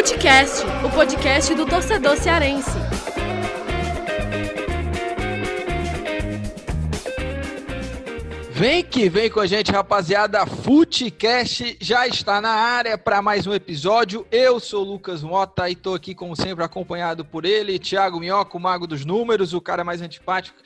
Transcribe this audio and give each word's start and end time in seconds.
Futecast, 0.00 0.64
o 0.82 0.90
podcast 0.90 1.54
do 1.54 1.66
torcedor 1.66 2.16
cearense. 2.16 2.70
Vem 8.50 8.82
que 8.82 9.10
vem 9.10 9.28
com 9.28 9.40
a 9.40 9.46
gente, 9.46 9.70
rapaziada. 9.70 10.46
Futecast 10.46 11.76
já 11.78 12.08
está 12.08 12.40
na 12.40 12.48
área 12.48 12.96
para 12.96 13.20
mais 13.20 13.46
um 13.46 13.52
episódio. 13.52 14.26
Eu 14.32 14.58
sou 14.58 14.82
Lucas 14.82 15.22
Mota 15.22 15.68
e 15.68 15.74
estou 15.74 15.94
aqui, 15.94 16.14
como 16.14 16.34
sempre, 16.34 16.64
acompanhado 16.64 17.22
por 17.22 17.44
ele, 17.44 17.78
Thiago 17.78 18.20
Minhoca, 18.20 18.56
o 18.56 18.60
mago 18.60 18.86
dos 18.86 19.04
números, 19.04 19.52
o 19.52 19.60
cara 19.60 19.84
mais 19.84 20.00
antipático 20.00 20.56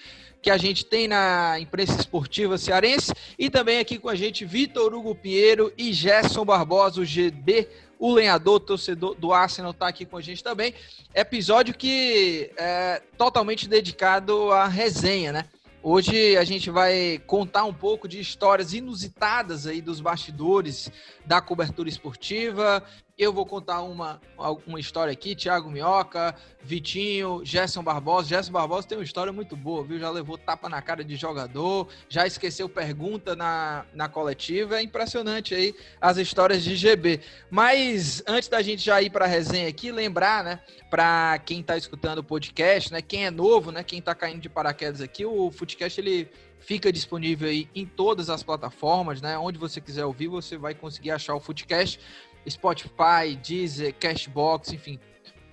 que 0.40 0.50
a 0.50 0.58
gente 0.58 0.84
tem 0.84 1.08
na 1.08 1.58
imprensa 1.58 1.98
esportiva 1.98 2.58
cearense. 2.58 3.14
E 3.38 3.48
também 3.48 3.78
aqui 3.78 3.98
com 3.98 4.10
a 4.10 4.14
gente, 4.14 4.44
Vitor 4.44 4.92
Hugo 4.94 5.14
Pinheiro 5.14 5.72
e 5.76 5.90
Gerson 5.90 6.44
Barbosa, 6.44 7.00
o 7.00 7.04
GB, 7.04 7.66
o 7.98 8.12
lenhador, 8.12 8.60
torcedor 8.60 9.14
do 9.14 9.32
Arsenal, 9.32 9.70
está 9.70 9.88
aqui 9.88 10.04
com 10.04 10.16
a 10.16 10.20
gente 10.20 10.42
também. 10.42 10.74
Episódio 11.14 11.74
que 11.74 12.50
é 12.56 13.02
totalmente 13.16 13.68
dedicado 13.68 14.50
à 14.52 14.66
resenha, 14.66 15.32
né? 15.32 15.44
Hoje 15.86 16.34
a 16.38 16.44
gente 16.44 16.70
vai 16.70 17.20
contar 17.26 17.64
um 17.64 17.74
pouco 17.74 18.08
de 18.08 18.18
histórias 18.18 18.72
inusitadas 18.72 19.66
aí 19.66 19.82
dos 19.82 20.00
bastidores 20.00 20.90
da 21.26 21.42
cobertura 21.42 21.90
esportiva. 21.90 22.82
Eu 23.16 23.32
vou 23.32 23.46
contar 23.46 23.80
uma, 23.82 24.20
uma 24.66 24.80
história 24.80 25.12
aqui, 25.12 25.36
Thiago 25.36 25.70
Minhoca, 25.70 26.34
Vitinho, 26.60 27.42
Gerson 27.44 27.80
Barbosa. 27.80 28.26
Gerson 28.26 28.50
Barbosa 28.50 28.88
tem 28.88 28.98
uma 28.98 29.04
história 29.04 29.32
muito 29.32 29.54
boa, 29.54 29.84
viu? 29.84 30.00
Já 30.00 30.10
levou 30.10 30.36
tapa 30.36 30.68
na 30.68 30.82
cara 30.82 31.04
de 31.04 31.14
jogador, 31.14 31.86
já 32.08 32.26
esqueceu 32.26 32.68
pergunta 32.68 33.36
na, 33.36 33.86
na 33.94 34.08
coletiva. 34.08 34.80
É 34.80 34.82
impressionante 34.82 35.54
aí 35.54 35.76
as 36.00 36.16
histórias 36.16 36.64
de 36.64 36.74
GB. 36.74 37.20
Mas 37.48 38.20
antes 38.26 38.48
da 38.48 38.60
gente 38.60 38.84
já 38.84 39.00
ir 39.00 39.10
para 39.10 39.26
a 39.26 39.28
resenha 39.28 39.68
aqui, 39.68 39.92
lembrar, 39.92 40.42
né, 40.42 40.60
para 40.90 41.38
quem 41.38 41.60
está 41.60 41.76
escutando 41.76 42.18
o 42.18 42.24
podcast, 42.24 42.92
né, 42.92 43.00
quem 43.00 43.26
é 43.26 43.30
novo, 43.30 43.70
né, 43.70 43.84
quem 43.84 44.00
está 44.00 44.12
caindo 44.12 44.40
de 44.40 44.48
paraquedas 44.48 45.00
aqui, 45.00 45.24
o 45.24 45.52
Footcast 45.52 46.00
ele 46.00 46.28
fica 46.58 46.90
disponível 46.90 47.48
aí 47.48 47.68
em 47.74 47.86
todas 47.86 48.28
as 48.28 48.42
plataformas, 48.42 49.20
né? 49.20 49.36
Onde 49.38 49.58
você 49.58 49.80
quiser 49.80 50.04
ouvir, 50.04 50.28
você 50.28 50.56
vai 50.56 50.74
conseguir 50.74 51.10
achar 51.10 51.34
o 51.34 51.40
Footcast. 51.40 52.00
Spotify, 52.48 53.36
Deezer, 53.42 53.94
Cashbox, 53.94 54.72
enfim, 54.72 54.98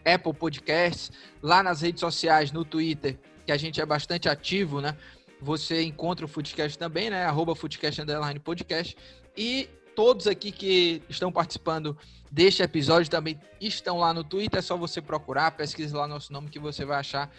Apple 0.05 0.33
Podcasts, 0.33 1.11
lá 1.41 1.61
nas 1.63 1.81
redes 1.81 1.99
sociais, 1.99 2.51
no 2.51 2.65
Twitter, 2.65 3.17
que 3.45 3.51
a 3.51 3.57
gente 3.57 3.79
é 3.79 3.85
bastante 3.85 4.27
ativo, 4.27 4.81
né? 4.81 4.97
Você 5.41 5.83
encontra 5.83 6.25
o 6.25 6.27
Foodcast 6.27 6.77
também, 6.77 7.09
né? 7.09 7.25
Arroba 7.25 7.55
Foodcast 7.55 8.01
Underline 8.01 8.39
Podcast. 8.39 8.95
E 9.35 9.67
todos 9.95 10.27
aqui 10.27 10.51
que 10.51 11.01
estão 11.09 11.31
participando 11.31 11.97
deste 12.31 12.61
episódio 12.61 13.09
também 13.09 13.39
estão 13.59 13.97
lá 13.97 14.13
no 14.13 14.23
Twitter. 14.23 14.59
É 14.59 14.61
só 14.61 14.77
você 14.77 15.01
procurar, 15.01 15.51
pesquise 15.51 15.93
lá 15.93 16.07
nosso 16.07 16.31
nome 16.31 16.49
que 16.49 16.59
você 16.59 16.85
vai 16.85 16.99
achar 16.99 17.31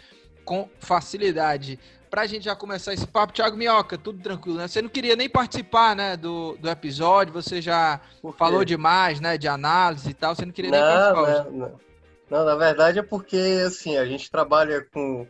com 0.43 0.69
facilidade 0.79 1.79
pra 2.13 2.27
gente 2.27 2.45
já 2.45 2.55
começar 2.55 2.93
esse 2.93 3.07
papo, 3.07 3.33
Thiago 3.33 3.57
Minhoca, 3.57 3.97
tudo 3.97 4.21
tranquilo, 4.21 4.59
né? 4.59 4.67
Você 4.67 4.83
não 4.83 4.89
queria 4.89 5.15
nem 5.15 5.27
participar, 5.27 5.95
né, 5.95 6.15
do, 6.15 6.55
do 6.61 6.69
episódio, 6.69 7.33
você 7.33 7.59
já 7.59 7.99
falou 8.37 8.63
demais, 8.63 9.19
né, 9.19 9.35
de 9.35 9.47
análise 9.47 10.11
e 10.11 10.13
tal, 10.13 10.35
você 10.35 10.45
não 10.45 10.51
queria 10.51 10.69
não, 10.69 10.77
nem 10.77 10.87
participar. 10.87 11.51
Não, 11.51 11.57
não. 11.57 11.79
não, 12.29 12.45
na 12.45 12.55
verdade 12.55 12.99
é 12.99 13.01
porque, 13.01 13.63
assim, 13.65 13.97
a 13.97 14.05
gente 14.05 14.29
trabalha 14.29 14.85
com, 14.93 15.25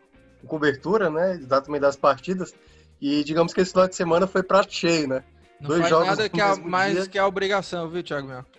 cobertura, 0.45 1.09
né, 1.09 1.35
exatamente 1.35 1.83
das 1.83 1.95
partidas, 1.95 2.53
e 2.99 3.23
digamos 3.23 3.53
que 3.53 3.61
esse 3.61 3.71
final 3.71 3.87
de 3.87 3.95
semana 3.95 4.27
foi 4.27 4.43
pra 4.43 4.61
cheio, 4.67 5.07
né? 5.07 5.23
Não 5.61 5.69
Dois 5.69 5.79
faz 5.83 5.89
jogos 5.89 6.07
nada 6.09 6.27
que 6.27 6.41
a, 6.41 6.57
mais 6.57 6.95
dia. 6.95 7.07
que 7.07 7.17
a 7.17 7.25
obrigação, 7.25 7.87
viu, 7.87 8.03
Thiago 8.03 8.27
Minhoca? 8.27 8.49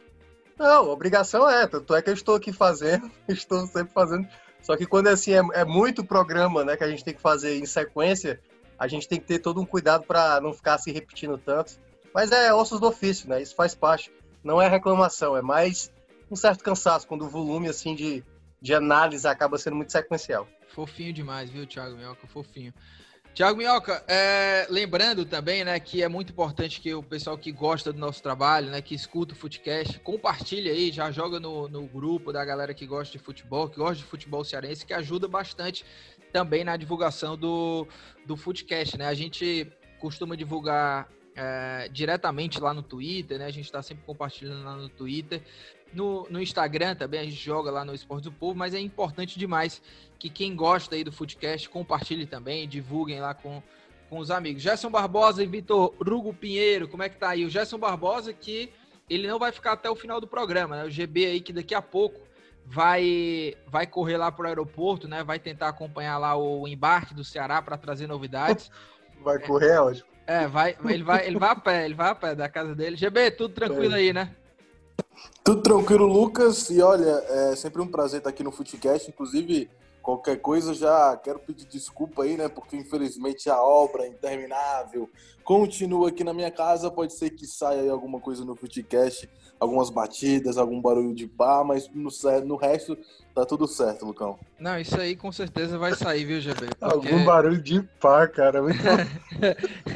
Não, 0.58 0.88
obrigação 0.88 1.46
é, 1.46 1.66
tanto 1.66 1.94
é 1.94 2.00
que 2.00 2.08
eu 2.08 2.14
estou 2.14 2.36
aqui 2.36 2.54
fazendo, 2.54 3.10
estou 3.28 3.66
sempre 3.66 3.92
fazendo 3.92 4.26
só 4.64 4.76
que 4.78 4.86
quando 4.86 5.08
assim 5.08 5.34
é, 5.34 5.42
é, 5.52 5.64
muito 5.64 6.02
programa, 6.02 6.64
né, 6.64 6.74
que 6.74 6.82
a 6.82 6.88
gente 6.88 7.04
tem 7.04 7.12
que 7.12 7.20
fazer 7.20 7.58
em 7.58 7.66
sequência, 7.66 8.40
a 8.78 8.88
gente 8.88 9.06
tem 9.06 9.20
que 9.20 9.26
ter 9.26 9.38
todo 9.38 9.60
um 9.60 9.66
cuidado 9.66 10.04
para 10.06 10.40
não 10.40 10.54
ficar 10.54 10.78
se 10.78 10.90
repetindo 10.90 11.36
tanto. 11.36 11.78
Mas 12.14 12.32
é 12.32 12.52
ossos 12.52 12.80
do 12.80 12.86
ofício, 12.86 13.28
né? 13.28 13.42
Isso 13.42 13.54
faz 13.54 13.74
parte. 13.74 14.10
Não 14.42 14.62
é 14.62 14.66
reclamação, 14.66 15.36
é 15.36 15.42
mais 15.42 15.92
um 16.30 16.36
certo 16.36 16.64
cansaço 16.64 17.06
quando 17.06 17.26
o 17.26 17.28
volume 17.28 17.68
assim 17.68 17.94
de, 17.94 18.24
de 18.60 18.74
análise 18.74 19.28
acaba 19.28 19.58
sendo 19.58 19.76
muito 19.76 19.92
sequencial. 19.92 20.48
Fofinho 20.68 21.12
demais, 21.12 21.50
viu, 21.50 21.66
Thiago 21.66 21.96
Minhoca? 21.96 22.26
Fofinho. 22.26 22.72
Tiago 23.34 23.58
Minhoca, 23.58 24.04
é, 24.06 24.64
lembrando 24.70 25.24
também, 25.24 25.64
né, 25.64 25.80
que 25.80 26.04
é 26.04 26.08
muito 26.08 26.30
importante 26.30 26.80
que 26.80 26.94
o 26.94 27.02
pessoal 27.02 27.36
que 27.36 27.50
gosta 27.50 27.92
do 27.92 27.98
nosso 27.98 28.22
trabalho, 28.22 28.70
né, 28.70 28.80
que 28.80 28.94
escuta 28.94 29.34
o 29.34 29.36
Futecast, 29.36 29.98
compartilha 29.98 30.70
aí, 30.70 30.92
já 30.92 31.10
joga 31.10 31.40
no, 31.40 31.68
no 31.68 31.84
grupo 31.88 32.32
da 32.32 32.44
galera 32.44 32.72
que 32.72 32.86
gosta 32.86 33.18
de 33.18 33.18
futebol, 33.18 33.68
que 33.68 33.76
gosta 33.76 33.96
de 33.96 34.04
futebol 34.04 34.44
cearense, 34.44 34.86
que 34.86 34.94
ajuda 34.94 35.26
bastante 35.26 35.84
também 36.32 36.62
na 36.62 36.76
divulgação 36.76 37.36
do, 37.36 37.88
do 38.24 38.36
Futecast, 38.36 38.96
né? 38.96 39.08
A 39.08 39.14
gente 39.14 39.66
costuma 39.98 40.36
divulgar 40.36 41.08
é, 41.34 41.88
diretamente 41.90 42.60
lá 42.60 42.72
no 42.72 42.84
Twitter, 42.84 43.38
né? 43.40 43.46
A 43.46 43.50
gente 43.50 43.64
está 43.64 43.82
sempre 43.82 44.04
compartilhando 44.04 44.64
lá 44.64 44.76
no 44.76 44.88
Twitter. 44.88 45.42
No, 45.94 46.26
no 46.28 46.40
Instagram 46.40 46.94
também 46.94 47.20
a 47.20 47.24
gente 47.24 47.36
joga 47.36 47.70
lá 47.70 47.84
no 47.84 47.94
Esporte 47.94 48.24
do 48.24 48.32
Povo, 48.32 48.58
mas 48.58 48.74
é 48.74 48.80
importante 48.80 49.38
demais 49.38 49.80
que 50.18 50.28
quem 50.28 50.56
gosta 50.56 50.94
aí 50.94 51.04
do 51.04 51.12
Footcast 51.12 51.68
compartilhe 51.68 52.26
também, 52.26 52.68
divulguem 52.68 53.20
lá 53.20 53.34
com, 53.34 53.62
com 54.08 54.18
os 54.18 54.30
amigos. 54.30 54.62
Gerson 54.62 54.90
Barbosa 54.90 55.42
e 55.42 55.46
Vitor 55.46 55.94
Rugo 56.00 56.34
Pinheiro, 56.34 56.88
como 56.88 57.02
é 57.02 57.08
que 57.08 57.16
tá 57.16 57.30
aí? 57.30 57.44
O 57.44 57.50
Gerson 57.50 57.78
Barbosa 57.78 58.32
que 58.32 58.72
ele 59.08 59.28
não 59.28 59.38
vai 59.38 59.52
ficar 59.52 59.72
até 59.72 59.88
o 59.90 59.94
final 59.94 60.20
do 60.20 60.26
programa, 60.26 60.76
né? 60.76 60.84
O 60.84 60.90
GB 60.90 61.26
aí 61.26 61.40
que 61.40 61.52
daqui 61.52 61.74
a 61.74 61.82
pouco 61.82 62.20
vai 62.66 63.54
vai 63.66 63.86
correr 63.86 64.16
lá 64.16 64.32
para 64.32 64.44
o 64.44 64.48
aeroporto, 64.48 65.06
né? 65.06 65.22
Vai 65.22 65.38
tentar 65.38 65.68
acompanhar 65.68 66.18
lá 66.18 66.36
o 66.36 66.66
embarque 66.66 67.14
do 67.14 67.22
Ceará 67.24 67.60
para 67.60 67.76
trazer 67.76 68.06
novidades. 68.06 68.70
Vai 69.22 69.38
correr, 69.38 69.70
é, 69.70 69.80
ótimo. 69.80 70.08
É, 70.26 70.46
vai, 70.46 70.76
ele 70.84 71.02
vai, 71.02 71.26
ele 71.26 71.38
vai 71.38 71.50
a 71.50 71.56
pé, 71.56 71.84
ele 71.86 71.94
vai 71.94 72.10
a 72.10 72.14
pé 72.14 72.34
da 72.34 72.46
casa 72.46 72.74
dele. 72.74 72.94
GB, 72.94 73.30
tudo 73.30 73.54
tranquilo 73.54 73.94
é. 73.94 73.98
aí, 73.98 74.12
né? 74.12 74.34
Tudo 75.42 75.62
tranquilo, 75.62 76.06
Lucas. 76.06 76.70
E 76.70 76.80
olha, 76.80 77.22
é 77.28 77.56
sempre 77.56 77.82
um 77.82 77.86
prazer 77.86 78.18
estar 78.18 78.30
aqui 78.30 78.42
no 78.42 78.50
Footcast. 78.52 79.10
Inclusive, 79.10 79.70
qualquer 80.02 80.40
coisa 80.40 80.72
já 80.74 81.16
quero 81.16 81.38
pedir 81.38 81.66
desculpa 81.66 82.22
aí, 82.22 82.36
né? 82.36 82.48
Porque 82.48 82.76
infelizmente 82.76 83.50
a 83.50 83.62
obra 83.62 84.04
é 84.04 84.08
interminável 84.08 85.08
continua 85.44 86.08
aqui 86.08 86.24
na 86.24 86.32
minha 86.32 86.50
casa. 86.50 86.90
Pode 86.90 87.12
ser 87.12 87.30
que 87.30 87.46
saia 87.46 87.82
aí 87.82 87.88
alguma 87.88 88.18
coisa 88.18 88.44
no 88.44 88.56
Footcast, 88.56 89.28
algumas 89.58 89.90
batidas, 89.90 90.58
algum 90.58 90.80
barulho 90.80 91.14
de 91.14 91.26
pá, 91.26 91.62
mas 91.64 91.88
no, 91.92 92.10
no 92.44 92.56
resto 92.56 92.96
tá 93.34 93.44
tudo 93.44 93.66
certo, 93.66 94.06
Lucão. 94.06 94.38
Não, 94.60 94.78
isso 94.78 94.98
aí 95.00 95.16
com 95.16 95.32
certeza 95.32 95.76
vai 95.76 95.94
sair, 95.94 96.24
viu, 96.24 96.40
GB? 96.40 96.66
Porque... 96.78 96.84
Algum 96.84 97.24
barulho 97.24 97.60
de 97.60 97.82
pá, 98.00 98.28
cara. 98.28 98.60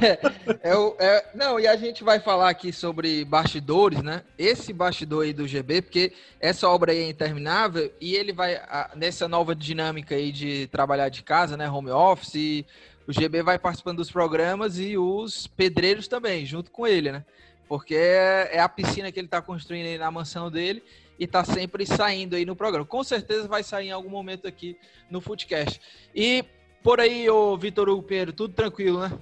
é, 0.03 0.71
é, 0.71 0.95
é, 0.99 1.31
não, 1.35 1.61
e 1.61 1.67
a 1.67 1.77
gente 1.77 2.03
vai 2.03 2.19
falar 2.19 2.49
aqui 2.49 2.73
sobre 2.73 3.25
bastidores, 3.25 4.03
né? 4.03 4.23
Esse 4.37 4.73
bastidor 4.73 5.25
aí 5.25 5.33
do 5.33 5.47
GB, 5.47 5.83
porque 5.83 6.13
essa 6.41 6.69
obra 6.69 6.93
aí 6.93 6.99
é 6.99 7.09
interminável 7.09 7.93
e 8.01 8.15
ele 8.15 8.33
vai, 8.33 8.61
nessa 8.97 9.29
nova 9.29 9.55
dinâmica 9.55 10.15
aí 10.15 10.33
de 10.33 10.67
trabalhar 10.69 11.09
de 11.09 11.23
casa, 11.23 11.57
né? 11.57 11.71
Home 11.71 11.91
office, 11.91 12.65
o 13.07 13.13
GB 13.13 13.43
vai 13.43 13.59
participando 13.59 13.99
dos 13.99 14.11
programas 14.11 14.79
e 14.79 14.99
os 14.99 15.47
pedreiros 15.47 16.09
também, 16.09 16.45
junto 16.45 16.71
com 16.71 16.87
ele, 16.87 17.13
né? 17.13 17.25
Porque 17.69 17.95
é, 17.95 18.51
é 18.53 18.61
a 18.61 18.69
piscina 18.69 19.13
que 19.13 19.21
ele 19.21 19.27
está 19.27 19.43
construindo 19.43 19.87
aí 19.87 19.99
na 19.99 20.11
mansão 20.11 20.51
dele 20.51 20.83
e 21.19 21.27
tá 21.27 21.45
sempre 21.45 21.85
saindo 21.85 22.37
aí 22.37 22.45
no 22.45 22.57
programa. 22.57 22.87
Com 22.87 23.05
certeza 23.05 23.47
vai 23.47 23.63
sair 23.63 23.89
em 23.89 23.93
algum 23.93 24.09
momento 24.09 24.47
aqui 24.47 24.77
no 25.11 25.21
Footcast. 25.21 25.81
E 26.15 26.45
por 26.83 27.01
aí, 27.01 27.29
ô 27.29 27.57
Vitor 27.57 27.89
Hugo 27.89 28.03
Pinheiro, 28.03 28.33
tudo 28.33 28.55
tranquilo, 28.55 29.01
né? 29.01 29.13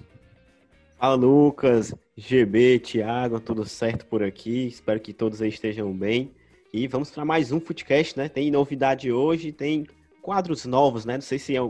Fala, 0.98 1.14
Lucas, 1.14 1.94
GB, 2.16 2.78
Thiago, 2.78 3.40
tudo 3.40 3.64
certo 3.64 4.06
por 4.06 4.22
aqui. 4.22 4.66
Espero 4.66 5.00
que 5.00 5.12
todos 5.12 5.42
aí 5.42 5.48
estejam 5.48 5.92
bem. 5.92 6.30
E 6.72 6.86
vamos 6.86 7.10
para 7.10 7.24
mais 7.24 7.52
um 7.52 7.60
Footcast, 7.60 8.16
né? 8.16 8.28
Tem 8.28 8.50
novidade 8.50 9.10
hoje, 9.10 9.52
tem 9.52 9.86
quadros 10.22 10.64
novos, 10.64 11.04
né? 11.04 11.14
Não 11.14 11.22
sei 11.22 11.38
se 11.38 11.56
é, 11.56 11.60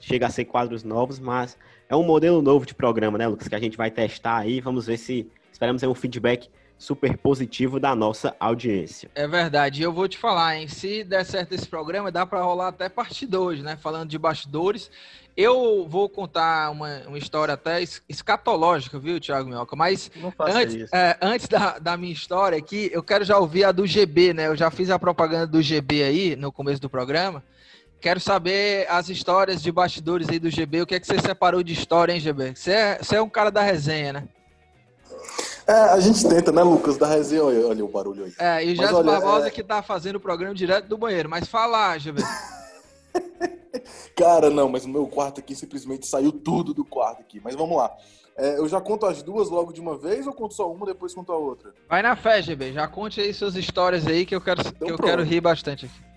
chega 0.00 0.26
a 0.26 0.30
ser 0.30 0.44
quadros 0.44 0.82
novos, 0.82 1.18
mas 1.18 1.56
é 1.88 1.96
um 1.96 2.02
modelo 2.02 2.40
novo 2.40 2.64
de 2.64 2.74
programa, 2.74 3.18
né, 3.18 3.26
Lucas? 3.26 3.48
Que 3.48 3.54
a 3.54 3.60
gente 3.60 3.76
vai 3.76 3.90
testar 3.90 4.38
aí. 4.38 4.60
Vamos 4.60 4.86
ver 4.86 4.96
se 4.96 5.30
esperamos 5.60 5.82
ter 5.82 5.86
um 5.86 5.94
feedback 5.94 6.48
super 6.78 7.18
positivo 7.18 7.78
da 7.78 7.94
nossa 7.94 8.34
audiência. 8.40 9.10
É 9.14 9.28
verdade. 9.28 9.82
Eu 9.82 9.92
vou 9.92 10.08
te 10.08 10.16
falar, 10.16 10.56
hein? 10.56 10.66
Se 10.66 11.04
der 11.04 11.22
certo 11.26 11.52
esse 11.52 11.68
programa, 11.68 12.10
dá 12.10 12.24
para 12.24 12.40
rolar 12.40 12.68
até 12.68 12.88
parte 12.88 13.26
2, 13.26 13.62
né? 13.62 13.76
Falando 13.76 14.08
de 14.08 14.16
bastidores. 14.16 14.90
Eu 15.36 15.86
vou 15.86 16.08
contar 16.08 16.70
uma, 16.70 17.02
uma 17.06 17.18
história 17.18 17.52
até 17.52 17.82
escatológica, 18.08 18.98
viu, 18.98 19.20
Thiago 19.20 19.50
Minhoca? 19.50 19.76
Mas 19.76 20.10
antes, 20.40 20.90
é, 20.92 21.18
antes 21.20 21.46
da, 21.46 21.78
da 21.78 21.96
minha 21.98 22.12
história 22.12 22.56
aqui, 22.56 22.90
eu 22.92 23.02
quero 23.02 23.22
já 23.22 23.38
ouvir 23.38 23.64
a 23.64 23.72
do 23.72 23.86
GB, 23.86 24.32
né? 24.32 24.46
Eu 24.46 24.56
já 24.56 24.70
fiz 24.70 24.88
a 24.88 24.98
propaganda 24.98 25.46
do 25.46 25.60
GB 25.60 26.02
aí 26.02 26.36
no 26.36 26.50
começo 26.50 26.80
do 26.80 26.88
programa. 26.88 27.44
Quero 28.00 28.18
saber 28.18 28.86
as 28.88 29.10
histórias 29.10 29.62
de 29.62 29.70
bastidores 29.70 30.30
aí 30.30 30.38
do 30.38 30.48
GB. 30.48 30.80
O 30.80 30.86
que 30.86 30.94
é 30.94 31.00
que 31.00 31.06
você 31.06 31.18
separou 31.18 31.62
de 31.62 31.74
história, 31.74 32.14
hein, 32.14 32.20
GB? 32.20 32.54
Você 32.56 32.72
é, 32.72 32.98
você 33.02 33.16
é 33.16 33.22
um 33.22 33.28
cara 33.28 33.50
da 33.50 33.60
resenha, 33.60 34.14
né? 34.14 34.28
É, 35.70 35.72
a 35.72 36.00
gente 36.00 36.28
tenta, 36.28 36.50
né, 36.50 36.64
Lucas, 36.64 36.96
da 36.96 37.06
resenha. 37.06 37.44
Olha, 37.44 37.64
olha 37.68 37.84
o 37.84 37.88
barulho 37.88 38.24
aí. 38.24 38.32
É, 38.40 38.64
e 38.64 38.72
o 38.72 38.76
Jéssico 38.76 39.04
Barbosa 39.04 39.46
é... 39.46 39.50
que 39.50 39.62
tá 39.62 39.80
fazendo 39.80 40.16
o 40.16 40.20
programa 40.20 40.52
direto 40.52 40.88
do 40.88 40.98
banheiro. 40.98 41.30
Mas 41.30 41.46
fala, 41.46 41.96
Javier. 41.96 42.26
Cara, 44.18 44.50
não, 44.50 44.68
mas 44.68 44.84
no 44.84 44.92
meu 44.92 45.06
quarto 45.06 45.38
aqui 45.38 45.54
simplesmente 45.54 46.08
saiu 46.08 46.32
tudo 46.32 46.74
do 46.74 46.84
quarto 46.84 47.20
aqui. 47.20 47.40
Mas 47.42 47.54
vamos 47.54 47.76
lá. 47.76 47.96
É, 48.36 48.58
eu 48.58 48.66
já 48.66 48.80
conto 48.80 49.06
as 49.06 49.22
duas 49.22 49.48
logo 49.48 49.72
de 49.72 49.80
uma 49.80 49.96
vez 49.96 50.26
ou 50.26 50.32
conto 50.32 50.54
só 50.54 50.68
uma, 50.68 50.84
depois 50.84 51.14
conto 51.14 51.30
a 51.30 51.36
outra? 51.36 51.72
Vai 51.88 52.02
na 52.02 52.16
fé, 52.16 52.42
GB. 52.42 52.72
Já 52.72 52.88
conte 52.88 53.20
aí 53.20 53.32
suas 53.32 53.54
histórias 53.54 54.08
aí 54.08 54.26
que 54.26 54.34
eu 54.34 54.40
quero, 54.40 54.62
então, 54.62 54.88
que 54.88 54.92
eu 54.92 54.98
quero 54.98 55.22
rir 55.22 55.40
bastante 55.40 55.86
aqui. 55.86 56.10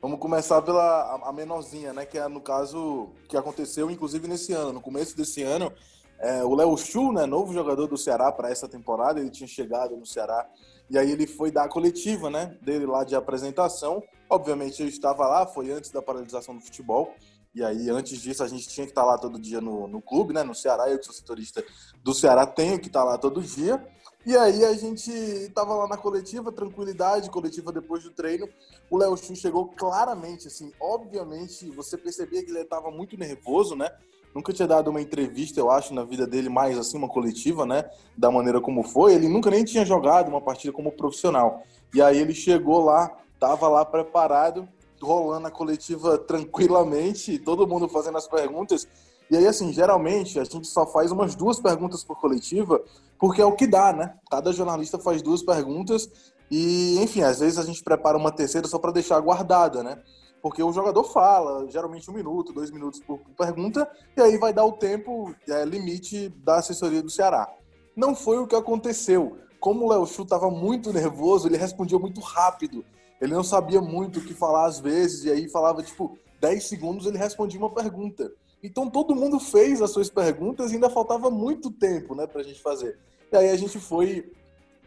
Vamos 0.00 0.18
começar 0.18 0.60
pela 0.60 0.82
a, 0.82 1.28
a 1.28 1.32
menorzinha, 1.32 1.92
né? 1.92 2.04
Que 2.04 2.18
é 2.18 2.26
no 2.26 2.40
caso 2.40 3.10
que 3.28 3.36
aconteceu, 3.36 3.88
inclusive 3.88 4.26
nesse 4.26 4.52
ano. 4.52 4.72
No 4.72 4.80
começo 4.80 5.16
desse 5.16 5.44
ano, 5.44 5.72
é, 6.22 6.44
o 6.44 6.54
Léo 6.54 6.76
Chu, 6.78 7.12
né, 7.12 7.26
novo 7.26 7.52
jogador 7.52 7.88
do 7.88 7.98
Ceará 7.98 8.30
para 8.30 8.48
essa 8.48 8.68
temporada, 8.68 9.18
ele 9.18 9.28
tinha 9.28 9.48
chegado 9.48 9.96
no 9.96 10.06
Ceará 10.06 10.48
e 10.88 10.96
aí 10.96 11.10
ele 11.10 11.26
foi 11.26 11.50
dar 11.50 11.64
a 11.64 11.68
coletiva, 11.68 12.30
né, 12.30 12.56
dele 12.62 12.86
lá 12.86 13.02
de 13.02 13.16
apresentação. 13.16 14.00
Obviamente 14.30 14.80
eu 14.80 14.88
estava 14.88 15.26
lá, 15.26 15.46
foi 15.46 15.72
antes 15.72 15.90
da 15.90 16.00
paralisação 16.00 16.54
do 16.54 16.62
futebol. 16.62 17.12
E 17.54 17.62
aí, 17.62 17.90
antes 17.90 18.18
disso, 18.22 18.42
a 18.42 18.48
gente 18.48 18.66
tinha 18.66 18.86
que 18.86 18.92
estar 18.92 19.04
lá 19.04 19.18
todo 19.18 19.38
dia 19.38 19.60
no, 19.60 19.86
no 19.86 20.00
clube, 20.00 20.32
né? 20.32 20.42
No 20.42 20.54
Ceará. 20.54 20.88
Eu, 20.88 20.98
que 20.98 21.04
sou 21.04 21.14
setorista 21.14 21.62
do 22.02 22.14
Ceará, 22.14 22.46
tenho 22.46 22.80
que 22.80 22.86
estar 22.86 23.04
lá 23.04 23.18
todo 23.18 23.42
dia. 23.42 23.86
E 24.24 24.34
aí, 24.34 24.64
a 24.64 24.72
gente 24.72 25.10
estava 25.10 25.74
lá 25.74 25.86
na 25.86 25.98
coletiva, 25.98 26.50
tranquilidade, 26.50 27.28
coletiva 27.28 27.70
depois 27.70 28.04
do 28.04 28.10
treino. 28.10 28.48
O 28.90 28.96
Léo 28.96 29.14
Chu 29.18 29.36
chegou 29.36 29.68
claramente, 29.68 30.46
assim, 30.46 30.72
obviamente, 30.80 31.68
você 31.70 31.98
percebia 31.98 32.42
que 32.42 32.50
ele 32.50 32.60
estava 32.60 32.90
muito 32.90 33.18
nervoso, 33.18 33.76
né? 33.76 33.90
Nunca 34.34 34.52
tinha 34.52 34.66
dado 34.66 34.88
uma 34.88 35.00
entrevista, 35.00 35.60
eu 35.60 35.70
acho, 35.70 35.92
na 35.94 36.04
vida 36.04 36.26
dele, 36.26 36.48
mais 36.48 36.78
assim, 36.78 36.96
uma 36.96 37.08
coletiva, 37.08 37.66
né? 37.66 37.84
Da 38.16 38.30
maneira 38.30 38.60
como 38.60 38.82
foi. 38.82 39.14
Ele 39.14 39.28
nunca 39.28 39.50
nem 39.50 39.64
tinha 39.64 39.84
jogado 39.84 40.28
uma 40.28 40.40
partida 40.40 40.72
como 40.72 40.92
profissional. 40.92 41.62
E 41.94 42.00
aí, 42.00 42.18
ele 42.18 42.34
chegou 42.34 42.84
lá, 42.84 43.14
estava 43.34 43.68
lá 43.68 43.84
preparado 43.84 44.66
rolando 45.02 45.48
a 45.48 45.50
coletiva 45.50 46.16
tranquilamente, 46.16 47.38
todo 47.38 47.66
mundo 47.66 47.88
fazendo 47.88 48.16
as 48.16 48.28
perguntas. 48.28 48.86
E 49.30 49.36
aí, 49.36 49.46
assim, 49.46 49.72
geralmente 49.72 50.38
a 50.38 50.44
gente 50.44 50.66
só 50.66 50.86
faz 50.86 51.10
umas 51.10 51.34
duas 51.34 51.58
perguntas 51.58 52.04
por 52.04 52.20
coletiva, 52.20 52.80
porque 53.18 53.40
é 53.40 53.44
o 53.44 53.52
que 53.56 53.66
dá, 53.66 53.92
né? 53.92 54.14
Cada 54.30 54.52
jornalista 54.52 54.98
faz 54.98 55.22
duas 55.22 55.42
perguntas 55.42 56.08
e, 56.50 56.98
enfim, 57.00 57.22
às 57.22 57.40
vezes 57.40 57.58
a 57.58 57.62
gente 57.62 57.82
prepara 57.82 58.16
uma 58.16 58.30
terceira 58.30 58.68
só 58.68 58.78
para 58.78 58.92
deixar 58.92 59.18
guardada, 59.20 59.82
né? 59.82 59.98
Porque 60.42 60.60
o 60.60 60.72
jogador 60.72 61.04
fala, 61.04 61.70
geralmente 61.70 62.10
um 62.10 62.14
minuto, 62.14 62.52
dois 62.52 62.70
minutos 62.70 62.98
por 62.98 63.20
pergunta, 63.38 63.88
e 64.16 64.20
aí 64.20 64.36
vai 64.36 64.52
dar 64.52 64.64
o 64.64 64.72
tempo 64.72 65.32
é, 65.48 65.64
limite 65.64 66.28
da 66.44 66.56
assessoria 66.56 67.00
do 67.00 67.08
Ceará. 67.08 67.48
Não 67.94 68.14
foi 68.14 68.38
o 68.38 68.46
que 68.46 68.56
aconteceu. 68.56 69.38
Como 69.60 69.84
o 69.84 69.88
Léo 69.88 70.04
Chu 70.04 70.24
estava 70.24 70.50
muito 70.50 70.92
nervoso, 70.92 71.46
ele 71.46 71.56
respondia 71.56 71.96
muito 71.96 72.20
rápido. 72.20 72.84
Ele 73.20 73.32
não 73.32 73.44
sabia 73.44 73.80
muito 73.80 74.18
o 74.18 74.24
que 74.24 74.34
falar 74.34 74.66
às 74.66 74.80
vezes, 74.80 75.24
e 75.24 75.30
aí 75.30 75.48
falava, 75.48 75.80
tipo, 75.80 76.18
10 76.40 76.64
segundos 76.64 77.06
ele 77.06 77.16
respondia 77.16 77.60
uma 77.60 77.70
pergunta. 77.70 78.32
Então 78.60 78.90
todo 78.90 79.14
mundo 79.14 79.38
fez 79.38 79.80
as 79.80 79.90
suas 79.90 80.10
perguntas 80.10 80.72
e 80.72 80.74
ainda 80.74 80.90
faltava 80.90 81.30
muito 81.30 81.70
tempo, 81.70 82.16
né, 82.16 82.26
pra 82.26 82.42
gente 82.42 82.60
fazer. 82.60 82.98
E 83.30 83.36
aí 83.36 83.50
a 83.50 83.56
gente 83.56 83.78
foi 83.78 84.32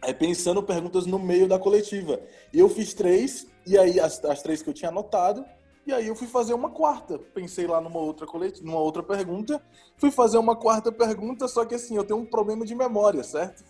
é, 0.01 0.11
pensando 0.11 0.61
perguntas 0.61 1.05
no 1.05 1.17
meio 1.17 1.47
da 1.47 1.57
coletiva. 1.57 2.19
E 2.53 2.59
eu 2.59 2.67
fiz 2.67 2.93
três, 2.93 3.47
e 3.65 3.77
aí 3.77 3.99
as, 3.99 4.23
as 4.23 4.41
três 4.41 4.61
que 4.61 4.69
eu 4.69 4.73
tinha 4.73 4.89
anotado, 4.89 5.45
e 5.85 5.93
aí 5.93 6.07
eu 6.07 6.15
fui 6.15 6.27
fazer 6.27 6.53
uma 6.53 6.69
quarta. 6.69 7.19
Pensei 7.19 7.67
lá 7.67 7.79
numa 7.79 7.99
outra 7.99 8.25
coletiva, 8.25 8.65
numa 8.65 8.79
outra 8.79 9.03
pergunta, 9.03 9.61
fui 9.97 10.09
fazer 10.09 10.37
uma 10.37 10.55
quarta 10.55 10.91
pergunta, 10.91 11.47
só 11.47 11.63
que 11.63 11.75
assim, 11.75 11.95
eu 11.95 12.03
tenho 12.03 12.19
um 12.19 12.25
problema 12.25 12.65
de 12.65 12.73
memória, 12.73 13.23
certo? 13.23 13.63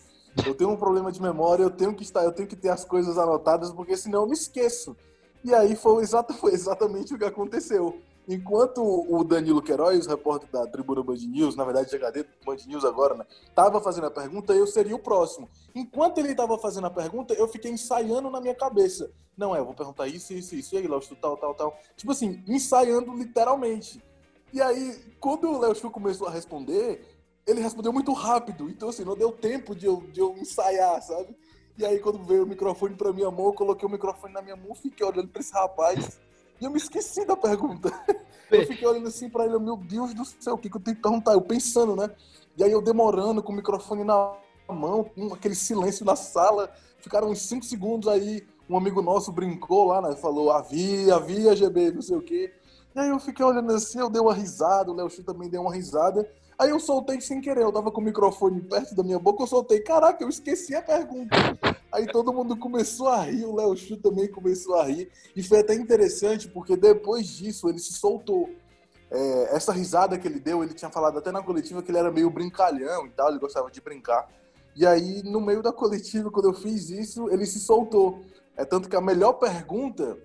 Eu 0.46 0.56
tenho 0.56 0.70
um 0.70 0.78
problema 0.78 1.12
de 1.12 1.22
memória, 1.22 1.64
eu 1.64 1.70
tenho 1.70 1.94
que 1.94 2.04
estar, 2.04 2.24
eu 2.24 2.32
tenho 2.32 2.48
que 2.48 2.56
ter 2.56 2.70
as 2.70 2.84
coisas 2.84 3.18
anotadas, 3.18 3.72
porque 3.72 3.96
senão 3.96 4.22
eu 4.22 4.28
me 4.28 4.34
esqueço. 4.34 4.96
E 5.44 5.54
aí 5.54 5.76
foi, 5.76 6.04
exato, 6.04 6.34
foi 6.40 6.54
exatamente 6.54 7.14
o 7.14 7.18
que 7.18 7.26
aconteceu. 7.26 8.02
Enquanto 8.28 8.82
o 8.82 9.24
Danilo 9.24 9.62
Queiroz, 9.62 10.08
repórter 10.08 10.50
da 10.50 10.66
Tribuna 10.66 11.04
Band 11.04 11.18
News, 11.28 11.56
na 11.56 11.64
verdade 11.64 11.90
de 11.90 11.96
HD 11.96 12.26
Band 12.44 12.58
News 12.66 12.84
agora, 12.84 13.16
né, 13.16 13.26
tava 13.54 13.80
fazendo 13.80 14.08
a 14.08 14.12
pergunta, 14.12 14.54
eu 14.54 14.66
seria 14.66 14.96
o 14.96 15.00
próximo. 15.00 15.48
Enquanto 15.76 16.18
ele 16.18 16.32
estava 16.32 16.58
fazendo 16.58 16.88
a 16.88 16.90
pergunta, 16.90 17.36
eu 17.36 17.48
fiquei 17.48 17.70
ensaiando 17.70 18.30
na 18.32 18.42
minha 18.42 18.56
cabeça. 18.56 19.12
Não, 19.38 19.56
é, 19.56 19.60
eu 19.60 19.66
vou 19.66 19.76
perguntar 19.76 20.08
isso, 20.08 20.34
isso, 20.34 20.56
isso, 20.56 20.74
e 20.74 20.80
aí, 20.80 20.88
Léo 20.88 21.02
tal, 21.22 21.38
tal, 21.38 21.54
tal. 21.54 21.78
Tipo 21.96 22.12
assim, 22.14 22.44
ensaiando 22.48 23.14
literalmente. 23.14 24.04
E 24.52 24.62
aí, 24.62 24.98
quando 25.20 25.48
o 25.48 25.60
Léo 25.60 25.76
Chu 25.76 25.92
começou 25.92 26.28
a 26.28 26.32
responder, 26.32 27.06
ele 27.46 27.62
respondeu 27.62 27.94
muito 27.94 28.12
rápido, 28.12 28.70
então 28.70 28.90
assim, 28.90 29.04
não 29.04 29.16
deu 29.16 29.32
tempo 29.32 29.76
de 29.76 29.86
eu, 29.86 29.98
de 29.98 30.20
eu 30.20 30.36
ensaiar, 30.38 31.00
sabe? 31.02 31.36
E 31.78 31.86
aí 31.86 32.00
quando 32.00 32.24
veio 32.24 32.44
o 32.44 32.48
microfone 32.48 32.96
pra 32.96 33.14
minha 33.14 33.30
mão, 33.30 33.48
eu 33.48 33.54
coloquei 33.54 33.88
o 33.88 33.92
microfone 33.92 34.34
na 34.34 34.42
minha 34.42 34.56
mão, 34.56 34.74
fiquei 34.74 35.06
olhando 35.06 35.28
pra 35.28 35.42
esse 35.42 35.54
rapaz 35.54 36.20
e 36.60 36.66
eu 36.66 36.72
me 36.72 36.78
esqueci 36.78 37.26
da 37.26 37.36
pergunta. 37.36 37.92
Eu 38.52 38.66
fiquei 38.68 38.88
olhando 38.88 39.08
assim 39.08 39.28
pra 39.28 39.44
ele, 39.44 39.58
meu 39.58 39.76
Deus 39.76 40.14
do 40.14 40.24
céu, 40.24 40.54
o 40.54 40.58
que, 40.58 40.70
que 40.70 40.78
eu 40.78 40.82
tenho 40.82 40.96
que 40.96 41.02
perguntar? 41.02 41.34
Eu 41.34 41.42
pensando, 41.42 41.96
né? 41.96 42.12
E 42.56 42.64
aí 42.64 42.72
eu 42.72 42.80
demorando 42.80 43.42
com 43.42 43.52
o 43.52 43.56
microfone 43.56 44.04
na 44.04 44.36
mão, 44.70 45.04
com 45.04 45.34
aquele 45.34 45.56
silêncio 45.56 46.06
na 46.06 46.16
sala, 46.16 46.72
ficaram 47.00 47.30
uns 47.30 47.42
5 47.42 47.66
segundos 47.66 48.08
aí, 48.08 48.46
um 48.70 48.78
amigo 48.78 49.02
nosso 49.02 49.32
brincou 49.32 49.86
lá, 49.86 50.00
né? 50.00 50.16
Falou, 50.16 50.52
havia, 50.52 51.16
havia, 51.16 51.56
GB, 51.56 51.92
não 51.92 52.02
sei 52.04 52.18
o 52.18 52.22
quê. 52.22 52.54
E 52.96 53.00
aí 53.00 53.10
eu 53.10 53.20
fiquei 53.20 53.44
olhando 53.44 53.74
assim, 53.74 54.00
eu 54.00 54.10
dei 54.10 54.22
uma 54.22 54.34
risada, 54.34 54.92
o 54.92 54.96
Léo 54.96 55.10
Chu 55.10 55.24
também 55.24 55.50
deu 55.50 55.62
uma 55.62 55.74
risada. 55.74 56.30
Aí 56.58 56.70
eu 56.70 56.80
soltei 56.80 57.20
sem 57.20 57.42
querer, 57.42 57.64
eu 57.64 57.72
tava 57.72 57.92
com 57.92 58.00
o 58.00 58.04
microfone 58.04 58.62
perto 58.62 58.96
da 58.96 59.04
minha 59.04 59.20
boca, 59.20 59.44
eu 59.44 59.48
soltei, 59.48 59.82
caraca, 59.82 60.24
eu 60.24 60.30
esqueci 60.30 60.74
a 60.74 60.82
pergunta. 60.82 61.36
Aí 61.96 62.06
todo 62.08 62.34
mundo 62.34 62.58
começou 62.58 63.08
a 63.08 63.22
rir, 63.22 63.46
o 63.46 63.56
Léo 63.56 63.76
Chu 63.76 63.96
também 63.96 64.28
começou 64.28 64.76
a 64.76 64.84
rir. 64.84 65.10
E 65.36 65.42
foi 65.42 65.60
até 65.60 65.74
interessante, 65.74 66.48
porque 66.48 66.76
depois 66.76 67.28
disso 67.28 67.70
ele 67.70 67.80
se 67.80 67.94
soltou. 67.94 68.50
É, 69.10 69.56
essa 69.56 69.72
risada 69.72 70.18
que 70.18 70.28
ele 70.28 70.40
deu, 70.40 70.62
ele 70.62 70.74
tinha 70.74 70.92
falado 70.92 71.18
até 71.18 71.32
na 71.32 71.42
coletiva 71.42 71.82
que 71.82 71.90
ele 71.90 71.98
era 71.98 72.12
meio 72.12 72.30
brincalhão 72.30 73.08
e 73.08 73.12
tal, 73.12 73.30
ele 73.30 73.40
gostava 73.40 73.72
de 73.72 73.80
brincar. 73.80 74.28
E 74.76 74.86
aí, 74.86 75.24
no 75.24 75.40
meio 75.40 75.62
da 75.62 75.72
coletiva, 75.72 76.30
quando 76.30 76.50
eu 76.50 76.54
fiz 76.54 76.90
isso, 76.90 77.30
ele 77.30 77.46
se 77.46 77.60
soltou. 77.60 78.20
É 78.58 78.66
tanto 78.66 78.90
que 78.90 78.96
a 78.96 79.02
melhor 79.02 79.34
pergunta, 79.34 80.18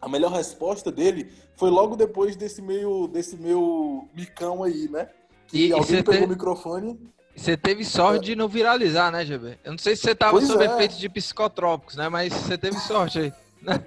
a 0.00 0.08
melhor 0.08 0.32
resposta 0.32 0.92
dele 0.92 1.32
foi 1.54 1.70
logo 1.70 1.96
depois 1.96 2.36
desse 2.36 2.60
meio, 2.60 3.06
desse 3.06 3.38
meu 3.38 4.06
micão 4.14 4.62
aí, 4.62 4.86
né? 4.90 5.08
que 5.46 5.68
e, 5.68 5.72
alguém 5.72 6.02
pegou 6.02 6.26
o 6.26 6.28
microfone. 6.28 6.98
Você 7.36 7.54
teve 7.54 7.84
sorte 7.84 8.24
de 8.24 8.36
não 8.36 8.48
viralizar, 8.48 9.12
né, 9.12 9.24
GB? 9.24 9.58
Eu 9.62 9.72
não 9.72 9.78
sei 9.78 9.94
se 9.94 10.02
você 10.02 10.14
tava 10.14 10.32
pois 10.32 10.46
sob 10.46 10.64
é. 10.64 10.66
efeito 10.66 10.96
de 10.96 11.08
psicotrópicos, 11.08 11.94
né? 11.94 12.08
Mas 12.08 12.32
você 12.32 12.56
teve 12.56 12.78
sorte 12.78 13.18
aí. 13.18 13.32
Né? 13.60 13.78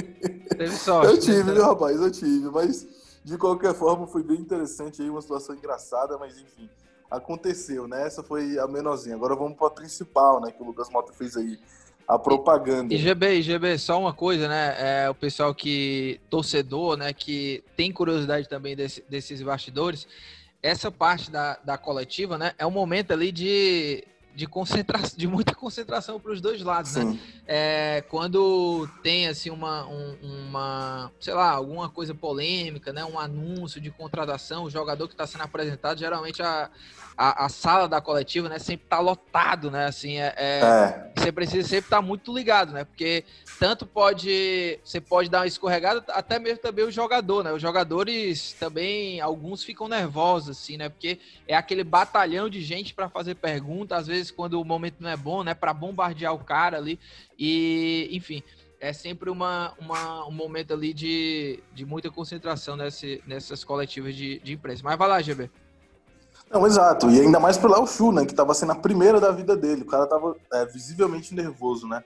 teve 0.56 0.74
sorte. 0.74 1.12
Eu 1.12 1.20
tive, 1.20 1.52
né? 1.52 1.60
rapaz? 1.60 2.00
Eu 2.00 2.10
tive. 2.10 2.48
Mas, 2.50 2.86
de 3.22 3.36
qualquer 3.36 3.74
forma, 3.74 4.06
foi 4.06 4.22
bem 4.22 4.38
interessante 4.38 5.02
aí, 5.02 5.10
uma 5.10 5.20
situação 5.20 5.54
engraçada, 5.54 6.16
mas 6.16 6.38
enfim, 6.38 6.68
aconteceu, 7.10 7.86
né? 7.86 8.06
Essa 8.06 8.22
foi 8.22 8.58
a 8.58 8.66
menorzinha. 8.66 9.14
Agora 9.14 9.36
vamos 9.36 9.58
para 9.58 9.66
a 9.66 9.70
principal, 9.70 10.40
né? 10.40 10.50
Que 10.50 10.62
o 10.62 10.66
Lucas 10.66 10.88
Mota 10.88 11.12
fez 11.12 11.36
aí. 11.36 11.58
A 12.06 12.18
propaganda. 12.18 12.92
E 12.92 12.98
GB, 12.98 13.40
GB, 13.40 13.78
só 13.78 13.98
uma 13.98 14.12
coisa, 14.12 14.46
né? 14.46 14.74
É, 14.78 15.08
o 15.08 15.14
pessoal 15.14 15.54
que, 15.54 16.20
torcedor, 16.28 16.98
né, 16.98 17.14
que 17.14 17.64
tem 17.74 17.90
curiosidade 17.90 18.46
também 18.46 18.76
desse, 18.76 19.02
desses 19.08 19.40
bastidores, 19.40 20.06
essa 20.64 20.90
parte 20.90 21.30
da, 21.30 21.58
da 21.62 21.76
coletiva, 21.76 22.38
né, 22.38 22.54
é 22.56 22.64
um 22.64 22.70
momento 22.70 23.12
ali 23.12 23.30
de, 23.30 24.02
de 24.34 24.46
concentração, 24.46 25.18
de 25.18 25.28
muita 25.28 25.52
concentração 25.54 26.18
para 26.18 26.32
os 26.32 26.40
dois 26.40 26.62
lados, 26.62 26.94
né? 26.94 27.02
Sim. 27.02 27.10
né? 27.12 27.18
É, 27.46 28.04
quando 28.08 28.88
tem 29.02 29.28
assim 29.28 29.50
uma, 29.50 29.86
um, 29.86 30.16
uma, 30.22 31.12
sei 31.20 31.34
lá, 31.34 31.50
alguma 31.50 31.90
coisa 31.90 32.14
polêmica, 32.14 32.94
né? 32.94 33.04
Um 33.04 33.18
anúncio 33.18 33.78
de 33.78 33.90
contratação, 33.90 34.64
o 34.64 34.70
jogador 34.70 35.06
que 35.06 35.12
está 35.12 35.26
sendo 35.26 35.44
apresentado, 35.44 35.98
geralmente 35.98 36.42
a, 36.42 36.70
a, 37.16 37.46
a, 37.46 37.48
sala 37.48 37.88
da 37.88 38.00
coletiva, 38.00 38.48
né, 38.48 38.58
sempre 38.58 38.86
tá 38.86 38.98
lotado, 38.98 39.70
né, 39.70 39.86
assim, 39.86 40.18
é, 40.18 40.34
é, 40.36 40.60
é. 40.60 41.12
você 41.16 41.32
precisa 41.32 41.66
sempre 41.66 41.86
estar 41.86 41.96
tá 41.96 42.02
muito 42.02 42.34
ligado, 42.34 42.72
né, 42.72 42.84
porque 42.84 43.24
tanto 43.58 43.86
pode, 43.86 44.78
você 44.84 45.00
pode 45.00 45.30
dar 45.30 45.40
uma 45.40 45.46
escorregada, 45.46 46.04
até 46.08 46.38
mesmo 46.38 46.58
também 46.58 46.84
o 46.84 46.90
jogador, 46.90 47.44
né, 47.44 47.52
os 47.52 47.62
jogadores 47.62 48.52
também, 48.54 49.20
alguns 49.20 49.62
ficam 49.62 49.88
nervosos, 49.88 50.58
assim, 50.58 50.76
né, 50.76 50.88
porque 50.88 51.18
é 51.46 51.54
aquele 51.54 51.84
batalhão 51.84 52.48
de 52.48 52.62
gente 52.62 52.94
para 52.94 53.08
fazer 53.08 53.36
pergunta, 53.36 53.96
às 53.96 54.06
vezes 54.06 54.30
quando 54.30 54.60
o 54.60 54.64
momento 54.64 54.96
não 55.00 55.10
é 55.10 55.16
bom, 55.16 55.42
né, 55.44 55.54
para 55.54 55.72
bombardear 55.72 56.34
o 56.34 56.38
cara 56.38 56.76
ali, 56.76 56.98
e, 57.38 58.08
enfim, 58.12 58.42
é 58.80 58.92
sempre 58.92 59.30
uma, 59.30 59.72
uma, 59.78 60.26
um 60.28 60.30
momento 60.30 60.74
ali 60.74 60.92
de, 60.92 61.58
de 61.72 61.86
muita 61.86 62.10
concentração 62.10 62.76
nesse, 62.76 63.22
nessas 63.26 63.64
coletivas 63.64 64.14
de, 64.14 64.38
de 64.40 64.52
imprensa. 64.52 64.82
Mas 64.84 64.98
vai 64.98 65.08
lá, 65.08 65.22
GB. 65.22 65.50
Não, 66.50 66.66
exato. 66.66 67.10
E 67.10 67.20
ainda 67.20 67.40
mais 67.40 67.58
pro 67.58 67.70
Léo 67.70 67.86
Chu, 67.86 68.12
né? 68.12 68.24
Que 68.24 68.32
estava 68.32 68.54
sendo 68.54 68.72
a 68.72 68.76
primeira 68.76 69.20
da 69.20 69.30
vida 69.30 69.56
dele. 69.56 69.82
O 69.82 69.86
cara 69.86 70.04
estava 70.04 70.36
é, 70.52 70.66
visivelmente 70.66 71.34
nervoso, 71.34 71.88
né? 71.88 72.02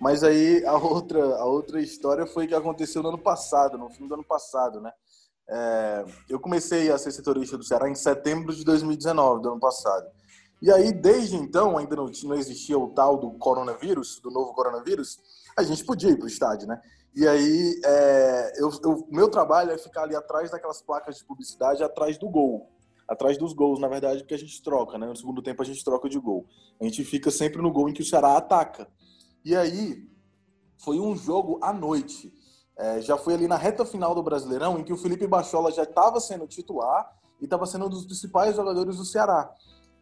Mas 0.00 0.24
aí 0.24 0.64
a 0.66 0.76
outra, 0.76 1.36
a 1.36 1.44
outra 1.44 1.80
história 1.80 2.26
foi 2.26 2.46
que 2.46 2.54
aconteceu 2.54 3.02
no 3.02 3.10
ano 3.10 3.18
passado, 3.18 3.78
no 3.78 3.88
fim 3.90 4.06
do 4.06 4.14
ano 4.14 4.24
passado, 4.24 4.80
né? 4.80 4.90
É, 5.48 6.04
eu 6.28 6.40
comecei 6.40 6.90
a 6.90 6.98
ser 6.98 7.12
setorista 7.12 7.58
do 7.58 7.64
Ceará 7.64 7.88
em 7.88 7.94
setembro 7.94 8.54
de 8.54 8.64
2019, 8.64 9.42
do 9.42 9.50
ano 9.50 9.60
passado. 9.60 10.06
E 10.60 10.70
aí, 10.72 10.92
desde 10.92 11.36
então, 11.36 11.76
ainda 11.76 11.96
não, 11.96 12.10
não 12.24 12.34
existia 12.34 12.78
o 12.78 12.88
tal 12.90 13.18
do 13.18 13.32
coronavírus, 13.32 14.20
do 14.20 14.30
novo 14.30 14.54
coronavírus, 14.54 15.18
a 15.56 15.62
gente 15.62 15.84
podia 15.84 16.10
ir 16.10 16.16
para 16.16 16.24
o 16.24 16.28
estádio, 16.28 16.68
né? 16.68 16.80
E 17.14 17.28
aí, 17.28 17.80
é, 17.84 18.52
eu, 18.56 18.70
eu, 18.82 19.06
meu 19.10 19.28
trabalho 19.28 19.72
é 19.72 19.78
ficar 19.78 20.04
ali 20.04 20.16
atrás 20.16 20.50
daquelas 20.50 20.80
placas 20.80 21.16
de 21.18 21.24
publicidade, 21.24 21.82
atrás 21.82 22.16
do 22.16 22.28
gol. 22.30 22.70
Atrás 23.12 23.36
dos 23.36 23.52
gols, 23.52 23.78
na 23.78 23.88
verdade, 23.88 24.20
porque 24.20 24.32
a 24.32 24.38
gente 24.38 24.62
troca, 24.62 24.96
né? 24.96 25.06
No 25.06 25.14
segundo 25.14 25.42
tempo 25.42 25.60
a 25.60 25.64
gente 25.66 25.84
troca 25.84 26.08
de 26.08 26.18
gol. 26.18 26.46
A 26.80 26.84
gente 26.84 27.04
fica 27.04 27.30
sempre 27.30 27.60
no 27.60 27.70
gol 27.70 27.90
em 27.90 27.92
que 27.92 28.00
o 28.00 28.04
Ceará 28.04 28.38
ataca. 28.38 28.88
E 29.44 29.54
aí, 29.54 30.08
foi 30.78 30.98
um 30.98 31.14
jogo 31.14 31.58
à 31.60 31.74
noite. 31.74 32.32
É, 32.74 33.02
já 33.02 33.18
foi 33.18 33.34
ali 33.34 33.46
na 33.46 33.56
reta 33.56 33.84
final 33.84 34.14
do 34.14 34.22
Brasileirão, 34.22 34.78
em 34.78 34.82
que 34.82 34.94
o 34.94 34.96
Felipe 34.96 35.26
Bachola 35.26 35.70
já 35.70 35.82
estava 35.82 36.20
sendo 36.20 36.46
titular 36.46 37.06
e 37.38 37.44
estava 37.44 37.66
sendo 37.66 37.84
um 37.84 37.90
dos 37.90 38.06
principais 38.06 38.56
jogadores 38.56 38.96
do 38.96 39.04
Ceará. 39.04 39.52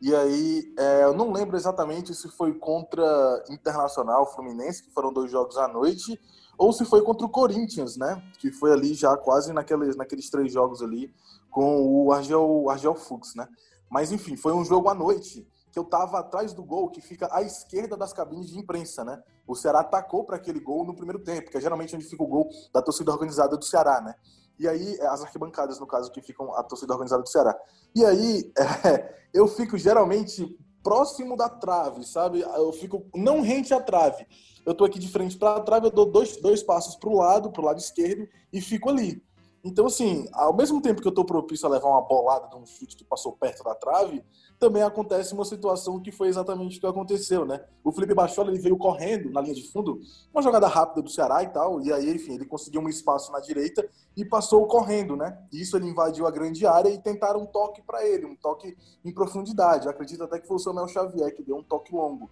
E 0.01 0.15
aí, 0.15 0.73
é, 0.79 1.03
eu 1.03 1.13
não 1.13 1.33
lembro 1.33 1.57
exatamente 1.57 2.15
se 2.15 2.29
foi 2.29 2.55
contra 2.55 3.45
Internacional, 3.51 4.33
Fluminense, 4.33 4.85
que 4.85 4.93
foram 4.93 5.13
dois 5.13 5.33
jogos 5.33 5.59
à 5.59 5.67
noite, 5.67 6.17
ou 6.57 6.73
se 6.73 6.85
foi 6.85 7.03
contra 7.03 7.27
o 7.27 7.31
Corinthians, 7.31 7.97
né? 7.97 8.23
Que 8.39 8.53
foi 8.53 8.73
ali 8.73 8.95
já 8.95 9.17
quase 9.17 9.53
naqueles, 9.53 9.97
naqueles 9.97 10.31
três 10.31 10.53
jogos 10.53 10.81
ali 10.81 11.13
com 11.51 12.05
o 12.05 12.13
Argel, 12.13 12.71
Argel 12.71 12.95
Fux, 12.95 13.35
né? 13.35 13.49
Mas 13.89 14.13
enfim, 14.13 14.37
foi 14.37 14.53
um 14.53 14.65
jogo 14.65 14.89
à 14.89 14.95
noite 14.95 15.47
que 15.73 15.79
eu 15.79 15.85
tava 15.85 16.19
atrás 16.19 16.53
do 16.53 16.65
gol 16.65 16.91
que 16.91 17.01
fica 17.01 17.29
à 17.33 17.43
esquerda 17.43 17.97
das 17.97 18.13
cabines 18.13 18.49
de 18.49 18.59
imprensa, 18.59 19.05
né? 19.05 19.23
O 19.47 19.55
Ceará 19.55 19.81
atacou 19.81 20.25
para 20.25 20.37
aquele 20.37 20.61
gol 20.61 20.85
no 20.85 20.95
primeiro 20.95 21.23
tempo, 21.23 21.51
que 21.51 21.57
é 21.57 21.61
geralmente 21.61 21.95
onde 21.95 22.05
fica 22.05 22.23
o 22.23 22.27
gol 22.27 22.49
da 22.73 22.83
torcida 22.83 23.11
organizada 23.13 23.57
do 23.57 23.65
Ceará, 23.65 24.01
né? 24.01 24.15
E 24.59 24.69
aí, 24.69 24.97
é, 25.01 25.07
as 25.07 25.23
arquibancadas, 25.23 25.81
no 25.81 25.87
caso, 25.87 26.13
que 26.13 26.21
ficam 26.21 26.55
a 26.55 26.63
torcida 26.63 26.93
organizada 26.93 27.23
do 27.23 27.29
Ceará. 27.29 27.57
E 27.95 28.05
aí, 28.05 28.53
é, 28.85 29.15
eu 29.33 29.49
fico 29.49 29.79
geralmente 29.79 30.57
próximo 30.83 31.37
da 31.37 31.49
trave, 31.49 32.05
sabe? 32.05 32.41
Eu 32.41 32.73
fico 32.73 33.07
não 33.15 33.41
rente 33.41 33.73
à 33.73 33.81
trave. 33.81 34.27
Eu 34.65 34.75
tô 34.75 34.85
aqui 34.85 34.99
de 34.99 35.09
frente 35.09 35.39
para 35.39 35.57
a 35.57 35.61
trave, 35.61 35.87
eu 35.87 35.91
dou 35.91 36.07
dois, 36.07 36.37
dois 36.37 36.63
passos 36.63 36.97
para 36.97 37.09
o 37.09 37.17
lado, 37.17 37.51
para 37.51 37.63
o 37.63 37.65
lado 37.65 37.79
esquerdo, 37.79 38.29
e 38.53 38.61
fico 38.61 38.91
ali. 38.91 39.23
Então, 39.63 39.87
assim, 39.87 40.27
ao 40.33 40.57
mesmo 40.57 40.81
tempo 40.81 41.03
que 41.03 41.09
eu 41.09 41.13
tô 41.13 41.23
propício 41.23 41.67
a 41.67 41.71
levar 41.71 41.89
uma 41.89 42.01
bolada 42.01 42.49
de 42.49 42.57
um 42.57 42.65
chute 42.65 42.97
que 42.97 43.05
passou 43.05 43.33
perto 43.33 43.63
da 43.63 43.75
trave, 43.75 44.25
também 44.59 44.83
acontece 44.83 45.35
uma 45.35 45.45
situação 45.45 46.01
que 46.01 46.11
foi 46.11 46.29
exatamente 46.29 46.79
o 46.79 46.81
que 46.81 46.87
aconteceu, 46.87 47.45
né? 47.45 47.63
O 47.85 47.93
Felipe 47.93 48.15
Bachola 48.15 48.51
ele 48.51 48.59
veio 48.59 48.77
correndo 48.79 49.31
na 49.31 49.41
linha 49.43 49.55
de 49.55 49.71
fundo, 49.71 50.01
uma 50.33 50.43
jogada 50.43 50.67
rápida 50.67 51.03
do 51.03 51.11
Ceará 51.11 51.43
e 51.43 51.49
tal, 51.49 51.83
e 51.83 51.93
aí, 51.93 52.11
enfim, 52.11 52.35
ele 52.35 52.47
conseguiu 52.47 52.81
um 52.81 52.89
espaço 52.89 53.31
na 53.33 53.41
direita 53.41 53.87
e 54.17 54.25
passou 54.25 54.67
correndo, 54.67 55.15
né? 55.15 55.39
Isso 55.53 55.77
ele 55.77 55.89
invadiu 55.89 56.27
a 56.27 56.31
grande 56.31 56.67
área 56.67 56.89
e 56.89 56.99
tentaram 56.99 57.43
um 57.43 57.47
toque 57.47 57.83
para 57.83 58.07
ele, 58.07 58.25
um 58.25 58.37
toque 58.37 58.75
em 59.05 59.13
profundidade. 59.13 59.87
Eu 59.87 59.91
acredito 59.91 60.25
até 60.25 60.39
que 60.39 60.49
foi 60.49 60.57
o 60.57 60.61
Samuel 60.61 60.89
Xavier 60.89 61.35
que 61.35 61.43
deu 61.43 61.57
um 61.57 61.63
toque 61.63 61.95
longo. 61.95 62.31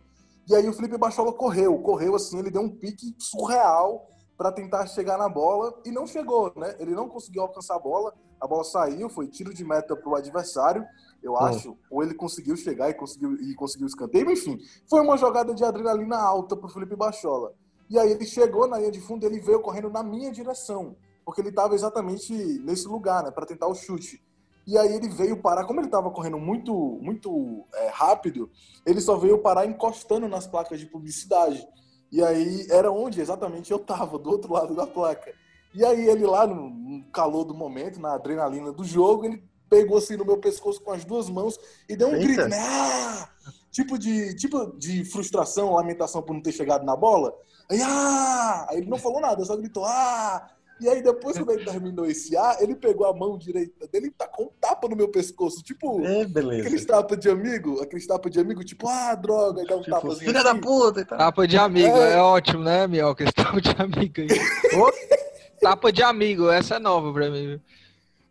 E 0.49 0.55
aí 0.55 0.67
o 0.67 0.73
Felipe 0.73 0.97
Bachola 0.97 1.31
correu, 1.31 1.79
correu 1.81 2.15
assim, 2.15 2.39
ele 2.39 2.51
deu 2.51 2.63
um 2.63 2.71
pique 2.71 3.15
surreal 3.19 4.09
para 4.39 4.53
tentar 4.53 4.87
chegar 4.87 5.19
na 5.19 5.29
bola 5.29 5.75
e 5.85 5.91
não 5.91 6.07
chegou, 6.07 6.53
né? 6.57 6.75
Ele 6.79 6.95
não 6.95 7.09
conseguiu 7.09 7.43
alcançar 7.43 7.75
a 7.75 7.79
bola, 7.79 8.15
a 8.41 8.47
bola 8.47 8.65
saiu, 8.65 9.11
foi 9.11 9.27
tiro 9.27 9.53
de 9.53 9.65
meta 9.65 9.95
para 9.95 10.09
o 10.09 10.15
adversário 10.15 10.87
eu 11.23 11.37
acho. 11.37 11.77
Ou 11.91 12.03
ele 12.03 12.15
conseguiu 12.15 12.57
chegar 12.57 12.89
e 12.89 12.95
conseguiu, 12.95 13.35
e 13.35 13.55
conseguiu 13.55 13.87
escanteio. 13.87 14.31
Enfim, 14.31 14.59
foi 14.89 15.01
uma 15.01 15.17
jogada 15.17 15.55
de 15.55 15.65
adrenalina 15.65 16.17
alta 16.17 16.57
para 16.57 16.67
o 16.67 16.71
Felipe 16.71 16.97
Bachola. 16.97 17.53
E 17.91 17.99
aí 17.99 18.11
ele 18.11 18.25
chegou 18.25 18.67
na 18.67 18.79
linha 18.79 18.91
de 18.91 19.01
fundo 19.01 19.25
ele 19.25 19.41
veio 19.41 19.61
correndo 19.61 19.89
na 19.89 20.03
minha 20.03 20.31
direção, 20.31 20.95
porque 21.25 21.41
ele 21.41 21.49
estava 21.49 21.75
exatamente 21.75 22.33
nesse 22.61 22.87
lugar, 22.87 23.25
né, 23.25 23.31
para 23.31 23.47
tentar 23.47 23.67
o 23.67 23.75
chute. 23.75 24.23
E 24.67 24.77
aí 24.77 24.95
ele 24.95 25.09
veio 25.09 25.41
parar, 25.41 25.65
como 25.65 25.81
ele 25.81 25.87
estava 25.87 26.11
correndo 26.11 26.39
muito, 26.39 26.75
muito 27.01 27.65
é, 27.75 27.89
rápido, 27.89 28.51
ele 28.85 29.01
só 29.01 29.17
veio 29.17 29.39
parar 29.39 29.65
encostando 29.65 30.29
nas 30.29 30.47
placas 30.47 30.79
de 30.79 30.85
publicidade. 30.85 31.67
E 32.11 32.23
aí 32.23 32.67
era 32.71 32.91
onde 32.91 33.21
exatamente 33.21 33.71
eu 33.71 33.79
estava, 33.79 34.19
do 34.19 34.31
outro 34.31 34.53
lado 34.53 34.75
da 34.75 34.87
placa. 34.87 35.33
E 35.75 35.85
aí 35.85 36.09
ele 36.09 36.27
lá 36.27 36.47
no 36.47 37.05
calor 37.13 37.45
do 37.45 37.55
momento, 37.55 38.01
na 38.01 38.15
adrenalina 38.15 38.73
do 38.73 38.85
jogo, 38.85 39.27
ele 39.27 39.43
pegou 39.69 39.99
assim 39.99 40.17
no 40.17 40.25
meu 40.25 40.39
pescoço 40.39 40.81
com 40.81 40.93
as 40.93 41.05
duas 41.05 41.29
mãos 41.29 41.59
e 41.89 41.95
deu 41.95 42.09
um 42.09 42.15
Eita. 42.15 42.25
grito, 42.25 42.49
né? 42.49 42.59
Ah! 42.59 43.29
Tipo 43.71 43.99
de, 43.99 44.35
tipo 44.35 44.77
de 44.79 45.05
frustração, 45.05 45.75
lamentação 45.75 46.23
por 46.23 46.33
não 46.33 46.43
ter 46.43 46.53
chegado 46.53 46.85
na 46.85 46.97
bola. 46.97 47.35
Aí, 47.71 47.81
ah! 47.83 48.67
Aí 48.71 48.79
ele 48.79 48.89
não 48.89 48.99
falou 48.99 49.21
nada, 49.21 49.45
só 49.45 49.57
gritou, 49.57 49.85
ah! 49.85 50.51
E 50.81 50.89
aí, 50.89 51.03
depois, 51.03 51.37
quando 51.37 51.53
ele 51.53 51.65
terminou 51.65 52.07
esse 52.07 52.37
A, 52.37 52.59
ele 52.61 52.75
pegou 52.75 53.07
a 53.07 53.13
mão 53.13 53.37
direita 53.37 53.87
dele 53.89 54.07
e 54.07 54.11
tacou 54.11 54.47
um 54.47 54.51
tapa 54.61 54.89
no 54.89 54.95
meu 54.95 55.09
pescoço. 55.09 55.63
Tipo, 55.63 56.05
é, 56.05 56.25
beleza. 56.25 56.63
aqueles 56.63 56.85
tapas 56.85 57.19
de 57.19 57.29
amigo, 57.29 57.81
aqueles 57.81 58.07
tapas 58.07 58.31
de 58.31 58.41
amigo, 58.41 58.65
tipo, 58.65 58.89
ah, 58.89 59.15
droga, 59.15 59.63
e 59.63 59.67
dá 59.67 59.77
um 59.77 59.83
tipo, 59.83 59.91
tapazinho. 59.91 60.27
Filha 60.27 60.41
assim. 60.41 60.55
da 60.55 60.61
puta! 60.61 61.05
Tá. 61.05 61.17
Tapa 61.17 61.49
de 61.49 61.57
amigo, 61.57 61.97
é, 61.97 62.15
é 62.15 62.23
ótimo, 62.23 62.63
né, 62.63 62.87
Mioca? 62.87 63.25
Esse 63.25 63.33
tapa 63.33 63.61
de 63.61 63.71
amigo 63.71 64.21
aí. 64.21 64.29
tapa 65.61 65.93
de 65.93 66.03
amigo, 66.03 66.49
essa 66.51 66.77
é 66.77 66.79
nova 66.79 67.13
pra 67.13 67.31
mim. 67.31 67.61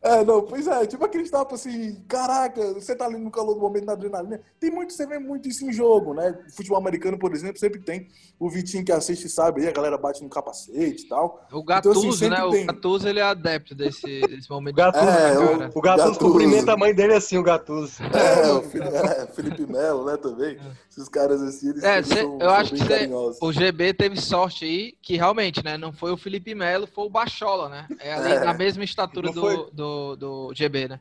É, 0.02 0.24
não, 0.24 0.44
pois 0.44 0.68
é, 0.68 0.86
tipo 0.86 1.04
aquele 1.04 1.28
tapas 1.28 1.62
assim, 1.62 2.04
caraca, 2.08 2.74
você 2.74 2.96
tá 2.96 3.06
ali 3.06 3.18
no 3.18 3.32
calor 3.32 3.56
do 3.56 3.62
momento 3.62 3.86
na 3.86 3.94
adrenalina. 3.94 4.40
Tem 4.60 4.70
muito, 4.70 4.94
você 4.94 5.08
vê 5.08 5.18
muito 5.18 5.50
isso 5.50 5.66
em 5.66 5.74
jogo, 5.74 6.14
né? 6.14 6.38
Futebol 6.56 6.78
americano, 6.78 7.18
por 7.18 7.34
exemplo, 7.34 7.58
sempre 7.58 7.80
tem. 7.82 8.08
O 8.40 8.50
Vitinho 8.50 8.86
que 8.86 8.92
assiste 8.92 9.28
sabe, 9.28 9.62
aí 9.62 9.68
a 9.68 9.72
galera 9.72 9.98
bate 9.98 10.24
no 10.24 10.30
capacete 10.30 11.06
e 11.06 11.10
tal. 11.10 11.46
O 11.52 11.64
Gatuso, 11.64 12.00
então, 12.00 12.10
assim, 12.12 12.30
né? 12.30 12.38
Tem... 12.52 12.64
O 12.64 12.68
Gatuso, 12.68 13.10
ele 13.10 13.20
é 13.20 13.24
adepto 13.24 13.74
desse, 13.74 14.22
desse 14.22 14.50
momento. 14.50 14.76
Gatuso, 14.76 15.04
é, 15.04 15.40
o, 15.40 15.72
o 15.74 15.82
Gatuso 15.82 16.20
cumprimenta 16.20 16.74
a 16.74 16.78
mãe 16.78 16.94
dele 16.94 17.16
assim, 17.16 17.38
o 17.38 17.44
Gatuso. 17.44 18.02
É, 18.04 18.52
o 18.52 18.62
Felipe, 18.62 18.96
é, 18.96 19.28
Felipe 19.28 19.66
Melo, 19.66 20.06
né, 20.06 20.16
também. 20.18 20.60
Esses 20.90 21.10
caras 21.10 21.42
assim, 21.42 21.70
eles, 21.70 21.84
é, 21.84 22.02
cê, 22.04 22.22
são, 22.22 22.34
eu 22.34 22.40
são 22.40 22.50
acho 22.50 22.74
que 22.74 22.86
cê, 22.86 23.10
o 23.42 23.52
GB 23.52 23.94
teve 23.94 24.22
sorte 24.22 24.66
aí, 24.66 24.94
que 25.02 25.16
realmente, 25.18 25.64
né, 25.64 25.78
não 25.78 25.92
foi 25.92 26.12
o 26.12 26.18
Felipe 26.18 26.54
Melo, 26.54 26.88
foi 26.88 27.06
o 27.06 27.10
Bachola, 27.10 27.70
né? 27.70 27.88
É 28.00 28.14
ali 28.14 28.34
é. 28.34 28.40
na 28.46 28.54
mesma 28.54 28.84
estatura 28.84 29.32
do, 29.32 29.66
do, 29.72 29.87
do 30.16 30.52
GB, 30.54 30.88
né? 30.88 31.00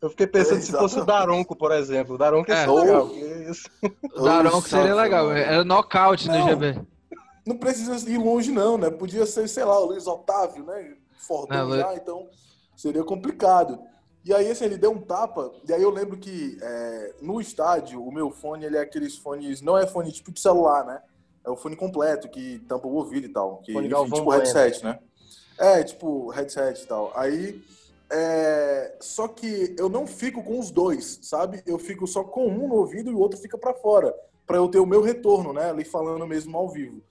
Eu 0.00 0.08
fiquei 0.08 0.26
pensando 0.26 0.58
é, 0.58 0.62
se 0.62 0.72
fosse 0.72 0.98
o 0.98 1.04
Daronco, 1.04 1.54
por 1.54 1.72
exemplo. 1.72 2.14
O 2.14 2.18
Daronco 2.18 2.50
é, 2.50 2.62
é 2.62 2.66
legal. 2.66 3.10
Isso. 3.50 3.68
O 4.14 4.22
Daronco 4.22 4.68
seria 4.68 4.94
legal. 4.94 5.30
Era 5.30 5.62
nocaute 5.62 6.28
no 6.28 6.42
GB. 6.42 6.80
Não 7.46 7.56
precisa 7.56 8.08
ir 8.08 8.16
longe, 8.16 8.50
não, 8.50 8.78
né? 8.78 8.90
Podia 8.90 9.26
ser, 9.26 9.46
sei 9.48 9.64
lá, 9.64 9.78
o 9.78 9.86
Luiz 9.86 10.06
Otávio, 10.06 10.64
né? 10.64 10.94
Fordão 11.18 11.76
já, 11.76 11.94
então 11.94 12.28
seria 12.74 13.04
complicado. 13.04 13.78
E 14.24 14.32
aí, 14.34 14.50
assim, 14.50 14.64
ele 14.64 14.76
deu 14.76 14.90
um 14.90 15.00
tapa, 15.00 15.50
e 15.66 15.72
aí 15.72 15.82
eu 15.82 15.90
lembro 15.90 16.16
que 16.16 16.58
é, 16.60 17.14
no 17.22 17.40
estádio, 17.40 18.02
o 18.02 18.12
meu 18.12 18.30
fone, 18.30 18.66
ele 18.66 18.76
é 18.76 18.80
aqueles 18.80 19.16
fones, 19.16 19.62
não 19.62 19.78
é 19.78 19.86
fone 19.86 20.12
tipo 20.12 20.30
de 20.30 20.40
celular, 20.40 20.84
né? 20.84 21.00
É 21.44 21.48
o 21.48 21.56
fone 21.56 21.74
completo, 21.74 22.28
que 22.28 22.58
tampa 22.68 22.86
o 22.86 22.94
ouvido 22.94 23.26
e 23.26 23.30
tal. 23.30 23.58
Que, 23.58 23.72
enfim, 23.72 24.10
tipo 24.12 24.30
headset, 24.30 24.84
né? 24.84 24.98
É, 25.58 25.82
tipo 25.82 26.28
headset 26.30 26.82
e 26.82 26.86
tal. 26.86 27.12
Aí 27.14 27.62
é, 28.10 28.96
só 29.00 29.28
que 29.28 29.74
eu 29.78 29.88
não 29.88 30.06
fico 30.06 30.42
com 30.42 30.58
os 30.58 30.70
dois, 30.70 31.20
sabe? 31.22 31.62
Eu 31.64 31.78
fico 31.78 32.06
só 32.06 32.24
com 32.24 32.48
um 32.48 32.68
no 32.68 32.74
ouvido 32.74 33.10
e 33.10 33.14
o 33.14 33.18
outro 33.18 33.38
fica 33.38 33.56
para 33.56 33.72
fora, 33.72 34.14
para 34.46 34.56
eu 34.56 34.68
ter 34.68 34.80
o 34.80 34.86
meu 34.86 35.00
retorno, 35.00 35.52
né? 35.52 35.70
Ali 35.70 35.84
falando 35.84 36.26
mesmo 36.26 36.56
ao 36.56 36.68
vivo. 36.68 37.02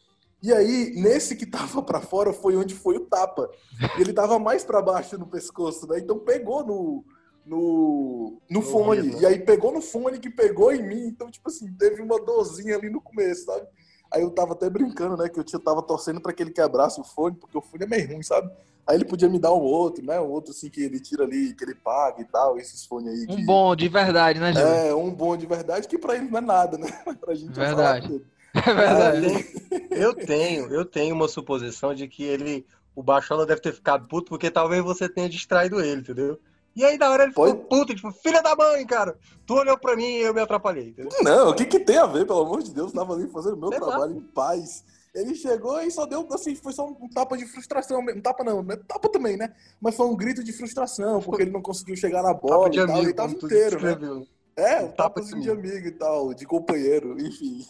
E 0.41 0.53
aí, 0.53 0.91
nesse 0.95 1.35
que 1.35 1.45
tava 1.47 1.81
para 1.81 2.01
fora 2.01 2.33
foi 2.33 2.57
onde 2.57 2.75
foi 2.75 2.97
o 2.97 3.05
tapa. 3.05 3.49
Ele 3.97 4.11
tava 4.11 4.37
mais 4.37 4.63
para 4.63 4.81
baixo 4.81 5.17
no 5.17 5.27
pescoço, 5.27 5.87
né? 5.87 5.99
Então 5.99 6.19
pegou 6.19 6.65
no 6.65 7.05
no, 7.45 8.41
no, 8.49 8.59
no 8.59 8.61
fone. 8.61 8.99
Ouvido, 8.99 9.15
né? 9.15 9.21
E 9.23 9.25
aí 9.25 9.39
pegou 9.39 9.71
no 9.71 9.81
fone 9.81 10.19
que 10.19 10.29
pegou 10.29 10.71
em 10.71 10.83
mim. 10.83 11.07
Então, 11.07 11.31
tipo 11.31 11.49
assim, 11.49 11.71
teve 11.73 12.01
uma 12.01 12.19
dorzinha 12.23 12.75
ali 12.75 12.89
no 12.89 13.01
começo, 13.01 13.45
sabe? 13.45 13.65
Aí 14.11 14.21
eu 14.21 14.31
tava 14.31 14.53
até 14.53 14.69
brincando, 14.69 15.17
né? 15.17 15.29
Que 15.29 15.39
eu 15.39 15.59
tava 15.59 15.81
torcendo 15.81 16.21
para 16.21 16.33
que 16.33 16.43
ele 16.43 16.51
quebrasse 16.51 16.99
o 16.99 17.03
fone, 17.03 17.35
porque 17.35 17.57
o 17.57 17.61
fone 17.61 17.85
é 17.85 17.87
meio 17.87 18.07
ruim, 18.07 18.23
sabe? 18.23 18.51
Aí 18.89 18.95
ele 18.95 19.05
podia 19.05 19.29
me 19.29 19.37
dar 19.37 19.53
um 19.53 19.61
outro, 19.61 20.03
né? 20.03 20.19
Um 20.19 20.31
outro 20.31 20.49
assim 20.51 20.67
que 20.67 20.81
ele 20.81 20.99
tira 20.99 21.23
ali, 21.23 21.53
que 21.53 21.63
ele 21.63 21.75
paga 21.75 22.23
e 22.23 22.25
tal, 22.25 22.57
esses 22.57 22.83
fones 22.83 23.13
aí. 23.13 23.27
Um 23.29 23.45
bom 23.45 23.75
de 23.75 23.87
verdade, 23.87 24.39
né, 24.39 24.51
Gil? 24.51 24.65
É, 24.65 24.95
um 24.95 25.11
bom 25.11 25.37
de 25.37 25.45
verdade, 25.45 25.87
que 25.87 25.95
pra 25.95 26.15
ele 26.15 26.27
não 26.27 26.39
é 26.39 26.41
nada, 26.41 26.75
né? 26.75 26.87
pra 27.21 27.35
gente 27.35 27.53
verdade. 27.53 28.19
É 28.51 28.73
verdade. 28.73 29.45
Eu 29.91 30.11
tenho, 30.11 30.73
eu 30.73 30.83
tenho 30.83 31.13
uma 31.13 31.27
suposição 31.27 31.93
de 31.93 32.07
que 32.07 32.23
ele, 32.23 32.65
o 32.95 33.03
Bachola 33.03 33.45
deve 33.45 33.61
ter 33.61 33.71
ficado 33.71 34.07
puto 34.07 34.29
porque 34.29 34.49
talvez 34.49 34.83
você 34.83 35.07
tenha 35.07 35.29
distraído 35.29 35.79
ele, 35.79 36.01
entendeu? 36.01 36.39
E 36.75 36.83
aí, 36.83 36.97
na 36.97 37.11
hora, 37.11 37.25
ele 37.25 37.33
Pode... 37.33 37.51
ficou 37.51 37.65
puto, 37.67 37.93
tipo, 37.93 38.11
filha 38.11 38.41
da 38.41 38.55
mãe, 38.55 38.83
cara. 38.87 39.15
Tu 39.45 39.53
olhou 39.53 39.77
pra 39.77 39.95
mim 39.95 40.03
e 40.03 40.21
eu 40.21 40.33
me 40.33 40.41
atrapalhei. 40.41 40.89
Entendeu? 40.89 41.11
Não, 41.21 41.49
o 41.51 41.53
que 41.53 41.63
que 41.63 41.79
tem 41.79 41.99
a 41.99 42.07
ver, 42.07 42.25
pelo 42.25 42.41
amor 42.41 42.63
de 42.63 42.73
Deus? 42.73 42.91
Eu 42.91 42.99
tava 42.99 43.13
ali 43.13 43.27
fazendo 43.27 43.55
meu 43.55 43.69
Sei 43.69 43.77
trabalho 43.77 44.13
lá. 44.13 44.17
em 44.17 44.21
paz. 44.21 44.83
Ele 45.13 45.33
chegou 45.33 45.81
e 45.81 45.89
só 45.89 46.05
deu, 46.05 46.27
assim, 46.31 46.55
foi 46.55 46.71
só 46.71 46.87
um 46.87 47.09
tapa 47.09 47.35
de 47.37 47.45
frustração. 47.45 47.99
Um 47.99 48.21
tapa 48.21 48.43
não, 48.43 48.61
né? 48.61 48.75
Tapa 48.87 49.09
também, 49.09 49.37
né? 49.37 49.53
Mas 49.81 49.95
foi 49.95 50.05
um 50.05 50.15
grito 50.15 50.43
de 50.43 50.53
frustração, 50.53 51.21
porque 51.21 51.43
ele 51.43 51.51
não 51.51 51.61
conseguiu 51.61 51.95
chegar 51.95 52.21
na 52.21 52.33
bola 52.33 52.69
e 52.69 52.75
tal. 52.75 52.85
Amigo, 52.85 52.99
ele 52.99 53.13
tava 53.13 53.33
inteiro, 53.33 53.81
né? 53.81 54.25
É, 54.55 54.81
um 54.81 54.91
tapa 54.91 55.21
de, 55.21 55.39
de 55.39 55.49
amigo 55.49 55.87
e 55.87 55.91
tal, 55.91 56.33
de 56.33 56.45
companheiro, 56.45 57.15
enfim. 57.19 57.65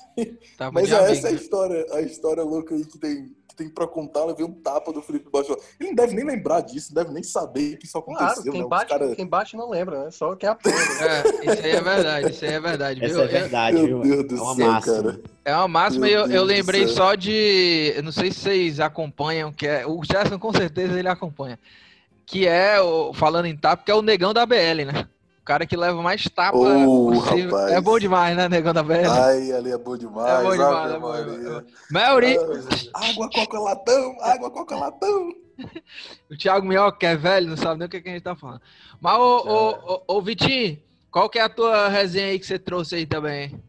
Tapa 0.57 0.71
Mas 0.71 0.91
é 0.91 0.95
amigo. 0.95 1.11
essa 1.11 1.27
a 1.27 1.31
história, 1.31 1.85
a 1.91 2.01
história 2.01 2.43
louca 2.43 2.73
aí 2.73 2.83
que 2.83 2.97
tem, 2.97 3.35
tem 3.59 3.69
pra 3.69 3.85
contar, 3.85 4.25
levei 4.25 4.45
um 4.45 4.53
tapa 4.53 4.91
do 4.93 5.01
Felipe 5.01 5.29
Baixo. 5.29 5.55
Ele 5.79 5.89
não 5.89 5.95
deve 5.95 6.15
nem 6.15 6.25
lembrar 6.25 6.61
disso, 6.61 6.93
não 6.93 7.03
deve 7.03 7.13
nem 7.13 7.23
saber 7.23 7.77
que 7.77 7.85
isso 7.85 7.97
aconteceu. 7.97 8.27
Claro, 8.27 8.51
quem, 8.51 8.61
né? 8.61 8.67
bate, 8.67 8.89
cara... 8.89 9.15
quem 9.15 9.27
bate 9.27 9.57
não 9.57 9.69
lembra, 9.69 10.05
né? 10.05 10.11
Só 10.11 10.35
quem 10.35 10.49
apanha. 10.49 10.75
É, 10.99 11.51
isso 11.51 11.65
aí 11.65 11.71
é 11.71 11.81
verdade, 11.81 12.31
isso 12.31 12.45
aí 12.45 12.53
é 12.53 12.59
verdade. 12.59 13.05
Essa 13.05 13.13
viu? 13.13 13.23
é 13.23 13.27
verdade, 13.27 13.77
Meu 13.77 14.01
viu? 14.01 14.23
Deus 14.23 14.27
do 14.27 14.37
é 14.37 14.41
uma 14.41 14.55
céu, 14.55 14.71
máxima. 14.71 15.03
cara. 15.03 15.21
É 15.45 15.55
uma 15.55 15.67
máxima 15.67 16.07
e 16.07 16.11
Meu 16.11 16.19
eu, 16.19 16.25
eu 16.25 16.31
Deus 16.31 16.47
lembrei 16.47 16.87
só 16.87 17.15
de. 17.15 17.93
Eu 17.95 18.03
não 18.03 18.11
sei 18.11 18.31
se 18.31 18.39
vocês 18.39 18.79
acompanham, 18.79 19.51
que 19.51 19.67
é. 19.67 19.85
O 19.85 20.01
Gerson 20.03 20.39
com 20.39 20.53
certeza 20.53 20.97
ele 20.97 21.07
acompanha. 21.07 21.59
Que 22.25 22.47
é, 22.47 22.75
falando 23.13 23.45
em 23.45 23.57
tapa, 23.57 23.83
que 23.83 23.91
é 23.91 23.95
o 23.95 24.01
negão 24.01 24.33
da 24.33 24.45
BL, 24.45 24.85
né? 24.85 25.07
O 25.49 25.51
cara 25.51 25.65
que 25.65 25.75
leva 25.75 25.99
mais 26.03 26.23
tapa 26.25 26.55
possível. 26.55 27.55
rapaz. 27.55 27.71
É 27.73 27.81
bom 27.81 27.97
demais, 27.97 28.37
né, 28.37 28.47
negão 28.47 28.71
da 28.71 28.83
BL? 28.83 29.07
Ai, 29.09 29.51
ali 29.51 29.71
é 29.71 29.77
bom 29.79 29.97
demais. 29.97 30.29
É 30.29 30.43
bom 30.43 30.51
demais, 30.51 30.91
é 30.91 30.99
bom 30.99 31.11
Água, 32.93 33.29
coca, 33.33 33.59
latão, 33.59 34.15
água, 34.21 34.51
coca, 34.51 34.75
latão. 34.75 35.33
o 36.29 36.37
Thiago 36.37 36.67
Minhoca, 36.67 36.99
que 36.99 37.05
é 37.07 37.15
velho, 37.17 37.49
não 37.49 37.57
sabe 37.57 37.79
nem 37.79 37.87
o 37.87 37.89
que, 37.89 37.99
que 37.99 38.09
a 38.09 38.11
gente 38.11 38.21
tá 38.21 38.35
falando. 38.35 38.61
Mas, 39.01 39.17
ô, 39.17 39.37
ô, 39.47 39.93
ô, 40.05 40.17
ô, 40.17 40.21
Vitinho, 40.21 40.77
qual 41.09 41.27
que 41.27 41.39
é 41.39 41.41
a 41.41 41.49
tua 41.49 41.87
resenha 41.87 42.27
aí 42.27 42.37
que 42.37 42.45
você 42.45 42.59
trouxe 42.59 42.93
aí 42.93 43.07
também? 43.07 43.59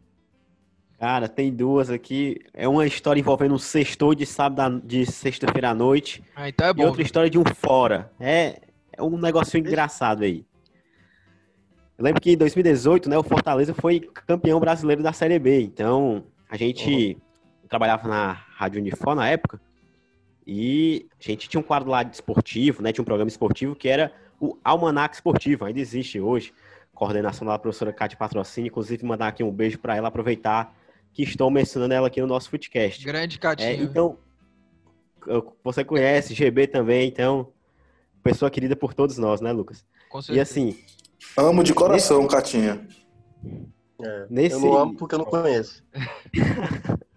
Cara, 0.99 1.27
tem 1.27 1.51
duas 1.51 1.89
aqui. 1.89 2.39
É 2.53 2.67
uma 2.67 2.85
história 2.85 3.19
envolvendo 3.19 3.55
um 3.55 3.57
sextou 3.57 4.13
de 4.13 4.27
sábado, 4.27 4.79
de 4.85 5.03
sexta-feira 5.07 5.71
à 5.71 5.73
noite. 5.73 6.23
Ah, 6.35 6.47
então 6.47 6.67
é 6.67 6.69
E 6.69 6.73
bom. 6.75 6.85
outra 6.85 7.01
história 7.01 7.27
de 7.27 7.39
um 7.39 7.43
fora. 7.43 8.11
É, 8.19 8.61
é 8.95 9.01
um 9.01 9.17
negocinho 9.17 9.65
engraçado 9.65 10.21
aí. 10.21 10.45
Eu 12.01 12.05
lembro 12.05 12.19
que 12.19 12.31
em 12.31 12.35
2018, 12.37 13.07
né, 13.07 13.15
o 13.15 13.21
Fortaleza 13.21 13.75
foi 13.75 13.99
campeão 13.99 14.59
brasileiro 14.59 15.03
da 15.03 15.13
Série 15.13 15.37
B. 15.37 15.61
Então, 15.61 16.23
a 16.49 16.57
gente 16.57 17.15
trabalhava 17.69 18.07
na 18.07 18.31
Rádio 18.55 18.81
Unifor 18.81 19.13
na 19.13 19.29
época. 19.29 19.61
E 20.47 21.05
a 21.19 21.23
gente 21.23 21.47
tinha 21.47 21.61
um 21.61 21.63
quadro 21.63 21.91
lá 21.91 22.01
de 22.01 22.15
esportivo, 22.15 22.81
né? 22.81 22.91
Tinha 22.91 23.03
um 23.03 23.05
programa 23.05 23.29
esportivo 23.29 23.75
que 23.75 23.87
era 23.87 24.11
o 24.39 24.57
Almanac 24.63 25.13
Esportivo. 25.13 25.63
Ainda 25.63 25.79
existe 25.79 26.19
hoje. 26.19 26.51
Coordenação 26.91 27.47
da 27.47 27.59
professora 27.59 27.93
Cátia 27.93 28.17
Patrocínio. 28.17 28.69
Inclusive, 28.69 29.05
mandar 29.05 29.27
aqui 29.27 29.43
um 29.43 29.51
beijo 29.51 29.77
para 29.77 29.95
ela, 29.95 30.07
aproveitar 30.07 30.75
que 31.13 31.21
estou 31.21 31.51
mencionando 31.51 31.93
ela 31.93 32.07
aqui 32.07 32.19
no 32.19 32.25
nosso 32.25 32.49
podcast. 32.49 33.05
Grande 33.05 33.35
É, 33.35 33.39
Catinho. 33.39 33.83
então, 33.83 34.17
você 35.63 35.83
conhece, 35.83 36.33
GB 36.33 36.65
também, 36.65 37.07
então, 37.07 37.49
pessoa 38.23 38.49
querida 38.49 38.75
por 38.75 38.95
todos 38.95 39.19
nós, 39.19 39.39
né, 39.39 39.51
Lucas? 39.51 39.85
com 40.09 40.19
E 40.19 40.23
certeza. 40.23 40.41
assim, 40.41 40.77
Amo 41.37 41.63
de 41.63 41.73
coração, 41.73 42.25
Catinha. 42.27 42.85
É, 44.01 44.25
Nesse- 44.29 44.55
Eu 44.55 44.59
não 44.61 44.77
amo 44.77 44.95
porque 44.95 45.15
eu 45.15 45.19
não 45.19 45.25
conheço. 45.25 45.83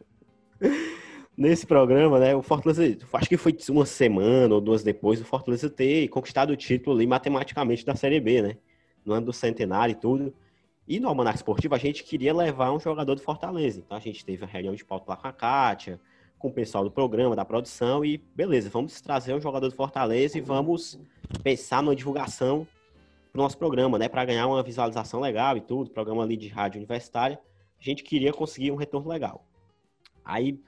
nesse 1.36 1.66
programa, 1.66 2.18
né, 2.18 2.34
o 2.34 2.42
Fortaleza, 2.42 2.96
acho 3.12 3.28
que 3.28 3.36
foi 3.36 3.56
uma 3.70 3.86
semana 3.86 4.54
ou 4.54 4.60
duas 4.60 4.82
depois, 4.82 5.20
o 5.20 5.24
Fortaleza 5.24 5.68
ter 5.68 6.08
conquistado 6.08 6.50
o 6.50 6.56
título 6.56 6.96
ali 6.96 7.06
matematicamente 7.06 7.84
da 7.84 7.94
Série 7.96 8.20
B, 8.20 8.42
né? 8.42 8.56
No 9.04 9.12
ano 9.14 9.26
do 9.26 9.32
centenário 9.32 9.92
e 9.92 9.96
tudo. 9.96 10.32
E 10.86 11.00
no 11.00 11.08
Almanac 11.08 11.36
Esportivo 11.36 11.74
a 11.74 11.78
gente 11.78 12.04
queria 12.04 12.34
levar 12.34 12.72
um 12.72 12.78
jogador 12.78 13.14
do 13.14 13.20
Fortaleza. 13.22 13.82
Então 13.84 13.96
a 13.96 14.00
gente 14.00 14.24
teve 14.24 14.44
a 14.44 14.46
reunião 14.46 14.74
de 14.74 14.84
pauta 14.84 15.06
lá 15.08 15.16
com 15.16 15.26
a 15.26 15.32
Kátia, 15.32 15.98
com 16.38 16.48
o 16.48 16.52
pessoal 16.52 16.84
do 16.84 16.90
programa, 16.90 17.34
da 17.34 17.44
produção, 17.44 18.04
e 18.04 18.18
beleza, 18.34 18.68
vamos 18.68 19.00
trazer 19.00 19.34
um 19.34 19.40
jogador 19.40 19.68
do 19.68 19.74
Fortaleza 19.74 20.36
e 20.36 20.40
vamos 20.42 20.98
pensar 21.42 21.82
numa 21.82 21.96
divulgação 21.96 22.66
pro 23.34 23.42
nosso 23.42 23.58
programa, 23.58 23.98
né? 23.98 24.08
Para 24.08 24.24
ganhar 24.24 24.46
uma 24.46 24.62
visualização 24.62 25.18
legal 25.18 25.56
e 25.56 25.60
tudo, 25.60 25.90
programa 25.90 26.22
ali 26.22 26.36
de 26.36 26.46
rádio 26.46 26.78
universitária. 26.78 27.36
A 27.78 27.82
gente 27.82 28.04
queria 28.04 28.32
conseguir 28.32 28.70
um 28.70 28.76
retorno 28.76 29.10
legal. 29.10 29.44
Aí 30.24 30.60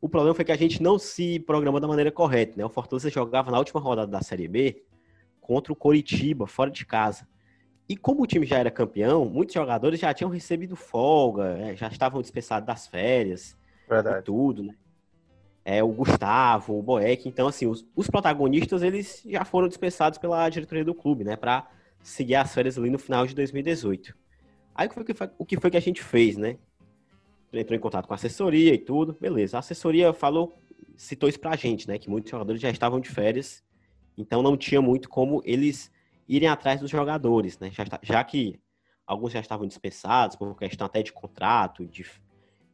o 0.00 0.08
problema 0.08 0.34
foi 0.34 0.42
que 0.42 0.50
a 0.50 0.56
gente 0.56 0.82
não 0.82 0.98
se 0.98 1.38
programou 1.40 1.78
da 1.78 1.86
maneira 1.86 2.10
correta, 2.10 2.54
né? 2.56 2.64
O 2.64 2.70
Fortaleza 2.70 3.10
jogava 3.10 3.50
na 3.50 3.58
última 3.58 3.78
rodada 3.78 4.10
da 4.10 4.22
Série 4.22 4.48
B 4.48 4.82
contra 5.38 5.70
o 5.70 5.76
Coritiba, 5.76 6.46
fora 6.46 6.70
de 6.70 6.86
casa. 6.86 7.28
E 7.86 7.94
como 7.94 8.22
o 8.22 8.26
time 8.26 8.46
já 8.46 8.58
era 8.58 8.70
campeão, 8.70 9.26
muitos 9.26 9.54
jogadores 9.54 10.00
já 10.00 10.14
tinham 10.14 10.30
recebido 10.30 10.74
folga, 10.74 11.58
é, 11.58 11.76
já 11.76 11.88
estavam 11.88 12.22
dispensados 12.22 12.66
das 12.66 12.86
férias 12.86 13.54
e 14.18 14.22
tudo, 14.22 14.62
né? 14.62 14.74
É, 15.62 15.82
o 15.82 15.88
Gustavo, 15.88 16.78
o 16.78 16.82
Boeck, 16.82 17.28
então 17.28 17.46
assim, 17.48 17.66
os, 17.66 17.86
os 17.94 18.08
protagonistas, 18.08 18.82
eles 18.82 19.22
já 19.26 19.44
foram 19.44 19.68
dispensados 19.68 20.18
pela 20.18 20.48
diretoria 20.48 20.84
do 20.84 20.94
clube, 20.94 21.22
né? 21.22 21.36
Pra 21.36 21.68
seguir 22.04 22.36
as 22.36 22.54
férias 22.54 22.78
ali 22.78 22.90
no 22.90 22.98
final 22.98 23.26
de 23.26 23.34
2018. 23.34 24.14
Aí 24.74 24.86
o 24.86 24.90
que 24.90 24.94
foi 24.94 25.04
que, 25.04 25.34
o 25.38 25.46
que 25.46 25.60
foi 25.60 25.70
que 25.70 25.76
a 25.76 25.80
gente 25.80 26.02
fez, 26.02 26.36
né? 26.36 26.58
Entrou 27.52 27.76
em 27.76 27.80
contato 27.80 28.06
com 28.06 28.12
a 28.12 28.16
assessoria 28.16 28.74
e 28.74 28.78
tudo, 28.78 29.16
beleza. 29.18 29.56
A 29.56 29.60
assessoria 29.60 30.12
falou, 30.12 30.52
citou 30.96 31.28
isso 31.28 31.40
pra 31.40 31.56
gente, 31.56 31.88
né? 31.88 31.98
Que 31.98 32.10
muitos 32.10 32.30
jogadores 32.30 32.60
já 32.60 32.68
estavam 32.68 33.00
de 33.00 33.08
férias, 33.08 33.64
então 34.18 34.42
não 34.42 34.56
tinha 34.56 34.82
muito 34.82 35.08
como 35.08 35.40
eles 35.44 35.90
irem 36.28 36.48
atrás 36.48 36.80
dos 36.80 36.90
jogadores, 36.90 37.58
né? 37.58 37.70
Já, 37.70 37.84
já 38.02 38.24
que 38.24 38.60
alguns 39.06 39.32
já 39.32 39.40
estavam 39.40 39.66
dispensados 39.66 40.36
por 40.36 40.54
questão 40.56 40.86
até 40.86 41.02
de 41.02 41.12
contrato, 41.12 41.86
de, 41.86 42.04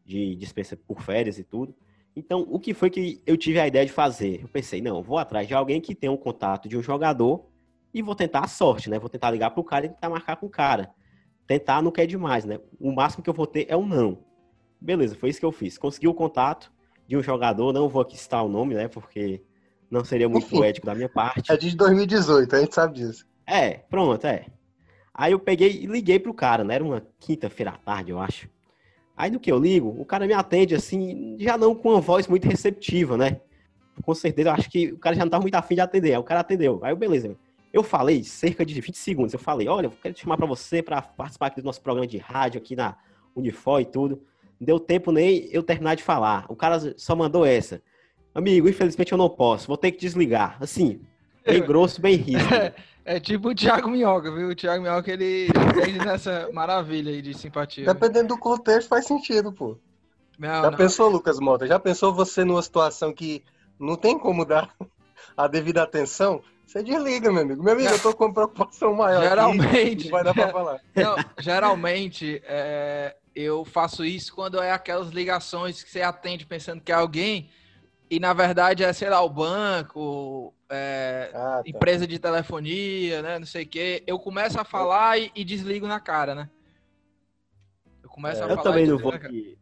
de 0.04 0.34
dispensa 0.34 0.76
por 0.76 1.02
férias 1.02 1.38
e 1.38 1.44
tudo. 1.44 1.74
Então, 2.16 2.46
o 2.48 2.58
que 2.58 2.74
foi 2.74 2.90
que 2.90 3.22
eu 3.26 3.36
tive 3.36 3.60
a 3.60 3.66
ideia 3.68 3.86
de 3.86 3.92
fazer? 3.92 4.40
Eu 4.42 4.48
pensei, 4.48 4.80
não, 4.80 5.02
vou 5.02 5.18
atrás 5.18 5.46
de 5.46 5.54
alguém 5.54 5.80
que 5.80 5.94
tenha 5.94 6.10
um 6.10 6.16
contato 6.16 6.68
de 6.68 6.76
um 6.76 6.82
jogador 6.82 7.49
e 7.92 8.02
vou 8.02 8.14
tentar 8.14 8.40
a 8.40 8.48
sorte, 8.48 8.88
né? 8.88 8.98
Vou 8.98 9.08
tentar 9.08 9.30
ligar 9.30 9.50
pro 9.50 9.64
cara 9.64 9.86
e 9.86 9.88
tentar 9.88 10.08
marcar 10.08 10.36
com 10.36 10.46
o 10.46 10.50
cara. 10.50 10.90
Tentar 11.46 11.82
não 11.82 11.90
quer 11.90 12.06
demais, 12.06 12.44
né? 12.44 12.58
O 12.78 12.92
máximo 12.92 13.22
que 13.22 13.30
eu 13.30 13.34
vou 13.34 13.46
ter 13.46 13.66
é 13.68 13.76
um 13.76 13.86
não. 13.86 14.18
Beleza, 14.80 15.14
foi 15.14 15.28
isso 15.30 15.40
que 15.40 15.46
eu 15.46 15.52
fiz. 15.52 15.76
Consegui 15.76 16.08
o 16.08 16.14
contato 16.14 16.72
de 17.06 17.16
um 17.16 17.22
jogador, 17.22 17.72
não 17.72 17.88
vou 17.88 18.02
aqui 18.02 18.16
citar 18.16 18.44
o 18.44 18.48
nome, 18.48 18.74
né? 18.74 18.88
Porque 18.88 19.42
não 19.90 20.04
seria 20.04 20.28
muito 20.28 20.62
ético 20.62 20.86
da 20.86 20.94
minha 20.94 21.08
parte. 21.08 21.50
É 21.50 21.56
de 21.56 21.76
2018, 21.76 22.54
a 22.54 22.60
gente 22.60 22.74
sabe 22.74 22.94
disso. 22.94 23.26
É, 23.46 23.72
pronto, 23.72 24.24
é. 24.26 24.46
Aí 25.12 25.32
eu 25.32 25.40
peguei 25.40 25.82
e 25.82 25.86
liguei 25.86 26.18
pro 26.18 26.32
cara, 26.32 26.62
né? 26.62 26.76
Era 26.76 26.84
uma 26.84 27.06
quinta-feira 27.18 27.72
à 27.72 27.76
tarde, 27.76 28.12
eu 28.12 28.20
acho. 28.20 28.48
Aí 29.16 29.30
no 29.30 29.40
que 29.40 29.50
eu 29.50 29.58
ligo, 29.58 29.94
o 30.00 30.04
cara 30.04 30.26
me 30.26 30.32
atende 30.32 30.74
assim, 30.74 31.36
já 31.38 31.58
não 31.58 31.74
com 31.74 31.90
uma 31.90 32.00
voz 32.00 32.26
muito 32.26 32.48
receptiva, 32.48 33.16
né? 33.16 33.40
Com 34.02 34.14
certeza, 34.14 34.48
eu 34.48 34.54
acho 34.54 34.70
que 34.70 34.92
o 34.92 34.98
cara 34.98 35.14
já 35.14 35.24
não 35.24 35.30
tava 35.30 35.42
muito 35.42 35.56
afim 35.56 35.74
de 35.74 35.80
atender. 35.80 36.12
Aí 36.12 36.18
o 36.18 36.24
cara 36.24 36.40
atendeu. 36.40 36.80
Aí 36.82 36.92
eu, 36.92 36.96
beleza. 36.96 37.36
Eu 37.72 37.82
falei, 37.82 38.24
cerca 38.24 38.64
de 38.66 38.80
20 38.80 38.96
segundos, 38.98 39.32
eu 39.32 39.38
falei, 39.38 39.68
olha, 39.68 39.86
eu 39.86 39.92
quero 40.02 40.14
te 40.14 40.22
chamar 40.22 40.36
pra 40.36 40.46
você 40.46 40.82
pra 40.82 41.00
participar 41.00 41.46
aqui 41.46 41.60
do 41.60 41.64
nosso 41.64 41.80
programa 41.80 42.06
de 42.06 42.18
rádio 42.18 42.60
aqui 42.60 42.74
na 42.74 42.96
Unifor 43.34 43.80
e 43.80 43.84
tudo. 43.84 44.22
Não 44.58 44.66
deu 44.66 44.80
tempo 44.80 45.12
nem 45.12 45.48
eu 45.52 45.62
terminar 45.62 45.94
de 45.94 46.02
falar. 46.02 46.46
O 46.48 46.56
cara 46.56 46.94
só 46.96 47.14
mandou 47.14 47.46
essa. 47.46 47.80
Amigo, 48.34 48.68
infelizmente 48.68 49.12
eu 49.12 49.18
não 49.18 49.28
posso, 49.28 49.68
vou 49.68 49.76
ter 49.76 49.92
que 49.92 49.98
desligar. 49.98 50.56
Assim, 50.60 51.00
bem 51.44 51.62
grosso, 51.64 52.00
bem 52.00 52.16
rígido. 52.16 52.72
É 53.04 53.18
tipo 53.18 53.48
o 53.48 53.54
Thiago 53.54 53.88
Minhoca, 53.88 54.30
viu? 54.32 54.48
O 54.48 54.54
Thiago 54.54 54.82
Minhoca, 54.82 55.10
ele 55.10 55.46
entende 55.48 55.98
nessa 56.04 56.48
maravilha 56.52 57.10
aí 57.10 57.22
de 57.22 57.34
simpatia. 57.34 57.86
Dependendo 57.86 58.28
do 58.28 58.38
contexto, 58.38 58.88
faz 58.88 59.06
sentido, 59.06 59.52
pô. 59.52 59.78
Não, 60.38 60.62
Já 60.62 60.70
não. 60.70 60.78
pensou, 60.78 61.08
Lucas 61.08 61.38
Mota? 61.38 61.66
Já 61.66 61.78
pensou 61.78 62.12
você 62.14 62.44
numa 62.44 62.62
situação 62.62 63.12
que 63.12 63.42
não 63.78 63.96
tem 63.96 64.18
como 64.18 64.44
dar 64.44 64.74
a 65.36 65.46
devida 65.46 65.82
atenção? 65.82 66.42
Você 66.70 66.84
desliga, 66.84 67.32
meu 67.32 67.42
amigo. 67.42 67.64
Meu 67.64 67.72
amigo, 67.72 67.88
eu 67.88 68.00
tô 68.00 68.14
com 68.14 68.26
uma 68.26 68.32
preocupação 68.32 68.94
maior. 68.94 69.22
Geralmente, 69.22 70.04
Não 70.04 70.10
vai 70.12 70.22
dar 70.22 70.32
pra 70.34 70.48
falar. 70.52 70.80
não, 70.94 71.16
geralmente 71.40 72.40
é, 72.44 73.16
eu 73.34 73.64
faço 73.64 74.04
isso 74.04 74.32
quando 74.32 74.62
é 74.62 74.70
aquelas 74.70 75.08
ligações 75.08 75.82
que 75.82 75.90
você 75.90 76.00
atende 76.00 76.46
pensando 76.46 76.80
que 76.80 76.92
é 76.92 76.94
alguém 76.94 77.50
e 78.08 78.20
na 78.20 78.32
verdade 78.32 78.84
é, 78.84 78.92
sei 78.92 79.10
lá, 79.10 79.20
o 79.20 79.28
banco, 79.28 80.54
é, 80.68 81.32
Ah, 81.34 81.60
tá. 81.60 81.62
empresa 81.66 82.06
de 82.06 82.20
telefonia, 82.20 83.20
né? 83.20 83.40
Não 83.40 83.46
sei 83.46 83.64
o 83.64 83.68
quê. 83.68 84.04
Eu 84.06 84.20
começo 84.20 84.60
a 84.60 84.62
falar 84.64 85.18
e, 85.18 85.32
e 85.34 85.44
desligo 85.44 85.88
na 85.88 85.98
cara, 85.98 86.36
né? 86.36 86.48
Eu 88.00 88.08
começo 88.08 88.44
a 88.44 88.46
Eu 88.46 88.50
falar 88.56 88.62
também 88.62 88.84
e 88.84 88.86
não 88.86 88.96
desligo 88.96 89.02
vou 89.02 89.12
na 89.12 89.18
cara. 89.18 89.32
aqui- 89.32 89.58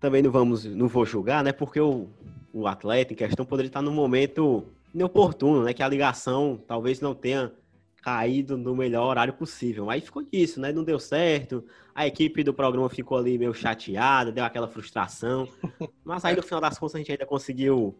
também 0.00 0.22
não 0.22 0.30
vamos 0.30 0.64
não 0.64 0.88
vou 0.88 1.04
julgar, 1.04 1.44
né? 1.44 1.52
Porque 1.52 1.78
o, 1.80 2.08
o 2.50 2.66
atleta 2.66 3.12
em 3.12 3.16
questão 3.16 3.44
poderia 3.44 3.68
estar 3.68 3.82
num 3.82 3.92
momento 3.92 4.66
inoportuno, 4.94 5.64
né? 5.64 5.72
Que 5.74 5.82
a 5.82 5.88
ligação 5.88 6.62
talvez 6.66 7.00
não 7.00 7.14
tenha 7.14 7.52
caído 8.02 8.56
no 8.56 8.76
melhor 8.76 9.06
horário 9.08 9.32
possível. 9.32 9.88
Aí 9.90 10.00
ficou 10.00 10.22
disso, 10.22 10.60
né? 10.60 10.72
Não 10.72 10.84
deu 10.84 10.98
certo. 10.98 11.64
A 11.94 12.06
equipe 12.06 12.42
do 12.44 12.52
programa 12.52 12.88
ficou 12.88 13.16
ali 13.18 13.38
meio 13.38 13.54
chateada, 13.54 14.30
deu 14.30 14.44
aquela 14.44 14.68
frustração. 14.68 15.48
Mas 16.04 16.24
aí 16.24 16.36
no 16.36 16.42
final 16.42 16.60
das 16.60 16.78
contas 16.78 16.94
a 16.96 16.98
gente 16.98 17.10
ainda 17.10 17.26
conseguiu 17.26 17.96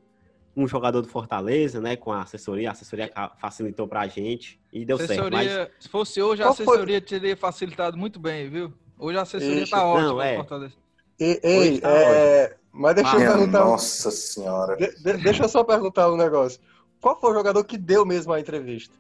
um 0.57 0.69
jogador 0.69 1.01
do 1.01 1.09
Fortaleza, 1.09 1.81
né? 1.81 1.97
Com 1.97 2.13
a 2.13 2.23
assessoria, 2.23 2.69
a 2.69 2.73
assessoria 2.73 3.11
facilitou 3.41 3.89
pra 3.89 4.07
gente 4.07 4.61
e 4.73 4.85
deu 4.85 4.99
certo. 4.99 5.33
Mas 5.33 5.47
Assessoria, 5.49 5.71
se 5.81 5.89
fosse 5.89 6.23
hoje, 6.23 6.43
a 6.43 6.49
assessoria 6.51 7.01
teria 7.01 7.37
facilitado 7.37 7.97
muito 7.97 8.21
bem, 8.21 8.49
viu? 8.49 8.73
Hoje 8.99 9.19
a 9.19 9.23
assessoria 9.23 9.63
Ixi, 9.63 9.71
tá 9.73 9.85
ótima 9.85 10.07
não, 10.09 10.23
é. 10.23 10.37
Fortaleza. 10.37 10.75
E- 11.19 11.41
Ei, 11.43 11.81
tá 11.81 11.91
é, 11.91 12.57
mas 12.73 12.95
deixa 12.95 13.17
eu 13.17 13.21
perguntar. 13.21 13.65
um- 13.67 13.71
nossa 13.71 14.11
senhora. 14.11 14.77
de- 14.77 14.95
de- 15.03 15.17
deixa 15.23 15.45
eu 15.45 15.49
só 15.49 15.65
perguntar 15.65 16.13
um 16.13 16.17
negócio. 16.17 16.61
Qual 17.05 17.21
foi 17.21 17.33
o 17.33 17.35
jogador 17.35 17.63
que 17.65 17.77
deu 17.77 18.07
mesmo 18.07 18.33
a 18.33 18.41
entrevista? 18.41 18.95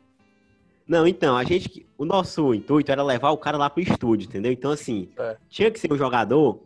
Não, 0.87 1.07
então, 1.07 1.38
a 1.38 1.43
gente. 1.43 1.87
O 1.97 2.05
nosso 2.05 2.53
intuito 2.53 2.93
era 2.93 3.03
levar 3.03 3.31
o 3.31 3.38
cara 3.38 3.57
lá 3.57 3.71
pro 3.71 3.83
estúdio, 3.83 4.29
entendeu? 4.29 4.53
Então, 4.53 4.71
assim, 4.71 5.09
É. 5.19 5.38
tinha 5.49 5.71
que 5.71 5.81
ser 5.81 5.90
um 5.90 5.97
jogador 5.97 6.61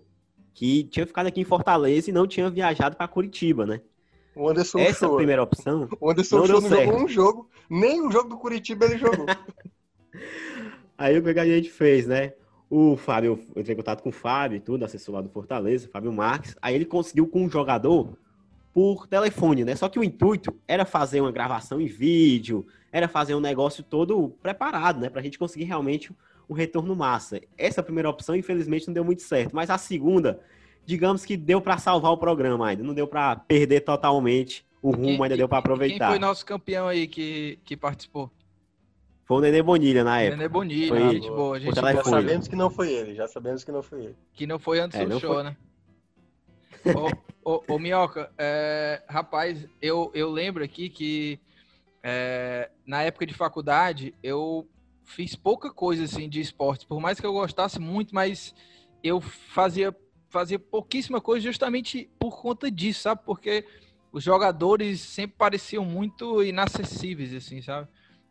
que 0.53 0.83
tinha 0.83 1.07
ficado 1.07 1.29
aqui 1.29 1.41
em 1.41 1.45
Fortaleza 1.45 2.11
e 2.11 2.13
não 2.13 2.27
tinha 2.27 2.51
viajado 2.51 2.97
pra 2.97 3.07
Curitiba, 3.07 3.65
né? 3.65 3.81
O 4.35 4.49
Anderson 4.49 4.81
Essa 4.81 5.07
show. 5.07 5.15
primeira 5.15 5.41
opção, 5.41 5.89
O 6.01 6.11
Anderson 6.11 6.39
não 6.39 6.47
show 6.47 6.61
deu 6.61 6.71
não 6.71 6.77
jogou 6.85 7.05
um 7.05 7.09
jogo. 7.09 7.51
Nem 7.71 8.05
o 8.05 8.11
jogo 8.11 8.31
do 8.31 8.37
Curitiba 8.37 8.87
ele 8.87 8.99
jogou. 8.99 9.27
aí 10.99 11.17
o 11.17 11.23
que 11.23 11.39
a 11.39 11.47
gente 11.47 11.71
fez, 11.71 12.05
né? 12.05 12.33
O 12.69 12.97
Fábio, 12.97 13.39
eu 13.55 13.61
entrei 13.61 13.75
em 13.75 13.77
contato 13.77 14.03
com 14.03 14.09
o 14.09 14.13
Fábio 14.13 14.57
e 14.57 14.61
tudo, 14.61 14.85
assessor 14.85 15.15
lá 15.15 15.21
do 15.21 15.29
Fortaleza, 15.29 15.89
Fábio 15.89 16.13
Marques. 16.13 16.57
Aí 16.61 16.75
ele 16.75 16.85
conseguiu 16.85 17.29
com 17.29 17.45
um 17.45 17.49
jogador 17.49 18.19
por 18.73 19.07
telefone, 19.07 19.65
né? 19.65 19.75
Só 19.75 19.89
que 19.89 19.99
o 19.99 20.05
intuito 20.05 20.55
era 20.67 20.85
fazer 20.85 21.21
uma 21.21 21.33
gravação 21.33 21.81
em 21.81 21.87
vídeo, 21.87 22.67
era 22.93 23.09
fazer 23.09 23.35
um 23.35 23.41
negócio 23.41 23.83
todo 23.83 24.31
preparado, 24.43 25.01
né? 25.01 25.09
Pra 25.11 25.23
gente 25.23 25.39
conseguir 25.39 25.65
realmente 25.65 26.13
um 26.49 26.55
retorno 26.55 26.95
massa. 26.95 27.41
Essa 27.57 27.83
primeira 27.83 28.09
opção, 28.09 28.35
infelizmente, 28.37 28.87
não 28.87 28.95
deu 28.95 29.05
muito 29.05 29.23
certo. 29.23 29.55
Mas 29.55 29.69
a 29.71 29.77
segunda, 29.79 30.41
digamos 30.87 31.25
que 31.25 31.37
deu 31.37 31.61
pra 31.61 31.77
salvar 31.79 32.13
o 32.13 32.17
programa 32.19 32.69
ainda. 32.69 32.83
Não 32.83 32.95
deu 32.95 33.07
pra 33.07 33.37
perder 33.37 33.81
totalmente 33.81 34.65
o 34.81 34.91
rumo, 34.91 35.05
Quem- 35.07 35.23
ainda 35.25 35.37
deu 35.37 35.49
pra 35.49 35.57
Quem 35.59 35.61
aproveitar. 35.61 36.09
foi 36.11 36.19
nosso 36.19 36.47
campeão 36.47 36.87
aí 36.89 37.07
que, 37.09 37.59
que 37.65 37.77
participou? 37.77 38.31
Foi 39.25 39.37
o 39.37 39.41
Nenê 39.41 39.61
Bonilha 39.63 40.03
na 40.05 40.21
época. 40.23 40.37
Nenê 40.37 40.49
Bonilha, 40.49 40.89
Foi 40.89 41.11
gente 41.11 41.29
boa, 41.29 41.61
gente. 41.61 41.75
Já 41.75 42.03
sabemos 42.03 42.49
que 42.49 42.57
não 42.57 42.71
foi 42.71 42.91
ele. 42.93 43.15
Já 43.15 43.29
sabemos 43.29 43.63
que 43.65 43.71
não 43.73 43.83
foi 43.83 44.05
ele. 44.05 44.17
Que 44.33 44.47
não 44.47 44.59
foi 44.59 44.81
antes 44.81 44.99
É, 44.99 45.05
do 45.05 45.21
show, 45.21 45.35
foi. 45.35 45.43
né? 45.43 45.57
Ô, 46.85 47.53
ô, 47.53 47.65
ô, 47.75 47.79
Minhoca, 47.79 48.33
é, 48.39 49.03
rapaz, 49.09 49.67
eu, 49.81 50.11
eu 50.15 50.31
lembro 50.31 50.63
aqui 50.65 50.89
que 50.89 51.41
é, 52.03 52.71
na 52.87 53.03
época 53.03 53.27
de 53.27 53.35
faculdade 53.35 54.15
eu 54.23 54.69
fiz 55.05 55.35
pouca 55.35 55.73
coisa 55.73 56.05
assim 56.05 56.29
de 56.29 56.41
esportes, 56.41 56.85
por 56.85 57.01
mais 57.01 57.19
que 57.19 57.27
eu 57.27 57.33
gostasse 57.33 57.79
muito, 57.79 58.15
mas 58.15 58.55
eu 59.03 59.21
fazia, 59.21 59.95
fazia 60.29 60.59
pouquíssima 60.59 61.21
coisa 61.21 61.45
justamente 61.45 62.11
por 62.19 62.41
conta 62.41 62.71
disso, 62.71 63.03
sabe? 63.03 63.23
Porque 63.25 63.65
os 64.13 64.23
jogadores 64.23 65.01
sempre 65.01 65.37
pareciam 65.37 65.85
muito 65.85 66.43
inacessíveis, 66.43 67.35
assim, 67.35 67.63
sabe? 67.63 67.89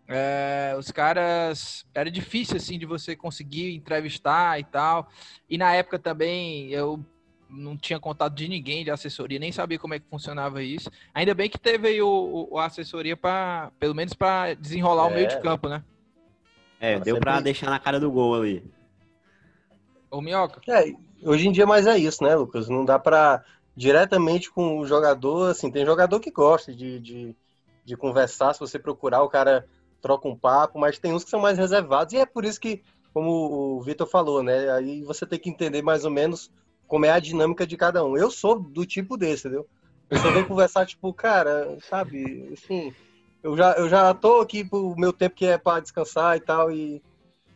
É, 0.10 0.74
os 0.80 0.90
caras 0.90 1.86
era 1.94 2.10
difícil 2.10 2.56
assim 2.56 2.80
de 2.80 2.86
você 2.86 3.16
conseguir 3.16 3.76
entrevistar 3.76 4.58
e 4.60 4.64
tal. 4.64 5.10
E 5.50 5.58
na 5.58 5.74
época 5.74 6.00
também 6.00 6.70
eu 6.70 7.04
não 7.50 7.78
tinha 7.78 8.00
contato 8.00 8.34
de 8.34 8.48
ninguém 8.48 8.84
de 8.84 8.92
assessoria, 8.92 9.40
nem 9.40 9.52
sabia 9.52 9.80
como 9.80 9.94
é 9.94 10.00
que 10.00 10.06
funcionava 10.10 10.62
isso. 10.62 10.90
Ainda 11.14 11.34
bem 11.34 11.50
que 11.50 11.58
teve 11.58 11.88
aí 11.88 12.02
o, 12.02 12.48
o- 12.52 12.58
a 12.60 12.66
assessoria 12.66 13.16
para, 13.16 13.72
pelo 13.80 13.96
menos 13.96 14.14
para 14.14 14.54
desenrolar 14.56 15.08
o 15.08 15.12
É. 15.12 15.14
meio 15.16 15.28
de 15.28 15.40
campo, 15.42 15.70
né? 15.70 15.84
É, 16.80 17.00
deu 17.00 17.18
pra 17.20 17.34
sempre- 17.34 17.44
deixar 17.46 17.70
na 17.70 17.80
cara 17.80 18.00
do 18.00 18.12
gol 18.12 18.36
ali. 18.36 18.64
Ô 20.10 20.22
Minhoca, 20.22 20.62
É, 20.68 20.94
hoje 21.24 21.48
em 21.48 21.52
dia 21.52 21.66
mais 21.66 21.86
é 21.88 21.98
isso, 21.98 22.24
né, 22.24 22.36
Lucas? 22.36 22.70
Não 22.70 22.86
dá 22.86 22.98
pra 22.98 23.44
diretamente 23.76 24.50
com 24.50 24.80
o 24.80 24.86
jogador, 24.86 25.52
assim, 25.52 25.72
tem 25.72 25.86
jogador 25.86 26.20
que 26.20 26.32
gosta 26.32 26.74
de, 26.74 27.00
de, 27.00 27.36
de 27.86 27.98
conversar, 27.98 28.54
se 28.54 28.60
você 28.60 28.80
procurar, 28.80 29.22
o 29.24 29.30
cara 29.30 29.68
troca 30.02 30.28
um 30.28 30.36
papo, 30.36 30.80
mas 30.80 30.98
tem 30.98 31.14
uns 31.14 31.24
que 31.24 31.30
são 31.30 31.40
mais 31.40 31.58
reservados, 31.58 32.14
e 32.14 32.18
é 32.18 32.26
por 32.26 32.46
isso 32.46 32.60
que, 32.60 32.82
como 33.14 33.30
o 33.78 33.82
Vitor 33.82 34.08
falou, 34.08 34.42
né, 34.42 34.72
aí 34.72 35.04
você 35.04 35.26
tem 35.26 35.38
que 35.40 35.50
entender 35.50 35.82
mais 35.82 36.06
ou 36.06 36.12
menos 36.12 36.50
como 36.88 37.06
é 37.06 37.12
a 37.12 37.20
dinâmica 37.20 37.66
de 37.68 37.78
cada 37.78 38.04
um. 38.06 38.18
Eu 38.18 38.32
sou 38.32 38.60
do 38.60 38.86
tipo 38.86 39.18
desse, 39.18 39.48
entendeu? 39.48 39.68
Eu 40.10 40.18
só 40.18 40.32
venho 40.32 40.46
conversar, 40.48 40.86
tipo, 40.86 41.14
cara, 41.14 41.78
sabe, 41.82 42.50
assim, 42.54 42.94
eu 43.44 43.56
já, 43.58 43.74
eu 43.74 43.90
já 43.90 44.14
tô 44.14 44.42
aqui 44.42 44.64
pro 44.64 44.96
meu 44.98 45.14
tempo 45.14 45.36
que 45.36 45.46
é 45.46 45.58
pra 45.58 45.80
descansar 45.80 46.38
e 46.38 46.42
tal, 46.42 46.72
e 46.72 47.02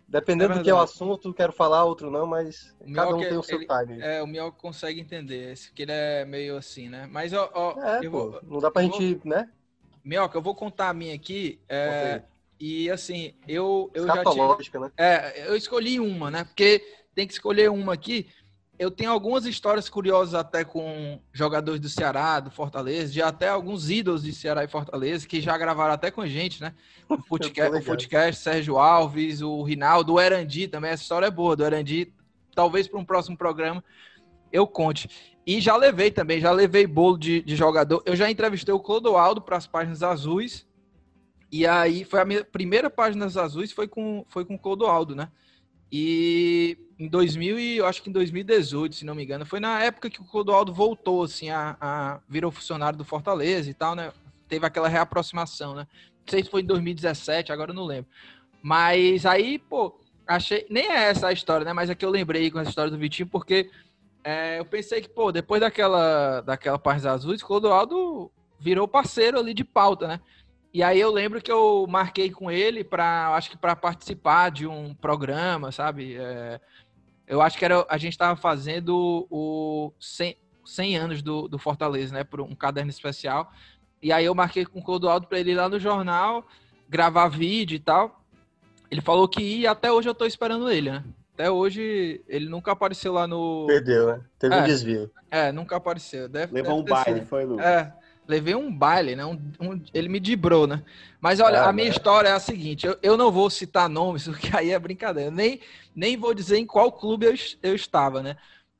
dependendo 0.08 0.54
É 0.54 0.58
do 0.58 0.63
que 0.63 0.70
é 0.70 0.74
o 0.74 0.80
assunto, 0.80 1.34
quero 1.34 1.54
falar, 1.54 1.86
outro 1.86 2.12
não, 2.12 2.28
mas 2.28 2.74
O 2.80 2.94
cada 2.94 3.15
um 3.15 3.20
tem 3.20 3.38
o 3.38 3.44
seu 3.44 3.58
ele- 3.60 3.67
time. 3.67 4.02
é, 4.02 4.22
o 4.22 4.28
Minhoca 4.28 4.58
consegue 4.60 5.00
entender, 5.00 5.54
esse, 5.54 5.72
que 5.72 5.84
ele 5.84 5.91
é 5.91 6.26
meio 6.26 6.58
assim, 6.58 6.89
né? 6.89 7.08
Mas 7.10 7.32
ó, 7.34 7.50
ó 7.54 7.80
É, 7.82 8.04
eu 8.04 8.12
pô, 8.12 8.30
vou, 8.30 8.41
não 8.44 8.60
dá 8.60 8.70
pra 8.70 8.84
gente, 8.84 9.28
né? 9.28 9.50
Minhoca, 10.04 10.38
eu 10.38 10.41
vou 10.41 10.56
contar 10.56 10.89
a 10.89 10.94
minha 10.94 11.15
aqui. 11.15 11.60
é, 11.70 12.22
e 12.60 12.89
assim, 12.91 13.34
eu, 13.48 13.89
eu 13.94 14.08
já 14.08 14.24
tive, 14.24 14.80
né? 14.80 14.91
É, 14.98 15.48
eu 15.48 15.56
escolhi 15.56 16.00
uma, 16.00 16.30
né? 16.30 16.44
Porque 16.44 16.80
tem 17.15 17.26
que 17.28 17.34
escolher 17.34 17.70
uma 17.70 17.94
aqui. 17.94 18.28
Eu 18.82 18.89
tenho 18.89 19.12
algumas 19.12 19.46
histórias 19.46 19.88
curiosas 19.88 20.34
até 20.34 20.65
com 20.65 21.22
jogadores 21.32 21.80
do 21.80 21.88
Ceará, 21.88 22.39
do 22.39 22.50
Fortaleza, 22.50 23.13
de 23.13 23.22
até 23.22 23.48
alguns 23.48 23.91
ídolos 23.91 24.24
de 24.24 24.34
Ceará 24.34 24.63
e 24.63 24.67
Fortaleza, 24.67 25.28
que 25.28 25.39
já 25.39 25.56
gravaram 25.56 25.94
até 25.94 26.10
com 26.10 26.20
a 26.20 26.26
gente, 26.26 26.60
né? 26.60 26.74
O 27.08 27.15
Footcast, 27.22 27.78
o. 27.78 27.84
Footcast, 27.84 28.41
Sérgio 28.41 28.80
Alves, 28.80 29.44
o 29.44 29.62
Rinaldo, 29.62 30.13
o 30.13 30.20
Erandi 30.20 30.67
também. 30.67 30.89
Essa 30.89 31.04
história 31.04 31.28
é 31.28 31.30
boa, 31.30 31.56
do 31.56 31.63
Erandi. 31.63 32.12
Talvez 32.56 32.88
para 32.88 33.00
um 33.00 33.06
próximo 33.06 33.38
programa 33.38 33.84
eu 34.52 34.65
conte. 34.65 35.08
E 35.46 35.62
já 35.62 35.76
levei 35.76 36.10
também, 36.10 36.41
já 36.41 36.52
levei 36.52 36.88
bolo 36.88 37.20
de, 37.20 37.44
de 37.44 37.56
jogador. 37.56 38.02
Eu 38.04 38.15
já 38.15 38.32
entrevistei 38.32 38.74
o 38.74 38.80
Clodoaldo 38.80 39.44
para 39.44 39.58
as 39.58 39.67
páginas 39.67 40.02
azuis. 40.02 40.67
E 41.52 41.67
aí 41.67 42.04
foi 42.04 42.20
a 42.20 42.26
minha 42.26 42.44
primeira 42.44 42.89
página 42.89 43.26
azuis 43.28 43.72
foi 43.72 43.88
com 43.88 44.26
foi 44.28 44.44
com 44.44 44.56
o 44.56 44.60
Clodoaldo, 44.60 45.15
né? 45.15 45.30
E 45.91 46.80
em 47.02 47.08
2000 47.08 47.60
e 47.60 47.78
eu 47.78 47.88
acho 47.88 48.04
que 48.04 48.10
em 48.10 48.14
2018, 48.14 48.96
se 48.96 49.06
não 49.06 49.16
me 49.16 49.24
engano, 49.24 49.44
foi 49.44 49.60
na 49.60 49.82
época 49.84 50.08
que 50.08 50.22
o 50.22 50.24
Clodoaldo 50.24 50.72
voltou 50.72 51.24
assim 51.24 51.50
a, 51.50 51.76
a 51.82 52.20
virou 52.30 52.52
funcionário 52.52 52.96
do 52.96 53.04
Fortaleza 53.04 53.70
e 53.70 53.74
tal, 53.74 53.96
né? 53.96 54.14
Teve 54.48 54.68
aquela 54.68 54.88
reaproximação, 54.88 55.74
né? 55.74 55.88
Não 55.92 56.32
sei 56.32 56.44
se 56.44 56.50
foi 56.52 56.62
em 56.62 56.66
2017, 56.66 57.52
agora 57.52 57.72
eu 57.72 57.76
não 57.76 57.86
lembro. 57.86 58.10
Mas 58.62 59.26
aí, 59.26 59.58
pô, 59.58 60.00
achei. 60.28 60.68
Nem 60.70 60.86
é 60.86 61.10
essa 61.10 61.30
a 61.30 61.34
história, 61.34 61.66
né? 61.66 61.74
Mas 61.74 61.90
é 61.90 61.96
que 61.96 62.06
eu 62.06 62.10
lembrei 62.12 62.52
com 62.52 62.60
essa 62.60 62.70
história 62.70 62.92
do 62.92 63.00
Vitinho, 63.00 63.28
porque 63.28 63.72
é, 64.24 64.60
eu 64.60 64.66
pensei 64.66 65.02
que, 65.02 65.10
pô, 65.10 65.32
depois 65.32 65.60
daquela, 65.60 66.42
daquela 66.42 66.78
página 66.78 67.14
azuis, 67.14 67.42
Clodoaldo 67.42 68.32
virou 68.60 68.88
parceiro 68.88 69.40
ali 69.40 69.56
de 69.56 69.64
pauta, 69.64 70.08
né? 70.08 70.20
E 70.72 70.84
aí 70.84 71.00
eu 71.00 71.12
lembro 71.12 71.42
que 71.42 71.52
eu 71.52 71.88
marquei 71.90 72.30
com 72.30 72.52
ele 72.52 72.84
para, 72.84 73.34
acho 73.36 73.50
que 73.50 73.58
para 73.58 73.76
participar 73.76 74.52
de 74.52 74.68
um 74.68 74.94
programa, 74.94 75.72
sabe? 75.72 76.16
É, 76.16 76.62
eu 77.32 77.41
acho 77.41 77.58
que 77.58 77.63
era 77.65 77.86
a 77.89 77.98
gente 77.98 78.12
estava 78.12 78.36
fazendo 78.36 79.26
o 79.30 79.94
100, 80.00 80.38
100 80.65 80.98
anos 80.98 81.22
do, 81.22 81.48
do 81.48 81.58
Fortaleza, 81.58 82.13
né? 82.13 82.24
Por 82.26 82.41
um 82.41 82.54
caderno 82.54 82.89
especial. 82.91 83.52
E 84.04 84.12
aí 84.12 84.26
eu 84.26 84.36
marquei 84.36 84.65
com 84.65 84.80
o 84.80 84.84
Clodoaldo 84.84 85.28
para 85.28 85.39
ele 85.39 85.52
ir 85.52 85.56
lá 85.56 85.70
no 85.70 85.80
jornal 85.80 86.46
gravar 86.89 87.30
vídeo 87.30 87.76
e 87.76 87.80
tal. 87.80 88.22
Ele 88.91 89.00
falou 89.00 89.28
que 89.30 89.41
ia, 89.41 89.58
e 89.62 89.67
até 89.67 89.89
hoje 89.89 90.10
eu 90.10 90.13
tô 90.13 90.26
esperando 90.26 90.70
ele, 90.70 90.91
né? 90.91 91.04
Até 91.34 91.50
hoje 91.50 92.22
ele 92.28 92.50
nunca 92.50 92.74
apareceu 92.74 93.13
lá 93.13 93.26
no. 93.26 93.65
Perdeu, 93.65 94.08
né? 94.08 94.22
Teve 94.38 94.54
É. 94.54 94.60
um 94.62 94.63
desvio. 94.65 95.12
É, 95.32 95.52
nunca 95.54 95.78
apareceu. 95.78 96.28
Deve, 96.28 96.54
Levou 96.54 96.80
um 96.80 96.84
deve 96.84 96.98
ter 96.98 97.04
baile, 97.06 97.20
sido. 97.20 97.30
foi, 97.30 97.46
Lu? 97.46 97.60
É, 97.62 97.94
levei 98.28 98.56
um 98.56 98.76
baile, 98.76 99.16
né? 99.16 99.26
Um, 99.26 99.34
um- 99.60 99.84
ele 99.94 100.10
me 100.10 100.20
dibrou, 100.20 100.68
né? 100.68 100.84
Mas 101.20 101.40
olha, 101.40 101.62
Ah, 101.62 101.68
a 101.68 101.74
minha 101.74 101.88
né? 101.88 101.90
história 101.90 102.30
é 102.30 102.32
a 102.34 102.40
seguinte: 102.40 102.86
eu, 102.88 102.98
eu 103.02 103.18
não 103.18 103.32
vou 103.32 103.50
citar 103.50 103.90
nomes, 103.90 104.26
porque 104.28 104.56
aí 104.56 104.72
é 104.72 104.80
brincadeira. 104.80 105.30
Eu 105.30 105.34
Nem, 105.36 105.60
nem 105.96 106.18
vou 106.18 106.34
dizer 106.34 106.58
em 106.58 106.66
qual 106.66 106.92
clube 106.92 107.26
eu, 107.26 107.34
eu 107.64 107.76
estava, 107.76 108.22
né? 108.24 108.38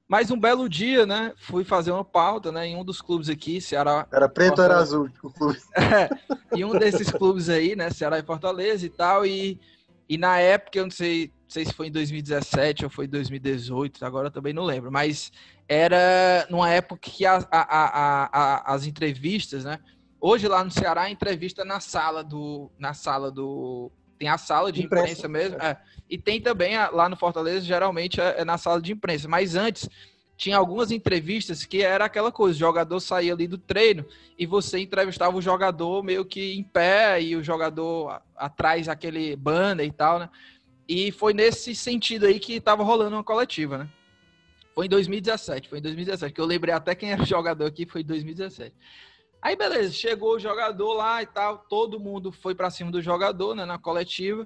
Mas 0.08 0.32
um 0.32 0.40
belo 0.40 0.68
dia, 0.70 1.06
né? 1.06 1.34
Fui 1.38 1.64
fazer 1.64 1.92
uma 1.92 2.04
pauta, 2.06 2.52
né? 2.52 2.68
Em 2.68 2.76
um 2.76 2.84
dos 2.86 3.02
clubes 3.02 3.30
aqui, 3.30 3.62
Ceará. 3.62 4.08
Era 4.12 4.30
preto 4.30 4.60
ou 4.60 4.66
era 4.66 4.78
azul? 4.78 5.10
O 5.24 5.32
clube. 5.32 5.60
e 6.52 6.64
um 6.66 6.76
desses 6.76 7.12
clubes 7.12 7.50
aí, 7.50 7.76
né? 7.76 7.90
Ceará 7.90 8.20
e 8.20 8.24
Fortaleza 8.24 8.86
e 8.86 8.90
tal. 8.90 9.26
E, 9.26 9.60
e 10.10 10.18
na 10.18 10.40
época, 10.40 10.80
eu 10.80 10.84
não 10.86 10.92
sei, 10.92 11.32
sei 11.52 11.66
se 11.66 11.74
foi 11.74 11.88
em 11.88 11.92
2017 11.92 12.86
ou 12.86 12.90
foi 12.90 13.06
em 13.06 13.10
2018, 13.10 14.06
agora 14.06 14.28
eu 14.28 14.32
também 14.32 14.54
não 14.54 14.64
lembro. 14.64 14.92
Mas 14.92 15.32
era 15.68 16.48
numa 16.50 16.70
época 16.70 17.00
que 17.12 17.26
a- 17.26 17.46
a- 17.52 18.30
a- 18.32 18.74
as 18.74 18.86
entrevistas, 18.86 19.64
né? 19.64 19.80
Hoje 20.20 20.48
lá 20.48 20.64
no 20.64 20.72
Ceará, 20.72 21.04
a 21.04 21.10
entrevista 21.12 21.66
na 21.66 21.80
sala 21.80 22.24
do. 22.24 22.72
Na 22.80 22.94
sala 22.94 23.32
do. 23.32 23.92
Tem 24.18 24.30
a 24.30 24.38
sala 24.38 24.72
de 24.72 24.84
Imprensa. 24.84 25.26
imprensa, 25.26 25.28
mesmo. 25.28 25.58
é. 25.62 25.78
E 26.10 26.18
tem 26.18 26.40
também 26.40 26.76
lá 26.92 27.10
no 27.10 27.16
Fortaleza, 27.16 27.66
geralmente 27.66 28.22
é, 28.22 28.42
é 28.42 28.46
na 28.46 28.58
sala 28.58 28.80
de 28.82 28.92
imprensa. 28.92 29.28
Mas 29.28 29.56
antes 29.56 29.90
tinha 30.38 30.58
algumas 30.58 30.92
entrevistas 30.92 31.66
que 31.66 31.82
era 31.82 32.06
aquela 32.06 32.32
coisa: 32.32 32.56
o 32.56 32.60
jogador 32.60 33.00
saía 33.00 33.34
ali 33.34 33.48
do 33.48 33.58
treino 33.58 34.06
e 34.38 34.46
você 34.46 34.80
entrevistava 34.80 35.36
o 35.36 35.42
jogador 35.42 36.04
meio 36.04 36.24
que 36.24 36.54
em 36.54 36.64
pé 36.64 37.22
e 37.22 37.36
o 37.36 37.44
jogador 37.44 38.22
atrás 38.38 38.88
aquele 38.88 39.36
banner 39.36 39.86
e 39.88 39.92
tal, 39.92 40.20
né? 40.20 40.30
E 40.94 41.10
foi 41.10 41.34
nesse 41.34 41.74
sentido 41.74 42.26
aí 42.26 42.38
que 42.38 42.60
tava 42.60 42.84
rolando 42.84 43.16
uma 43.16 43.24
coletiva, 43.24 43.78
né? 43.78 43.90
Foi 44.76 44.88
em 44.88 44.90
2017, 44.90 45.70
foi 45.70 45.80
em 45.80 45.82
2017, 45.82 46.34
que 46.34 46.42
eu 46.42 46.46
lembrei 46.46 46.74
até 46.74 46.94
quem 46.94 47.14
era 47.14 47.24
jogador 47.24 47.66
aqui, 47.66 47.86
foi 47.86 48.02
em 48.02 48.04
2017. 48.04 48.76
Aí 49.42 49.56
beleza, 49.56 49.94
chegou 49.94 50.36
o 50.36 50.40
jogador 50.40 50.92
lá 50.92 51.24
e 51.24 51.26
tal, 51.26 51.60
todo 51.60 51.98
mundo 51.98 52.30
foi 52.34 52.54
pra 52.54 52.70
cima 52.70 52.92
do 52.92 53.02
jogador, 53.02 53.56
né, 53.56 53.64
na 53.64 53.78
coletiva. 53.78 54.46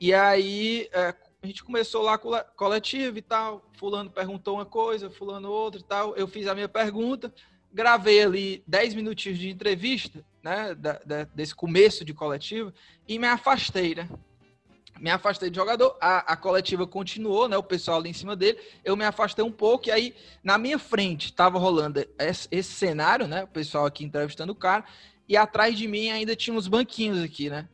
E 0.00 0.14
aí 0.14 0.88
é, 0.90 1.14
a 1.42 1.46
gente 1.46 1.62
começou 1.62 2.00
lá 2.02 2.16
com 2.16 2.30
coletiva 2.56 3.18
e 3.18 3.22
tal, 3.22 3.70
fulano 3.78 4.10
perguntou 4.10 4.54
uma 4.54 4.64
coisa, 4.64 5.10
fulano 5.10 5.50
outra 5.50 5.80
e 5.80 5.84
tal. 5.84 6.16
Eu 6.16 6.26
fiz 6.26 6.46
a 6.46 6.54
minha 6.54 6.68
pergunta, 6.68 7.30
gravei 7.70 8.22
ali 8.22 8.64
10 8.66 8.94
minutinhos 8.94 9.38
de 9.38 9.50
entrevista, 9.50 10.24
né, 10.42 10.74
da- 10.74 10.98
da- 11.04 11.24
desse 11.24 11.54
começo 11.54 12.06
de 12.06 12.14
coletiva, 12.14 12.72
e 13.06 13.18
me 13.18 13.26
afastei, 13.26 13.94
né? 13.94 14.08
Me 15.00 15.10
afastei 15.10 15.50
de 15.50 15.56
jogador, 15.56 15.96
a, 16.00 16.32
a, 16.32 16.36
coletiva 16.36 16.86
continuou, 16.86 17.48
né? 17.48 17.56
O 17.56 17.62
pessoal 17.62 17.98
ali 17.98 18.10
em 18.10 18.14
cima 18.14 18.34
dele, 18.34 18.58
eu 18.84 18.96
me 18.96 19.04
afastei 19.04 19.44
um 19.44 19.52
pouco, 19.52 19.88
e 19.88 19.90
aí 19.90 20.14
na 20.42 20.58
minha 20.58 20.78
frente 20.78 21.32
tava 21.32 21.58
rolando 21.58 22.04
esse, 22.18 22.48
esse, 22.50 22.70
cenário, 22.70 23.26
né? 23.26 23.44
O 23.44 23.48
pessoal 23.48 23.86
aqui 23.86 24.04
entrevistando 24.04 24.52
o 24.52 24.56
cara, 24.56 24.84
e 25.28 25.36
atrás 25.36 25.76
de 25.76 25.86
mim 25.86 26.10
ainda 26.10 26.34
tinha 26.34 26.56
uns 26.56 26.68
banquinhos 26.68 27.22
aqui, 27.22 27.48
né? 27.50 27.68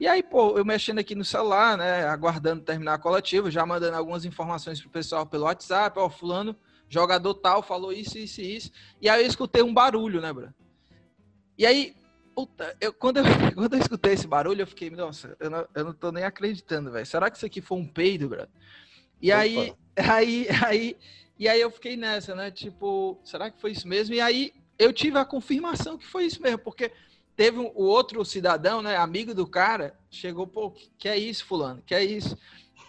E 0.00 0.08
aí, 0.08 0.22
pô, 0.22 0.58
eu 0.58 0.64
mexendo 0.64 0.98
aqui 0.98 1.14
no 1.14 1.24
celular, 1.24 1.76
né? 1.78 2.04
Aguardando 2.08 2.62
terminar 2.62 2.94
a 2.94 2.98
coletiva, 2.98 3.50
já 3.50 3.64
mandando 3.64 3.96
algumas 3.96 4.24
informações 4.24 4.80
pro 4.80 4.90
pessoal 4.90 5.24
pelo 5.24 5.44
WhatsApp, 5.44 5.96
ó, 5.98 6.10
fulano, 6.10 6.56
jogador 6.88 7.34
tal, 7.34 7.62
falou 7.62 7.92
isso, 7.92 8.18
isso 8.18 8.40
e 8.40 8.56
isso. 8.56 8.72
E 9.00 9.08
aí 9.08 9.22
eu 9.22 9.28
escutei 9.28 9.62
um 9.62 9.72
barulho, 9.72 10.20
né, 10.20 10.32
Bruno? 10.32 10.52
E 11.56 11.64
aí, 11.64 11.94
Puta, 12.34 12.76
eu, 12.80 12.92
quando, 12.92 13.18
eu, 13.18 13.24
quando 13.54 13.74
eu 13.74 13.80
escutei 13.80 14.12
esse 14.12 14.26
barulho, 14.26 14.62
eu 14.62 14.66
fiquei, 14.66 14.90
nossa, 14.90 15.36
eu 15.38 15.50
não, 15.50 15.68
eu 15.74 15.84
não 15.84 15.92
tô 15.92 16.10
nem 16.10 16.24
acreditando, 16.24 16.90
velho. 16.90 17.06
Será 17.06 17.30
que 17.30 17.36
isso 17.36 17.46
aqui 17.46 17.60
foi 17.60 17.78
um 17.78 17.86
peido, 17.86 18.28
brother? 18.28 18.48
E 19.20 19.30
aí, 19.30 19.74
aí, 19.96 20.46
aí, 20.64 20.96
e 21.38 21.48
aí 21.48 21.60
eu 21.60 21.70
fiquei 21.70 21.96
nessa, 21.96 22.34
né? 22.34 22.50
Tipo, 22.50 23.20
será 23.24 23.50
que 23.50 23.60
foi 23.60 23.72
isso 23.72 23.86
mesmo? 23.86 24.14
E 24.14 24.20
aí 24.20 24.52
eu 24.78 24.92
tive 24.92 25.18
a 25.18 25.24
confirmação 25.24 25.98
que 25.98 26.06
foi 26.06 26.24
isso 26.24 26.42
mesmo, 26.42 26.58
porque 26.58 26.90
teve 27.36 27.58
um, 27.58 27.70
o 27.74 27.84
outro 27.84 28.24
cidadão, 28.24 28.82
né, 28.82 28.96
amigo 28.96 29.34
do 29.34 29.46
cara, 29.46 29.98
chegou, 30.10 30.46
pô, 30.46 30.72
que 30.98 31.08
é 31.08 31.16
isso, 31.16 31.44
fulano? 31.44 31.82
Que 31.82 31.94
é 31.94 32.04
isso? 32.04 32.36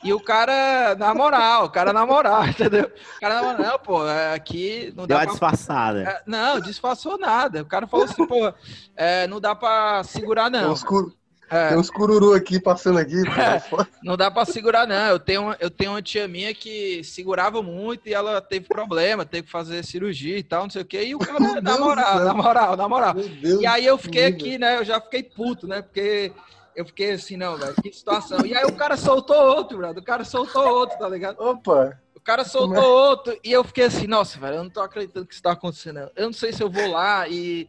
E 0.04 0.14
o 0.14 0.20
cara, 0.20 0.96
na 0.96 1.14
moral, 1.14 1.66
o 1.66 1.70
cara 1.70 1.94
na 1.94 2.06
moral, 2.06 2.46
entendeu? 2.48 2.92
O 3.18 3.20
cara 3.22 3.36
na 3.36 3.42
moral, 3.42 3.72
não, 3.72 3.80
pô, 3.80 4.08
é, 4.08 4.34
aqui 4.34 4.94
não 4.96 5.08
dá 5.08 5.16
Deu 5.16 5.18
uma 5.18 5.24
pra... 5.24 5.32
disfarçada. 5.32 6.02
É, 6.02 6.22
não, 6.28 6.60
disfarçou 6.60 7.18
nada. 7.18 7.62
O 7.62 7.66
cara 7.66 7.88
falou 7.88 8.06
assim, 8.06 8.26
pô, 8.28 8.54
é, 8.96 9.28
não 9.28 9.40
dá 9.40 9.56
pra 9.56 10.04
segurar, 10.04 10.52
não. 10.52 10.60
Tem 10.60 10.70
uns, 10.70 10.84
cur... 10.84 11.14
é. 11.50 11.70
Tem 11.70 11.78
uns 11.78 11.90
cururu 11.90 12.34
aqui 12.34 12.60
passando 12.60 13.00
aqui. 13.00 13.16
É, 13.16 13.62
não 14.04 14.18
dá 14.18 14.30
pra 14.30 14.44
segurar, 14.44 14.86
não. 14.86 15.08
Eu 15.08 15.20
tenho, 15.20 15.56
eu 15.58 15.70
tenho 15.70 15.92
uma 15.92 16.02
tia 16.02 16.28
minha 16.28 16.54
que 16.54 17.02
segurava 17.06 17.64
muito 17.64 18.10
e 18.10 18.14
ela 18.14 18.42
teve 18.42 18.68
problema, 18.68 19.26
teve 19.26 19.44
que 19.44 19.52
fazer 19.52 19.86
cirurgia 19.86 20.38
e 20.38 20.44
tal, 20.44 20.64
não 20.64 20.70
sei 20.70 20.82
o 20.82 20.86
quê. 20.86 21.06
E 21.06 21.16
o 21.16 21.20
cara, 21.20 21.62
na 21.62 21.78
moral, 21.78 22.20
na 22.20 22.34
moral, 22.34 22.76
na 22.76 22.90
moral. 22.90 23.16
E 23.42 23.66
aí 23.66 23.86
eu 23.86 23.98
fiquei 23.98 24.26
aqui, 24.26 24.58
né? 24.58 24.80
Eu 24.80 24.84
já 24.84 25.00
fiquei 25.00 25.24
puto, 25.24 25.66
né? 25.66 25.82
Porque 25.82 26.34
eu 26.76 26.86
fiquei 26.86 27.12
assim, 27.12 27.38
não, 27.38 27.58
velho, 27.58 27.76
que 27.82 27.92
situação. 27.92 28.46
E 28.46 28.56
aí 28.56 28.66
o 28.66 28.76
cara 28.76 28.98
soltou 28.98 29.36
outro, 29.36 29.78
brother. 29.78 30.02
O 30.02 30.06
cara 30.06 30.24
soltou 30.24 30.68
outro, 30.68 30.98
tá 30.98 31.08
ligado? 31.08 31.40
Opa! 31.40 32.00
O 32.16 32.22
cara 32.22 32.46
soltou 32.46 32.84
outro 32.84 33.38
e 33.44 33.52
eu 33.52 33.64
fiquei 33.64 33.86
assim, 33.86 34.08
nossa, 34.08 34.40
velho, 34.40 34.56
eu 34.56 34.64
não 34.64 34.70
tô 34.70 34.82
acreditando 34.82 35.26
que 35.26 35.34
isso 35.34 35.44
tá 35.44 35.52
acontecendo. 35.52 36.10
Eu 36.16 36.28
não 36.28 36.34
sei 36.34 36.54
se 36.54 36.64
eu 36.64 36.70
vou 36.70 36.90
lá 36.90 37.28
e 37.28 37.68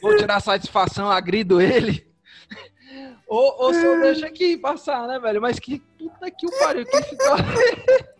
vou 0.00 0.16
tirar 0.16 0.40
satisfação, 0.40 1.10
agrido 1.10 1.60
ele. 1.60 2.06
ou, 3.28 3.62
ou 3.62 3.72
se 3.72 3.84
eu 3.84 4.00
deixo 4.00 4.26
aqui 4.26 4.56
passar, 4.56 5.06
né, 5.06 5.20
velho? 5.20 5.40
Mas 5.40 5.58
que 5.58 5.78
puta 5.96 6.30
que 6.30 6.46
o 6.46 6.58
pariu, 6.58 6.84
que 6.84 7.02
situação. 7.02 7.46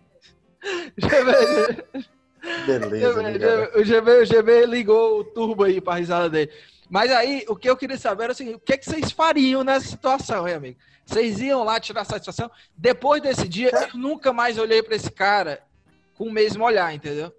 Beleza. 2.67 3.71
O 3.77 3.85
GB, 3.85 4.21
o 4.21 4.25
GB 4.25 4.67
ligou 4.67 5.21
o 5.21 5.25
turbo 5.25 5.65
aí 5.65 5.81
pra 5.81 5.95
risada 5.95 6.29
dele. 6.29 6.51
Mas 6.93 7.11
aí, 7.11 7.43
o 7.49 7.57
que 7.57 7.71
eu 7.71 7.75
queria 7.75 7.97
saber 7.97 8.25
era 8.25 8.33
assim, 8.33 8.53
o 8.53 8.59
que, 8.59 8.77
que 8.77 8.85
vocês 8.85 9.11
fariam 9.13 9.65
nessa 9.65 9.89
situação, 9.89 10.47
hein, 10.47 10.57
amigo? 10.57 10.79
Vocês 11.07 11.41
iam 11.41 11.65
lá 11.65 11.81
tirar 11.81 12.05
satisfação? 12.05 12.51
Depois 12.77 13.23
desse 13.23 13.49
dia, 13.49 13.71
eu 13.71 13.99
nunca 13.99 14.31
mais 14.31 14.59
olhei 14.59 14.83
para 14.83 14.95
esse 14.95 15.11
cara 15.11 15.63
com 16.13 16.25
o 16.25 16.31
mesmo 16.31 16.63
olhar, 16.63 16.95
entendeu? 16.95 17.33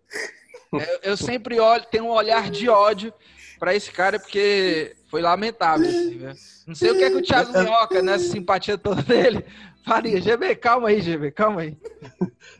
Eu, 0.73 0.99
eu 1.03 1.15
sempre 1.15 1.59
olho, 1.59 1.85
tenho 1.85 2.05
um 2.05 2.09
olhar 2.09 2.49
de 2.49 2.67
ódio 2.67 3.13
para 3.59 3.75
esse 3.75 3.91
cara, 3.91 4.19
porque 4.19 4.95
foi 5.07 5.21
lamentável. 5.21 5.87
Assim, 5.87 6.15
né? 6.15 6.33
Não 6.65 6.73
sei 6.73 6.89
o 6.89 6.97
que 6.97 7.03
é 7.03 7.11
que 7.11 7.17
o 7.17 7.21
Thiago 7.21 7.55
Minhoca, 7.55 8.01
nessa 8.01 8.25
simpatia 8.25 8.75
toda 8.75 9.03
dele, 9.03 9.45
faria. 9.85 10.19
GB, 10.19 10.55
calma 10.55 10.87
aí, 10.89 10.99
GB, 10.99 11.29
calma 11.29 11.61
aí. 11.61 11.77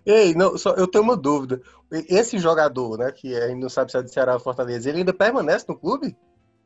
Ei, 0.05 0.35
não, 0.35 0.55
só, 0.59 0.75
eu 0.75 0.85
tenho 0.85 1.03
uma 1.03 1.17
dúvida. 1.17 1.59
Esse 2.07 2.37
jogador, 2.37 2.99
né, 2.99 3.11
que 3.11 3.35
a 3.35 3.47
gente 3.47 3.59
não 3.59 3.69
sabe 3.69 3.89
se 3.89 3.97
é 3.97 4.03
do 4.03 4.13
Ceará 4.13 4.35
ou 4.35 4.39
Fortaleza, 4.39 4.87
ele 4.89 4.99
ainda 4.99 5.11
permanece 5.11 5.65
no 5.67 5.75
clube? 5.75 6.15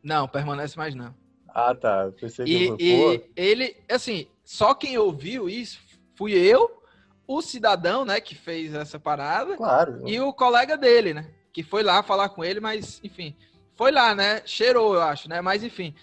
Não, 0.07 0.25
permanece 0.25 0.77
mais 0.77 0.95
não. 0.95 1.13
Ah, 1.49 1.75
tá. 1.75 2.09
Pensei 2.17 2.45
que 2.45 2.75
e, 2.79 3.13
e 3.13 3.29
ele, 3.35 3.75
assim, 3.91 4.25
só 4.41 4.73
quem 4.73 4.97
ouviu 4.97 5.49
isso 5.49 5.79
fui 6.15 6.31
eu, 6.31 6.81
o 7.27 7.41
cidadão, 7.41 8.05
né, 8.05 8.21
que 8.21 8.33
fez 8.33 8.73
essa 8.73 8.97
parada. 8.97 9.57
Claro. 9.57 10.07
E 10.07 10.17
o 10.21 10.31
colega 10.31 10.77
dele, 10.77 11.13
né, 11.13 11.29
que 11.51 11.61
foi 11.61 11.83
lá 11.83 12.01
falar 12.01 12.29
com 12.29 12.41
ele, 12.41 12.61
mas, 12.61 13.01
enfim, 13.03 13.35
foi 13.75 13.91
lá, 13.91 14.15
né, 14.15 14.41
cheirou, 14.45 14.95
eu 14.95 15.01
acho, 15.01 15.27
né, 15.27 15.41
mas, 15.41 15.61
enfim. 15.61 15.93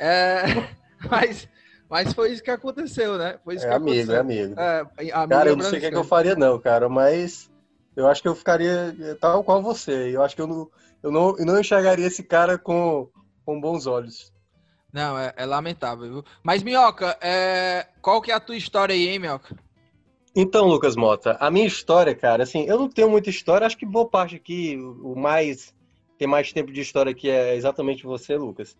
É, 0.00 0.42
mas, 1.08 1.48
mas 1.88 2.12
foi 2.12 2.32
isso 2.32 2.42
que 2.42 2.50
aconteceu, 2.50 3.16
né? 3.16 3.38
Foi 3.44 3.54
isso 3.54 3.64
é 3.64 3.68
que 3.68 3.74
amigo, 3.76 3.90
aconteceu. 3.90 4.16
é 4.16 4.18
amigo, 4.18 4.54
é 4.58 5.12
amigo. 5.12 5.30
Cara, 5.30 5.50
eu 5.50 5.56
não 5.56 5.64
sei 5.64 5.78
o 5.78 5.80
que, 5.80 5.86
é 5.86 5.90
que 5.90 5.96
eu 5.96 6.02
faria, 6.04 6.34
não, 6.34 6.58
cara, 6.58 6.88
mas 6.88 7.48
eu 7.94 8.08
acho 8.08 8.20
que 8.20 8.26
eu 8.26 8.34
ficaria 8.34 8.92
tal 9.20 9.44
qual 9.44 9.62
você. 9.62 10.10
Eu 10.12 10.20
acho 10.20 10.34
que 10.34 10.42
eu 10.42 10.48
não, 10.48 10.68
eu 11.00 11.12
não, 11.12 11.38
eu 11.38 11.46
não 11.46 11.60
enxergaria 11.60 12.08
esse 12.08 12.24
cara 12.24 12.58
com 12.58 13.08
com 13.44 13.60
bons 13.60 13.86
olhos. 13.86 14.32
Não, 14.92 15.18
é, 15.18 15.32
é 15.36 15.46
lamentável, 15.46 16.08
viu? 16.08 16.24
Mas, 16.42 16.62
Minhoca, 16.62 17.16
é... 17.20 17.86
qual 18.00 18.20
que 18.20 18.30
é 18.30 18.34
a 18.34 18.40
tua 18.40 18.56
história 18.56 18.94
aí, 18.94 19.08
hein, 19.08 19.18
Minhoca? 19.18 19.56
Então, 20.34 20.66
Lucas 20.66 20.96
Mota, 20.96 21.36
a 21.40 21.50
minha 21.50 21.66
história, 21.66 22.14
cara, 22.14 22.42
assim, 22.42 22.64
eu 22.66 22.78
não 22.78 22.88
tenho 22.88 23.10
muita 23.10 23.28
história, 23.28 23.66
acho 23.66 23.76
que 23.76 23.84
boa 23.84 24.08
parte 24.08 24.36
aqui, 24.36 24.78
o 24.78 25.14
mais, 25.14 25.74
tem 26.16 26.26
mais 26.26 26.52
tempo 26.52 26.72
de 26.72 26.80
história 26.80 27.12
aqui 27.12 27.28
é 27.28 27.54
exatamente 27.54 28.04
você, 28.04 28.36
Lucas. 28.36 28.74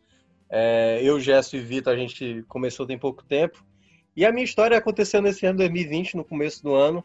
É, 0.48 1.00
eu, 1.02 1.20
Gesso 1.20 1.56
e 1.56 1.60
Vitor, 1.60 1.92
a 1.92 1.96
gente 1.96 2.42
começou 2.48 2.86
tem 2.86 2.98
pouco 2.98 3.22
tempo, 3.22 3.62
e 4.16 4.24
a 4.24 4.32
minha 4.32 4.44
história 4.44 4.76
aconteceu 4.76 5.20
nesse 5.20 5.44
ano 5.44 5.58
2020, 5.58 6.16
no 6.16 6.24
começo 6.24 6.62
do 6.62 6.74
ano. 6.74 7.04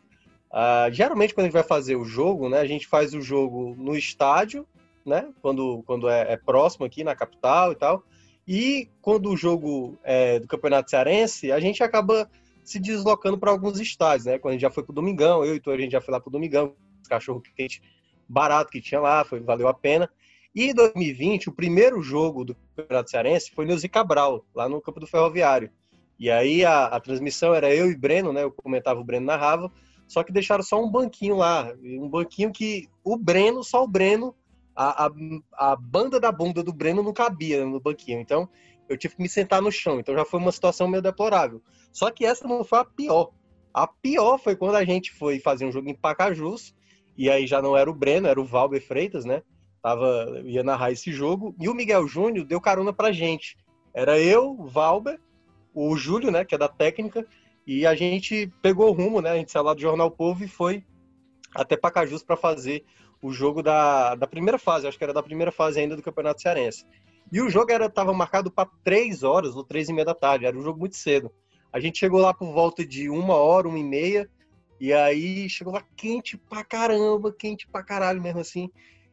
Ah, 0.51 0.87
geralmente, 0.91 1.33
quando 1.33 1.45
a 1.45 1.47
gente 1.47 1.53
vai 1.53 1.63
fazer 1.63 1.95
o 1.95 2.05
jogo, 2.05 2.49
né, 2.49 2.59
a 2.59 2.65
gente 2.65 2.87
faz 2.87 3.13
o 3.13 3.21
jogo 3.21 3.75
no 3.77 3.95
estádio, 3.95 4.67
né? 5.07 5.29
Quando, 5.41 5.81
quando 5.85 6.09
é, 6.09 6.33
é, 6.33 6.37
próximo 6.37 6.85
aqui 6.85 7.03
na 7.03 7.15
capital 7.15 7.71
e 7.71 7.75
tal. 7.75 8.03
E 8.47 8.89
quando 9.01 9.29
o 9.29 9.37
jogo 9.37 9.97
é 10.03 10.39
do 10.39 10.47
Campeonato 10.47 10.89
Cearense, 10.89 11.51
a 11.51 11.59
gente 11.59 11.81
acaba 11.83 12.29
se 12.63 12.79
deslocando 12.79 13.37
para 13.37 13.49
alguns 13.49 13.79
estádios, 13.79 14.25
né? 14.25 14.37
Quando 14.37 14.51
a 14.51 14.53
gente 14.53 14.61
já 14.61 14.69
foi 14.69 14.83
para 14.83 14.91
o 14.91 14.95
Domingão, 14.95 15.43
eu 15.43 15.55
e 15.55 15.59
tu, 15.59 15.71
a 15.71 15.77
gente 15.77 15.91
já 15.91 16.01
foi 16.01 16.11
lá 16.11 16.19
para 16.19 16.29
o 16.29 16.31
Domingão, 16.31 16.75
cachorro 17.09 17.41
quente 17.55 17.81
barato 18.27 18.69
que 18.69 18.81
tinha 18.81 18.99
lá, 18.99 19.23
foi, 19.23 19.39
valeu 19.39 19.67
a 19.67 19.73
pena. 19.73 20.09
E 20.53 20.69
em 20.69 20.73
2020, 20.73 21.49
o 21.49 21.53
primeiro 21.53 22.01
jogo 22.01 22.43
do 22.43 22.55
Campeonato 22.75 23.09
Cearense 23.09 23.51
foi 23.51 23.65
no 23.65 23.77
Zicabral, 23.77 24.45
lá 24.53 24.67
no 24.67 24.81
campo 24.81 24.99
do 24.99 25.07
Ferroviário. 25.07 25.69
E 26.19 26.29
aí 26.31 26.65
a, 26.65 26.85
a, 26.85 26.99
transmissão 26.99 27.53
era 27.53 27.73
eu 27.73 27.91
e 27.91 27.95
Breno, 27.95 28.33
né? 28.33 28.43
Eu 28.43 28.51
comentava, 28.51 28.99
o 28.99 29.03
Breno 29.03 29.25
narrava, 29.25 29.71
só 30.07 30.23
que 30.23 30.33
deixaram 30.33 30.63
só 30.63 30.83
um 30.83 30.89
banquinho 30.89 31.35
lá, 31.35 31.71
um 31.83 32.09
banquinho 32.09 32.51
que 32.51 32.89
o 33.03 33.15
Breno, 33.15 33.63
só 33.63 33.83
o 33.83 33.87
Breno 33.87 34.35
a, 34.77 35.07
a, 35.07 35.11
a 35.71 35.75
banda 35.75 36.19
da 36.19 36.31
bunda 36.31 36.63
do 36.63 36.71
Breno 36.71 37.01
não 37.01 37.11
cabia 37.11 37.65
no 37.65 37.79
banquinho. 37.79 38.19
Então, 38.19 38.47
eu 38.87 38.95
tive 38.95 39.15
que 39.15 39.21
me 39.23 39.27
sentar 39.27 39.59
no 39.59 39.71
chão. 39.71 39.99
Então, 39.99 40.13
já 40.13 40.23
foi 40.23 40.39
uma 40.39 40.51
situação 40.51 40.87
meio 40.87 41.01
deplorável. 41.01 41.61
Só 41.91 42.11
que 42.11 42.23
essa 42.23 42.47
não 42.47 42.63
foi 42.63 42.77
a 42.77 42.85
pior. 42.85 43.31
A 43.73 43.87
pior 43.87 44.37
foi 44.37 44.55
quando 44.55 44.75
a 44.75 44.85
gente 44.85 45.11
foi 45.11 45.39
fazer 45.39 45.65
um 45.65 45.71
jogo 45.71 45.89
em 45.89 45.95
Pacajus. 45.95 46.75
E 47.17 47.27
aí 47.27 47.47
já 47.47 47.59
não 47.59 47.75
era 47.75 47.89
o 47.89 47.95
Breno, 47.95 48.27
era 48.27 48.39
o 48.39 48.45
Valber 48.45 48.85
Freitas, 48.85 49.25
né? 49.25 49.41
Tava, 49.81 50.41
ia 50.45 50.63
narrar 50.63 50.91
esse 50.91 51.11
jogo. 51.11 51.55
E 51.59 51.67
o 51.67 51.73
Miguel 51.73 52.07
Júnior 52.07 52.45
deu 52.45 52.61
carona 52.61 52.93
pra 52.93 53.11
gente. 53.11 53.57
Era 53.95 54.19
eu, 54.19 54.55
Valber, 54.67 55.19
o 55.73 55.97
Júlio, 55.97 56.29
né? 56.29 56.45
Que 56.45 56.53
é 56.53 56.57
da 56.57 56.67
técnica. 56.67 57.25
E 57.65 57.83
a 57.83 57.95
gente 57.95 58.53
pegou 58.61 58.89
o 58.89 58.93
rumo, 58.93 59.21
né? 59.21 59.31
A 59.31 59.35
gente 59.37 59.51
saiu 59.51 59.63
lá 59.63 59.73
do 59.73 59.81
Jornal 59.81 60.11
Povo 60.11 60.43
e 60.43 60.47
foi 60.47 60.83
até 61.55 61.75
Pacajus 61.75 62.21
para 62.21 62.37
fazer 62.37 62.85
o 63.21 63.31
jogo 63.31 63.63
da, 63.63 64.15
da 64.15 64.27
primeira 64.27 64.57
fase, 64.57 64.87
acho 64.87 64.97
que 64.97 65.03
era 65.03 65.13
da 65.13 65.23
primeira 65.23 65.51
fase 65.51 65.79
ainda 65.79 65.95
do 65.95 66.03
Campeonato 66.03 66.41
Cearense. 66.41 66.85
E 67.31 67.41
o 67.41 67.49
jogo 67.49 67.71
estava 67.71 68.13
marcado 68.13 68.49
para 68.49 68.69
três 68.83 69.23
horas 69.23 69.55
ou 69.55 69.63
três 69.63 69.89
e 69.89 69.93
meia 69.93 70.05
da 70.05 70.15
tarde, 70.15 70.45
era 70.45 70.57
um 70.57 70.61
jogo 70.61 70.79
muito 70.79 70.95
cedo. 70.95 71.31
A 71.73 71.79
gente 71.79 71.99
chegou 71.99 72.21
lá 72.21 72.33
por 72.33 72.53
volta 72.53 72.85
de 72.85 73.09
uma 73.09 73.35
hora, 73.35 73.67
uma 73.67 73.77
e 73.77 73.83
meia, 73.83 74.29
e 74.79 74.93
aí 74.93 75.49
chegou 75.49 75.73
lá 75.73 75.83
quente 75.95 76.37
pra 76.37 76.63
caramba, 76.63 77.33
quente 77.33 77.67
pra 77.67 77.83
caralho 77.83 78.21
mesmo 78.21 78.39
assim. 78.39 78.69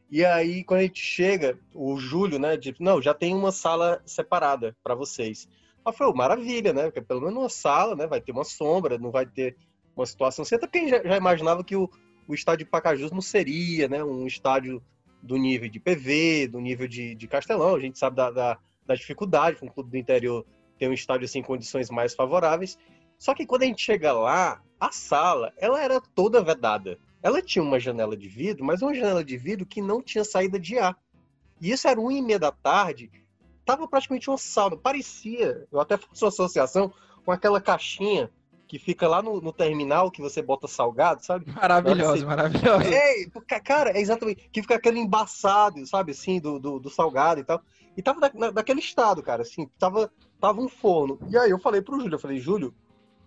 E 0.09 0.23
aí, 0.23 0.63
quando 0.63 0.79
a 0.79 0.83
gente 0.83 1.01
chega, 1.01 1.59
o 1.73 1.97
Júlio, 1.97 2.39
né, 2.39 2.55
disse, 2.55 2.81
não, 2.81 3.01
já 3.01 3.13
tem 3.13 3.33
uma 3.33 3.51
sala 3.51 4.01
separada 4.05 4.75
para 4.83 4.95
vocês. 4.95 5.49
Falei, 5.83 6.13
oh, 6.13 6.15
maravilha, 6.15 6.71
né, 6.73 6.83
porque 6.83 7.01
pelo 7.01 7.21
menos 7.21 7.35
uma 7.35 7.49
sala, 7.49 7.95
né, 7.95 8.07
vai 8.07 8.21
ter 8.21 8.31
uma 8.31 8.43
sombra, 8.43 8.97
não 8.97 9.11
vai 9.11 9.25
ter 9.25 9.57
uma 9.95 10.05
situação... 10.05 10.45
Você 10.45 10.57
também 10.57 10.87
já, 10.87 11.03
já 11.03 11.17
imaginava 11.17 11.63
que 11.63 11.75
o, 11.75 11.89
o 12.27 12.33
estádio 12.33 12.67
Pacajus 12.67 13.11
não 13.11 13.21
seria 13.21 13.87
né, 13.87 14.03
um 14.03 14.25
estádio 14.25 14.81
do 15.21 15.37
nível 15.37 15.69
de 15.69 15.79
PV, 15.79 16.47
do 16.47 16.59
nível 16.59 16.87
de, 16.87 17.15
de 17.15 17.27
Castelão. 17.27 17.75
A 17.75 17.79
gente 17.79 17.97
sabe 17.97 18.15
da, 18.15 18.31
da, 18.31 18.57
da 18.85 18.95
dificuldade 18.95 19.57
com 19.57 19.65
um 19.65 19.69
clube 19.69 19.91
do 19.91 19.97
interior 19.97 20.45
ter 20.77 20.87
um 20.87 20.93
estádio 20.93 21.25
assim, 21.25 21.39
em 21.39 21.43
condições 21.43 21.89
mais 21.89 22.13
favoráveis. 22.13 22.77
Só 23.17 23.33
que 23.33 23.45
quando 23.45 23.63
a 23.63 23.65
gente 23.65 23.81
chega 23.81 24.11
lá, 24.13 24.61
a 24.79 24.91
sala 24.91 25.53
ela 25.57 25.81
era 25.81 26.01
toda 26.01 26.43
vedada. 26.43 26.99
Ela 27.23 27.41
tinha 27.41 27.63
uma 27.63 27.79
janela 27.79 28.15
de 28.15 28.27
vidro, 28.27 28.63
mas 28.63 28.81
uma 28.81 28.93
janela 28.93 29.23
de 29.23 29.37
vidro 29.37 29.65
que 29.65 29.81
não 29.81 30.01
tinha 30.01 30.23
saída 30.23 30.59
de 30.59 30.77
ar. 30.77 30.95
E 31.59 31.71
isso 31.71 31.87
era 31.87 31.99
uma 31.99 32.13
e 32.13 32.21
meia 32.21 32.37
da 32.37 32.51
tarde, 32.51 33.09
tava 33.65 33.87
praticamente 33.87 34.29
uma 34.29 34.37
sauna. 34.37 34.77
Parecia, 34.77 35.65
eu 35.71 35.79
até 35.79 35.97
faço 35.97 36.25
uma 36.25 36.29
associação 36.29 36.93
com 37.23 37.31
aquela 37.31 37.59
caixinha 37.59 38.29
que 38.67 38.79
fica 38.79 39.07
lá 39.07 39.21
no, 39.21 39.39
no 39.39 39.53
terminal, 39.53 40.09
que 40.09 40.21
você 40.21 40.41
bota 40.41 40.67
salgado, 40.67 41.23
sabe? 41.23 41.45
Maravilhoso, 41.51 42.19
Você- 42.19 42.25
maravilhoso. 42.25 42.81
É, 42.83 43.25
ca- 43.47 43.59
cara, 43.59 43.91
é 43.91 43.99
exatamente. 44.01 44.49
Que 44.51 44.61
fica 44.61 44.75
aquele 44.75 44.99
embaçado, 44.99 45.85
sabe, 45.85 46.11
assim, 46.13 46.39
do, 46.39 46.59
do, 46.59 46.79
do 46.79 46.89
salgado 46.89 47.39
e 47.41 47.43
tal. 47.43 47.61
E 47.95 48.01
tava 48.01 48.19
da- 48.19 48.51
daquele 48.51 48.79
estado, 48.79 49.21
cara, 49.21 49.43
assim, 49.43 49.69
tava, 49.77 50.11
tava 50.39 50.59
um 50.61 50.67
forno. 50.67 51.19
E 51.29 51.37
aí 51.37 51.49
eu 51.51 51.59
falei 51.59 51.81
pro 51.81 51.99
Júlio, 51.99 52.15
eu 52.15 52.19
falei, 52.19 52.39
Júlio, 52.39 52.73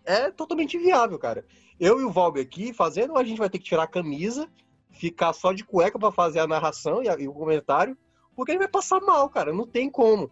é 0.04 0.30
totalmente 0.30 0.76
inviável, 0.76 1.18
cara. 1.18 1.44
Eu 1.78 2.00
e 2.00 2.04
o 2.04 2.10
Valber 2.10 2.42
aqui 2.42 2.72
fazendo, 2.72 3.16
a 3.16 3.22
gente 3.24 3.38
vai 3.38 3.48
ter 3.48 3.58
que 3.58 3.64
tirar 3.64 3.84
a 3.84 3.88
camisa, 3.88 4.48
ficar 4.90 5.32
só 5.32 5.52
de 5.52 5.64
cueca 5.64 5.98
pra 5.98 6.10
fazer 6.10 6.40
a 6.40 6.46
narração 6.46 7.02
e, 7.02 7.08
a- 7.08 7.16
e 7.18 7.28
o 7.28 7.32
comentário, 7.32 7.96
porque 8.34 8.50
ele 8.52 8.58
vai 8.58 8.68
passar 8.68 9.00
mal, 9.00 9.28
cara, 9.30 9.52
não 9.52 9.66
tem 9.66 9.88
como. 9.88 10.30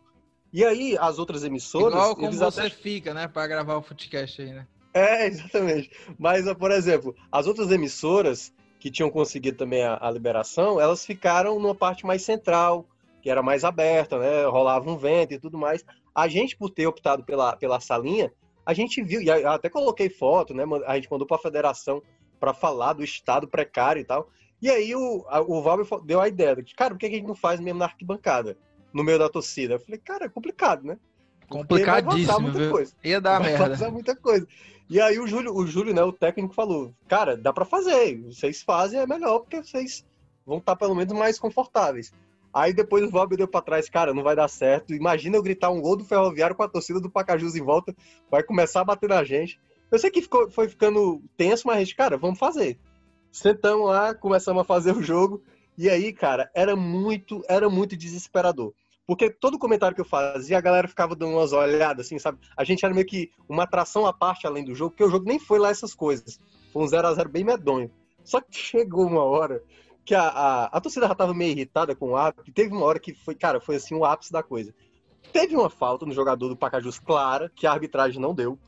E 0.53 0.65
aí, 0.65 0.97
as 0.99 1.19
outras 1.19 1.45
emissoras, 1.45 1.93
Igual 1.93 2.17
como 2.17 2.33
você 2.33 2.61
até 2.61 2.71
fica, 2.71 3.13
né, 3.13 3.29
pra 3.29 3.47
gravar 3.47 3.77
o 3.77 3.83
Footcast 3.83 4.41
aí, 4.43 4.53
né? 4.53 4.67
é, 5.23 5.27
exatamente. 5.27 5.91
Mas, 6.19 6.53
por 6.55 6.71
exemplo, 6.71 7.15
as 7.31 7.47
outras 7.47 7.71
emissoras 7.71 8.53
que 8.79 8.91
tinham 8.91 9.11
conseguido 9.11 9.57
também 9.57 9.83
a, 9.83 9.99
a 10.01 10.11
liberação, 10.11 10.81
elas 10.81 11.05
ficaram 11.05 11.59
numa 11.59 11.75
parte 11.75 12.07
mais 12.07 12.23
central, 12.23 12.87
que 13.23 13.31
era 13.31 13.43
mais 13.43 13.65
aberta, 13.65 14.19
né? 14.19 14.45
Rolava 14.47 14.89
um 14.91 14.97
vento 14.97 15.35
e 15.35 15.39
tudo 15.41 15.59
mais. 15.59 15.85
A 16.15 16.29
gente, 16.29 16.57
por 16.57 16.71
ter 16.71 16.87
optado 16.87 17.25
pela, 17.25 17.57
pela 17.57 17.81
salinha, 17.81 18.33
a 18.65 18.73
gente 18.75 19.03
viu, 19.03 19.21
e 19.21 19.31
até 19.31 19.69
coloquei 19.69 20.09
foto, 20.09 20.55
né? 20.55 20.65
A 20.87 20.97
gente 20.97 21.11
mandou 21.11 21.27
para 21.27 21.37
a 21.37 21.41
federação 21.41 22.03
para 22.39 22.53
falar 22.55 22.93
do 22.93 23.05
estado 23.05 23.49
precário 23.49 24.01
e 24.01 24.05
tal. 24.05 24.29
E 24.61 24.71
aí 24.71 24.95
o, 24.95 25.25
a- 25.29 25.41
o 25.41 25.63
Valber 25.63 25.87
deu 26.05 26.21
a 26.21 26.29
ideia 26.29 26.57
de 26.57 26.63
que, 26.63 26.75
cara, 26.75 26.95
por 26.95 26.99
que 27.01 27.07
a 27.07 27.11
gente 27.11 27.27
não 27.27 27.35
faz 27.35 27.61
mesmo 27.61 27.79
na 27.79 27.87
arquibancada, 27.87 28.57
no 28.93 29.05
meio 29.05 29.19
da 29.19 29.29
torcida? 29.29 29.75
Eu 29.75 29.81
falei, 29.81 30.01
cara, 30.01 30.27
é 30.27 30.29
complicado, 30.29 30.85
né? 30.85 30.97
Vai 31.49 31.49
Complicadíssimo, 31.49 32.41
muita 32.41 32.59
viu? 32.59 32.71
coisa 32.71 32.93
Ia 33.05 33.21
dar 33.21 33.41
vai 33.41 33.59
merda. 33.59 33.91
muita 33.91 34.17
coisa. 34.17 34.47
E 34.89 35.01
aí 35.01 35.19
o 35.19 35.27
Júlio, 35.27 35.53
o 35.55 35.67
Júlio, 35.67 35.93
né, 35.93 36.03
o 36.03 36.13
técnico 36.13 36.55
falou, 36.55 36.95
cara, 37.09 37.37
dá 37.37 37.53
pra 37.53 37.65
fazer, 37.65 38.23
vocês 38.23 38.63
fazem 38.63 39.01
é 39.01 39.07
melhor 39.07 39.41
porque 39.41 39.63
vocês 39.63 40.07
vão 40.47 40.59
estar 40.59 40.77
pelo 40.77 40.95
menos 40.95 41.13
mais 41.13 41.39
confortáveis. 41.39 42.13
Aí 42.55 42.73
depois 42.73 43.05
o 43.05 43.11
Valber 43.11 43.37
deu 43.37 43.49
pra 43.49 43.61
trás, 43.61 43.89
cara, 43.91 44.15
não 44.15 44.23
vai 44.23 44.35
dar 44.35 44.49
certo. 44.49 44.95
Imagina 44.95 45.37
eu 45.37 45.43
gritar 45.43 45.71
um 45.71 45.81
gol 45.81 45.97
do 45.97 46.05
Ferroviário 46.05 46.57
com 46.57 46.63
a 46.63 46.69
torcida 46.69 47.01
do 47.01 47.11
Pacajus 47.11 47.55
em 47.55 47.63
volta, 47.63 47.95
vai 48.31 48.43
começar 48.43 48.81
a 48.81 48.85
bater 48.85 49.09
na 49.11 49.23
gente. 49.25 49.61
Eu 49.91 49.99
sei 49.99 50.11
que 50.11 50.23
ficou, 50.23 50.51
foi 50.51 50.69
ficando 50.69 51.23
tenso, 51.37 51.67
mas, 51.67 51.93
cara, 51.93 52.17
vamos 52.17 52.39
fazer. 52.39 52.79
Sentamos 53.31 53.89
lá, 53.89 54.15
começamos 54.15 54.63
a 54.63 54.65
fazer 54.65 54.97
o 54.97 55.03
jogo, 55.03 55.43
e 55.77 55.91
aí, 55.91 56.13
cara, 56.13 56.51
era 56.55 56.75
muito, 56.75 57.43
era 57.47 57.69
muito 57.69 57.95
desesperador. 57.95 58.73
Porque 59.07 59.31
todo 59.31 59.59
comentário 59.59 59.95
que 59.95 60.01
eu 60.01 60.07
fazia, 60.07 60.59
a 60.59 60.61
galera 60.61 60.89
ficava 60.89 61.15
dando 61.15 61.33
umas 61.33 61.53
olhadas, 61.53 62.07
assim, 62.07 62.19
sabe? 62.19 62.39
A 62.57 62.65
gente 62.65 62.85
era 62.85 62.93
meio 62.93 63.07
que 63.07 63.31
uma 63.49 63.63
atração 63.63 64.05
à 64.05 64.13
parte 64.13 64.47
além 64.47 64.65
do 64.65 64.75
jogo, 64.75 64.91
porque 64.91 65.05
o 65.05 65.11
jogo 65.11 65.27
nem 65.27 65.39
foi 65.39 65.59
lá 65.59 65.71
essas 65.71 65.95
coisas. 65.95 66.41
Foi 66.73 66.83
um 66.83 66.87
0x0 66.87 67.29
bem 67.29 67.45
medonho. 67.45 67.91
Só 68.25 68.41
que 68.41 68.57
chegou 68.57 69.07
uma 69.07 69.23
hora 69.23 69.63
que 70.05 70.15
a, 70.15 70.23
a, 70.29 70.65
a 70.67 70.81
torcida 70.81 71.07
já 71.07 71.15
tava 71.15 71.33
meio 71.33 71.53
irritada 71.53 71.95
com 71.95 72.11
o 72.11 72.17
árbitro, 72.17 72.49
e 72.49 72.53
teve 72.53 72.73
uma 72.73 72.85
hora 72.85 72.99
que 72.99 73.15
foi, 73.15 73.35
cara, 73.35 73.61
foi 73.61 73.77
assim 73.77 73.95
o 73.95 74.05
ápice 74.05 74.33
da 74.33 74.43
coisa. 74.43 74.75
Teve 75.33 75.57
uma 75.57 75.71
falta 75.71 76.05
no 76.05 76.13
jogador 76.13 76.49
do 76.49 76.57
Pacajus 76.57 76.99
clara, 76.99 77.51
que 77.55 77.67
a 77.67 77.73
arbitragem 77.73 78.21
não 78.21 78.35
deu. 78.35 78.59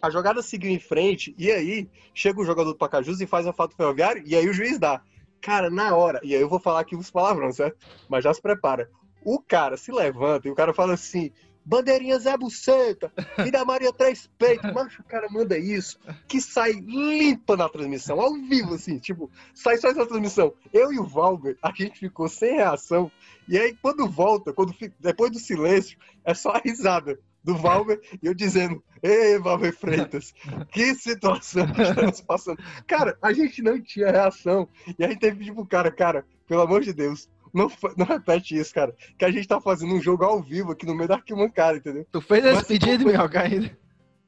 A 0.00 0.10
jogada 0.10 0.42
seguiu 0.42 0.70
em 0.70 0.78
frente, 0.78 1.34
e 1.38 1.50
aí 1.50 1.88
chega 2.14 2.40
o 2.40 2.44
jogador 2.44 2.72
do 2.72 2.78
Pacajus 2.78 3.20
e 3.20 3.26
faz 3.26 3.46
a 3.46 3.52
falta 3.52 3.76
ferroviária, 3.76 4.22
e 4.26 4.36
aí 4.36 4.48
o 4.48 4.52
juiz 4.52 4.78
dá. 4.78 5.02
Cara, 5.40 5.70
na 5.70 5.94
hora, 5.94 6.20
e 6.22 6.34
aí 6.34 6.40
eu 6.40 6.48
vou 6.48 6.58
falar 6.58 6.80
aqui 6.80 6.96
os 6.96 7.10
palavrões, 7.10 7.56
certo? 7.56 7.78
Mas 8.08 8.24
já 8.24 8.32
se 8.32 8.40
prepara. 8.40 8.90
O 9.26 9.40
cara 9.40 9.76
se 9.76 9.90
levanta 9.90 10.46
e 10.46 10.52
o 10.52 10.54
cara 10.54 10.72
fala 10.72 10.94
assim: 10.94 11.32
Bandeirinha 11.64 12.16
Zé 12.16 12.36
Buceta, 12.36 13.12
Vida 13.42 13.64
Maria 13.64 13.92
Três 13.92 14.30
Peitos, 14.38 14.70
mas 14.72 14.96
o 15.00 15.02
cara 15.02 15.28
manda 15.28 15.58
isso, 15.58 15.98
que 16.28 16.40
sai 16.40 16.74
limpa 16.74 17.56
na 17.56 17.68
transmissão, 17.68 18.20
ao 18.20 18.34
vivo, 18.34 18.74
assim, 18.74 19.00
tipo, 19.00 19.28
sai 19.52 19.78
só 19.78 19.88
essa 19.88 20.06
transmissão. 20.06 20.54
Eu 20.72 20.92
e 20.92 21.00
o 21.00 21.04
Valber, 21.04 21.58
a 21.60 21.72
gente 21.74 21.98
ficou 21.98 22.28
sem 22.28 22.54
reação, 22.54 23.10
e 23.48 23.58
aí 23.58 23.76
quando 23.82 24.08
volta, 24.08 24.52
quando 24.52 24.72
depois 25.00 25.32
do 25.32 25.40
silêncio, 25.40 25.98
é 26.24 26.32
só 26.32 26.50
a 26.50 26.60
risada 26.64 27.18
do 27.42 27.56
Valber 27.56 28.00
e 28.22 28.28
eu 28.28 28.32
dizendo: 28.32 28.80
Ei, 29.02 29.40
Valber 29.40 29.76
Freitas, 29.76 30.32
que 30.70 30.94
situação 30.94 31.66
que 31.72 31.82
estamos 31.82 32.20
passando. 32.20 32.62
Cara, 32.86 33.18
a 33.20 33.32
gente 33.32 33.60
não 33.60 33.82
tinha 33.82 34.12
reação, 34.12 34.68
e 34.96 35.04
a 35.04 35.08
gente 35.08 35.18
teve 35.18 35.32
que 35.32 35.38
pedir 35.40 35.52
pro 35.52 35.66
cara, 35.66 35.90
cara, 35.90 36.24
pelo 36.46 36.62
amor 36.62 36.82
de 36.82 36.92
Deus. 36.92 37.28
Não, 37.56 37.70
não 37.96 38.04
repete 38.04 38.54
isso, 38.54 38.74
cara. 38.74 38.94
Que 39.18 39.24
a 39.24 39.30
gente 39.30 39.48
tá 39.48 39.58
fazendo 39.58 39.94
um 39.94 40.00
jogo 40.00 40.22
ao 40.24 40.42
vivo 40.42 40.72
aqui 40.72 40.84
no 40.84 40.94
meio 40.94 41.08
da 41.08 41.14
arquibancada, 41.14 41.78
entendeu? 41.78 42.06
Tu 42.12 42.20
fez 42.20 42.44
esse 42.44 42.54
Mas 42.54 42.66
pedido, 42.66 43.04
foi- 43.04 43.12
Minhoca, 43.12 43.40
ainda? 43.40 43.78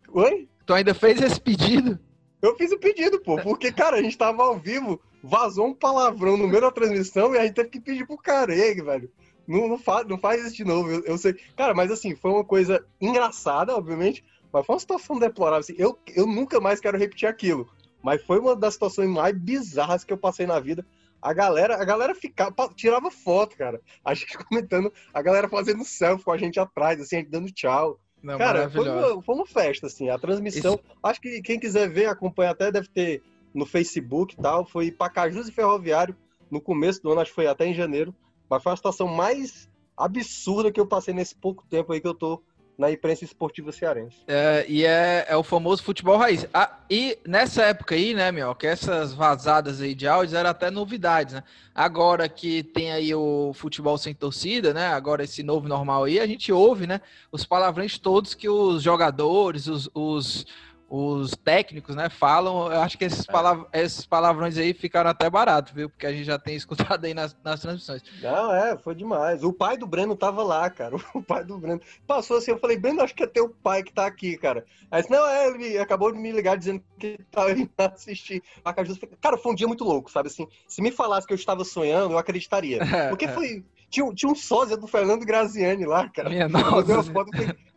Oi? 0.09 0.49
Tu 0.65 0.73
ainda 0.73 0.95
fez 0.95 1.21
esse 1.21 1.39
pedido? 1.39 1.99
Eu 2.41 2.57
fiz 2.57 2.73
o 2.73 2.79
pedido, 2.79 3.21
pô, 3.21 3.37
porque, 3.43 3.71
cara, 3.73 3.97
a 3.97 4.03
gente 4.03 4.17
tava 4.17 4.43
ao 4.45 4.59
vivo, 4.59 5.01
vazou 5.23 5.67
um 5.67 5.75
palavrão 5.75 6.37
no 6.37 6.47
meio 6.47 6.61
da 6.61 6.71
transmissão 6.71 7.35
e 7.35 7.39
a 7.39 7.45
gente 7.45 7.55
teve 7.55 7.69
que 7.69 7.81
pedir 7.81 8.07
pro 8.07 8.17
cara, 8.17 8.55
ei, 8.55 8.77
velho, 8.77 9.11
não, 9.47 9.69
não, 9.69 9.79
faz, 9.79 10.07
não 10.07 10.17
faz 10.17 10.47
isso 10.47 10.55
de 10.55 10.65
novo, 10.65 10.89
eu, 10.89 11.05
eu 11.05 11.19
sei. 11.19 11.35
Cara, 11.57 11.75
mas 11.75 11.91
assim, 11.91 12.15
foi 12.15 12.31
uma 12.31 12.45
coisa 12.45 12.85
engraçada, 13.01 13.75
obviamente, 13.75 14.25
mas 14.53 14.65
foi 14.65 14.75
uma 14.75 14.81
situação 14.81 15.19
deplorável, 15.19 15.61
assim, 15.61 15.75
eu, 15.77 15.99
eu 16.15 16.27
nunca 16.27 16.61
mais 16.61 16.79
quero 16.81 16.97
repetir 16.97 17.29
aquilo, 17.29 17.69
mas 18.03 18.23
foi 18.23 18.39
uma 18.39 18.55
das 18.55 18.75
situações 18.75 19.11
mais 19.11 19.37
bizarras 19.37 20.05
que 20.05 20.13
eu 20.13 20.19
passei 20.19 20.47
na 20.47 20.61
vida. 20.61 20.87
A 21.21 21.33
galera, 21.33 21.81
a 21.81 21.85
galera 21.85 22.15
ficava, 22.15 22.55
tirava 22.75 23.11
foto, 23.11 23.57
cara. 23.57 23.81
A 24.05 24.15
gente 24.15 24.37
comentando, 24.47 24.93
a 25.13 25.23
galera 25.23 25.49
fazendo 25.49 25.85
selfie 25.85 26.25
com 26.25 26.33
a 26.33 26.39
gente 26.39 26.59
atrás, 26.61 27.01
assim, 27.01 27.17
gente 27.17 27.31
dando 27.31 27.51
tchau. 27.51 27.99
Não, 28.23 28.37
Cara, 28.37 28.69
foi 28.69 28.89
uma, 28.89 29.23
foi 29.23 29.35
uma 29.35 29.47
festa, 29.47 29.87
assim. 29.87 30.11
A 30.11 30.19
transmissão. 30.19 30.79
Acho 31.03 31.21
que 31.21 31.41
quem 31.41 31.59
quiser 31.59 31.89
ver, 31.89 32.07
acompanha 32.07 32.51
até, 32.51 32.71
deve 32.71 32.89
ter 32.89 33.23
no 33.55 33.65
Facebook 33.65 34.35
e 34.35 34.43
tal. 34.43 34.67
Foi 34.67 34.91
Pacajus 34.91 35.49
e 35.49 35.53
Ferroviário 35.53 36.17
no 36.51 36.61
começo 36.61 37.03
do 37.03 37.13
ano, 37.13 37.21
acho 37.21 37.31
que 37.31 37.37
foi 37.37 37.47
até 37.47 37.67
em 37.67 37.75
janeiro. 37.75 38.15
Mas 38.49 38.63
foi 38.63 38.73
a 38.73 38.77
situação 38.77 39.07
mais 39.07 39.69
absurda 39.97 40.73
que 40.73 40.81
eu 40.81 40.87
passei 40.87 41.13
nesse 41.13 41.35
pouco 41.35 41.65
tempo 41.69 41.93
aí 41.93 42.01
que 42.01 42.09
eu 42.09 42.15
tô 42.15 42.43
na 42.79 42.93
imprensa 42.93 43.25
esportiva 43.25 43.73
cearense. 43.73 44.19
É, 44.29 44.65
e 44.69 44.87
é, 44.87 45.27
é 45.29 45.37
o 45.37 45.43
famoso 45.43 45.83
futebol 45.83 46.17
raiz. 46.17 46.47
Ah, 46.55 46.79
e 46.89 47.19
nessa 47.27 47.65
época 47.65 47.97
aí, 47.97 48.15
né, 48.15 48.31
meu, 48.31 48.55
que 48.55 48.69
essas 48.69 49.13
vazadas 49.13 49.81
aí 49.81 49.97
de 49.97 50.07
áudios 50.07 50.33
eram 50.33 50.49
até 50.49 50.71
novidades, 50.71 51.35
né? 51.35 51.43
Agora 51.75 52.29
que 52.29 52.63
tem 52.63 52.93
aí 52.93 53.13
o 53.13 53.53
futebol 53.53 53.99
sem 53.99 54.15
torcida, 54.15 54.73
né? 54.73 54.87
Agora 54.87 55.25
esse 55.25 55.43
novo 55.43 55.67
normal 55.67 56.05
aí, 56.05 56.21
a 56.21 56.27
gente 56.27 56.53
ouve, 56.53 56.87
né? 56.87 57.01
Os 57.33 57.45
palavrões 57.45 57.99
todos 57.99 58.33
que 58.33 58.49
os 58.49 58.81
jogadores, 58.81 59.67
os, 59.67 59.91
os, 59.93 60.47
os 60.89 61.33
técnicos, 61.33 61.95
né, 61.95 62.09
falam. 62.09 62.73
Eu 62.73 62.81
acho 62.81 62.97
que 62.97 63.05
esses, 63.05 63.27
palav 63.27 63.67
esses 63.73 64.07
palavrões 64.07 64.57
aí 64.57 64.73
ficaram 64.73 65.11
até 65.11 65.29
baratos, 65.29 65.73
viu? 65.73 65.91
Porque 65.91 66.07
a 66.07 66.13
gente 66.13 66.25
já 66.25 66.39
tem 66.39 66.57
escutado 66.57 67.05
aí 67.05 67.13
nas, 67.13 67.37
nas 67.45 67.61
transmissões. 67.61 68.03
Não, 68.23 68.53
é, 68.55 68.77
foi 68.79 68.95
demais. 68.95 69.45
O 69.45 69.53
pai 69.53 69.77
do 69.77 69.87
Breno 69.87 70.17
tava 70.17 70.43
lá, 70.43 70.69
cara. 70.71 70.97
O 71.15 71.23
pai 71.23 71.45
do 71.45 71.59
Breno. 71.59 71.81
Passou 72.07 72.39
assim, 72.39 72.53
eu 72.53 72.59
falei, 72.59 72.79
Breno, 72.79 73.03
acho 73.03 73.15
que 73.15 73.23
é 73.23 73.27
teu 73.27 73.49
pai 73.51 73.83
que 73.83 73.93
tá 73.93 74.07
aqui, 74.07 74.37
cara. 74.39 74.65
Aí 74.91 75.03
disse, 75.03 75.13
não, 75.13 75.27
é, 75.27 75.49
ele 75.49 75.79
acabou 75.79 76.11
de 76.13 76.19
me 76.19 76.33
ligar 76.33 76.57
dizendo 76.57 76.83
que 76.99 77.19
tava 77.31 77.53
indo 77.53 77.71
assistir 77.77 78.43
Pacajus. 78.63 78.99
Cara, 79.21 79.37
foi 79.37 79.53
um 79.53 79.55
dia 79.55 79.67
muito 79.69 79.85
louco, 79.85 80.11
sabe 80.11 80.29
assim? 80.29 80.47
Se 80.67 80.81
me 80.81 80.91
falasse 80.91 81.27
que 81.27 81.33
eu 81.33 81.37
estava 81.39 81.65
sonhando, 81.65 82.15
eu 82.15 82.19
acreditaria. 82.19 82.79
Porque 83.11 83.29
foi. 83.29 83.65
Tinha, 83.91 84.05
um- 84.05 84.15
tinha 84.15 84.31
um 84.31 84.35
sósia 84.35 84.77
do 84.77 84.87
Fernando 84.87 85.25
Graziani 85.25 85.87
lá, 85.87 86.09
cara. 86.11 86.29
Minha 86.29 86.49
nossa. 86.49 87.03
foto 87.05 87.31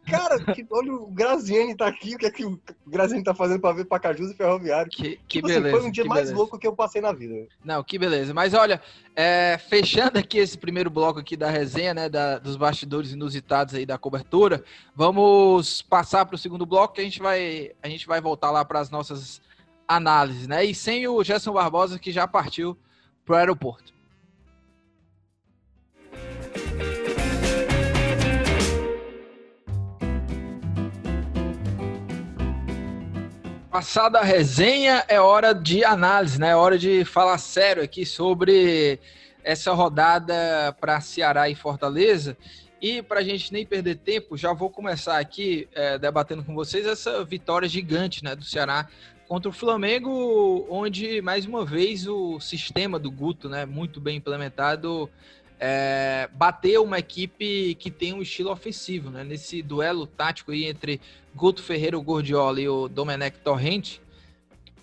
cara, 0.06 0.44
que, 0.54 0.66
olha, 0.72 0.94
o 0.94 1.08
Graziani 1.08 1.76
tá 1.76 1.88
aqui, 1.88 2.16
o 2.16 2.18
que 2.18 2.26
é 2.26 2.32
que 2.32 2.44
o 2.46 2.60
Graziani 2.88 3.24
tá 3.24 3.34
fazendo 3.34 3.60
pra 3.62 3.72
ver 3.72 3.86
Pacajus 3.86 4.32
e 4.32 4.36
Ferroviário? 4.36 4.92
Que, 4.92 5.18
que 5.28 5.42
Tipo 5.42 5.48
assim, 5.48 5.56
beleza. 5.62 5.78
foi 5.80 5.88
um 5.88 5.92
dia 5.92 6.06
mais 6.06 6.22
beleza. 6.22 6.36
louco 6.36 6.58
que 6.60 6.68
eu 6.68 6.76
passei 6.76 7.02
na 7.02 7.12
vida. 7.14 7.48
Não, 7.64 7.84
que 7.84 7.98
beleza. 8.00 8.34
Mas 8.34 8.54
olha, 8.54 8.82
é, 9.16 9.58
fechando 9.70 10.18
aqui 10.20 10.38
esse 10.38 10.58
primeiro 10.58 10.90
bloco 10.90 11.20
aqui 11.20 11.38
da 11.38 11.50
resenha, 11.50 11.94
né, 11.94 12.10
da- 12.10 12.40
dos 12.40 12.56
bastidores 12.58 13.12
inusitados 13.12 13.74
aí 13.76 13.86
da 13.86 13.98
cobertura, 13.98 14.64
vamos 14.96 15.82
passar 15.82 16.26
para 16.26 16.36
o 16.36 16.40
segundo 16.40 16.66
bloco 16.66 16.94
que 16.96 17.02
a 17.02 17.04
gente 17.04 17.20
vai, 17.22 17.72
a 17.82 17.88
gente 17.90 18.08
vai 18.08 18.20
voltar 18.22 18.52
lá 18.52 18.64
para 18.66 18.80
as 18.80 18.90
nossas 18.90 19.42
análises, 19.88 20.48
né? 20.48 20.64
E 20.64 20.74
sem 20.74 21.08
o 21.08 21.24
Gerson 21.24 21.52
Barbosa 21.54 22.00
que 22.00 22.12
já 22.12 22.28
partiu 22.28 22.78
para 23.26 23.34
o 23.34 23.38
aeroporto. 23.38 23.94
Passada 33.72 34.20
a 34.20 34.24
resenha, 34.24 35.06
é 35.08 35.22
hora 35.22 35.56
de 35.56 35.82
análise, 35.86 36.38
né? 36.38 36.50
É 36.50 36.56
hora 36.58 36.78
de 36.78 37.06
falar 37.06 37.38
sério 37.38 37.82
aqui 37.82 38.06
sobre 38.06 39.00
essa 39.46 39.72
rodada 39.72 40.76
para 40.78 41.00
Ceará 41.00 41.48
e 41.48 41.56
Fortaleza. 41.56 42.36
E 42.82 43.02
para 43.02 43.22
a 43.22 43.24
gente 43.24 43.54
nem 43.54 43.66
perder 43.66 43.96
tempo, 43.96 44.36
já 44.36 44.52
vou 44.52 44.70
começar 44.70 45.18
aqui 45.18 45.70
é, 45.74 45.98
debatendo 45.98 46.44
com 46.44 46.54
vocês 46.54 46.86
essa 46.86 47.24
vitória 47.24 47.66
gigante 47.66 48.22
né, 48.26 48.36
do 48.36 48.44
Ceará 48.44 48.90
contra 49.26 49.48
o 49.48 49.54
Flamengo, 49.54 50.68
onde 50.70 51.22
mais 51.22 51.46
uma 51.46 51.64
vez 51.64 52.06
o 52.06 52.42
sistema 52.42 53.00
do 53.00 53.10
Guto, 53.10 53.48
né, 53.48 53.66
muito 53.66 54.02
bem 54.02 54.18
implementado, 54.18 55.10
é, 55.64 56.28
bateu 56.34 56.84
uma 56.84 56.98
equipe 56.98 57.76
que 57.76 57.92
tem 57.92 58.14
um 58.14 58.22
estilo 58.24 58.50
ofensivo, 58.50 59.12
né? 59.12 59.24
Nesse 59.24 59.62
duelo 59.62 60.08
tático 60.08 60.52
aí 60.52 60.66
entre 60.66 61.00
Guto 61.36 61.62
Ferreira, 61.62 61.96
o 61.96 62.02
Gordiola 62.02 62.60
e 62.60 62.68
o 62.68 62.88
Domenech 62.88 63.38
Torrente, 63.44 64.02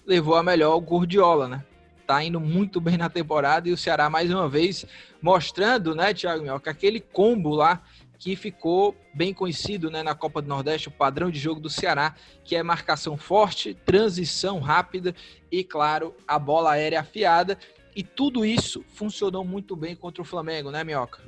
levou 0.07 0.37
a 0.37 0.43
melhor 0.43 0.77
o 0.77 0.81
Gordiola, 0.81 1.49
né? 1.49 1.65
Tá 2.07 2.23
indo 2.23 2.39
muito 2.39 2.81
bem 2.81 2.97
na 2.97 3.11
temporada 3.11 3.69
e 3.69 3.73
o 3.73 3.77
Ceará 3.77 4.09
mais 4.09 4.31
uma 4.31 4.49
vez 4.49 4.87
mostrando, 5.21 5.97
né, 5.97 6.15
Thiago 6.15 6.45
Minhoca, 6.45 6.71
aquele 6.71 7.01
combo 7.01 7.51
lá 7.51 7.83
que 8.17 8.37
ficou 8.37 8.97
bem 9.13 9.35
conhecido 9.35 9.91
né, 9.91 10.03
na 10.03 10.15
Copa 10.15 10.41
do 10.41 10.49
Nordeste, 10.49 10.89
o 10.89 10.93
padrão 10.93 11.29
de 11.29 11.39
jogo 11.39 11.61
do 11.61 11.69
Ceará, 11.69 12.15
que 12.45 12.57
é 12.57 12.63
marcação 12.63 13.17
forte, 13.17 13.75
transição 13.75 14.61
rápida 14.61 15.15
e, 15.51 15.63
claro, 15.63 16.15
a 16.27 16.39
bola 16.39 16.73
aérea 16.73 17.01
afiada. 17.01 17.59
E 17.99 18.05
tudo 18.05 18.45
isso 18.45 18.85
funcionou 18.95 19.45
muito 19.45 19.75
bem 19.75 19.97
contra 19.97 20.23
o 20.23 20.25
Flamengo, 20.25 20.71
né, 20.71 20.85
Minhoca? 20.85 21.21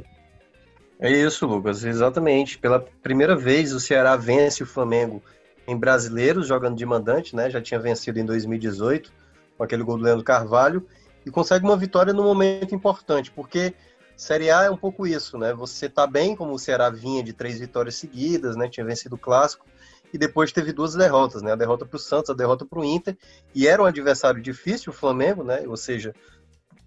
É 1.01 1.11
isso, 1.11 1.45
Lucas, 1.45 1.83
exatamente. 1.83 2.57
Pela 2.59 2.79
primeira 2.79 3.35
vez 3.35 3.73
o 3.73 3.81
Ceará 3.81 4.15
vence 4.15 4.63
o 4.63 4.67
Flamengo 4.67 5.21
em 5.67 5.77
brasileiros, 5.77 6.47
jogando 6.47 6.77
de 6.77 6.87
mandante, 6.87 7.35
né? 7.35 7.51
Já 7.51 7.61
tinha 7.61 7.81
vencido 7.81 8.21
em 8.21 8.25
2018 8.25 9.13
com 9.59 9.65
aquele 9.65 9.83
gol 9.83 9.99
do 9.99 10.05
Leandro 10.05 10.23
Carvalho 10.23 10.87
e 11.27 11.31
consegue 11.33 11.65
uma 11.65 11.77
vitória 11.77 12.13
num 12.13 12.23
momento 12.23 12.73
importante, 12.73 13.33
porque 13.33 13.75
Série 14.17 14.49
A 14.49 14.63
é 14.63 14.71
um 14.71 14.77
pouco 14.77 15.09
isso, 15.09 15.37
né? 15.37 15.53
Você 15.53 15.89
tá 15.89 16.07
bem, 16.07 16.37
como 16.37 16.53
o 16.53 16.59
Ceará 16.59 16.89
vinha 16.89 17.21
de 17.21 17.33
três 17.33 17.59
vitórias 17.59 17.97
seguidas, 17.97 18.55
né? 18.55 18.69
Tinha 18.69 18.87
vencido 18.87 19.17
o 19.17 19.19
clássico 19.19 19.67
e 20.15 20.17
depois 20.17 20.53
teve 20.53 20.73
duas 20.73 20.95
derrotas, 20.95 21.43
né? 21.43 21.51
A 21.51 21.57
derrota 21.57 21.85
para 21.85 21.97
o 21.97 21.99
Santos, 21.99 22.31
a 22.31 22.35
derrota 22.35 22.65
para 22.65 22.79
o 22.79 22.85
Inter 22.85 23.19
e 23.53 23.67
era 23.67 23.83
um 23.83 23.87
adversário 23.87 24.41
difícil 24.41 24.93
o 24.93 24.95
Flamengo, 24.95 25.43
né? 25.43 25.65
Ou 25.67 25.77
seja, 25.77 26.15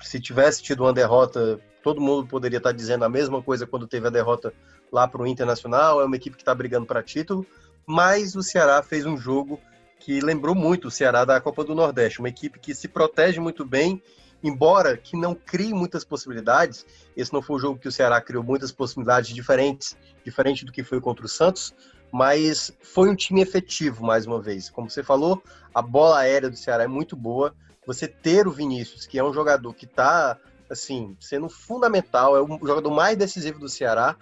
se 0.03 0.19
tivesse 0.19 0.61
tido 0.61 0.83
uma 0.83 0.93
derrota, 0.93 1.59
todo 1.81 2.01
mundo 2.01 2.27
poderia 2.27 2.57
estar 2.57 2.71
dizendo 2.71 3.03
a 3.05 3.09
mesma 3.09 3.41
coisa 3.41 3.65
quando 3.65 3.87
teve 3.87 4.07
a 4.07 4.11
derrota 4.11 4.53
lá 4.91 5.07
para 5.07 5.21
o 5.21 5.27
Internacional. 5.27 6.01
É 6.01 6.05
uma 6.05 6.15
equipe 6.15 6.35
que 6.35 6.41
está 6.41 6.53
brigando 6.53 6.85
para 6.85 7.01
título, 7.01 7.45
mas 7.85 8.35
o 8.35 8.43
Ceará 8.43 8.81
fez 8.83 9.05
um 9.05 9.17
jogo 9.17 9.59
que 9.99 10.19
lembrou 10.19 10.53
muito 10.53 10.89
o 10.89 10.91
Ceará 10.91 11.23
da 11.23 11.39
Copa 11.39 11.63
do 11.63 11.73
Nordeste, 11.73 12.19
uma 12.19 12.29
equipe 12.29 12.59
que 12.59 12.75
se 12.75 12.87
protege 12.87 13.39
muito 13.39 13.65
bem 13.65 14.01
embora 14.43 14.97
que 14.97 15.15
não 15.15 15.33
crie 15.33 15.73
muitas 15.73 16.03
possibilidades, 16.03 16.85
esse 17.15 17.31
não 17.31 17.41
foi 17.41 17.55
o 17.55 17.59
jogo 17.59 17.79
que 17.79 17.87
o 17.87 17.91
Ceará 17.91 18.19
criou 18.19 18.43
muitas 18.43 18.71
possibilidades 18.71 19.33
diferentes, 19.33 19.95
diferente 20.23 20.65
do 20.65 20.71
que 20.71 20.83
foi 20.83 20.99
contra 20.99 21.25
o 21.25 21.29
Santos, 21.29 21.73
mas 22.11 22.71
foi 22.81 23.09
um 23.09 23.15
time 23.15 23.41
efetivo 23.41 24.05
mais 24.05 24.27
uma 24.27 24.41
vez. 24.41 24.69
Como 24.69 24.89
você 24.89 25.01
falou, 25.01 25.41
a 25.73 25.81
bola 25.81 26.19
aérea 26.19 26.49
do 26.49 26.57
Ceará 26.57 26.83
é 26.83 26.87
muito 26.87 27.15
boa. 27.15 27.55
Você 27.85 28.07
ter 28.07 28.47
o 28.47 28.51
Vinícius, 28.51 29.05
que 29.05 29.19
é 29.19 29.23
um 29.23 29.33
jogador 29.33 29.73
que 29.73 29.85
está 29.85 30.37
assim, 30.69 31.15
sendo 31.19 31.49
fundamental, 31.49 32.35
é 32.35 32.41
o 32.41 32.59
jogador 32.65 32.91
mais 32.91 33.17
decisivo 33.17 33.59
do 33.59 33.69
Ceará. 33.69 34.15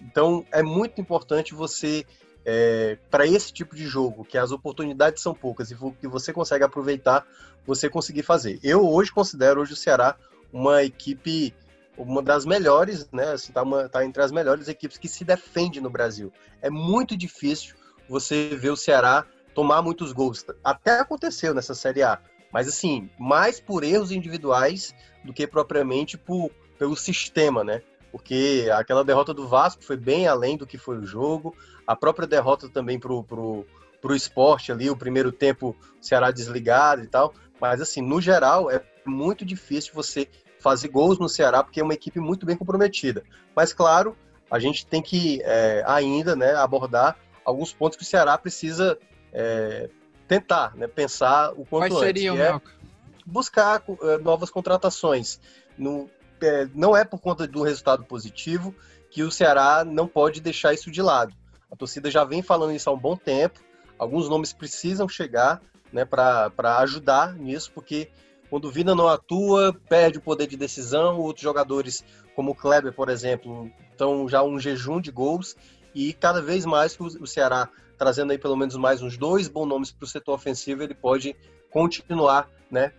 Então 0.00 0.44
é 0.52 0.62
muito 0.62 1.00
importante 1.00 1.54
você 1.54 2.06
é, 2.44 2.96
para 3.10 3.26
esse 3.26 3.52
tipo 3.52 3.76
de 3.76 3.86
jogo, 3.86 4.24
que 4.24 4.38
as 4.38 4.50
oportunidades 4.50 5.22
são 5.22 5.34
poucas 5.34 5.70
e 5.70 5.76
que 6.00 6.08
você 6.08 6.32
consegue 6.32 6.64
aproveitar, 6.64 7.26
você 7.66 7.90
conseguir 7.90 8.22
fazer. 8.22 8.58
Eu 8.62 8.88
hoje 8.88 9.12
considero 9.12 9.60
hoje 9.60 9.74
o 9.74 9.76
Ceará 9.76 10.16
uma 10.50 10.82
equipe, 10.82 11.54
uma 11.96 12.22
das 12.22 12.46
melhores, 12.46 13.06
né? 13.12 13.32
Assim, 13.32 13.52
tá, 13.52 13.62
uma, 13.62 13.88
tá 13.88 14.04
entre 14.04 14.22
as 14.22 14.32
melhores 14.32 14.66
equipes 14.68 14.96
que 14.96 15.08
se 15.08 15.24
defende 15.24 15.80
no 15.80 15.90
Brasil. 15.90 16.32
É 16.62 16.70
muito 16.70 17.16
difícil 17.16 17.74
você 18.08 18.56
ver 18.56 18.70
o 18.70 18.76
Ceará 18.76 19.26
tomar 19.54 19.82
muitos 19.82 20.12
gols. 20.12 20.44
Até 20.64 21.00
aconteceu 21.00 21.52
nessa 21.52 21.74
Série 21.74 22.02
A. 22.02 22.18
Mas 22.52 22.68
assim, 22.68 23.10
mais 23.18 23.60
por 23.60 23.84
erros 23.84 24.10
individuais 24.10 24.94
do 25.24 25.32
que 25.32 25.46
propriamente 25.46 26.16
por, 26.16 26.50
pelo 26.78 26.96
sistema, 26.96 27.62
né? 27.62 27.82
porque 28.10 28.68
aquela 28.72 29.04
derrota 29.04 29.34
do 29.34 29.46
Vasco 29.46 29.84
foi 29.84 29.96
bem 29.96 30.26
além 30.26 30.56
do 30.56 30.66
que 30.66 30.78
foi 30.78 30.98
o 30.98 31.06
jogo, 31.06 31.54
a 31.86 31.94
própria 31.94 32.26
derrota 32.26 32.68
também 32.68 32.98
pro, 32.98 33.22
pro, 33.22 33.66
pro 34.00 34.14
esporte 34.14 34.72
ali, 34.72 34.90
o 34.90 34.96
primeiro 34.96 35.30
tempo 35.30 35.76
o 36.00 36.04
Ceará 36.04 36.30
desligado 36.30 37.02
e 37.02 37.06
tal, 37.06 37.34
mas 37.60 37.80
assim, 37.80 38.00
no 38.00 38.20
geral, 38.20 38.70
é 38.70 38.82
muito 39.04 39.44
difícil 39.44 39.92
você 39.94 40.28
fazer 40.58 40.88
gols 40.88 41.18
no 41.18 41.28
Ceará, 41.28 41.62
porque 41.62 41.80
é 41.80 41.84
uma 41.84 41.94
equipe 41.94 42.18
muito 42.18 42.44
bem 42.44 42.56
comprometida. 42.56 43.22
Mas 43.54 43.72
claro, 43.72 44.16
a 44.50 44.58
gente 44.58 44.86
tem 44.86 45.02
que 45.02 45.40
é, 45.44 45.82
ainda 45.86 46.34
né, 46.34 46.54
abordar 46.54 47.16
alguns 47.44 47.72
pontos 47.72 47.96
que 47.96 48.02
o 48.02 48.06
Ceará 48.06 48.36
precisa 48.36 48.98
é, 49.32 49.88
tentar, 50.28 50.76
né, 50.76 50.86
pensar 50.86 51.52
o 51.52 51.64
quanto 51.64 51.88
Quais 51.88 51.98
seriam, 51.98 52.36
antes. 52.36 52.68
É 52.68 52.78
buscar 53.26 53.82
uh, 53.88 54.18
novas 54.22 54.50
contratações. 54.50 55.40
No, 55.76 56.08
é, 56.40 56.68
não 56.74 56.96
é 56.96 57.04
por 57.04 57.18
conta 57.18 57.46
do 57.46 57.62
resultado 57.62 58.04
positivo 58.04 58.74
que 59.10 59.22
o 59.22 59.30
Ceará 59.30 59.84
não 59.84 60.06
pode 60.06 60.40
deixar 60.40 60.72
isso 60.72 60.90
de 60.90 61.02
lado. 61.02 61.34
A 61.70 61.76
torcida 61.76 62.10
já 62.10 62.24
vem 62.24 62.42
falando 62.42 62.72
isso 62.72 62.88
há 62.88 62.92
um 62.92 62.98
bom 62.98 63.16
tempo, 63.16 63.60
alguns 63.98 64.28
nomes 64.28 64.52
precisam 64.52 65.08
chegar 65.08 65.60
né, 65.92 66.04
para 66.04 66.78
ajudar 66.78 67.34
nisso, 67.34 67.70
porque 67.74 68.08
quando 68.48 68.66
o 68.66 68.70
Vina 68.70 68.94
não 68.94 69.08
atua, 69.08 69.74
perde 69.88 70.18
o 70.18 70.22
poder 70.22 70.46
de 70.46 70.56
decisão, 70.56 71.18
outros 71.18 71.42
jogadores, 71.42 72.04
como 72.34 72.52
o 72.52 72.54
Kleber, 72.54 72.92
por 72.92 73.08
exemplo, 73.08 73.70
estão 73.90 74.28
já 74.28 74.42
um 74.42 74.58
jejum 74.58 75.00
de 75.00 75.10
gols, 75.10 75.54
e 75.98 76.12
cada 76.12 76.40
vez 76.40 76.64
mais 76.64 76.96
que 76.96 77.02
o 77.02 77.26
Ceará, 77.26 77.68
trazendo 77.98 78.30
aí 78.30 78.38
pelo 78.38 78.56
menos 78.56 78.76
mais 78.76 79.02
uns 79.02 79.16
dois 79.16 79.48
bons 79.48 79.66
nomes 79.66 79.90
para 79.90 80.04
o 80.04 80.08
setor 80.08 80.34
ofensivo, 80.34 80.84
ele 80.84 80.94
pode 80.94 81.34
continuar 81.70 82.48
né, 82.70 82.92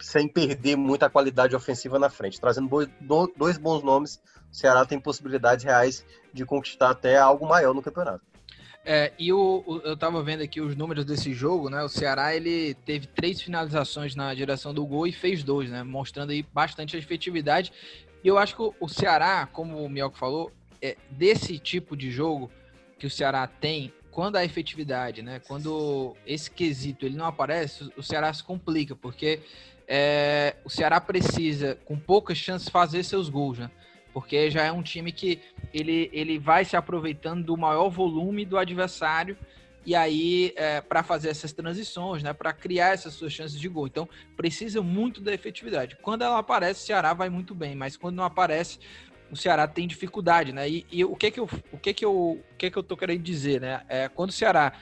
sem 0.00 0.26
perder 0.26 0.76
muita 0.76 1.08
qualidade 1.08 1.54
ofensiva 1.54 1.96
na 1.96 2.10
frente. 2.10 2.40
Trazendo 2.40 2.68
dois 3.36 3.56
bons 3.56 3.84
nomes, 3.84 4.20
o 4.50 4.54
Ceará 4.54 4.84
tem 4.84 4.98
possibilidades 4.98 5.64
reais 5.64 6.04
de 6.32 6.44
conquistar 6.44 6.90
até 6.90 7.16
algo 7.16 7.46
maior 7.46 7.72
no 7.72 7.80
campeonato. 7.80 8.24
É, 8.84 9.12
e 9.16 9.32
o, 9.32 9.62
o, 9.64 9.78
eu 9.84 9.96
tava 9.96 10.20
vendo 10.22 10.42
aqui 10.42 10.60
os 10.60 10.74
números 10.74 11.04
desse 11.04 11.32
jogo, 11.32 11.70
né? 11.70 11.84
O 11.84 11.88
Ceará 11.88 12.34
ele 12.34 12.74
teve 12.74 13.06
três 13.06 13.40
finalizações 13.40 14.16
na 14.16 14.34
direção 14.34 14.74
do 14.74 14.84
gol 14.84 15.06
e 15.06 15.12
fez 15.12 15.44
dois, 15.44 15.70
né? 15.70 15.84
Mostrando 15.84 16.30
aí 16.30 16.42
bastante 16.42 16.96
a 16.96 16.98
efetividade. 16.98 17.72
E 18.24 18.28
eu 18.28 18.38
acho 18.38 18.56
que 18.56 18.62
o, 18.62 18.74
o 18.80 18.88
Ceará, 18.88 19.46
como 19.46 19.84
o 19.84 19.88
Mioco 19.88 20.16
falou, 20.16 20.50
é, 20.82 20.96
desse 21.10 21.58
tipo 21.58 21.96
de 21.96 22.10
jogo 22.10 22.50
que 22.98 23.06
o 23.06 23.10
Ceará 23.10 23.46
tem, 23.46 23.92
quando 24.10 24.36
a 24.36 24.44
efetividade, 24.44 25.22
né? 25.22 25.40
Quando 25.46 26.16
esse 26.26 26.50
quesito 26.50 27.06
ele 27.06 27.16
não 27.16 27.26
aparece, 27.26 27.90
o 27.96 28.02
Ceará 28.02 28.32
se 28.32 28.42
complica, 28.42 28.94
porque 28.94 29.40
é, 29.86 30.56
o 30.64 30.70
Ceará 30.70 31.00
precisa, 31.00 31.78
com 31.84 31.98
poucas 31.98 32.36
chances, 32.36 32.68
fazer 32.68 33.02
seus 33.04 33.28
gols, 33.28 33.58
né? 33.58 33.70
Porque 34.12 34.50
já 34.50 34.64
é 34.64 34.72
um 34.72 34.82
time 34.82 35.12
que 35.12 35.40
ele, 35.72 36.10
ele 36.12 36.38
vai 36.38 36.64
se 36.64 36.76
aproveitando 36.76 37.44
do 37.44 37.56
maior 37.56 37.88
volume 37.88 38.44
do 38.44 38.58
adversário 38.58 39.36
e 39.84 39.94
aí 39.94 40.52
é, 40.56 40.80
para 40.80 41.02
fazer 41.02 41.28
essas 41.28 41.52
transições, 41.52 42.22
né, 42.22 42.32
para 42.32 42.52
criar 42.52 42.92
essas 42.92 43.14
suas 43.14 43.32
chances 43.32 43.58
de 43.58 43.68
gol. 43.68 43.86
Então 43.86 44.08
precisa 44.36 44.82
muito 44.82 45.20
da 45.20 45.32
efetividade. 45.32 45.96
Quando 46.02 46.22
ela 46.22 46.38
aparece, 46.38 46.82
o 46.82 46.86
Ceará 46.86 47.14
vai 47.14 47.30
muito 47.30 47.54
bem, 47.54 47.74
mas 47.74 47.96
quando 47.96 48.16
não 48.16 48.24
aparece, 48.24 48.78
o 49.30 49.36
Ceará 49.36 49.66
tem 49.66 49.86
dificuldade, 49.86 50.52
né? 50.52 50.68
E, 50.68 50.86
e 50.90 51.04
o 51.04 51.14
que 51.14 51.30
que 51.30 51.40
eu, 51.40 51.48
o 51.72 51.78
que 51.78 51.94
que 51.94 52.04
eu, 52.04 52.12
o 52.12 52.56
que 52.58 52.70
que 52.70 52.76
eu 52.76 52.82
tô 52.82 52.96
querendo 52.96 53.22
dizer, 53.22 53.60
né? 53.60 53.82
É 53.88 54.08
quando 54.08 54.30
o 54.30 54.32
Ceará 54.32 54.72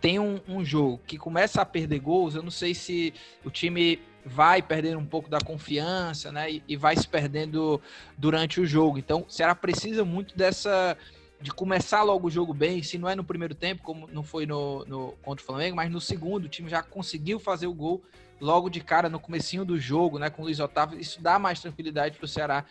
tem 0.00 0.18
um, 0.18 0.40
um 0.48 0.64
jogo 0.64 1.00
que 1.06 1.18
começa 1.18 1.60
a 1.60 1.64
perder 1.64 1.98
gols, 1.98 2.34
eu 2.34 2.42
não 2.42 2.50
sei 2.50 2.74
se 2.74 3.12
o 3.44 3.50
time 3.50 4.00
vai 4.24 4.62
perdendo 4.62 4.98
um 4.98 5.06
pouco 5.06 5.28
da 5.28 5.38
confiança, 5.40 6.30
né? 6.30 6.50
E, 6.50 6.62
e, 6.68 6.76
vai 6.76 6.96
se 6.96 7.06
perdendo 7.06 7.80
durante 8.16 8.60
o 8.60 8.66
jogo. 8.66 8.98
Então, 8.98 9.24
o 9.26 9.30
Ceará 9.30 9.54
precisa 9.54 10.04
muito 10.04 10.36
dessa 10.36 10.96
de 11.40 11.52
começar 11.52 12.02
logo 12.02 12.26
o 12.26 12.30
jogo 12.30 12.52
bem, 12.52 12.82
se 12.82 12.98
não 12.98 13.08
é 13.08 13.14
no 13.14 13.22
primeiro 13.22 13.54
tempo, 13.54 13.82
como 13.82 14.08
não 14.12 14.24
foi 14.24 14.44
no, 14.44 14.84
no 14.86 15.12
contra 15.22 15.42
o 15.42 15.46
Flamengo, 15.46 15.76
mas 15.76 15.90
no 15.90 16.00
segundo 16.00 16.46
o 16.46 16.48
time 16.48 16.68
já 16.68 16.82
conseguiu 16.82 17.38
fazer 17.38 17.68
o 17.68 17.74
gol 17.74 18.02
logo 18.40 18.68
de 18.68 18.80
cara 18.80 19.08
no 19.08 19.20
comecinho 19.20 19.64
do 19.64 19.78
jogo, 19.78 20.18
né, 20.18 20.30
com 20.30 20.42
o 20.42 20.44
Luiz 20.44 20.58
Otávio, 20.58 20.98
isso 20.98 21.20
dá 21.20 21.38
mais 21.38 21.60
tranquilidade 21.60 22.16
para 22.16 22.24
o 22.24 22.28
Ceará 22.28 22.64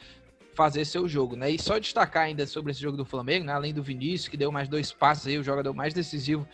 fazer 0.57 0.85
seu 0.85 1.07
jogo, 1.07 1.35
né? 1.35 1.51
E 1.51 1.61
só 1.61 1.77
destacar 1.77 2.23
ainda 2.23 2.47
sobre 2.47 2.71
esse 2.71 2.81
jogo 2.81 2.97
do 2.97 3.05
Flamengo, 3.05 3.45
né, 3.45 3.53
além 3.53 3.71
do 3.71 3.83
Vinícius, 3.83 4.27
que 4.27 4.35
deu 4.35 4.51
mais 4.51 4.67
dois 4.67 4.91
passos 4.91 5.27
aí, 5.27 5.37
o 5.37 5.43
jogador 5.43 5.71
mais 5.71 5.93
decisivo 5.93 6.47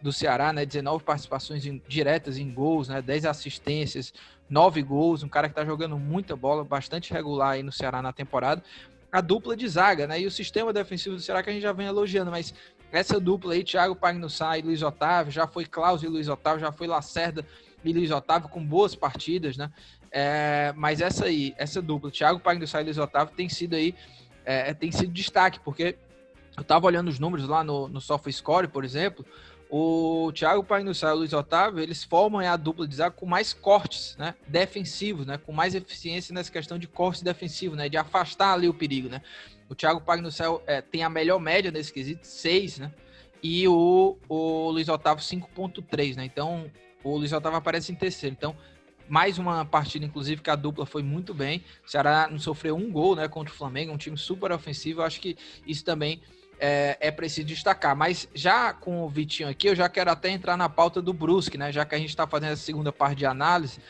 do 0.00 0.10
Ceará, 0.10 0.50
né? 0.50 0.64
19 0.64 1.04
participações 1.04 1.66
em, 1.66 1.80
diretas 1.86 2.38
em 2.38 2.50
gols, 2.50 2.88
né? 2.88 3.02
10 3.02 3.26
assistências, 3.26 4.14
9 4.48 4.82
gols, 4.82 5.22
um 5.22 5.28
cara 5.28 5.46
que 5.46 5.54
tá 5.54 5.62
jogando 5.62 5.98
muita 5.98 6.34
bola, 6.34 6.64
bastante 6.64 7.12
regular 7.12 7.50
aí 7.50 7.62
no 7.62 7.70
Ceará 7.70 8.00
na 8.00 8.14
temporada. 8.14 8.64
A 9.12 9.20
dupla 9.20 9.54
de 9.54 9.68
zaga, 9.68 10.06
né? 10.06 10.18
E 10.18 10.26
o 10.26 10.30
sistema 10.30 10.72
defensivo 10.72 11.16
do 11.16 11.20
Ceará 11.20 11.42
que 11.42 11.50
a 11.50 11.52
gente 11.52 11.62
já 11.62 11.72
vem 11.74 11.86
elogiando, 11.86 12.30
mas 12.30 12.54
essa 12.90 13.20
dupla 13.20 13.52
aí, 13.52 13.62
Thiago 13.62 13.94
Pagnussá 13.94 14.56
e 14.56 14.62
Luiz 14.62 14.82
Otávio, 14.82 15.30
já 15.30 15.46
foi 15.46 15.66
Klaus 15.66 16.02
e 16.02 16.08
Luiz 16.08 16.28
Otávio, 16.28 16.60
já 16.60 16.72
foi 16.72 16.86
Lacerda 16.86 17.44
e 17.84 17.92
Luiz 17.92 18.10
Otávio 18.10 18.48
com 18.48 18.64
boas 18.64 18.94
partidas, 18.94 19.58
né? 19.58 19.70
É, 20.12 20.72
mas 20.76 21.00
essa 21.00 21.26
aí, 21.26 21.54
essa 21.56 21.80
dupla, 21.80 22.10
Thiago 22.10 22.40
Pagnussá 22.40 22.80
e 22.80 22.84
Luiz 22.84 22.98
Otávio, 22.98 23.34
tem 23.34 23.48
sido 23.48 23.74
aí, 23.76 23.94
é, 24.44 24.74
tem 24.74 24.90
sido 24.90 25.12
destaque, 25.12 25.60
porque 25.60 25.96
eu 26.56 26.64
tava 26.64 26.86
olhando 26.86 27.08
os 27.08 27.18
números 27.18 27.48
lá 27.48 27.62
no, 27.62 27.88
no 27.88 28.00
SofaScore, 28.00 28.68
por 28.68 28.84
exemplo, 28.84 29.24
o 29.70 30.32
Thiago 30.32 30.64
Painussá 30.64 31.10
e 31.10 31.12
o 31.12 31.16
Luiz 31.16 31.32
Otávio, 31.32 31.80
eles 31.80 32.02
formam 32.02 32.40
a 32.40 32.56
dupla 32.56 32.88
de 32.88 32.96
zaga 32.96 33.14
com 33.14 33.24
mais 33.24 33.52
cortes, 33.52 34.16
né, 34.18 34.34
defensivos, 34.48 35.26
né, 35.26 35.38
com 35.38 35.52
mais 35.52 35.76
eficiência 35.76 36.34
nessa 36.34 36.50
questão 36.50 36.76
de 36.76 36.88
corte 36.88 37.22
defensivo, 37.22 37.76
né, 37.76 37.88
de 37.88 37.96
afastar 37.96 38.52
ali 38.52 38.68
o 38.68 38.74
perigo, 38.74 39.08
né. 39.08 39.22
O 39.68 39.74
Thiago 39.74 40.00
Painussá 40.00 40.46
é, 40.66 40.82
tem 40.82 41.04
a 41.04 41.08
melhor 41.08 41.38
média 41.38 41.70
nesse 41.70 41.92
quesito, 41.92 42.26
6, 42.26 42.80
né, 42.80 42.92
e 43.40 43.68
o, 43.68 44.18
o 44.28 44.70
Luiz 44.70 44.88
Otávio 44.88 45.22
5.3, 45.22 46.16
né, 46.16 46.24
então 46.24 46.68
o 47.04 47.16
Luiz 47.16 47.32
Otávio 47.32 47.56
aparece 47.56 47.92
em 47.92 47.94
terceiro, 47.94 48.34
então 48.36 48.56
mais 49.10 49.38
uma 49.38 49.64
partida, 49.64 50.06
inclusive, 50.06 50.40
que 50.40 50.50
a 50.50 50.54
dupla 50.54 50.86
foi 50.86 51.02
muito 51.02 51.34
bem. 51.34 51.64
O 51.84 51.90
Ceará 51.90 52.28
não 52.30 52.38
sofreu 52.38 52.76
um 52.76 52.92
gol 52.92 53.16
né, 53.16 53.26
contra 53.26 53.52
o 53.52 53.56
Flamengo, 53.56 53.92
um 53.92 53.96
time 53.96 54.16
super 54.16 54.52
ofensivo. 54.52 55.00
Eu 55.00 55.04
acho 55.04 55.20
que 55.20 55.36
isso 55.66 55.84
também 55.84 56.22
é, 56.60 56.96
é, 57.00 57.10
preciso 57.10 57.48
destacar. 57.48 57.96
Mas 57.96 58.28
já 58.32 58.72
com 58.72 59.02
o 59.02 59.08
Vitinho 59.08 59.48
aqui, 59.48 59.66
eu 59.66 59.74
já 59.74 59.88
quero 59.88 60.12
até 60.12 60.30
entrar 60.30 60.56
na 60.56 60.68
pauta 60.68 61.02
do 61.02 61.12
Brusque, 61.12 61.58
né? 61.58 61.72
Já 61.72 61.84
que 61.84 61.96
a 61.96 61.98
gente 61.98 62.10
está 62.10 62.24
fazendo 62.24 62.52
a 62.52 62.56
segunda 62.56 62.92
parte 62.92 63.18
de 63.18 63.26
análise 63.26 63.80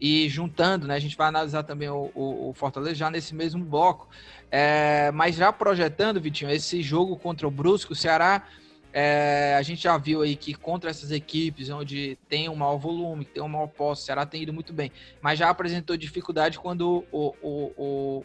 e 0.00 0.26
juntando, 0.30 0.86
né? 0.86 0.94
A 0.94 0.98
gente 1.00 1.14
vai 1.14 1.28
analisar 1.28 1.62
também 1.62 1.90
o, 1.90 2.10
o, 2.14 2.48
o 2.48 2.54
Fortaleza 2.54 2.94
já 2.94 3.10
nesse 3.10 3.34
mesmo 3.34 3.62
bloco. 3.62 4.08
É, 4.50 5.10
mas 5.12 5.36
já 5.36 5.52
projetando, 5.52 6.18
Vitinho, 6.18 6.50
esse 6.50 6.80
jogo 6.80 7.18
contra 7.18 7.46
o 7.46 7.50
Brusque, 7.50 7.92
o 7.92 7.96
Ceará. 7.96 8.44
É, 8.92 9.54
a 9.56 9.62
gente 9.62 9.82
já 9.82 9.96
viu 9.96 10.22
aí 10.22 10.34
que 10.34 10.52
contra 10.52 10.90
essas 10.90 11.10
equipes 11.10 11.70
onde 11.70 12.18
tem 12.28 12.48
um 12.48 12.56
maior 12.56 12.76
volume, 12.76 13.24
tem 13.24 13.42
um 13.42 13.48
maior 13.48 13.68
posse, 13.68 14.02
o 14.02 14.04
Ceará 14.06 14.26
tem 14.26 14.42
ido 14.42 14.52
muito 14.52 14.72
bem, 14.72 14.90
mas 15.20 15.38
já 15.38 15.48
apresentou 15.48 15.96
dificuldade 15.96 16.58
quando 16.58 17.04
o, 17.12 17.34
o, 17.40 17.72
o 17.76 18.24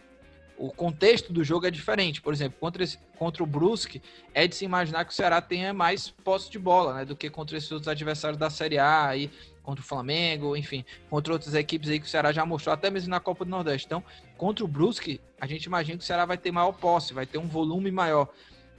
o 0.57 0.71
contexto 0.71 1.33
do 1.33 1.43
jogo 1.43 1.65
é 1.65 1.71
diferente. 1.71 2.21
Por 2.21 2.33
exemplo, 2.33 2.57
contra, 2.59 2.83
esse, 2.83 2.97
contra 3.17 3.43
o 3.43 3.45
Brusque, 3.45 4.01
é 4.33 4.47
de 4.47 4.55
se 4.55 4.65
imaginar 4.65 5.05
que 5.05 5.11
o 5.11 5.13
Ceará 5.13 5.41
tenha 5.41 5.73
mais 5.73 6.09
posse 6.09 6.49
de 6.49 6.57
bola, 6.57 6.93
né? 6.93 7.05
Do 7.05 7.15
que 7.15 7.29
contra 7.29 7.57
esses 7.57 7.71
outros 7.71 7.87
adversários 7.87 8.37
da 8.37 8.49
Série 8.49 8.77
A, 8.77 9.07
aí, 9.07 9.29
contra 9.61 9.83
o 9.83 9.87
Flamengo, 9.87 10.55
enfim, 10.55 10.85
contra 11.09 11.33
outras 11.33 11.53
equipes 11.55 11.89
aí 11.89 11.99
que 11.99 12.05
o 12.05 12.09
Ceará 12.09 12.31
já 12.31 12.45
mostrou, 12.45 12.73
até 12.73 12.89
mesmo 12.89 13.09
na 13.09 13.19
Copa 13.19 13.43
do 13.43 13.51
Nordeste. 13.51 13.85
Então, 13.85 14.03
contra 14.37 14.63
o 14.63 14.67
Brusque, 14.67 15.19
a 15.39 15.47
gente 15.47 15.65
imagina 15.65 15.97
que 15.97 16.03
o 16.03 16.07
Ceará 16.07 16.25
vai 16.25 16.37
ter 16.37 16.51
maior 16.51 16.71
posse, 16.71 17.13
vai 17.13 17.25
ter 17.25 17.37
um 17.37 17.47
volume 17.47 17.91
maior. 17.91 18.29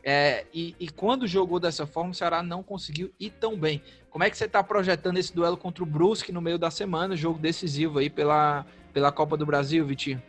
É, 0.09 0.45
e, 0.55 0.73
e, 0.79 0.89
quando 0.89 1.27
jogou 1.27 1.59
dessa 1.59 1.85
forma, 1.85 2.11
o 2.11 2.15
Ceará 2.15 2.41
não 2.41 2.63
conseguiu 2.63 3.11
ir 3.19 3.31
tão 3.41 3.59
bem. 3.59 3.83
Como 4.09 4.23
é 4.23 4.31
que 4.31 4.39
você 4.39 4.45
está 4.45 4.63
projetando 4.63 5.19
esse 5.19 5.35
duelo 5.35 5.57
contra 5.57 5.83
o 5.83 5.87
Brusque 5.87 6.31
no 6.31 6.41
meio 6.41 6.57
da 6.61 6.71
semana, 6.71 7.17
jogo 7.17 7.41
decisivo 7.41 7.99
aí 7.99 8.09
pela, 8.09 8.65
pela 8.93 9.11
Copa 9.11 9.37
do 9.37 9.45
Brasil, 9.45 9.85
Vitinho? 9.85 10.23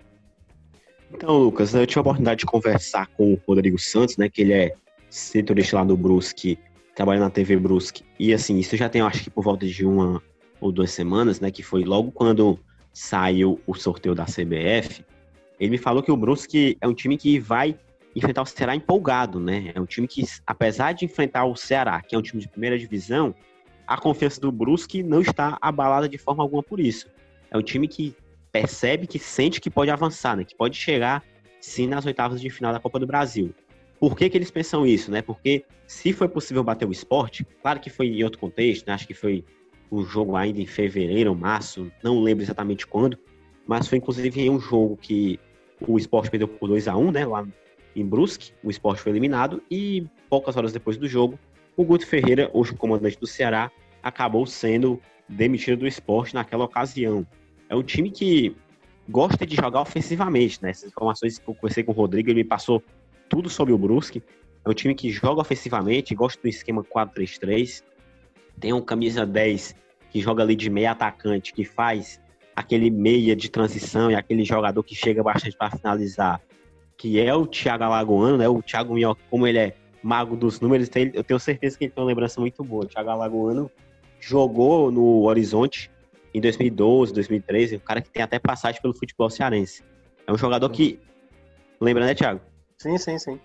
Então, 1.14 1.38
Lucas, 1.38 1.76
eu 1.76 1.86
tive 1.86 2.00
a 2.00 2.02
oportunidade 2.02 2.40
de 2.40 2.48
conversar 2.48 3.06
com 3.16 3.34
o 3.34 3.42
Rodrigo 3.48 3.78
Santos, 3.78 4.18
né, 4.18 4.28
que 4.28 4.42
ele 4.42 4.54
é 4.54 4.74
setorista 5.12 5.76
lá 5.76 5.84
do 5.84 5.96
Brusque, 5.96 6.58
trabalha 6.96 7.20
na 7.20 7.30
TV 7.30 7.56
Brusque. 7.56 8.04
E 8.18 8.34
assim, 8.34 8.58
isso 8.58 8.76
já 8.76 8.90
tem, 8.90 9.02
acho 9.02 9.24
que 9.24 9.30
por 9.30 9.44
volta 9.44 9.68
de 9.68 9.86
uma 9.86 10.24
ou 10.60 10.72
duas 10.72 10.90
semanas, 10.90 11.40
né, 11.40 11.52
que 11.52 11.62
foi 11.62 11.84
logo 11.84 12.12
quando 12.12 12.60
saiu 12.92 13.62
o 13.68 13.76
sorteio 13.76 14.16
da 14.16 14.26
CBF. 14.26 15.06
Ele 15.60 15.70
me 15.70 15.78
falou 15.78 16.02
que 16.02 16.12
o 16.12 16.18
Brusque 16.18 16.76
é 16.82 16.88
um 16.88 16.96
time 16.96 17.16
que 17.16 17.40
vai 17.40 17.78
enfrentar 18.18 18.42
o 18.42 18.46
Ceará 18.46 18.76
empolgado, 18.76 19.40
né? 19.40 19.72
É 19.76 19.80
um 19.80 19.86
time 19.86 20.08
que, 20.08 20.24
apesar 20.46 20.94
de 20.94 21.06
enfrentar 21.06 21.46
o 21.46 21.56
Ceará, 21.56 22.02
que 22.02 22.16
é 22.16 22.18
um 22.18 22.22
time 22.22 22.42
de 22.42 22.48
primeira 22.48 22.78
divisão, 22.78 23.34
a 23.86 23.98
confiança 23.98 24.42
do 24.42 24.52
Brusque 24.52 25.04
não 25.04 25.22
está 25.22 25.58
abalada 25.62 26.10
de 26.10 26.18
forma 26.18 26.44
alguma 26.44 26.64
por 26.64 26.80
isso. 26.80 27.08
É 27.52 27.58
um 27.58 27.62
time 27.62 27.88
que 27.88 28.16
percebe 28.52 29.08
que 29.08 29.20
sente 29.20 29.62
que 29.62 29.70
pode 29.70 29.92
avançar, 29.92 30.36
né? 30.36 30.44
Que 30.44 30.56
pode 30.56 30.76
chegar 30.76 31.24
sim 31.62 31.88
nas 31.88 32.06
oitavas 32.06 32.42
de 32.42 32.50
final 32.50 32.74
da 32.74 32.80
Copa 32.80 33.00
do 33.00 33.06
Brasil. 33.06 33.54
Por 34.00 34.16
que, 34.16 34.30
que 34.30 34.38
eles 34.38 34.52
pensam 34.52 34.86
isso, 34.86 35.12
né? 35.12 35.22
Porque 35.22 35.64
se 35.86 36.12
foi 36.12 36.28
possível 36.28 36.64
bater 36.64 36.88
o 36.88 36.92
esporte, 36.92 37.46
claro 37.62 37.80
que 37.80 37.90
foi 37.90 38.08
em 38.08 38.24
outro 38.24 38.40
contexto, 38.40 38.88
né? 38.88 38.94
Acho 38.94 39.08
que 39.08 39.14
foi 39.14 39.46
o 39.90 40.04
jogo 40.04 40.36
ainda 40.36 40.60
em 40.60 40.66
fevereiro 40.66 41.34
março, 41.36 41.92
não 42.04 42.22
lembro 42.22 42.44
exatamente 42.44 42.86
quando, 42.86 43.18
mas 43.66 43.88
foi 43.88 43.98
inclusive 43.98 44.42
em 44.42 44.50
um 44.50 44.60
jogo 44.60 44.98
que 44.98 45.40
o 45.88 45.98
esporte 45.98 46.30
perdeu 46.30 46.48
por 46.48 46.68
2 46.68 46.88
a 46.88 46.98
1 46.98 47.12
né? 47.12 47.26
Lá 47.26 47.48
em 48.02 48.06
Brusque, 48.06 48.54
o 48.64 48.70
esporte 48.70 49.02
foi 49.02 49.12
eliminado 49.12 49.62
e 49.70 50.06
poucas 50.30 50.56
horas 50.56 50.72
depois 50.72 50.98
do 50.98 51.08
jogo, 51.08 51.40
o 51.76 51.84
Guto 51.84 52.06
Ferreira, 52.06 52.50
hoje 52.54 52.72
o 52.72 52.78
comandante 52.78 53.20
do 53.20 53.28
Ceará, 53.28 53.72
acabou 54.02 54.46
sendo 54.46 55.00
demitido 55.28 55.80
do 55.80 55.88
esporte 55.88 56.34
naquela 56.34 56.66
ocasião 56.66 57.26
é 57.70 57.76
um 57.76 57.84
time 57.84 58.10
que 58.10 58.56
gosta 59.08 59.46
de 59.46 59.56
jogar 59.56 59.82
ofensivamente, 59.82 60.62
né? 60.62 60.70
Essas 60.70 60.90
informações 60.90 61.38
que 61.38 61.48
eu 61.48 61.54
conversei 61.54 61.84
com 61.84 61.92
o 61.92 61.96
Rodrigo, 61.96 62.30
ele 62.30 62.44
me 62.44 62.48
passou 62.48 62.82
tudo 63.30 63.50
sobre 63.50 63.74
o 63.74 63.78
Brusque. 63.78 64.24
É 64.66 64.70
um 64.70 64.74
time 64.74 64.96
que 64.96 65.10
joga 65.10 65.42
ofensivamente, 65.42 66.16
gosta 66.16 66.42
do 66.42 66.48
esquema 66.48 66.84
4-3-3. 66.84 67.84
Tem 68.60 68.74
um 68.74 68.82
camisa 68.82 69.26
10 69.26 69.76
que 70.10 70.22
joga 70.22 70.44
ali 70.44 70.56
de 70.56 70.70
meia 70.70 70.92
atacante, 70.92 71.54
que 71.54 71.64
faz 71.64 72.20
aquele 72.56 72.90
meia 72.90 73.36
de 73.36 73.50
transição 73.50 74.10
e 74.10 74.16
aquele 74.16 74.44
jogador 74.44 74.82
que 74.84 74.96
chega 74.96 75.22
bastante 75.22 75.56
para 75.56 75.78
finalizar, 75.78 76.42
que 76.98 77.20
é 77.20 77.34
o 77.34 77.46
Thiago 77.46 77.84
Alagoano, 77.84 78.38
né? 78.38 78.50
O 78.50 78.62
Thiago 78.62 78.94
Minhoca, 78.94 79.22
como 79.30 79.46
ele 79.46 79.60
é 79.60 79.74
mago 80.02 80.36
dos 80.36 80.60
números, 80.60 80.90
eu 81.14 81.24
tenho 81.24 81.40
certeza 81.40 81.78
que 81.78 81.86
ele 81.86 81.92
tem 81.92 82.04
uma 82.04 82.08
lembrança 82.08 82.40
muito 82.42 82.64
boa. 82.64 82.86
O 82.86 82.88
Thiago 82.88 83.10
Alagoano 83.10 83.70
jogou 84.20 84.92
no 84.92 85.24
Horizonte 85.24 85.92
em 86.34 86.42
2012, 86.42 87.14
2013, 87.14 87.76
um 87.78 87.80
cara 87.80 88.02
que 88.02 88.10
tem 88.10 88.24
até 88.24 88.40
passagem 88.40 88.82
pelo 88.82 88.94
futebol 88.94 89.30
cearense. 89.30 89.84
É 90.26 90.32
um 90.32 90.38
jogador 90.38 90.70
que. 90.70 91.00
Lembra, 91.80 92.06
né, 92.06 92.16
Thiago? 92.16 92.42
Sim, 92.78 92.98
sim, 92.98 93.18
sim. 93.20 93.40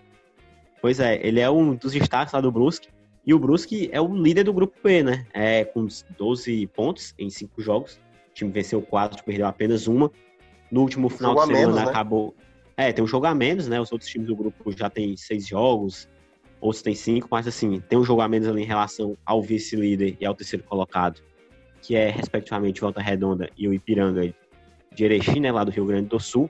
Pois 0.81 0.99
é, 0.99 1.25
ele 1.27 1.39
é 1.39 1.49
um 1.51 1.75
dos 1.75 1.93
destaques 1.93 2.33
lá 2.33 2.41
do 2.41 2.51
Brusque. 2.51 2.89
E 3.25 3.33
o 3.33 3.39
Brusque 3.39 3.89
é 3.93 4.01
o 4.01 4.17
líder 4.17 4.45
do 4.45 4.53
grupo 4.53 4.75
B, 4.83 5.03
né? 5.03 5.27
É, 5.33 5.65
com 5.65 5.87
12 6.19 6.67
pontos 6.69 7.15
em 7.19 7.31
5 7.31 7.63
jogos. 7.63 7.95
O 8.31 8.35
time 8.35 8.51
venceu 8.51 8.83
4, 8.83 9.23
perdeu 9.23 9.47
apenas 9.47 9.87
uma. 9.87 10.11
No 10.71 10.81
último 10.81 11.09
final 11.09 11.35
jogo 11.35 11.47
de 11.47 11.55
semana 11.55 11.67
menos, 11.67 11.85
né? 11.85 11.91
acabou. 11.91 12.35
É, 12.83 12.93
tem 12.93 13.05
um 13.05 13.07
jogo 13.07 13.27
a 13.27 13.35
menos, 13.35 13.69
né? 13.69 13.81
Os 13.81 13.93
outros 13.93 14.11
times 14.11 14.27
do 14.27 14.35
grupo 14.35 14.73
já 14.77 14.91
tem 14.91 15.17
6 15.17 15.47
jogos, 15.47 16.09
outros 16.61 16.83
tem 16.83 16.95
5, 16.95 17.29
mas 17.31 17.47
assim, 17.47 17.81
tem 17.89 17.99
um 17.99 18.05
jogo 18.05 18.21
a 18.21 18.29
menos 18.29 18.49
ali 18.49 18.63
em 18.63 18.67
relação 18.67 19.17
ao 19.25 19.41
vice-líder 19.41 20.17
e 20.21 20.27
ao 20.27 20.35
terceiro 20.35 20.65
colocado 20.65 21.23
que 21.83 21.97
é 21.97 22.09
respectivamente 22.09 22.81
Volta 22.81 23.03
Redonda 23.03 23.51
e 23.59 23.67
o 23.69 23.75
Ipiranga 23.75 24.33
de 24.95 25.05
Erechim, 25.05 25.41
né, 25.41 25.51
lá 25.51 25.65
do 25.65 25.71
Rio 25.71 25.85
Grande 25.85 26.09
do 26.09 26.21
Sul, 26.21 26.49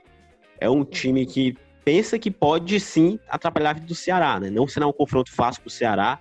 é 0.59 0.69
um 0.69 0.85
time 0.85 1.25
que 1.25 1.57
pensa 1.83 2.19
que 2.19 2.29
pode 2.29 2.79
sim 2.79 3.19
atrapalhar 3.27 3.71
a 3.71 3.73
vida 3.73 3.87
do 3.87 3.95
Ceará, 3.95 4.39
né? 4.39 4.49
Não 4.49 4.67
será 4.67 4.87
um 4.87 4.93
confronto 4.93 5.31
fácil 5.31 5.61
para 5.63 5.67
o 5.67 5.71
Ceará. 5.71 6.19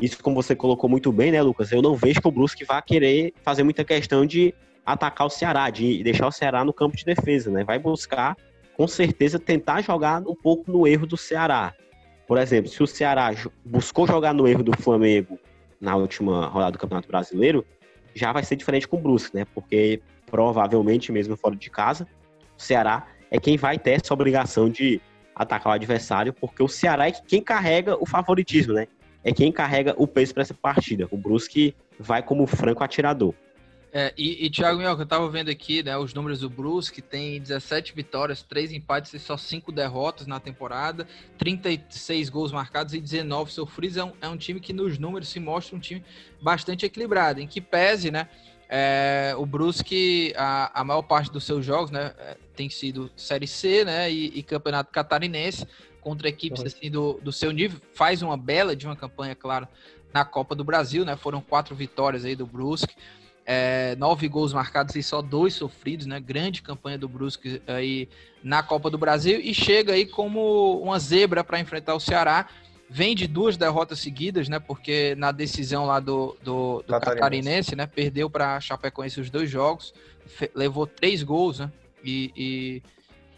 Isso, 0.00 0.22
como 0.22 0.40
você 0.40 0.54
colocou 0.54 0.88
muito 0.88 1.10
bem, 1.10 1.32
né, 1.32 1.42
Lucas? 1.42 1.72
Eu 1.72 1.82
não 1.82 1.96
vejo 1.96 2.20
que 2.20 2.28
o 2.28 2.30
Brusque 2.30 2.64
vá 2.64 2.80
querer 2.82 3.32
fazer 3.42 3.62
muita 3.62 3.82
questão 3.82 4.26
de 4.26 4.54
atacar 4.84 5.26
o 5.26 5.30
Ceará, 5.30 5.70
de 5.70 6.02
deixar 6.02 6.28
o 6.28 6.32
Ceará 6.32 6.64
no 6.64 6.72
campo 6.72 6.96
de 6.96 7.04
defesa, 7.04 7.50
né? 7.50 7.64
Vai 7.64 7.78
buscar, 7.78 8.36
com 8.80 8.88
certeza, 8.88 9.38
tentar 9.38 9.82
jogar 9.82 10.22
um 10.26 10.34
pouco 10.34 10.72
no 10.72 10.88
erro 10.88 11.04
do 11.04 11.14
Ceará. 11.14 11.74
Por 12.26 12.38
exemplo, 12.38 12.70
se 12.70 12.82
o 12.82 12.86
Ceará 12.86 13.30
buscou 13.62 14.06
jogar 14.06 14.32
no 14.32 14.48
erro 14.48 14.62
do 14.62 14.74
Flamengo 14.74 15.38
na 15.78 15.96
última 15.96 16.46
rodada 16.46 16.72
do 16.72 16.78
Campeonato 16.78 17.06
Brasileiro, 17.06 17.62
já 18.14 18.32
vai 18.32 18.42
ser 18.42 18.56
diferente 18.56 18.88
com 18.88 18.96
o 18.96 18.98
Brusque, 18.98 19.36
né? 19.36 19.44
Porque 19.54 20.00
provavelmente, 20.24 21.12
mesmo 21.12 21.36
fora 21.36 21.54
de 21.54 21.68
casa, 21.68 22.08
o 22.58 22.62
Ceará 22.62 23.06
é 23.30 23.38
quem 23.38 23.58
vai 23.58 23.78
ter 23.78 24.00
essa 24.00 24.14
obrigação 24.14 24.70
de 24.70 24.98
atacar 25.34 25.72
o 25.72 25.74
adversário, 25.74 26.32
porque 26.32 26.62
o 26.62 26.68
Ceará 26.68 27.06
é 27.06 27.12
quem 27.12 27.42
carrega 27.42 28.02
o 28.02 28.06
favoritismo, 28.06 28.72
né? 28.72 28.88
É 29.22 29.30
quem 29.30 29.52
carrega 29.52 29.94
o 29.98 30.06
peso 30.06 30.32
para 30.32 30.42
essa 30.42 30.54
partida. 30.54 31.06
O 31.10 31.18
Brusque 31.18 31.74
vai 31.98 32.22
como 32.22 32.46
franco 32.46 32.82
atirador. 32.82 33.34
É, 33.92 34.14
e, 34.16 34.46
e 34.46 34.50
Thiago 34.50 34.80
eu 34.80 35.06
tava 35.06 35.28
vendo 35.28 35.50
aqui 35.50 35.82
né, 35.82 35.98
os 35.98 36.14
números 36.14 36.40
do 36.40 36.48
Brusque, 36.48 37.02
tem 37.02 37.40
17 37.40 37.92
vitórias, 37.92 38.40
3 38.42 38.72
empates 38.72 39.12
e 39.12 39.18
só 39.18 39.36
5 39.36 39.72
derrotas 39.72 40.28
na 40.28 40.38
temporada, 40.38 41.08
36 41.38 42.28
gols 42.28 42.52
marcados 42.52 42.94
e 42.94 43.00
19 43.00 43.52
sofridos. 43.52 43.96
É 43.96 44.04
um, 44.04 44.12
é 44.20 44.28
um 44.28 44.36
time 44.36 44.60
que 44.60 44.72
nos 44.72 44.96
números 44.98 45.28
se 45.28 45.40
mostra 45.40 45.76
um 45.76 45.80
time 45.80 46.04
bastante 46.40 46.86
equilibrado, 46.86 47.40
em 47.40 47.48
que 47.48 47.60
pese, 47.60 48.10
né? 48.10 48.28
É, 48.72 49.34
o 49.36 49.44
Brusque, 49.44 50.32
a, 50.36 50.80
a 50.80 50.84
maior 50.84 51.02
parte 51.02 51.32
dos 51.32 51.42
seus 51.42 51.66
jogos, 51.66 51.90
né, 51.90 52.14
é, 52.18 52.36
tem 52.54 52.70
sido 52.70 53.10
Série 53.16 53.48
C, 53.48 53.84
né, 53.84 54.08
e, 54.08 54.26
e 54.26 54.44
Campeonato 54.44 54.92
Catarinense, 54.92 55.66
contra 56.00 56.28
equipes 56.28 56.62
assim 56.62 56.88
do, 56.88 57.14
do 57.14 57.32
seu 57.32 57.50
nível, 57.50 57.80
faz 57.94 58.22
uma 58.22 58.36
bela 58.36 58.76
de 58.76 58.86
uma 58.86 58.94
campanha, 58.94 59.34
claro, 59.34 59.66
na 60.14 60.24
Copa 60.24 60.54
do 60.54 60.62
Brasil, 60.62 61.04
né, 61.04 61.16
foram 61.16 61.40
quatro 61.40 61.74
vitórias 61.74 62.24
aí 62.24 62.36
do 62.36 62.46
Brusque, 62.46 62.94
é, 63.52 63.96
nove 63.96 64.28
gols 64.28 64.52
marcados 64.52 64.94
e 64.94 65.02
só 65.02 65.20
dois 65.20 65.54
sofridos, 65.54 66.06
né? 66.06 66.20
Grande 66.20 66.62
campanha 66.62 66.96
do 66.96 67.08
Brusque 67.08 67.60
aí 67.66 68.08
na 68.44 68.62
Copa 68.62 68.88
do 68.88 68.96
Brasil 68.96 69.40
e 69.40 69.52
chega 69.52 69.94
aí 69.94 70.06
como 70.06 70.80
uma 70.80 71.00
zebra 71.00 71.42
para 71.42 71.58
enfrentar 71.58 71.96
o 71.96 72.00
Ceará. 72.00 72.46
Vem 72.88 73.12
de 73.12 73.26
duas 73.26 73.56
derrotas 73.56 73.98
seguidas, 73.98 74.48
né? 74.48 74.60
Porque 74.60 75.16
na 75.16 75.32
decisão 75.32 75.84
lá 75.84 75.98
do, 75.98 76.36
do, 76.44 76.76
do 76.76 76.84
Catarinense. 76.84 77.20
Catarinense, 77.20 77.76
né? 77.76 77.86
Perdeu 77.88 78.30
para 78.30 78.60
Chapecoense 78.60 79.20
os 79.20 79.30
dois 79.30 79.50
jogos, 79.50 79.92
levou 80.54 80.86
três 80.86 81.24
gols, 81.24 81.58
né? 81.58 81.72
E, 82.04 82.32
e, 82.36 82.82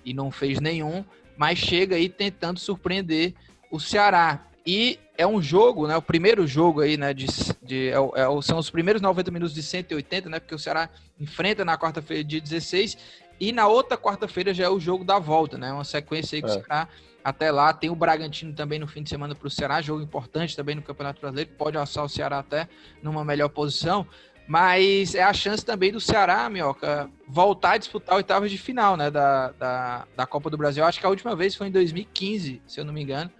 e 0.04 0.12
não 0.12 0.30
fez 0.30 0.60
nenhum, 0.60 1.02
mas 1.38 1.58
chega 1.58 1.96
aí 1.96 2.10
tentando 2.10 2.60
surpreender 2.60 3.32
o 3.70 3.80
Ceará. 3.80 4.44
E 4.66 4.98
é 5.16 5.26
um 5.26 5.42
jogo, 5.42 5.86
né? 5.86 5.96
O 5.96 6.02
primeiro 6.02 6.46
jogo 6.46 6.80
aí, 6.80 6.96
né? 6.96 7.12
De, 7.12 7.26
De, 7.62 7.88
é, 7.88 7.94
é, 7.94 8.42
são 8.42 8.58
os 8.58 8.70
primeiros 8.70 9.02
90 9.02 9.30
minutos 9.30 9.54
de 9.54 9.62
180, 9.62 10.28
né? 10.28 10.40
Porque 10.40 10.54
o 10.54 10.58
Ceará 10.58 10.88
enfrenta 11.20 11.64
na 11.64 11.76
quarta-feira, 11.76 12.24
dia 12.24 12.40
16, 12.40 12.96
e 13.38 13.52
na 13.52 13.66
outra 13.66 13.96
quarta-feira 13.96 14.54
já 14.54 14.64
é 14.64 14.68
o 14.68 14.80
jogo 14.80 15.04
da 15.04 15.18
volta, 15.18 15.58
né? 15.58 15.72
Uma 15.72 15.84
sequência 15.84 16.36
aí 16.36 16.42
que 16.42 16.48
é. 16.48 16.50
o 16.50 16.54
Ceará 16.54 16.88
até 17.22 17.50
lá. 17.50 17.72
Tem 17.72 17.90
o 17.90 17.94
Bragantino 17.94 18.52
também 18.52 18.78
no 18.78 18.86
fim 18.86 19.02
de 19.02 19.10
semana 19.10 19.34
para 19.34 19.46
o 19.46 19.50
Ceará, 19.50 19.80
jogo 19.82 20.02
importante 20.02 20.56
também 20.56 20.74
no 20.74 20.82
Campeonato 20.82 21.20
Brasileiro, 21.20 21.50
pode 21.56 21.76
alçar 21.76 22.04
o 22.04 22.08
Ceará 22.08 22.38
até 22.38 22.68
numa 23.02 23.24
melhor 23.24 23.48
posição. 23.48 24.06
Mas 24.46 25.14
é 25.14 25.22
a 25.22 25.32
chance 25.32 25.64
também 25.64 25.92
do 25.92 26.00
Ceará, 26.00 26.48
Minhoca, 26.50 27.08
voltar 27.28 27.72
a 27.72 27.78
disputar 27.78 28.16
oitavas 28.16 28.50
de 28.50 28.58
final 28.58 28.96
né, 28.96 29.08
da, 29.08 29.52
da, 29.52 30.06
da 30.16 30.26
Copa 30.26 30.50
do 30.50 30.58
Brasil. 30.58 30.84
Acho 30.84 30.98
que 30.98 31.06
a 31.06 31.08
última 31.08 31.36
vez 31.36 31.54
foi 31.54 31.68
em 31.68 31.70
2015, 31.70 32.60
se 32.66 32.80
eu 32.80 32.84
não 32.84 32.92
me 32.92 33.02
engano, 33.02 33.30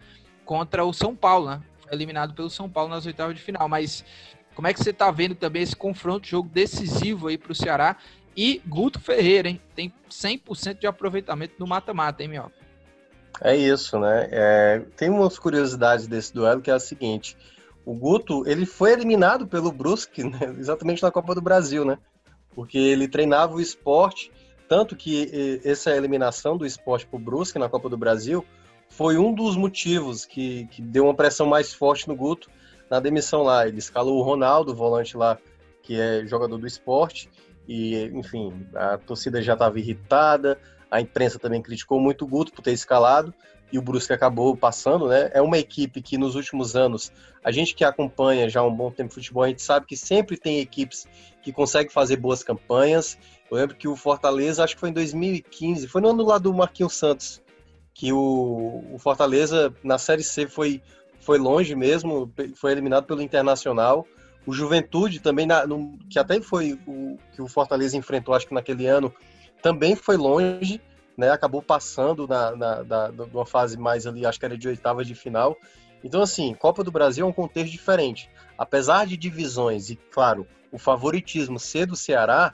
contra 0.53 0.85
o 0.85 0.93
São 0.93 1.17
Paulo, 1.17 1.47
né? 1.47 1.63
Eliminado 1.91 2.35
pelo 2.35 2.51
São 2.51 2.69
Paulo 2.69 2.91
nas 2.91 3.07
oitavas 3.07 3.35
de 3.35 3.41
final. 3.41 3.67
Mas 3.71 4.05
como 4.55 4.69
é 4.69 4.75
que 4.75 4.85
você 4.85 4.91
está 4.91 5.11
vendo 5.11 5.35
também 5.35 5.63
esse 5.63 5.75
confronto, 5.75 6.29
jogo 6.29 6.47
decisivo 6.47 7.29
aí 7.29 7.39
para 7.39 7.53
o 7.53 7.55
Ceará? 7.55 7.97
E 8.37 8.61
Guto 8.67 9.01
Ferreira, 9.01 9.49
hein? 9.49 9.59
Tem 9.75 9.91
100% 10.11 10.79
de 10.79 10.87
aproveitamento 10.87 11.55
no 11.59 11.67
mata-mata, 11.67 12.23
hein, 12.23 12.29
Minhoca? 12.29 12.53
É 13.41 13.57
isso, 13.57 13.99
né? 13.99 14.29
É, 14.31 14.83
tem 14.95 15.09
umas 15.09 15.39
curiosidades 15.39 16.07
desse 16.07 16.35
duelo 16.35 16.61
que 16.61 16.71
é 16.71 16.75
a 16.75 16.79
seguinte: 16.79 17.35
o 17.83 17.95
Guto 17.95 18.47
ele 18.47 18.67
foi 18.67 18.93
eliminado 18.93 19.47
pelo 19.47 19.73
Brusque 19.73 20.23
né? 20.23 20.55
exatamente 20.59 21.03
na 21.03 21.11
Copa 21.11 21.35
do 21.35 21.41
Brasil, 21.41 21.83
né? 21.83 21.97
Porque 22.55 22.77
ele 22.77 23.09
treinava 23.09 23.55
o 23.55 23.61
esporte, 23.61 24.31
tanto 24.69 24.97
que 24.97 25.63
essa 25.65 25.97
eliminação 25.97 26.59
do 26.59 26.67
esporte 26.67 27.07
para 27.07 27.17
o 27.17 27.21
Brusque 27.21 27.59
na 27.59 27.71
Copa 27.71 27.89
do 27.89 27.97
Brasil 27.97 28.45
foi 28.93 29.17
um 29.19 29.33
dos 29.33 29.57
motivos 29.57 30.25
que, 30.25 30.67
que 30.67 30.83
deu 30.83 31.05
uma 31.05 31.15
pressão 31.15 31.47
mais 31.47 31.73
forte 31.73 32.07
no 32.09 32.15
Guto 32.15 32.51
na 32.91 33.01
demissão 33.01 33.43
lá. 33.43 33.67
Ele 33.67 33.79
escalou 33.79 34.19
o 34.19 34.23
Ronaldo, 34.23 34.75
volante 34.75 35.17
lá, 35.17 35.39
que 35.83 35.99
é 35.99 36.27
jogador 36.27 36.59
do 36.59 36.67
esporte, 36.67 37.29
e 37.67 38.05
enfim, 38.13 38.53
a 38.75 38.99
torcida 38.99 39.41
já 39.41 39.55
estava 39.55 39.79
irritada, 39.79 40.59
a 40.91 41.01
imprensa 41.01 41.39
também 41.39 41.63
criticou 41.63 41.99
muito 41.99 42.25
o 42.25 42.29
Guto 42.29 42.53
por 42.53 42.63
ter 42.63 42.73
escalado 42.73 43.35
e 43.73 43.79
o 43.79 43.83
Brusque 43.83 44.13
acabou 44.13 44.55
passando, 44.55 45.09
né? 45.09 45.31
É 45.33 45.41
uma 45.41 45.57
equipe 45.57 46.03
que 46.03 46.19
nos 46.19 46.35
últimos 46.35 46.77
anos, 46.77 47.11
a 47.43 47.51
gente 47.51 47.75
que 47.75 47.83
acompanha 47.83 48.49
já 48.49 48.63
um 48.63 48.75
bom 48.75 48.91
tempo 48.91 49.15
futebol, 49.15 49.43
a 49.43 49.49
gente 49.49 49.63
sabe 49.63 49.87
que 49.87 49.97
sempre 49.97 50.37
tem 50.37 50.61
equipes 50.61 51.07
que 51.43 51.51
conseguem 51.51 51.91
fazer 51.91 52.17
boas 52.17 52.43
campanhas. 52.43 53.17
Eu 53.51 53.57
lembro 53.57 53.75
que 53.75 53.89
o 53.89 53.97
Fortaleza, 53.97 54.63
acho 54.63 54.75
que 54.75 54.81
foi 54.81 54.91
em 54.91 54.93
2015, 54.93 55.89
foi 55.89 56.03
no 56.03 56.11
ano 56.11 56.23
lá 56.23 56.37
do 56.37 56.53
Marquinhos 56.53 56.95
Santos, 56.95 57.42
que 57.95 58.13
o, 58.13 58.85
o 58.93 58.99
Fortaleza 58.99 59.75
na 59.83 59.99
Série 59.99 60.23
C 60.23 60.47
foi, 60.47 60.83
foi 61.21 61.39
longe 61.39 61.75
mesmo, 61.75 62.33
foi 62.55 62.73
eliminado 62.73 63.05
pelo 63.05 63.23
Internacional. 63.23 64.07
O 64.47 64.53
Juventude 64.53 65.21
também, 65.21 65.47
na, 65.47 65.67
no, 65.67 65.99
que 66.11 66.19
até 66.19 66.41
foi 66.41 66.79
o 66.87 67.19
que 67.35 67.43
o 67.43 67.49
Fortaleza 67.49 67.97
enfrentou, 67.97 68.35
acho 68.35 68.47
que 68.47 68.55
naquele 68.55 68.87
ano, 68.87 69.13
também 69.63 69.95
foi 69.95 70.17
longe, 70.17 70.81
né? 71.17 71.31
Acabou 71.31 71.63
passando 71.63 72.27
na, 72.27 72.57
na, 72.57 72.83
na, 72.83 73.47
fase 73.47 73.77
mais 73.79 74.07
ali, 74.07 74.27
acho 74.27 74.39
que 74.39 74.45
era 74.45 74.59
de 74.59 74.69
oitava 74.69 75.05
de 75.05 75.15
final. 75.15 75.57
Então, 76.03 76.21
assim, 76.21 76.53
Copa 76.55 76.83
do 76.83 76.91
Brasil 76.91 77.25
é 77.25 77.29
um 77.29 77.33
contexto 77.33 77.71
diferente. 77.71 78.29
Apesar 78.59 79.07
de 79.07 79.17
divisões 79.17 79.91
e, 79.91 79.97
claro, 79.97 80.47
o 80.73 80.79
favoritismo 80.79 81.59
ser 81.59 81.87
do 81.87 81.95
Ceará, 81.95 82.53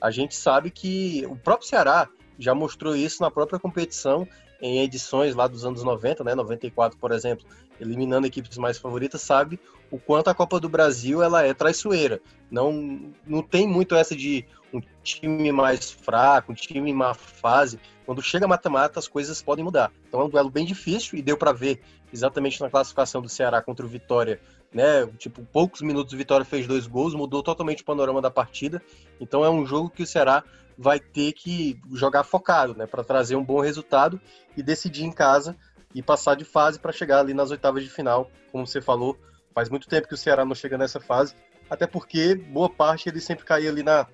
a 0.00 0.10
gente 0.10 0.36
sabe 0.36 0.70
que 0.70 1.26
o 1.28 1.34
próprio 1.34 1.68
Ceará 1.68 2.08
já 2.38 2.54
mostrou 2.54 2.94
isso 2.94 3.22
na 3.22 3.30
própria 3.30 3.58
competição 3.58 4.28
em 4.64 4.78
edições 4.80 5.34
lá 5.34 5.46
dos 5.46 5.66
anos 5.66 5.84
90, 5.84 6.24
né, 6.24 6.34
94, 6.34 6.98
por 6.98 7.12
exemplo, 7.12 7.44
eliminando 7.78 8.26
equipes 8.26 8.56
mais 8.56 8.78
favoritas, 8.78 9.20
sabe 9.20 9.60
o 9.90 9.98
quanto 9.98 10.28
a 10.28 10.34
Copa 10.34 10.58
do 10.58 10.70
Brasil 10.70 11.22
ela 11.22 11.44
é 11.44 11.52
traiçoeira. 11.52 12.18
Não, 12.50 13.12
não 13.26 13.42
tem 13.42 13.68
muito 13.68 13.94
essa 13.94 14.16
de 14.16 14.42
um 14.72 14.80
time 15.02 15.52
mais 15.52 15.90
fraco, 15.90 16.50
um 16.50 16.54
time 16.54 16.90
em 16.90 16.94
má 16.94 17.12
fase. 17.12 17.78
Quando 18.06 18.22
chega 18.22 18.48
mata-mata, 18.48 18.98
as 18.98 19.06
coisas 19.06 19.42
podem 19.42 19.62
mudar. 19.62 19.92
Então 20.08 20.22
é 20.22 20.24
um 20.24 20.30
duelo 20.30 20.50
bem 20.50 20.64
difícil 20.64 21.18
e 21.18 21.22
deu 21.22 21.36
para 21.36 21.52
ver 21.52 21.82
exatamente 22.10 22.58
na 22.62 22.70
classificação 22.70 23.20
do 23.20 23.28
Ceará 23.28 23.60
contra 23.60 23.84
o 23.84 23.88
Vitória, 23.88 24.40
né? 24.72 25.06
Tipo, 25.18 25.44
poucos 25.52 25.82
minutos 25.82 26.14
o 26.14 26.16
Vitória 26.16 26.44
fez 26.44 26.66
dois 26.66 26.86
gols, 26.86 27.14
mudou 27.14 27.42
totalmente 27.42 27.82
o 27.82 27.84
panorama 27.84 28.22
da 28.22 28.30
partida. 28.30 28.82
Então 29.20 29.44
é 29.44 29.50
um 29.50 29.66
jogo 29.66 29.90
que 29.90 30.02
o 30.02 30.06
Ceará 30.06 30.42
vai 30.76 30.98
ter 30.98 31.32
que 31.32 31.80
jogar 31.92 32.24
focado, 32.24 32.74
né, 32.74 32.86
para 32.86 33.04
trazer 33.04 33.36
um 33.36 33.44
bom 33.44 33.60
resultado 33.60 34.20
e 34.56 34.62
decidir 34.62 35.04
em 35.04 35.12
casa 35.12 35.56
e 35.94 36.02
passar 36.02 36.34
de 36.34 36.44
fase 36.44 36.78
para 36.78 36.92
chegar 36.92 37.20
ali 37.20 37.32
nas 37.32 37.50
oitavas 37.50 37.82
de 37.82 37.90
final, 37.90 38.30
como 38.50 38.66
você 38.66 38.80
falou. 38.80 39.16
Faz 39.54 39.68
muito 39.68 39.88
tempo 39.88 40.08
que 40.08 40.14
o 40.14 40.16
Ceará 40.16 40.44
não 40.44 40.54
chega 40.54 40.76
nessa 40.76 41.00
fase, 41.00 41.34
até 41.70 41.86
porque 41.86 42.34
boa 42.34 42.68
parte 42.68 43.08
ele 43.08 43.20
sempre 43.20 43.44
caía 43.44 43.70
ali 43.70 43.82
na, 43.82 44.06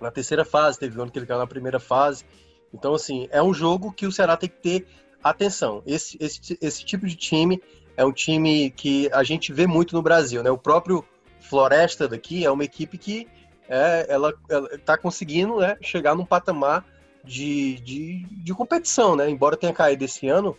na 0.00 0.10
terceira 0.10 0.44
fase, 0.44 0.78
teve 0.78 0.98
um 0.98 1.02
ano 1.02 1.10
que 1.10 1.18
ele 1.18 1.26
caiu 1.26 1.38
na 1.38 1.46
primeira 1.46 1.78
fase. 1.78 2.24
Então, 2.72 2.94
assim, 2.94 3.28
é 3.30 3.42
um 3.42 3.52
jogo 3.52 3.92
que 3.92 4.06
o 4.06 4.12
Ceará 4.12 4.36
tem 4.36 4.48
que 4.48 4.56
ter 4.56 4.86
atenção. 5.22 5.82
Esse, 5.86 6.16
esse, 6.18 6.58
esse 6.60 6.84
tipo 6.84 7.06
de 7.06 7.14
time 7.14 7.62
é 7.96 8.04
um 8.04 8.12
time 8.12 8.70
que 8.70 9.10
a 9.12 9.22
gente 9.22 9.52
vê 9.52 9.66
muito 9.66 9.94
no 9.94 10.02
Brasil, 10.02 10.42
né? 10.42 10.50
O 10.50 10.58
próprio 10.58 11.04
Floresta 11.40 12.08
daqui 12.08 12.44
é 12.44 12.50
uma 12.50 12.64
equipe 12.64 12.96
que 12.96 13.28
é, 13.68 14.06
ela 14.08 14.34
está 14.72 14.96
conseguindo 14.96 15.58
né, 15.58 15.76
chegar 15.80 16.14
num 16.14 16.24
patamar 16.24 16.84
de, 17.24 17.76
de, 17.80 18.26
de, 18.28 18.54
competição, 18.54 19.14
né? 19.14 19.30
Embora 19.30 19.56
tenha 19.56 19.72
caído 19.72 20.04
esse 20.04 20.28
ano 20.28 20.56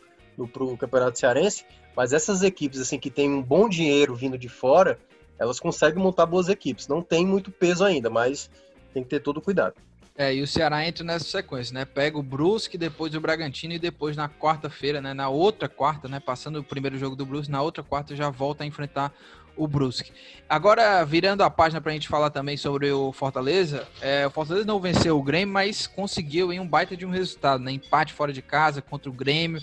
para 0.52 0.64
o 0.64 0.78
Campeonato 0.78 1.20
Cearense, 1.20 1.66
mas 1.96 2.14
essas 2.14 2.42
equipes 2.42 2.80
assim 2.80 2.98
que 2.98 3.10
têm 3.10 3.30
um 3.30 3.42
bom 3.42 3.68
dinheiro 3.68 4.16
vindo 4.16 4.38
de 4.38 4.48
fora, 4.48 4.98
elas 5.38 5.60
conseguem 5.60 6.02
montar 6.02 6.26
boas 6.26 6.48
equipes. 6.48 6.88
Não 6.88 7.02
tem 7.02 7.26
muito 7.26 7.52
peso 7.52 7.84
ainda, 7.84 8.10
mas 8.10 8.50
tem 8.94 9.04
que 9.04 9.10
ter 9.10 9.20
todo 9.20 9.42
cuidado. 9.42 9.76
É, 10.16 10.34
e 10.34 10.44
o 10.44 10.48
Ceará 10.48 10.88
entra 10.88 11.04
nessa 11.04 11.26
sequência, 11.26 11.74
né? 11.74 11.86
Pega 11.86 12.20
o 12.20 12.24
Brusque, 12.24 12.78
depois 12.78 13.16
o 13.16 13.20
Bragantino 13.20 13.74
e 13.74 13.80
depois 13.80 14.16
na 14.16 14.30
quarta-feira, 14.30 15.02
né? 15.02 15.12
Na 15.12 15.28
outra 15.28 15.68
quarta, 15.68 16.08
né? 16.08 16.20
Passando 16.20 16.60
o 16.60 16.64
primeiro 16.64 16.98
jogo 17.00 17.16
do 17.16 17.26
Brusque, 17.26 17.52
na 17.52 17.62
outra 17.62 17.84
quarta 17.84 18.16
já 18.16 18.30
volta 18.30 18.64
a 18.64 18.68
enfrentar 18.68 19.12
o 19.56 19.68
Brusque. 19.68 20.12
Agora, 20.50 21.04
virando 21.04 21.42
a 21.44 21.50
página 21.50 21.82
para 21.82 21.92
a 21.92 21.94
gente 21.94 22.08
falar 22.08 22.30
também 22.30 22.58
sobre 22.58 22.92
o 22.92 23.12
Fortaleza, 23.12 23.88
é, 24.02 24.26
o 24.28 24.30
Fortaleza 24.30 24.66
não 24.66 24.80
venceu 24.80 25.18
o 25.18 25.24
Grêmio, 25.24 25.54
mas 25.54 25.88
conseguiu 25.88 26.52
em 26.52 26.60
um 26.60 26.68
baita 26.68 26.96
de 26.96 27.06
um 27.06 27.10
resultado, 27.10 27.64
né? 27.64 27.72
Empate 27.72 28.14
fora 28.14 28.32
de 28.32 28.42
casa 28.42 28.82
contra 28.82 29.10
o 29.10 29.14
Grêmio, 29.14 29.62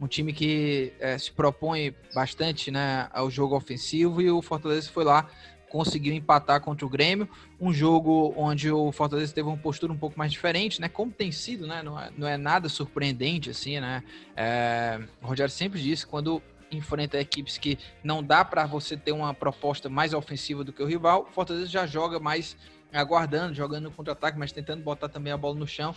um 0.00 0.06
time 0.06 0.32
que 0.32 0.92
é, 0.98 1.16
se 1.16 1.30
propõe 1.30 1.94
bastante 2.12 2.70
né, 2.70 3.08
ao 3.12 3.30
jogo 3.30 3.54
ofensivo 3.54 4.20
e 4.20 4.28
o 4.30 4.42
Fortaleza 4.42 4.90
foi 4.90 5.04
lá 5.04 5.28
conseguiu 5.72 6.12
empatar 6.12 6.60
contra 6.60 6.84
o 6.84 6.88
Grêmio, 6.88 7.26
um 7.58 7.72
jogo 7.72 8.34
onde 8.36 8.70
o 8.70 8.92
Fortaleza 8.92 9.32
teve 9.32 9.48
uma 9.48 9.56
postura 9.56 9.90
um 9.90 9.96
pouco 9.96 10.18
mais 10.18 10.30
diferente, 10.30 10.78
né? 10.78 10.86
Como 10.86 11.10
tem 11.10 11.32
sido, 11.32 11.66
né? 11.66 11.82
Não 11.82 11.98
é, 11.98 12.10
não 12.14 12.28
é 12.28 12.36
nada 12.36 12.68
surpreendente, 12.68 13.48
assim, 13.48 13.80
né? 13.80 14.04
É, 14.36 15.00
o 15.22 15.26
Rogério 15.26 15.50
sempre 15.50 15.80
disse 15.80 16.06
quando 16.06 16.42
enfrenta 16.76 17.18
equipes 17.18 17.58
que 17.58 17.78
não 18.02 18.22
dá 18.22 18.44
para 18.44 18.66
você 18.66 18.96
ter 18.96 19.12
uma 19.12 19.32
proposta 19.34 19.88
mais 19.88 20.14
ofensiva 20.14 20.64
do 20.64 20.72
que 20.72 20.82
o 20.82 20.86
rival, 20.86 21.26
o 21.28 21.32
Fortaleza 21.32 21.66
já 21.66 21.86
joga 21.86 22.18
mais 22.18 22.56
aguardando, 22.92 23.54
jogando 23.54 23.84
no 23.84 23.90
contra-ataque, 23.90 24.38
mas 24.38 24.52
tentando 24.52 24.82
botar 24.82 25.08
também 25.08 25.32
a 25.32 25.36
bola 25.36 25.54
no 25.54 25.66
chão. 25.66 25.94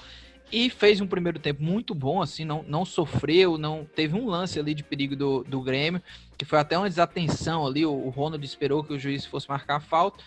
E 0.51 0.69
fez 0.69 1.01
um 1.01 1.07
primeiro 1.07 1.39
tempo 1.39 1.63
muito 1.63 1.95
bom, 1.95 2.21
assim, 2.21 2.45
não, 2.45 2.63
não 2.63 2.85
sofreu, 2.85 3.57
não 3.57 3.83
teve 3.83 4.15
um 4.15 4.27
lance 4.27 4.59
ali 4.59 4.73
de 4.75 4.83
perigo 4.83 5.15
do, 5.15 5.43
do 5.43 5.59
Grêmio, 5.61 6.01
que 6.37 6.45
foi 6.45 6.59
até 6.59 6.77
uma 6.77 6.87
desatenção 6.87 7.65
ali, 7.65 7.85
o, 7.85 7.91
o 7.91 8.09
Ronald 8.09 8.45
esperou 8.45 8.83
que 8.83 8.93
o 8.93 8.99
juiz 8.99 9.25
fosse 9.25 9.49
marcar 9.49 9.77
a 9.77 9.79
falta, 9.79 10.23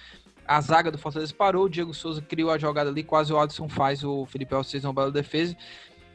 a 0.46 0.60
zaga 0.60 0.90
do 0.90 0.98
Fortaleza 0.98 1.32
parou, 1.32 1.66
o 1.66 1.68
Diego 1.68 1.94
Souza 1.94 2.20
criou 2.20 2.50
a 2.50 2.58
jogada 2.58 2.90
ali, 2.90 3.04
quase 3.04 3.32
o 3.32 3.38
Adson 3.38 3.68
faz, 3.68 4.02
o 4.02 4.26
Felipe 4.26 4.54
Alces 4.54 4.82
uma 4.82 4.92
bela 4.92 5.12
defesa, 5.12 5.56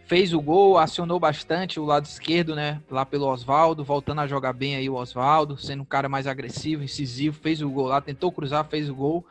fez 0.05 0.33
o 0.33 0.41
gol, 0.41 0.77
acionou 0.77 1.19
bastante 1.19 1.79
o 1.79 1.85
lado 1.85 2.05
esquerdo, 2.05 2.55
né, 2.55 2.81
lá 2.89 3.05
pelo 3.05 3.27
Oswaldo, 3.27 3.83
voltando 3.83 4.21
a 4.21 4.27
jogar 4.27 4.53
bem 4.53 4.75
aí 4.75 4.89
o 4.89 4.95
Oswaldo, 4.95 5.57
sendo 5.57 5.83
um 5.83 5.85
cara 5.85 6.09
mais 6.09 6.27
agressivo, 6.27 6.83
incisivo, 6.83 7.39
fez 7.39 7.61
o 7.61 7.69
gol 7.69 7.87
lá, 7.87 8.01
tentou 8.01 8.31
cruzar, 8.31 8.65
fez 8.65 8.89
o 8.89 8.95
gol, 8.95 9.25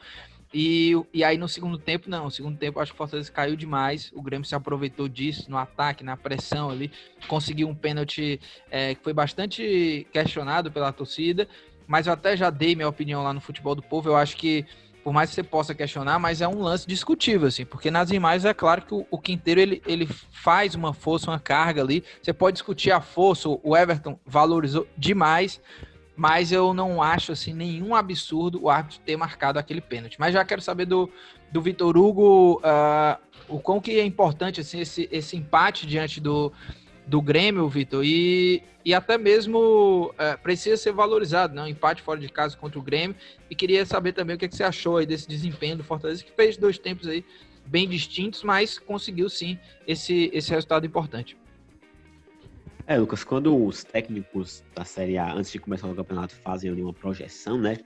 e, 0.53 0.93
e 1.15 1.25
aí 1.25 1.39
no 1.39 1.49
segundo 1.49 1.79
tempo, 1.79 2.11
não. 2.11 2.25
No 2.25 2.31
segundo 2.31 2.59
tempo, 2.59 2.79
acho 2.79 2.93
que 2.93 2.97
o 2.97 2.99
Fortaleza 2.99 3.33
caiu 3.33 3.57
demais. 3.57 4.11
O 4.15 4.21
Grêmio 4.21 4.47
se 4.47 4.55
aproveitou 4.55 5.09
disso 5.09 5.51
no 5.51 5.57
ataque, 5.57 6.05
na 6.05 6.17
pressão 6.17 6.69
ali. 6.69 6.93
Conseguiu 7.27 7.69
um 7.69 7.75
pênalti 7.75 8.39
é, 8.71 8.95
que 8.95 9.03
foi 9.03 9.15
bastante 9.15 10.07
questionado 10.13 10.71
pela 10.71 10.93
torcida. 10.93 11.49
Mas 11.87 12.07
eu 12.07 12.13
até 12.13 12.37
já 12.37 12.51
dei 12.51 12.77
minha 12.77 12.89
opinião 12.89 13.23
lá 13.23 13.33
no 13.33 13.41
Futebol 13.41 13.75
do 13.75 13.83
Povo. 13.83 14.11
Eu 14.11 14.17
acho 14.17 14.37
que, 14.37 14.67
por 15.03 15.13
mais 15.13 15.31
que 15.31 15.37
você 15.37 15.43
possa 15.43 15.75
questionar, 15.75 16.19
mas 16.19 16.41
é 16.41 16.49
um 16.49 16.63
lance 16.63 16.87
discutível, 16.87 17.49
assim. 17.49 17.65
Porque 17.65 17.91
nas 17.91 18.11
imagens 18.11 18.45
é 18.45 18.55
claro 18.55 18.83
que 18.83 18.95
o, 18.95 19.07
o 19.11 19.19
Quinteiro 19.19 19.61
ele, 19.61 19.83
ele 19.87 20.09
faz 20.31 20.75
uma 20.75 20.93
força, 20.95 21.31
uma 21.31 21.41
carga 21.41 21.83
ali. 21.83 22.05
Você 22.23 22.33
pode 22.33 22.55
discutir 22.55 22.91
a 22.91 23.01
força. 23.01 23.49
O 23.49 23.77
Everton 23.77 24.19
valorizou 24.27 24.87
demais 24.97 25.61
mas 26.15 26.53
eu 26.53 26.75
não 26.75 27.03
acho 27.03 27.33
assim 27.33 27.55
nenhum 27.55 27.95
absurdo 27.95 28.63
o 28.63 28.71
árbitro 28.71 29.01
ter 29.01 29.17
marcado 29.17 29.59
aquele 29.59 29.81
pênalti. 29.81 30.21
Mas 30.21 30.35
já 30.35 30.45
quero 30.45 30.61
saber 30.61 30.85
do, 30.85 31.11
do 31.51 31.61
Vitor 31.61 31.97
Hugo 31.97 32.61
uh, 32.61 33.19
o 33.49 33.59
quão 33.59 33.81
que 33.81 33.99
é 33.99 34.05
importante 34.05 34.61
assim, 34.61 34.81
esse, 34.81 35.09
esse 35.11 35.37
empate 35.37 35.87
diante 35.87 36.21
do, 36.21 36.53
do 37.07 37.21
Grêmio, 37.21 37.69
Vitor, 37.69 38.05
e, 38.05 38.63
e 38.85 38.95
até 38.95 39.19
mesmo 39.19 40.15
é, 40.19 40.37
precisa 40.37 40.77
ser 40.77 40.93
valorizado, 40.93 41.55
né? 41.55 41.63
Um 41.63 41.67
empate 41.67 42.03
fora 42.03 42.21
de 42.21 42.29
casa 42.29 42.57
contra 42.57 42.79
o 42.79 42.83
Grêmio. 42.83 43.17
E 43.51 43.55
queria 43.55 43.85
saber 43.85 44.13
também 44.13 44.37
o 44.37 44.39
que, 44.39 44.45
é 44.45 44.49
que 44.49 44.57
você 44.57 44.65
achou 44.65 44.97
aí 44.97 45.07
desse 45.07 45.29
desempenho 45.29 45.77
do 45.77 45.85
Fortaleza, 45.85 46.25
que 46.25 46.33
fez 46.33 46.57
dois 46.57 46.79
tempos 46.79 47.09
aí 47.09 47.25
bem 47.67 47.89
distintos, 47.89 48.43
mas 48.43 48.79
conseguiu 48.79 49.29
sim 49.29 49.59
esse, 49.87 50.31
esse 50.33 50.51
resultado 50.51 50.87
importante. 50.87 51.37
É, 52.87 52.99
Lucas, 52.99 53.23
quando 53.23 53.65
os 53.65 53.85
técnicos 53.85 54.65
da 54.75 54.85
Série 54.85 55.17
A, 55.17 55.33
antes 55.33 55.53
de 55.53 55.59
começar 55.59 55.87
o 55.87 55.95
campeonato, 55.95 56.35
fazem 56.37 56.71
ali 56.71 56.83
uma 56.83 56.93
projeção, 56.93 57.57
né? 57.57 57.79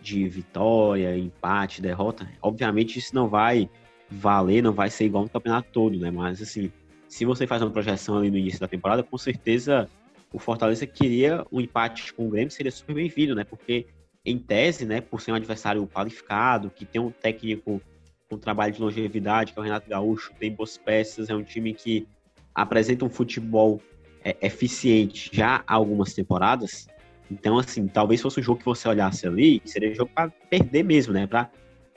De 0.00 0.28
vitória, 0.28 1.16
empate, 1.18 1.82
derrota, 1.82 2.28
obviamente 2.40 2.98
isso 2.98 3.14
não 3.14 3.28
vai 3.28 3.68
valer, 4.08 4.62
não 4.62 4.72
vai 4.72 4.88
ser 4.88 5.06
igual 5.06 5.24
no 5.24 5.30
campeonato 5.30 5.68
todo, 5.72 5.98
né? 5.98 6.10
Mas 6.10 6.40
assim, 6.40 6.70
se 7.08 7.24
você 7.24 7.46
faz 7.46 7.62
uma 7.62 7.70
projeção 7.70 8.18
ali 8.18 8.30
no 8.30 8.38
início 8.38 8.60
da 8.60 8.68
temporada, 8.68 9.02
com 9.02 9.16
certeza 9.18 9.88
o 10.32 10.38
Fortaleza 10.38 10.86
queria 10.86 11.46
um 11.50 11.60
empate 11.60 12.12
com 12.12 12.26
o 12.26 12.30
Grêmio, 12.30 12.50
seria 12.50 12.72
super 12.72 12.94
bem-vindo, 12.94 13.34
né? 13.34 13.44
Porque, 13.44 13.86
em 14.24 14.38
tese, 14.38 14.84
né, 14.84 15.00
por 15.00 15.20
ser 15.20 15.32
um 15.32 15.36
adversário 15.36 15.86
qualificado, 15.86 16.70
que 16.70 16.84
tem 16.84 17.00
um 17.00 17.10
técnico 17.10 17.80
com 18.28 18.36
trabalho 18.36 18.72
de 18.72 18.80
longevidade, 18.80 19.52
que 19.52 19.58
é 19.58 19.60
o 19.60 19.64
Renato 19.64 19.88
Gaúcho, 19.88 20.32
tem 20.38 20.52
boas 20.52 20.76
peças, 20.76 21.30
é 21.30 21.34
um 21.34 21.44
time 21.44 21.72
que 21.72 22.06
apresenta 22.54 23.04
um 23.04 23.08
futebol 23.08 23.80
é, 24.24 24.36
eficiente 24.42 25.30
já 25.32 25.62
há 25.66 25.74
algumas 25.74 26.12
temporadas. 26.12 26.88
Então, 27.30 27.58
assim, 27.58 27.86
talvez 27.86 28.20
fosse 28.20 28.40
um 28.40 28.42
jogo 28.42 28.58
que 28.58 28.64
você 28.64 28.88
olhasse 28.88 29.26
ali, 29.26 29.62
seria 29.64 29.90
um 29.90 29.94
jogo 29.94 30.10
para 30.12 30.30
perder 30.50 30.82
mesmo, 30.82 31.12
né? 31.12 31.26
Para 31.26 31.50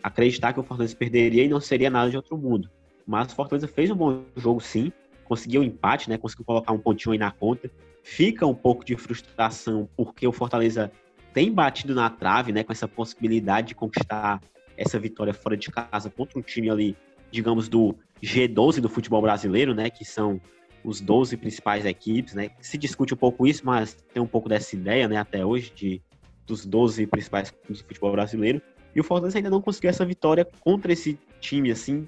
acreditar 0.04 0.54
que 0.54 0.60
o 0.60 0.64
Fortaleza 0.64 0.96
perderia 0.96 1.44
e 1.44 1.50
não 1.50 1.60
seria 1.60 1.90
nada 1.90 2.10
de 2.10 2.16
outro 2.16 2.38
mundo. 2.38 2.70
Mas 3.10 3.32
o 3.32 3.36
Fortaleza 3.36 3.68
fez 3.68 3.90
um 3.90 3.96
bom 3.96 4.24
jogo, 4.36 4.62
sim. 4.62 4.94
Conseguiu 5.26 5.64
empate, 5.64 6.08
né? 6.08 6.16
Conseguiu 6.16 6.46
colocar 6.46 6.72
um 6.72 6.78
pontinho 6.78 7.14
aí 7.14 7.18
na 7.18 7.32
conta. 7.32 7.68
Fica 8.04 8.46
um 8.46 8.54
pouco 8.54 8.86
de 8.86 8.96
frustração 8.96 9.90
porque 9.98 10.28
o 10.28 10.32
Fortaleza 10.32 10.92
tem 11.34 11.52
batido 11.52 11.96
na 11.96 12.08
trave, 12.12 12.52
né? 12.52 12.64
Com 12.64 12.72
essa 12.72 12.88
possibilidade 12.88 13.70
de 13.70 13.76
conquistar 13.76 14.40
essa 14.78 15.00
vitória 15.00 15.34
fora 15.34 15.58
de 15.58 15.72
casa 15.72 16.12
contra 16.12 16.38
um 16.38 16.42
time 16.44 16.70
ali, 16.70 16.96
digamos, 17.32 17.68
do 17.68 17.96
G12 18.22 18.80
do 18.80 18.88
futebol 18.88 19.24
brasileiro, 19.24 19.74
né? 19.74 19.90
Que 19.90 20.06
são 20.06 20.40
os 20.84 21.02
12 21.02 21.36
principais 21.36 21.86
equipes, 21.86 22.36
né? 22.36 22.52
Se 22.60 22.78
discute 22.78 23.16
um 23.16 23.18
pouco 23.18 23.48
isso, 23.48 23.66
mas 23.66 23.98
tem 24.14 24.22
um 24.22 24.28
pouco 24.28 24.48
dessa 24.48 24.76
ideia, 24.76 25.08
né? 25.08 25.18
Até 25.18 25.44
hoje, 25.44 25.72
de, 25.76 26.00
dos 26.46 26.64
12 26.64 27.08
principais 27.08 27.52
do 27.68 27.76
futebol 27.76 28.12
brasileiro. 28.12 28.62
E 28.96 29.00
o 29.00 29.04
Fortaleza 29.04 29.40
ainda 29.40 29.50
não 29.50 29.64
conseguiu 29.64 29.90
essa 29.90 30.06
vitória 30.06 30.48
contra 30.60 30.94
esse 30.94 31.20
time, 31.40 31.72
assim, 31.72 32.08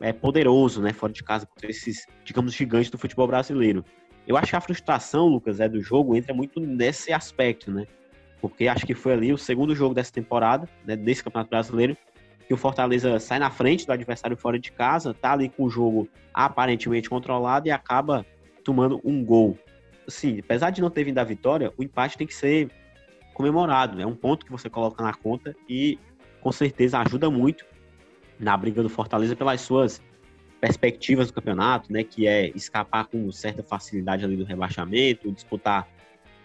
é, 0.00 0.12
poderoso, 0.12 0.80
né, 0.80 0.92
fora 0.92 1.12
de 1.12 1.22
casa, 1.22 1.46
contra 1.46 1.70
esses, 1.70 2.06
digamos, 2.24 2.54
gigantes 2.54 2.90
do 2.90 2.98
futebol 2.98 3.26
brasileiro. 3.26 3.84
Eu 4.26 4.36
acho 4.36 4.50
que 4.50 4.56
a 4.56 4.60
frustração, 4.60 5.26
Lucas, 5.26 5.60
é 5.60 5.68
do 5.68 5.80
jogo 5.80 6.16
entra 6.16 6.34
muito 6.34 6.60
nesse 6.60 7.12
aspecto, 7.12 7.70
né? 7.70 7.86
Porque 8.40 8.68
acho 8.68 8.84
que 8.84 8.94
foi 8.94 9.12
ali 9.12 9.32
o 9.32 9.38
segundo 9.38 9.74
jogo 9.74 9.94
dessa 9.94 10.12
temporada, 10.12 10.68
né, 10.84 10.96
desse 10.96 11.22
Campeonato 11.22 11.50
Brasileiro, 11.50 11.96
que 12.46 12.54
o 12.54 12.56
Fortaleza 12.56 13.18
sai 13.18 13.38
na 13.38 13.50
frente 13.50 13.86
do 13.86 13.92
adversário 13.92 14.36
fora 14.36 14.58
de 14.58 14.70
casa, 14.70 15.14
tá 15.14 15.32
ali 15.32 15.48
com 15.48 15.64
o 15.64 15.70
jogo 15.70 16.08
aparentemente 16.32 17.08
controlado 17.08 17.66
e 17.66 17.70
acaba 17.70 18.24
tomando 18.62 19.00
um 19.04 19.24
gol. 19.24 19.58
Assim, 20.06 20.38
apesar 20.38 20.70
de 20.70 20.80
não 20.80 20.90
ter 20.90 21.04
vindo 21.04 21.18
a 21.18 21.24
vitória, 21.24 21.72
o 21.76 21.82
empate 21.82 22.16
tem 22.16 22.26
que 22.26 22.34
ser 22.34 22.70
comemorado, 23.34 24.00
é 24.00 24.06
um 24.06 24.14
ponto 24.14 24.46
que 24.46 24.52
você 24.52 24.70
coloca 24.70 25.02
na 25.02 25.12
conta 25.12 25.54
e 25.68 25.98
com 26.40 26.52
certeza 26.52 26.98
ajuda 27.00 27.28
muito 27.28 27.64
na 28.38 28.56
briga 28.56 28.82
do 28.82 28.88
Fortaleza 28.88 29.34
pelas 29.34 29.60
suas 29.60 30.00
perspectivas 30.60 31.28
do 31.28 31.34
campeonato, 31.34 31.92
né, 31.92 32.02
que 32.02 32.26
é 32.26 32.48
escapar 32.54 33.06
com 33.06 33.30
certa 33.30 33.62
facilidade 33.62 34.24
ali 34.24 34.36
do 34.36 34.44
rebaixamento, 34.44 35.30
disputar 35.30 35.86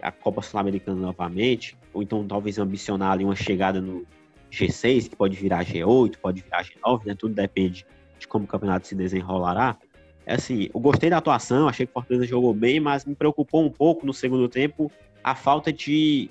a 0.01 0.11
Copa 0.11 0.41
Sul-Americana 0.41 0.99
novamente, 0.99 1.77
ou 1.93 2.01
então 2.01 2.25
talvez 2.27 2.57
ambicionar 2.57 3.11
ali 3.11 3.23
uma 3.23 3.35
chegada 3.35 3.79
no 3.79 4.05
G6, 4.51 5.09
que 5.09 5.15
pode 5.15 5.37
virar 5.37 5.65
G8, 5.65 6.17
pode 6.17 6.41
virar 6.41 6.63
G9, 6.63 7.05
né, 7.05 7.15
tudo 7.15 7.33
depende 7.33 7.85
de 8.19 8.27
como 8.27 8.45
o 8.45 8.47
campeonato 8.47 8.87
se 8.87 8.95
desenrolará. 8.95 9.77
É 10.25 10.35
assim, 10.35 10.69
eu 10.73 10.79
gostei 10.79 11.09
da 11.09 11.17
atuação, 11.17 11.67
achei 11.67 11.85
que 11.85 11.91
o 11.91 11.93
Fortaleza 11.93 12.25
jogou 12.25 12.53
bem, 12.53 12.79
mas 12.79 13.05
me 13.05 13.15
preocupou 13.15 13.65
um 13.65 13.71
pouco 13.71 14.05
no 14.05 14.13
segundo 14.13 14.47
tempo 14.47 14.91
a 15.23 15.35
falta 15.35 15.71
de, 15.71 16.29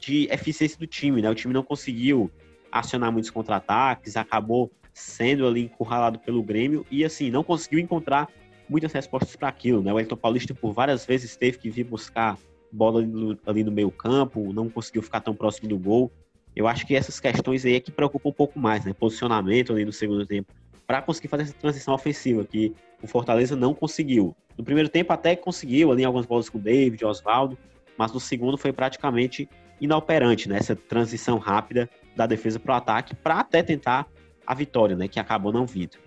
de 0.00 0.28
eficiência 0.30 0.78
do 0.78 0.86
time, 0.86 1.22
né? 1.22 1.30
O 1.30 1.34
time 1.34 1.54
não 1.54 1.62
conseguiu 1.62 2.30
acionar 2.70 3.12
muitos 3.12 3.30
contra-ataques, 3.30 4.16
acabou 4.16 4.70
sendo 4.98 5.46
ali 5.46 5.62
encurralado 5.62 6.18
pelo 6.18 6.42
Grêmio 6.42 6.84
e 6.90 7.04
assim, 7.04 7.30
não 7.30 7.44
conseguiu 7.44 7.78
encontrar 7.78 8.28
muitas 8.68 8.92
respostas 8.92 9.34
para 9.36 9.48
aquilo, 9.48 9.82
né? 9.82 9.92
O 9.92 9.98
Elton 9.98 10.16
Paulista 10.16 10.54
por 10.54 10.72
várias 10.72 11.06
vezes 11.06 11.36
teve 11.36 11.58
que 11.58 11.70
vir 11.70 11.84
buscar 11.84 12.36
bola 12.70 13.00
ali 13.00 13.08
no, 13.08 13.38
ali 13.46 13.64
no 13.64 13.72
meio 13.72 13.90
campo, 13.90 14.52
não 14.52 14.68
conseguiu 14.68 15.02
ficar 15.02 15.20
tão 15.20 15.34
próximo 15.34 15.68
do 15.68 15.78
gol. 15.78 16.12
Eu 16.54 16.66
acho 16.66 16.86
que 16.86 16.94
essas 16.94 17.18
questões 17.18 17.64
aí 17.64 17.74
é 17.74 17.80
que 17.80 17.90
preocupam 17.90 18.28
um 18.28 18.32
pouco 18.32 18.58
mais, 18.58 18.84
né? 18.84 18.92
Posicionamento 18.92 19.72
ali 19.72 19.84
no 19.84 19.92
segundo 19.92 20.26
tempo, 20.26 20.52
para 20.86 21.00
conseguir 21.00 21.28
fazer 21.28 21.44
essa 21.44 21.54
transição 21.54 21.94
ofensiva 21.94 22.44
que 22.44 22.74
o 23.02 23.06
Fortaleza 23.06 23.54
não 23.54 23.72
conseguiu. 23.72 24.36
No 24.56 24.64
primeiro 24.64 24.88
tempo 24.88 25.12
até 25.12 25.36
conseguiu 25.36 25.92
ali 25.92 26.04
algumas 26.04 26.26
bolas 26.26 26.48
com 26.48 26.58
o 26.58 26.60
David, 26.60 27.04
Oswaldo, 27.04 27.56
mas 27.96 28.12
no 28.12 28.20
segundo 28.20 28.58
foi 28.58 28.72
praticamente 28.72 29.48
inoperante, 29.80 30.48
né? 30.48 30.56
Essa 30.58 30.74
transição 30.74 31.38
rápida 31.38 31.88
da 32.16 32.26
defesa 32.26 32.58
para 32.58 32.74
o 32.74 32.76
ataque, 32.76 33.14
para 33.14 33.40
até 33.40 33.62
tentar 33.62 34.06
a 34.48 34.54
vitória, 34.54 34.96
né? 34.96 35.06
Que 35.06 35.20
acabou 35.20 35.52
não 35.52 35.66
vindo. 35.66 35.98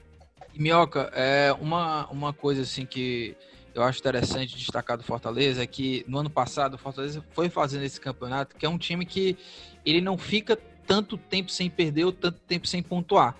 Minhoca, 0.55 1.11
é 1.13 1.53
uma, 1.61 2.07
uma 2.07 2.33
coisa 2.33 2.63
assim 2.63 2.87
que 2.87 3.37
eu 3.73 3.83
acho 3.83 3.99
interessante 3.99 4.57
destacar 4.57 4.97
do 4.97 5.03
Fortaleza 5.03 5.61
é 5.61 5.67
que 5.67 6.03
no 6.07 6.17
ano 6.17 6.29
passado 6.29 6.73
o 6.73 6.77
Fortaleza 6.77 7.23
foi 7.33 7.49
fazendo 7.49 7.83
esse 7.83 8.01
campeonato, 8.01 8.55
que 8.55 8.65
é 8.65 8.69
um 8.69 8.79
time 8.79 9.05
que 9.05 9.37
ele 9.85 10.01
não 10.01 10.17
fica 10.17 10.57
tanto 10.87 11.17
tempo 11.17 11.51
sem 11.51 11.69
perder 11.69 12.05
ou 12.05 12.11
tanto 12.11 12.39
tempo 12.39 12.65
sem 12.65 12.81
pontuar. 12.81 13.35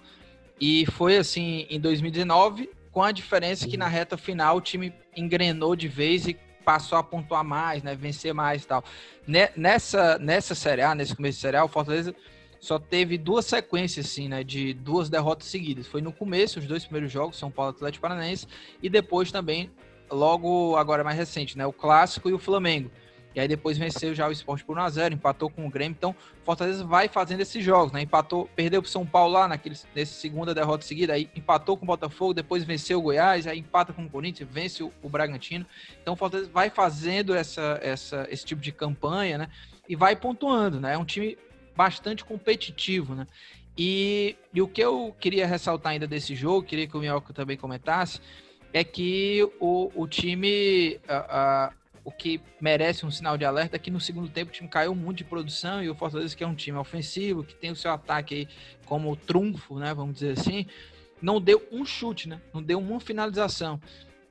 E 0.59 0.85
foi 0.91 1.17
assim 1.17 1.65
em 1.67 1.79
2019, 1.79 2.69
com 2.91 3.01
a 3.01 3.11
diferença 3.11 3.67
que 3.67 3.77
na 3.77 3.87
reta 3.87 4.15
final 4.17 4.57
o 4.57 4.61
time 4.61 4.93
engrenou 5.17 5.75
de 5.75 5.87
vez 5.87 6.27
e 6.27 6.37
passou 6.63 6.99
a 6.99 7.03
pontuar 7.03 7.43
mais, 7.43 7.81
né, 7.81 7.95
vencer 7.95 8.35
mais 8.35 8.63
e 8.63 8.67
tal. 8.67 8.83
Nessa, 9.57 10.19
nessa 10.19 10.53
Série 10.53 10.83
A, 10.83 10.93
nesse 10.93 11.15
começo 11.15 11.37
de 11.37 11.41
Série 11.41 11.57
A, 11.57 11.65
o 11.65 11.67
Fortaleza 11.67 12.15
só 12.61 12.77
teve 12.77 13.17
duas 13.17 13.45
sequências, 13.47 14.05
assim, 14.05 14.29
né, 14.29 14.43
de 14.43 14.71
duas 14.71 15.09
derrotas 15.09 15.47
seguidas. 15.47 15.87
Foi 15.87 15.99
no 15.99 16.13
começo, 16.13 16.59
os 16.59 16.67
dois 16.67 16.83
primeiros 16.85 17.11
jogos, 17.11 17.37
São 17.37 17.49
Paulo 17.49 17.71
Atlético 17.71 18.03
Paranaense, 18.03 18.47
e 18.81 18.87
depois 18.87 19.31
também, 19.31 19.71
logo 20.09 20.77
agora 20.77 21.03
mais 21.03 21.17
recente, 21.17 21.57
né, 21.57 21.65
o 21.65 21.73
Clássico 21.73 22.29
e 22.29 22.33
o 22.33 22.39
Flamengo. 22.39 22.91
E 23.33 23.39
aí 23.39 23.47
depois 23.47 23.77
venceu 23.77 24.13
já 24.13 24.27
o 24.27 24.31
esporte 24.31 24.63
por 24.63 24.77
1x0, 24.77 25.13
empatou 25.13 25.49
com 25.49 25.65
o 25.65 25.69
Grêmio. 25.69 25.95
Então, 25.97 26.13
Fortaleza 26.43 26.83
vai 26.83 27.07
fazendo 27.07 27.39
esses 27.39 27.63
jogos, 27.63 27.93
né? 27.93 28.01
Empatou, 28.01 28.49
perdeu 28.53 28.81
pro 28.81 28.91
São 28.91 29.05
Paulo 29.05 29.33
lá 29.33 29.47
naquele, 29.47 29.77
nesse 29.95 30.15
segunda 30.15 30.53
derrota 30.53 30.83
seguida, 30.83 31.13
aí 31.13 31.29
empatou 31.33 31.77
com 31.77 31.85
o 31.85 31.87
Botafogo, 31.87 32.33
depois 32.33 32.65
venceu 32.65 32.99
o 32.99 33.01
Goiás, 33.01 33.47
aí 33.47 33.59
empata 33.59 33.93
com 33.93 34.03
o 34.03 34.09
Corinthians, 34.09 34.49
vence 34.51 34.83
o, 34.83 34.91
o 35.01 35.07
Bragantino. 35.07 35.65
Então, 36.01 36.13
Fortaleza 36.13 36.49
vai 36.51 36.69
fazendo 36.69 37.33
essa, 37.33 37.79
essa, 37.81 38.27
esse 38.29 38.43
tipo 38.43 38.61
de 38.61 38.73
campanha, 38.73 39.37
né? 39.37 39.49
E 39.87 39.95
vai 39.95 40.13
pontuando, 40.13 40.81
né? 40.81 40.95
É 40.95 40.97
um 40.97 41.05
time 41.05 41.37
bastante 41.75 42.23
competitivo, 42.23 43.15
né? 43.15 43.27
E, 43.77 44.35
e, 44.53 44.61
o 44.61 44.67
que 44.67 44.81
eu 44.81 45.15
queria 45.19 45.47
ressaltar 45.47 45.93
ainda 45.93 46.05
desse 46.05 46.35
jogo, 46.35 46.67
queria 46.67 46.87
que 46.87 46.95
o 46.95 46.99
Minhoca 46.99 47.33
também 47.33 47.55
comentasse, 47.55 48.19
é 48.73 48.83
que 48.83 49.47
o, 49.59 49.91
o 49.95 50.07
time, 50.07 50.99
o 52.03 52.11
que 52.11 52.41
merece 52.59 53.05
um 53.05 53.11
sinal 53.11 53.37
de 53.37 53.45
alerta 53.45 53.75
é 53.75 53.79
que 53.79 53.91
no 53.91 53.99
segundo 53.99 54.29
tempo 54.29 54.51
o 54.51 54.53
time 54.53 54.69
caiu 54.69 54.93
muito 54.95 55.19
de 55.19 55.23
produção 55.23 55.83
e 55.83 55.89
o 55.89 55.95
Fortaleza, 55.95 56.35
que 56.35 56.43
é 56.43 56.47
um 56.47 56.55
time 56.55 56.77
ofensivo, 56.77 57.43
que 57.43 57.55
tem 57.55 57.71
o 57.71 57.75
seu 57.75 57.91
ataque 57.91 58.35
aí 58.35 58.47
como 58.85 59.15
trunfo, 59.15 59.79
né, 59.79 59.93
vamos 59.93 60.15
dizer 60.15 60.37
assim, 60.39 60.65
não 61.21 61.39
deu 61.39 61.65
um 61.71 61.85
chute, 61.85 62.27
né, 62.27 62.41
não 62.53 62.61
deu 62.61 62.79
uma 62.79 62.99
finalização. 62.99 63.79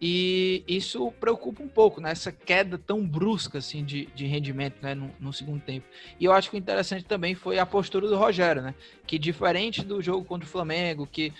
E 0.03 0.65
isso 0.67 1.13
preocupa 1.21 1.63
um 1.63 1.69
pouco, 1.69 2.01
né? 2.01 2.13
Essa 2.13 2.33
queda 2.33 2.79
tão 2.79 3.07
brusca 3.07 3.59
assim, 3.59 3.85
de, 3.85 4.07
de 4.15 4.25
rendimento 4.25 4.77
né? 4.81 4.95
No, 4.95 5.11
no, 5.21 5.31
segundo 5.31 5.61
tempo. 5.61 5.87
E 6.19 6.25
eu 6.25 6.33
acho 6.33 6.49
que 6.49 6.57
o 6.57 6.59
interessante 6.59 7.05
também 7.05 7.35
foi 7.35 7.59
a 7.59 7.67
postura 7.67 8.09
do 8.09 8.17
Rogério, 8.17 8.63
né? 8.63 8.75
Que 9.07 9.19
diferente 9.19 9.85
do 9.85 10.01
jogo 10.01 10.25
contra 10.25 10.47
o 10.47 10.51
Flamengo, 10.51 11.07
que 11.07 11.35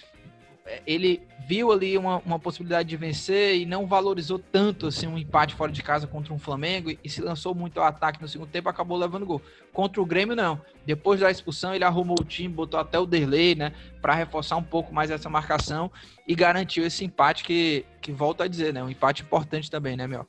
ele 0.87 1.23
viu 1.47 1.73
ali 1.73 1.99
uma, 1.99 2.19
uma 2.19 2.39
possibilidade 2.39 2.89
de 2.89 2.97
vencer 2.97 3.57
e 3.57 3.67
não 3.67 3.87
valorizou 3.87 4.39
tanto 4.39 4.87
assim 4.87 5.07
um 5.07 5.19
empate 5.19 5.55
fora 5.55 5.73
de 5.73 5.83
casa 5.83 6.07
contra 6.07 6.33
um 6.33 6.39
Flamengo 6.39 6.91
e, 7.03 7.09
se 7.09 7.21
lançou 7.21 7.55
muito 7.55 7.81
ao 7.81 7.87
ataque 7.87 8.21
no 8.23 8.29
segundo 8.29 8.49
tempo, 8.49 8.69
acabou 8.69 8.97
levando 8.97 9.27
gol. 9.27 9.43
Contra 9.73 10.01
o 10.01 10.07
Grêmio 10.07 10.37
não. 10.37 10.61
Depois 10.87 11.21
da 11.21 11.31
expulsão, 11.31 11.75
ele 11.75 11.85
arrumou 11.85 12.17
o 12.21 12.25
time, 12.25 12.55
botou 12.55 12.79
até 12.79 12.99
o 12.99 13.07
Derlei, 13.07 13.55
né, 13.55 13.73
para 14.01 14.15
reforçar 14.15 14.57
um 14.57 14.63
pouco 14.63 14.95
mais 14.95 15.11
essa 15.11 15.29
marcação 15.29 15.91
e 16.27 16.35
garantiu 16.35 16.85
esse 16.85 17.05
empate 17.05 17.45
que 17.45 17.85
que 18.01 18.13
volta 18.13 18.45
a 18.45 18.49
dizer, 18.49 18.73
né, 18.73 18.83
um 18.83 18.89
empate 18.89 19.23
importante 19.23 19.71
também, 19.71 19.97
né, 19.97 20.07
Mel? 20.07 20.27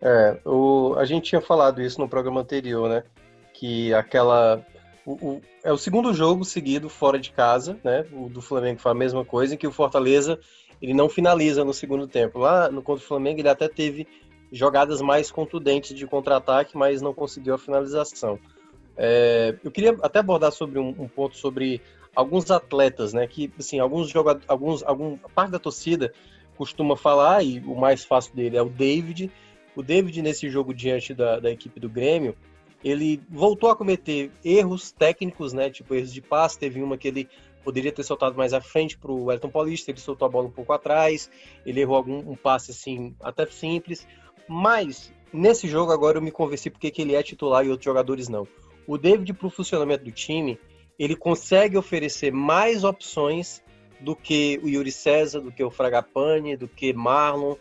É, 0.00 0.36
o, 0.44 0.94
a 0.98 1.04
gente 1.04 1.28
tinha 1.30 1.40
falado 1.40 1.80
isso 1.80 2.00
no 2.00 2.08
programa 2.08 2.40
anterior, 2.40 2.88
né? 2.88 3.04
Que 3.54 3.94
aquela 3.94 4.60
o, 5.04 5.12
o, 5.12 5.40
é 5.64 5.72
o 5.72 5.78
segundo 5.78 6.12
jogo 6.14 6.44
seguido 6.44 6.88
fora 6.88 7.18
de 7.18 7.30
casa, 7.30 7.78
né? 7.82 8.06
O 8.12 8.28
do 8.28 8.40
Flamengo 8.40 8.80
foi 8.80 8.92
a 8.92 8.94
mesma 8.94 9.24
coisa, 9.24 9.54
em 9.54 9.58
que 9.58 9.66
o 9.66 9.72
Fortaleza 9.72 10.38
ele 10.80 10.94
não 10.94 11.08
finaliza 11.08 11.64
no 11.64 11.72
segundo 11.72 12.06
tempo. 12.06 12.38
Lá 12.38 12.70
no 12.70 12.82
contra 12.82 13.04
o 13.04 13.06
Flamengo, 13.06 13.40
ele 13.40 13.48
até 13.48 13.68
teve 13.68 14.06
jogadas 14.50 15.00
mais 15.00 15.30
contundentes 15.30 15.96
de 15.96 16.06
contra-ataque, 16.06 16.76
mas 16.76 17.00
não 17.00 17.14
conseguiu 17.14 17.54
a 17.54 17.58
finalização. 17.58 18.38
É, 18.96 19.56
eu 19.64 19.70
queria 19.70 19.96
até 20.02 20.18
abordar 20.18 20.52
sobre 20.52 20.78
um, 20.78 20.88
um, 20.88 21.08
ponto 21.08 21.36
sobre 21.36 21.80
alguns 22.14 22.50
atletas, 22.50 23.12
né? 23.12 23.26
Que 23.26 23.50
assim, 23.58 23.78
alguns 23.78 24.08
jogadores, 24.08 24.44
alguns, 24.48 24.82
algum 24.82 25.16
parte 25.34 25.52
da 25.52 25.58
torcida 25.58 26.12
costuma 26.56 26.96
falar 26.96 27.42
e 27.42 27.60
o 27.60 27.74
mais 27.74 28.04
fácil 28.04 28.34
dele 28.34 28.56
é 28.56 28.62
o 28.62 28.68
David. 28.68 29.30
O 29.74 29.82
David 29.82 30.20
nesse 30.20 30.50
jogo 30.50 30.74
diante 30.74 31.14
da, 31.14 31.40
da 31.40 31.50
equipe 31.50 31.80
do 31.80 31.88
Grêmio, 31.88 32.36
ele 32.84 33.22
voltou 33.28 33.70
a 33.70 33.76
cometer 33.76 34.30
erros 34.44 34.90
técnicos, 34.90 35.52
né? 35.52 35.70
Tipo 35.70 35.94
erros 35.94 36.12
de 36.12 36.20
passe. 36.20 36.58
Teve 36.58 36.82
uma 36.82 36.98
que 36.98 37.08
ele 37.08 37.28
poderia 37.62 37.92
ter 37.92 38.02
soltado 38.02 38.36
mais 38.36 38.52
à 38.52 38.60
frente 38.60 38.98
para 38.98 39.12
o 39.12 39.30
Elton 39.30 39.48
Paulista, 39.48 39.90
ele 39.90 40.00
soltou 40.00 40.26
a 40.26 40.28
bola 40.28 40.48
um 40.48 40.52
pouco 40.52 40.72
atrás, 40.72 41.30
ele 41.64 41.80
errou 41.80 41.96
algum 41.96 42.18
um 42.18 42.34
passe 42.34 42.72
assim 42.72 43.14
até 43.20 43.46
simples. 43.46 44.06
Mas 44.48 45.12
nesse 45.32 45.68
jogo 45.68 45.92
agora 45.92 46.18
eu 46.18 46.22
me 46.22 46.32
convenci 46.32 46.68
porque 46.70 46.90
que 46.90 47.02
ele 47.02 47.14
é 47.14 47.22
titular 47.22 47.64
e 47.64 47.70
outros 47.70 47.84
jogadores 47.84 48.28
não. 48.28 48.46
O 48.86 48.98
David 48.98 49.32
para 49.34 49.46
o 49.46 49.50
funcionamento 49.50 50.04
do 50.04 50.10
time, 50.10 50.58
ele 50.98 51.14
consegue 51.14 51.76
oferecer 51.76 52.32
mais 52.32 52.84
opções 52.84 53.62
do 54.00 54.16
que 54.16 54.60
o 54.62 54.68
Yuri 54.68 54.90
César, 54.90 55.40
do 55.40 55.52
que 55.52 55.62
o 55.62 55.70
Fragapane, 55.70 56.56
do 56.56 56.66
que 56.66 56.92
Marlon. 56.92 57.54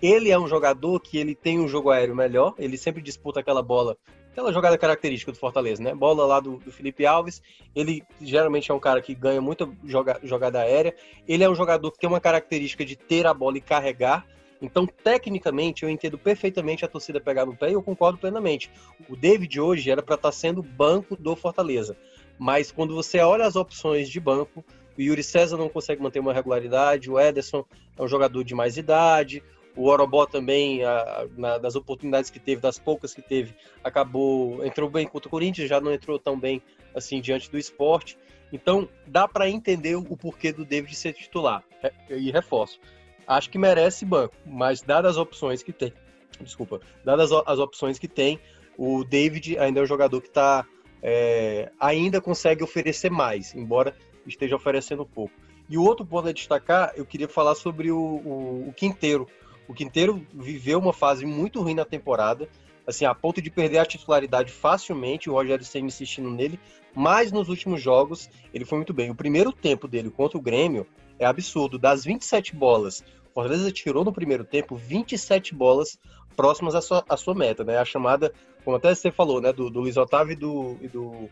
Ele 0.00 0.30
é 0.30 0.38
um 0.38 0.46
jogador 0.46 1.00
que 1.00 1.16
ele 1.16 1.34
tem 1.34 1.58
um 1.58 1.66
jogo 1.66 1.90
aéreo 1.90 2.14
melhor, 2.14 2.54
ele 2.58 2.76
sempre 2.76 3.00
disputa 3.00 3.40
aquela 3.40 3.62
bola, 3.62 3.96
aquela 4.36 4.52
jogada 4.52 4.76
característica 4.76 5.32
do 5.32 5.38
Fortaleza, 5.38 5.82
né? 5.82 5.94
Bola 5.94 6.26
lá 6.26 6.40
do, 6.40 6.58
do 6.58 6.70
Felipe 6.70 7.06
Alves, 7.06 7.40
ele 7.74 8.02
geralmente 8.20 8.70
é 8.70 8.74
um 8.74 8.78
cara 8.78 9.00
que 9.00 9.14
ganha 9.14 9.40
muita 9.40 9.66
joga, 9.82 10.20
jogada 10.22 10.60
aérea, 10.60 10.94
ele 11.26 11.42
é 11.42 11.48
um 11.48 11.54
jogador 11.54 11.90
que 11.90 11.98
tem 11.98 12.06
uma 12.06 12.20
característica 12.20 12.84
de 12.84 12.96
ter 12.96 13.26
a 13.26 13.32
bola 13.32 13.56
e 13.56 13.62
carregar, 13.62 14.26
então, 14.60 14.86
tecnicamente, 14.86 15.82
eu 15.82 15.90
entendo 15.90 16.16
perfeitamente 16.16 16.84
a 16.84 16.88
torcida 16.88 17.20
pegar 17.20 17.44
no 17.44 17.54
pé 17.54 17.70
e 17.70 17.74
eu 17.74 17.82
concordo 17.82 18.16
plenamente. 18.16 18.70
O 19.06 19.14
David 19.14 19.60
hoje 19.60 19.90
era 19.90 20.02
para 20.02 20.14
estar 20.14 20.28
tá 20.28 20.32
sendo 20.32 20.62
banco 20.62 21.14
do 21.14 21.36
Fortaleza. 21.36 21.94
Mas 22.38 22.72
quando 22.72 22.94
você 22.94 23.18
olha 23.20 23.44
as 23.44 23.54
opções 23.54 24.08
de 24.08 24.18
banco, 24.18 24.64
o 24.96 25.02
Yuri 25.02 25.22
César 25.22 25.58
não 25.58 25.68
consegue 25.68 26.02
manter 26.02 26.20
uma 26.20 26.32
regularidade, 26.32 27.10
o 27.10 27.20
Ederson 27.20 27.66
é 27.98 28.02
um 28.02 28.08
jogador 28.08 28.42
de 28.44 28.54
mais 28.54 28.78
idade, 28.78 29.42
o 29.76 29.88
Orobó 29.88 30.26
também, 30.26 30.82
a, 30.84 31.26
na, 31.36 31.58
das 31.58 31.76
oportunidades 31.76 32.30
que 32.30 32.40
teve, 32.40 32.60
das 32.60 32.78
poucas 32.78 33.14
que 33.14 33.22
teve, 33.22 33.54
acabou, 33.84 34.64
entrou 34.64 34.88
bem 34.88 35.06
contra 35.06 35.28
o 35.28 35.30
Corinthians, 35.30 35.68
já 35.68 35.80
não 35.80 35.92
entrou 35.92 36.18
tão 36.18 36.38
bem 36.38 36.62
assim 36.94 37.20
diante 37.20 37.50
do 37.50 37.58
esporte. 37.58 38.18
Então, 38.52 38.88
dá 39.06 39.28
para 39.28 39.50
entender 39.50 39.96
o 39.96 40.16
porquê 40.16 40.52
do 40.52 40.64
David 40.64 40.94
ser 40.94 41.12
titular. 41.12 41.62
E 42.08 42.30
reforço. 42.30 42.80
Acho 43.26 43.50
que 43.50 43.58
merece 43.58 44.04
banco, 44.04 44.34
mas 44.46 44.80
dadas 44.82 45.12
as 45.12 45.16
opções 45.18 45.62
que 45.62 45.72
tem, 45.72 45.92
desculpa, 46.40 46.80
dadas 47.04 47.30
as 47.32 47.58
opções 47.58 47.98
que 47.98 48.06
tem, 48.06 48.38
o 48.78 49.04
David 49.04 49.58
ainda 49.58 49.80
é 49.80 49.82
um 49.82 49.86
jogador 49.86 50.20
que 50.20 50.28
está 50.28 50.64
é, 51.02 51.70
ainda 51.78 52.20
consegue 52.20 52.62
oferecer 52.62 53.10
mais, 53.10 53.54
embora 53.54 53.94
esteja 54.26 54.56
oferecendo 54.56 55.04
pouco. 55.04 55.34
E 55.68 55.76
o 55.76 55.82
outro 55.82 56.06
ponto 56.06 56.28
a 56.28 56.32
destacar, 56.32 56.92
eu 56.96 57.04
queria 57.04 57.28
falar 57.28 57.54
sobre 57.54 57.90
o, 57.90 57.98
o, 57.98 58.68
o 58.68 58.72
Quinteiro. 58.72 59.28
O 59.68 59.74
Quinteiro 59.74 60.24
viveu 60.32 60.78
uma 60.78 60.92
fase 60.92 61.26
muito 61.26 61.60
ruim 61.60 61.74
na 61.74 61.84
temporada, 61.84 62.48
assim, 62.86 63.04
a 63.04 63.14
ponto 63.14 63.42
de 63.42 63.50
perder 63.50 63.78
a 63.78 63.86
titularidade 63.86 64.52
facilmente, 64.52 65.28
o 65.28 65.32
Rogério 65.32 65.64
Senna 65.64 65.86
insistindo 65.86 66.30
nele, 66.30 66.58
mas 66.94 67.32
nos 67.32 67.48
últimos 67.48 67.82
jogos 67.82 68.30
ele 68.54 68.64
foi 68.64 68.78
muito 68.78 68.94
bem. 68.94 69.10
O 69.10 69.14
primeiro 69.14 69.52
tempo 69.52 69.88
dele 69.88 70.10
contra 70.10 70.38
o 70.38 70.40
Grêmio 70.40 70.86
é 71.18 71.26
absurdo. 71.26 71.78
Das 71.78 72.04
27 72.04 72.54
bolas, 72.54 73.00
o 73.30 73.34
Fortaleza 73.34 73.70
tirou 73.72 74.04
no 74.04 74.12
primeiro 74.12 74.44
tempo 74.44 74.76
27 74.76 75.54
bolas 75.54 75.98
próximas 76.36 76.74
à 76.74 76.80
sua, 76.80 77.04
à 77.08 77.16
sua 77.16 77.34
meta, 77.34 77.64
né? 77.64 77.78
A 77.78 77.84
chamada, 77.84 78.32
como 78.64 78.76
até 78.76 78.94
você 78.94 79.10
falou, 79.10 79.40
né, 79.40 79.52
do, 79.52 79.68
do 79.70 79.80
Luiz 79.80 79.96
Otávio 79.96 80.32
e 80.32 80.36
do, 80.36 80.76
e 80.80 80.88
do, 80.88 81.28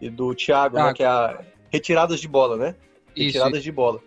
e 0.00 0.10
do 0.10 0.34
Thiago, 0.34 0.78
ah, 0.78 0.86
né, 0.86 0.94
que 0.94 1.02
é 1.02 1.06
a 1.06 1.40
retiradas 1.70 2.20
de 2.20 2.28
bola, 2.28 2.56
né? 2.56 2.74
Retiradas 3.16 3.58
Isso. 3.58 3.64
de 3.64 3.72
bola. 3.72 4.00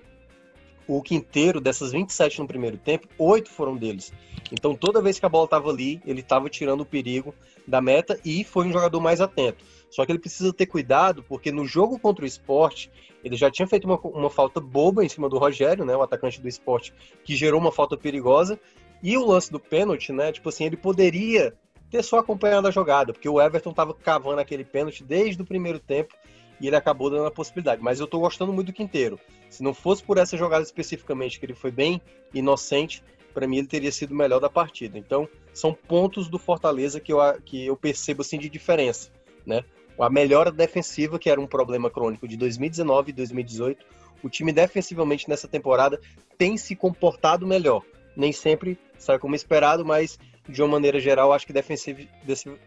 O 0.87 1.01
quinteiro 1.01 1.59
dessas 1.59 1.91
27 1.91 2.39
no 2.39 2.47
primeiro 2.47 2.77
tempo, 2.77 3.07
oito 3.17 3.49
foram 3.49 3.75
deles. 3.75 4.13
Então 4.51 4.73
toda 4.73 5.01
vez 5.01 5.19
que 5.19 5.25
a 5.25 5.29
bola 5.29 5.45
estava 5.45 5.69
ali, 5.69 6.01
ele 6.05 6.21
estava 6.21 6.49
tirando 6.49 6.81
o 6.81 6.85
perigo 6.85 7.33
da 7.67 7.81
meta 7.81 8.17
e 8.23 8.43
foi 8.43 8.67
um 8.67 8.71
jogador 8.71 9.01
mais 9.01 9.19
atento. 9.19 9.63
Só 9.89 10.05
que 10.05 10.11
ele 10.11 10.19
precisa 10.19 10.53
ter 10.53 10.65
cuidado, 10.65 11.23
porque 11.23 11.51
no 11.51 11.65
jogo 11.65 11.99
contra 11.99 12.23
o 12.23 12.27
esporte, 12.27 12.89
ele 13.23 13.35
já 13.35 13.51
tinha 13.51 13.67
feito 13.67 13.85
uma, 13.85 13.99
uma 13.99 14.29
falta 14.29 14.59
boba 14.59 15.03
em 15.03 15.09
cima 15.09 15.27
do 15.29 15.37
Rogério, 15.37 15.85
né? 15.85 15.95
O 15.95 16.01
atacante 16.01 16.41
do 16.41 16.47
esporte, 16.47 16.93
que 17.23 17.35
gerou 17.35 17.59
uma 17.59 17.71
falta 17.71 17.97
perigosa. 17.97 18.59
E 19.03 19.17
o 19.17 19.25
lance 19.25 19.51
do 19.51 19.59
pênalti, 19.59 20.11
né? 20.11 20.31
Tipo 20.31 20.49
assim, 20.49 20.65
ele 20.65 20.77
poderia 20.77 21.53
ter 21.89 22.03
só 22.03 22.19
acompanhado 22.19 22.67
a 22.67 22.71
jogada, 22.71 23.13
porque 23.13 23.29
o 23.29 23.41
Everton 23.41 23.69
estava 23.69 23.93
cavando 23.93 24.41
aquele 24.41 24.63
pênalti 24.63 25.03
desde 25.03 25.41
o 25.41 25.45
primeiro 25.45 25.79
tempo 25.79 26.13
e 26.59 26.67
ele 26.67 26.75
acabou 26.75 27.09
dando 27.09 27.25
a 27.25 27.31
possibilidade. 27.31 27.81
Mas 27.81 27.99
eu 27.99 28.07
tô 28.07 28.19
gostando 28.19 28.51
muito 28.51 28.67
do 28.67 28.73
Quinteiro. 28.73 29.19
Se 29.49 29.63
não 29.63 29.73
fosse 29.73 30.03
por 30.03 30.17
essa 30.17 30.37
jogada 30.37 30.63
especificamente, 30.63 31.39
que 31.39 31.45
ele 31.45 31.55
foi 31.55 31.71
bem 31.71 32.01
inocente, 32.33 33.03
para 33.33 33.47
mim 33.47 33.57
ele 33.57 33.67
teria 33.67 33.91
sido 33.91 34.11
o 34.11 34.15
melhor 34.15 34.39
da 34.39 34.49
partida. 34.49 34.97
Então, 34.97 35.27
são 35.53 35.73
pontos 35.73 36.27
do 36.27 36.39
Fortaleza 36.39 36.99
que 36.99 37.13
eu, 37.13 37.19
que 37.45 37.65
eu 37.65 37.77
percebo 37.77 38.21
assim 38.21 38.37
de 38.37 38.49
diferença, 38.49 39.11
né? 39.45 39.63
A 39.99 40.09
melhora 40.09 40.51
defensiva, 40.51 41.17
que 41.17 41.29
era 41.29 41.41
um 41.41 41.47
problema 41.47 41.89
crônico 41.89 42.27
de 42.27 42.37
2019 42.37 43.09
e 43.09 43.13
2018, 43.13 43.85
o 44.23 44.29
time 44.29 44.51
defensivamente 44.51 45.29
nessa 45.29 45.47
temporada 45.47 45.99
tem 46.37 46.57
se 46.57 46.75
comportado 46.75 47.47
melhor. 47.47 47.83
Nem 48.15 48.31
sempre 48.31 48.77
sai 48.97 49.19
como 49.19 49.35
esperado, 49.35 49.85
mas 49.85 50.19
de 50.47 50.61
uma 50.61 50.69
maneira 50.69 50.99
geral, 50.99 51.33
acho 51.33 51.45
que 51.45 51.53
defensiv, 51.53 52.07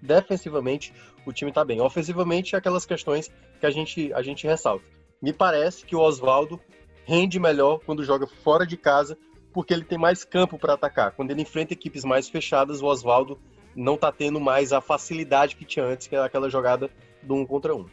defensivamente 0.01 0.93
o 1.25 1.33
time 1.33 1.51
está 1.51 1.65
bem. 1.65 1.81
Ofensivamente, 1.81 2.55
aquelas 2.55 2.85
questões 2.85 3.31
que 3.59 3.67
a 3.67 3.71
gente, 3.71 4.13
a 4.13 4.23
gente 4.23 4.47
ressalta. 4.47 4.85
Me 5.21 5.33
parece 5.33 5.85
que 5.85 5.95
o 5.95 6.01
Oswaldo 6.01 6.59
rende 7.05 7.39
melhor 7.39 7.81
quando 7.85 8.05
joga 8.05 8.27
fora 8.27 8.67
de 8.67 8.77
casa, 8.77 9.19
porque 9.53 9.75
ele 9.75 9.85
tem 9.85 9.99
mais 9.99 10.25
campo 10.25 10.59
para 10.59 10.75
atacar. 10.75 11.13
Quando 11.13 11.31
ele 11.31 11.43
enfrenta 11.43 11.73
equipes 11.73 12.05
mais 12.05 12.29
fechadas, 12.29 12.81
o 12.81 12.87
Oswaldo 12.87 13.39
não 13.75 13.95
está 13.95 14.11
tendo 14.11 14.41
mais 14.41 14.73
a 14.73 14.81
facilidade 14.81 15.57
que 15.57 15.65
tinha 15.65 15.85
antes, 15.85 16.07
que 16.07 16.15
era 16.15 16.25
aquela 16.25 16.49
jogada 16.49 16.91
do 17.23 17.35
um 17.35 17.45
contra 17.45 17.75
um. 17.75 17.87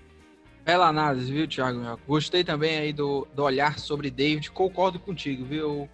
Bela 0.64 0.88
análise, 0.88 1.32
viu, 1.32 1.48
Thiago? 1.48 2.00
Gostei 2.08 2.44
também 2.44 2.78
aí 2.78 2.94
do, 2.94 3.28
do 3.34 3.44
olhar 3.44 3.80
sobre 3.80 4.12
David, 4.12 4.52
concordo 4.52 5.00
contigo, 5.00 5.46
viu? 5.46 5.90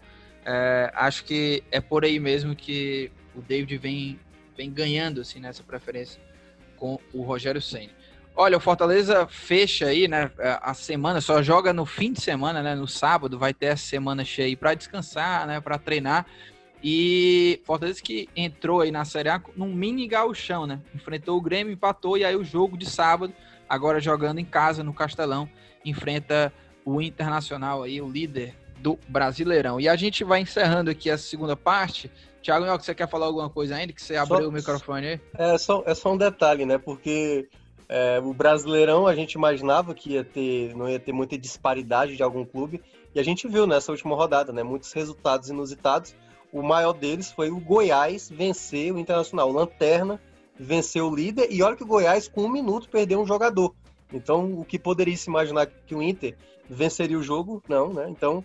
É, 0.46 0.92
acho 0.96 1.24
que 1.24 1.64
é 1.72 1.80
por 1.80 2.04
aí 2.04 2.20
mesmo 2.20 2.56
que 2.56 3.12
o 3.36 3.42
David 3.42 3.78
vem, 3.78 4.20
vem 4.58 4.72
ganhando 4.72 5.22
assim 5.22 5.40
nessa 5.40 5.64
preferência 5.64 6.22
com 6.76 7.00
o 7.14 7.22
Rogério 7.22 7.62
Senna. 7.62 7.92
Olha, 8.36 8.58
o 8.58 8.60
Fortaleza 8.60 9.28
fecha 9.28 9.86
aí, 9.86 10.08
né? 10.08 10.32
A 10.62 10.74
semana 10.74 11.22
só 11.22 11.42
joga 11.44 11.72
no 11.72 11.86
fim 11.86 12.12
de 12.12 12.22
semana, 12.22 12.64
né? 12.64 12.74
No 12.74 12.88
sábado 12.88 13.38
vai 13.38 13.54
ter 13.54 13.68
essa 13.68 13.86
semana 13.86 14.26
cheia 14.26 14.58
para 14.58 14.74
descansar, 14.74 15.46
né? 15.46 15.62
Para 15.62 15.78
treinar. 15.78 16.26
E 16.84 17.62
Fortaleza 17.64 18.02
que 18.02 18.28
entrou 18.36 18.82
aí 18.82 18.92
na 18.92 19.06
Série 19.06 19.30
A 19.30 19.42
num 19.56 19.74
mini 19.74 20.08
gauchão, 20.08 20.66
né? 20.66 20.80
Enfrentou 20.96 21.38
o 21.38 21.42
Grêmio, 21.42 21.72
empatou 21.72 22.18
e 22.18 22.26
aí 22.26 22.36
o 22.36 22.44
jogo 22.44 22.76
de 22.76 22.90
sábado, 22.90 23.34
agora 23.70 24.00
jogando 24.00 24.40
em 24.40 24.46
casa 24.46 24.84
no 24.84 24.94
Castelão, 24.94 25.48
enfrenta 25.86 26.52
o 26.84 27.02
Internacional 27.02 27.84
aí, 27.84 28.02
o 28.02 28.10
líder 28.10 28.56
do 28.80 29.00
Brasileirão. 29.08 29.80
E 29.80 29.88
a 29.88 29.96
gente 29.96 30.24
vai 30.24 30.42
encerrando 30.42 30.90
aqui 30.90 31.10
a 31.10 31.18
segunda 31.18 31.56
parte 31.56 32.12
Tiago, 32.44 32.66
você 32.66 32.94
quer 32.94 33.08
falar 33.08 33.28
alguma 33.28 33.50
coisa 33.50 33.76
ainda? 33.76 33.94
Que 33.94 34.02
você 34.02 34.18
abriu 34.18 34.42
só, 34.42 34.50
o 34.50 34.52
microfone 34.52 35.08
aí? 35.08 35.22
É 35.38 35.58
só, 35.58 35.82
é 35.88 35.96
só 35.96 36.12
um 36.12 36.18
detalhe, 36.18 36.66
né? 36.66 36.78
Porque 36.78 37.48
é, 37.96 38.20
o 38.20 38.34
Brasileirão 38.34 39.06
a 39.06 39.14
gente 39.14 39.34
imaginava 39.34 39.94
que 39.94 40.14
ia 40.14 40.24
ter, 40.24 40.76
não 40.76 40.90
ia 40.90 41.00
ter 41.00 41.12
muita 41.12 41.38
disparidade 41.38 42.18
de 42.18 42.24
algum 42.24 42.44
clube. 42.44 42.82
E 43.14 43.20
a 43.20 43.24
gente 43.24 43.48
viu 43.48 43.68
nessa 43.68 43.92
última 43.92 44.16
rodada, 44.16 44.52
né? 44.52 44.64
Muitos 44.64 44.92
resultados 44.94 45.50
inusitados. 45.50 46.16
O 46.52 46.64
maior 46.64 46.94
deles 46.94 47.32
foi 47.32 47.52
o 47.52 47.60
Goiás 47.60 48.32
vencer 48.32 48.92
o 48.92 48.98
Internacional. 48.98 49.48
O 49.48 49.54
Lanterna 49.54 50.20
venceu 50.60 51.06
o 51.08 51.16
líder. 51.16 51.50
E 51.52 51.62
olha 51.62 51.76
que 51.76 51.84
o 51.84 51.88
Goiás, 51.88 52.28
com 52.28 52.46
um 52.46 52.52
minuto, 52.52 52.90
perdeu 52.90 53.22
um 53.22 53.28
jogador. 53.28 53.76
Então, 54.12 54.60
o 54.60 54.66
que 54.66 54.80
poderia 54.80 55.16
se 55.16 55.30
imaginar 55.30 55.68
que 55.68 55.94
o 55.94 56.02
Inter 56.02 56.36
venceria 56.68 57.20
o 57.20 57.22
jogo? 57.22 57.62
Não, 57.70 57.94
né? 57.94 58.08
Então, 58.10 58.44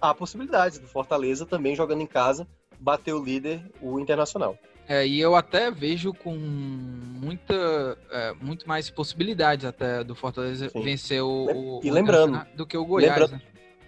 há 0.00 0.12
possibilidades 0.12 0.80
do 0.80 0.88
Fortaleza 0.88 1.46
também 1.46 1.76
jogando 1.76 2.00
em 2.00 2.06
casa 2.06 2.48
bater 2.80 3.14
o 3.14 3.24
líder, 3.24 3.62
o 3.80 4.00
Internacional. 4.00 4.58
É, 4.88 5.06
e 5.06 5.20
eu 5.20 5.36
até 5.36 5.70
vejo 5.70 6.14
com 6.14 6.34
muita, 6.34 7.98
é, 8.10 8.32
muito 8.40 8.66
mais 8.66 8.88
possibilidades 8.88 9.66
até 9.66 10.02
do 10.02 10.14
Fortaleza 10.14 10.70
Sim. 10.70 10.82
vencer 10.82 11.22
o, 11.22 11.80
e 11.84 11.90
o 11.90 11.92
lembrando 11.92 12.42
do 12.54 12.66
que 12.66 12.76
o 12.76 12.86
Goiás. 12.86 13.30
Né? 13.30 13.42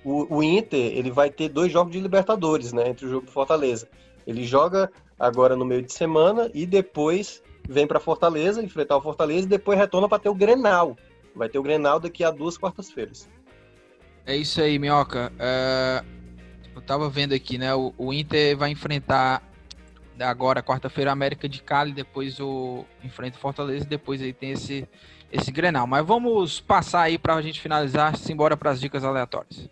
O, 0.05 0.37
o, 0.37 0.43
Inter 0.43 0.93
ele 0.95 1.11
vai 1.11 1.31
ter 1.31 1.49
dois 1.49 1.73
jogos 1.73 1.93
de 1.93 2.01
Libertadores, 2.01 2.75
né, 2.75 2.91
entre 2.91 3.07
o 3.07 3.09
jogo 3.09 3.27
do 3.27 3.33
Fortaleza. 3.33 3.89
Ele 4.27 4.45
joga 4.45 4.93
agora 5.19 5.57
no 5.57 5.65
meio 5.65 5.83
de 5.83 5.93
semana 5.93 6.51
e 6.53 6.67
depois 6.67 7.43
vem 7.67 7.87
para 7.87 7.99
Fortaleza 7.99 8.63
enfrentar 8.63 8.99
o 8.99 9.03
Fortaleza 9.03 9.47
e 9.47 9.49
depois 9.49 9.79
retorna 9.79 10.07
para 10.07 10.19
ter 10.19 10.29
o 10.29 10.35
Grenal. 10.35 10.97
Vai 11.35 11.49
ter 11.49 11.59
o 11.59 11.63
Grenal 11.63 11.99
daqui 11.99 12.23
a 12.23 12.31
duas 12.31 12.59
quartas-feiras. 12.59 13.27
É 14.27 14.37
isso 14.37 14.61
aí, 14.61 14.79
Minhoca. 14.79 15.33
Uh 15.37 16.21
eu 16.81 16.81
tava 16.81 17.11
vendo 17.11 17.35
aqui, 17.35 17.59
né? 17.59 17.75
O, 17.75 17.93
o 17.99 18.13
Inter 18.13 18.57
vai 18.57 18.71
enfrentar 18.71 19.43
agora 20.23 20.63
quarta-feira 20.63 21.13
América 21.13 21.49
de 21.49 21.63
Cali, 21.63 21.93
depois 21.93 22.39
o 22.41 22.85
enfrenta 23.03 23.39
Fortaleza, 23.39 23.85
depois 23.85 24.21
aí 24.23 24.33
tem 24.33 24.53
esse 24.53 24.89
esse 25.33 25.53
Grenal. 25.53 25.87
Mas 25.87 26.05
vamos 26.05 26.61
passar 26.61 27.03
aí 27.03 27.19
para 27.19 27.35
a 27.35 27.43
gente 27.43 27.61
finalizar, 27.61 28.17
simbora 28.17 28.57
para 28.57 28.71
as 28.71 28.81
dicas 28.81 29.05
aleatórias. 29.05 29.69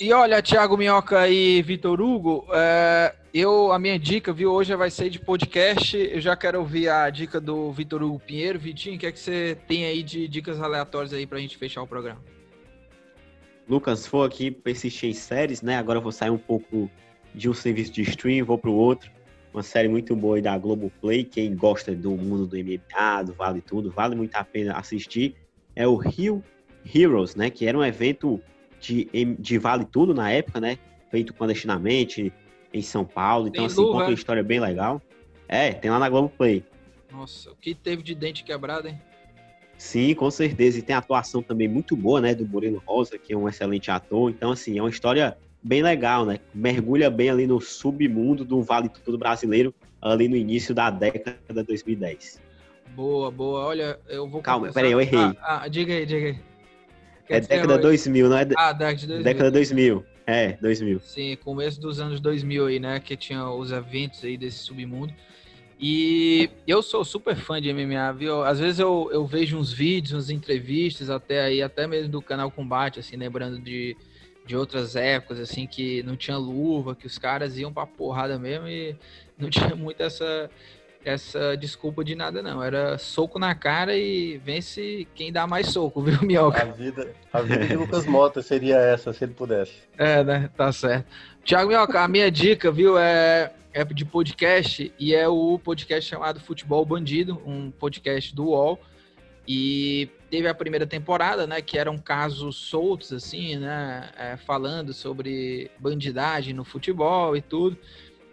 E 0.00 0.12
olha, 0.14 0.42
Thiago 0.42 0.78
Minhoca 0.78 1.28
e 1.28 1.60
Vitor 1.60 2.00
Hugo, 2.00 2.46
é, 2.54 3.14
eu 3.34 3.70
a 3.70 3.78
minha 3.78 3.98
dica, 3.98 4.32
viu, 4.32 4.50
hoje 4.50 4.74
vai 4.74 4.90
ser 4.90 5.10
de 5.10 5.18
podcast. 5.18 5.94
Eu 5.94 6.20
já 6.22 6.34
quero 6.34 6.58
ouvir 6.58 6.88
a 6.88 7.10
dica 7.10 7.38
do 7.38 7.70
Vitor 7.70 8.02
Hugo 8.02 8.18
Pinheiro. 8.18 8.58
Vitinho, 8.58 8.96
o 8.96 8.98
que 8.98 9.06
é 9.06 9.12
que 9.12 9.18
você 9.18 9.58
tem 9.68 9.84
aí 9.84 10.02
de 10.02 10.26
dicas 10.26 10.58
aleatórias 10.58 11.12
aí 11.12 11.26
para 11.26 11.36
a 11.36 11.40
gente 11.40 11.58
fechar 11.58 11.82
o 11.82 11.86
programa? 11.86 12.20
Lucas, 13.70 14.04
vou 14.08 14.24
aqui 14.24 14.50
persistir 14.50 15.08
em 15.08 15.12
séries, 15.12 15.62
né? 15.62 15.76
Agora 15.76 15.98
eu 15.98 16.02
vou 16.02 16.10
sair 16.10 16.30
um 16.30 16.36
pouco 16.36 16.90
de 17.32 17.48
um 17.48 17.54
serviço 17.54 17.92
de 17.92 18.02
stream, 18.02 18.44
vou 18.44 18.58
para 18.58 18.68
o 18.68 18.74
outro. 18.74 19.08
Uma 19.54 19.62
série 19.62 19.86
muito 19.86 20.16
boa 20.16 20.34
aí 20.34 20.42
da 20.42 20.58
Globoplay. 20.58 21.22
Quem 21.22 21.54
gosta 21.54 21.94
do 21.94 22.10
mundo 22.10 22.48
do 22.48 22.56
MMA, 22.56 23.22
do 23.22 23.32
Vale 23.32 23.60
Tudo, 23.60 23.88
vale 23.88 24.16
muito 24.16 24.34
a 24.34 24.42
pena 24.42 24.76
assistir. 24.76 25.36
É 25.76 25.86
o 25.86 25.94
Rio 25.94 26.42
Heroes, 26.92 27.36
né? 27.36 27.48
Que 27.48 27.64
era 27.66 27.78
um 27.78 27.84
evento 27.84 28.42
de, 28.80 29.08
de 29.38 29.56
Vale 29.56 29.84
Tudo 29.84 30.12
na 30.12 30.32
época, 30.32 30.60
né? 30.60 30.76
Feito 31.08 31.32
clandestinamente 31.32 32.32
em 32.74 32.82
São 32.82 33.04
Paulo. 33.04 33.46
Então, 33.46 33.62
tem 33.62 33.66
assim, 33.66 33.82
conta 33.84 34.06
uma 34.06 34.12
história 34.12 34.42
bem 34.42 34.58
legal. 34.58 35.00
É, 35.46 35.72
tem 35.72 35.92
lá 35.92 36.00
na 36.00 36.08
Globoplay. 36.08 36.64
Nossa, 37.12 37.52
o 37.52 37.54
que 37.54 37.72
teve 37.72 38.02
de 38.02 38.16
dente 38.16 38.42
quebrado, 38.42 38.88
hein? 38.88 39.00
Sim, 39.80 40.14
com 40.14 40.30
certeza. 40.30 40.78
E 40.78 40.82
tem 40.82 40.94
atuação 40.94 41.42
também 41.42 41.66
muito 41.66 41.96
boa, 41.96 42.20
né? 42.20 42.34
Do 42.34 42.46
Murilo 42.46 42.82
Rosa, 42.86 43.16
que 43.16 43.32
é 43.32 43.36
um 43.36 43.48
excelente 43.48 43.90
ator. 43.90 44.30
Então, 44.30 44.52
assim, 44.52 44.78
é 44.78 44.82
uma 44.82 44.90
história 44.90 45.38
bem 45.62 45.82
legal, 45.82 46.26
né? 46.26 46.38
Mergulha 46.52 47.08
bem 47.08 47.30
ali 47.30 47.46
no 47.46 47.58
submundo 47.62 48.44
do 48.44 48.62
Vale 48.62 48.90
Tudo 48.90 49.16
brasileiro, 49.16 49.74
ali 50.02 50.28
no 50.28 50.36
início 50.36 50.74
da 50.74 50.90
década 50.90 51.38
de 51.48 51.62
2010. 51.62 52.42
Boa, 52.94 53.30
boa. 53.30 53.64
Olha, 53.64 53.98
eu 54.06 54.28
vou. 54.28 54.42
Calma, 54.42 54.70
peraí, 54.70 54.92
eu 54.92 55.00
errei. 55.00 55.18
Ah, 55.18 55.62
ah, 55.62 55.68
diga 55.68 55.94
aí, 55.94 56.04
diga 56.04 56.26
aí. 56.26 56.38
É 57.30 57.40
década 57.40 57.78
2000, 57.78 58.28
não 58.28 58.36
é? 58.36 58.46
Ah, 58.58 58.74
década 58.74 58.96
de 58.96 59.06
2000. 59.06 59.24
Década 59.24 59.50
2000. 59.50 60.04
É, 60.26 60.52
2000. 60.60 61.00
Sim, 61.00 61.38
começo 61.42 61.80
dos 61.80 61.98
anos 62.00 62.20
2000 62.20 62.66
aí, 62.66 62.78
né? 62.78 63.00
Que 63.00 63.16
tinha 63.16 63.48
os 63.48 63.72
eventos 63.72 64.22
aí 64.24 64.36
desse 64.36 64.58
submundo. 64.58 65.14
E 65.82 66.50
eu 66.66 66.82
sou 66.82 67.02
super 67.02 67.34
fã 67.34 67.58
de 67.58 67.72
MMA, 67.72 68.12
viu? 68.12 68.42
Às 68.42 68.60
vezes 68.60 68.78
eu, 68.78 69.08
eu 69.10 69.24
vejo 69.24 69.56
uns 69.56 69.72
vídeos, 69.72 70.12
umas 70.12 70.28
entrevistas, 70.28 71.08
até 71.08 71.40
aí, 71.40 71.62
até 71.62 71.86
mesmo 71.86 72.10
do 72.10 72.20
canal 72.20 72.50
Combate, 72.50 73.00
assim, 73.00 73.16
lembrando 73.16 73.58
de, 73.58 73.96
de 74.44 74.54
outras 74.54 74.94
épocas, 74.94 75.40
assim, 75.40 75.66
que 75.66 76.02
não 76.02 76.16
tinha 76.16 76.36
luva, 76.36 76.94
que 76.94 77.06
os 77.06 77.16
caras 77.16 77.56
iam 77.56 77.72
pra 77.72 77.86
porrada 77.86 78.38
mesmo 78.38 78.68
e 78.68 78.94
não 79.38 79.48
tinha 79.50 79.74
muito 79.74 80.02
essa, 80.02 80.50
essa 81.02 81.56
desculpa 81.56 82.04
de 82.04 82.14
nada, 82.14 82.42
não. 82.42 82.62
Era 82.62 82.98
soco 82.98 83.38
na 83.38 83.54
cara 83.54 83.96
e 83.96 84.36
vence 84.36 85.08
quem 85.14 85.32
dá 85.32 85.46
mais 85.46 85.68
soco, 85.68 86.02
viu, 86.04 86.20
Mioca? 86.20 86.62
A 86.62 86.66
vida, 86.66 87.10
a 87.32 87.40
vida 87.40 87.66
de 87.66 87.76
Lucas 87.76 88.04
Mota 88.04 88.42
seria 88.42 88.76
essa, 88.76 89.14
se 89.14 89.24
ele 89.24 89.32
pudesse. 89.32 89.78
É, 89.96 90.22
né? 90.22 90.50
Tá 90.54 90.70
certo. 90.72 91.06
Tiago 91.42 91.70
Mioca, 91.70 92.02
a 92.02 92.08
minha 92.08 92.30
dica, 92.30 92.70
viu, 92.70 92.98
é, 92.98 93.50
é 93.72 93.84
de 93.84 94.04
podcast 94.04 94.92
e 94.98 95.14
é 95.14 95.28
o 95.28 95.58
podcast 95.58 96.08
chamado 96.08 96.40
Futebol 96.40 96.84
Bandido, 96.84 97.40
um 97.46 97.70
podcast 97.70 98.34
do 98.34 98.46
UOL. 98.46 98.78
E 99.46 100.08
teve 100.30 100.46
a 100.48 100.54
primeira 100.54 100.86
temporada, 100.86 101.46
né, 101.46 101.60
que 101.60 101.78
eram 101.78 101.98
casos 101.98 102.56
soltos, 102.56 103.12
assim, 103.12 103.56
né, 103.56 104.10
é, 104.16 104.36
falando 104.36 104.92
sobre 104.92 105.70
bandidagem 105.78 106.54
no 106.54 106.64
futebol 106.64 107.36
e 107.36 107.40
tudo. 107.40 107.76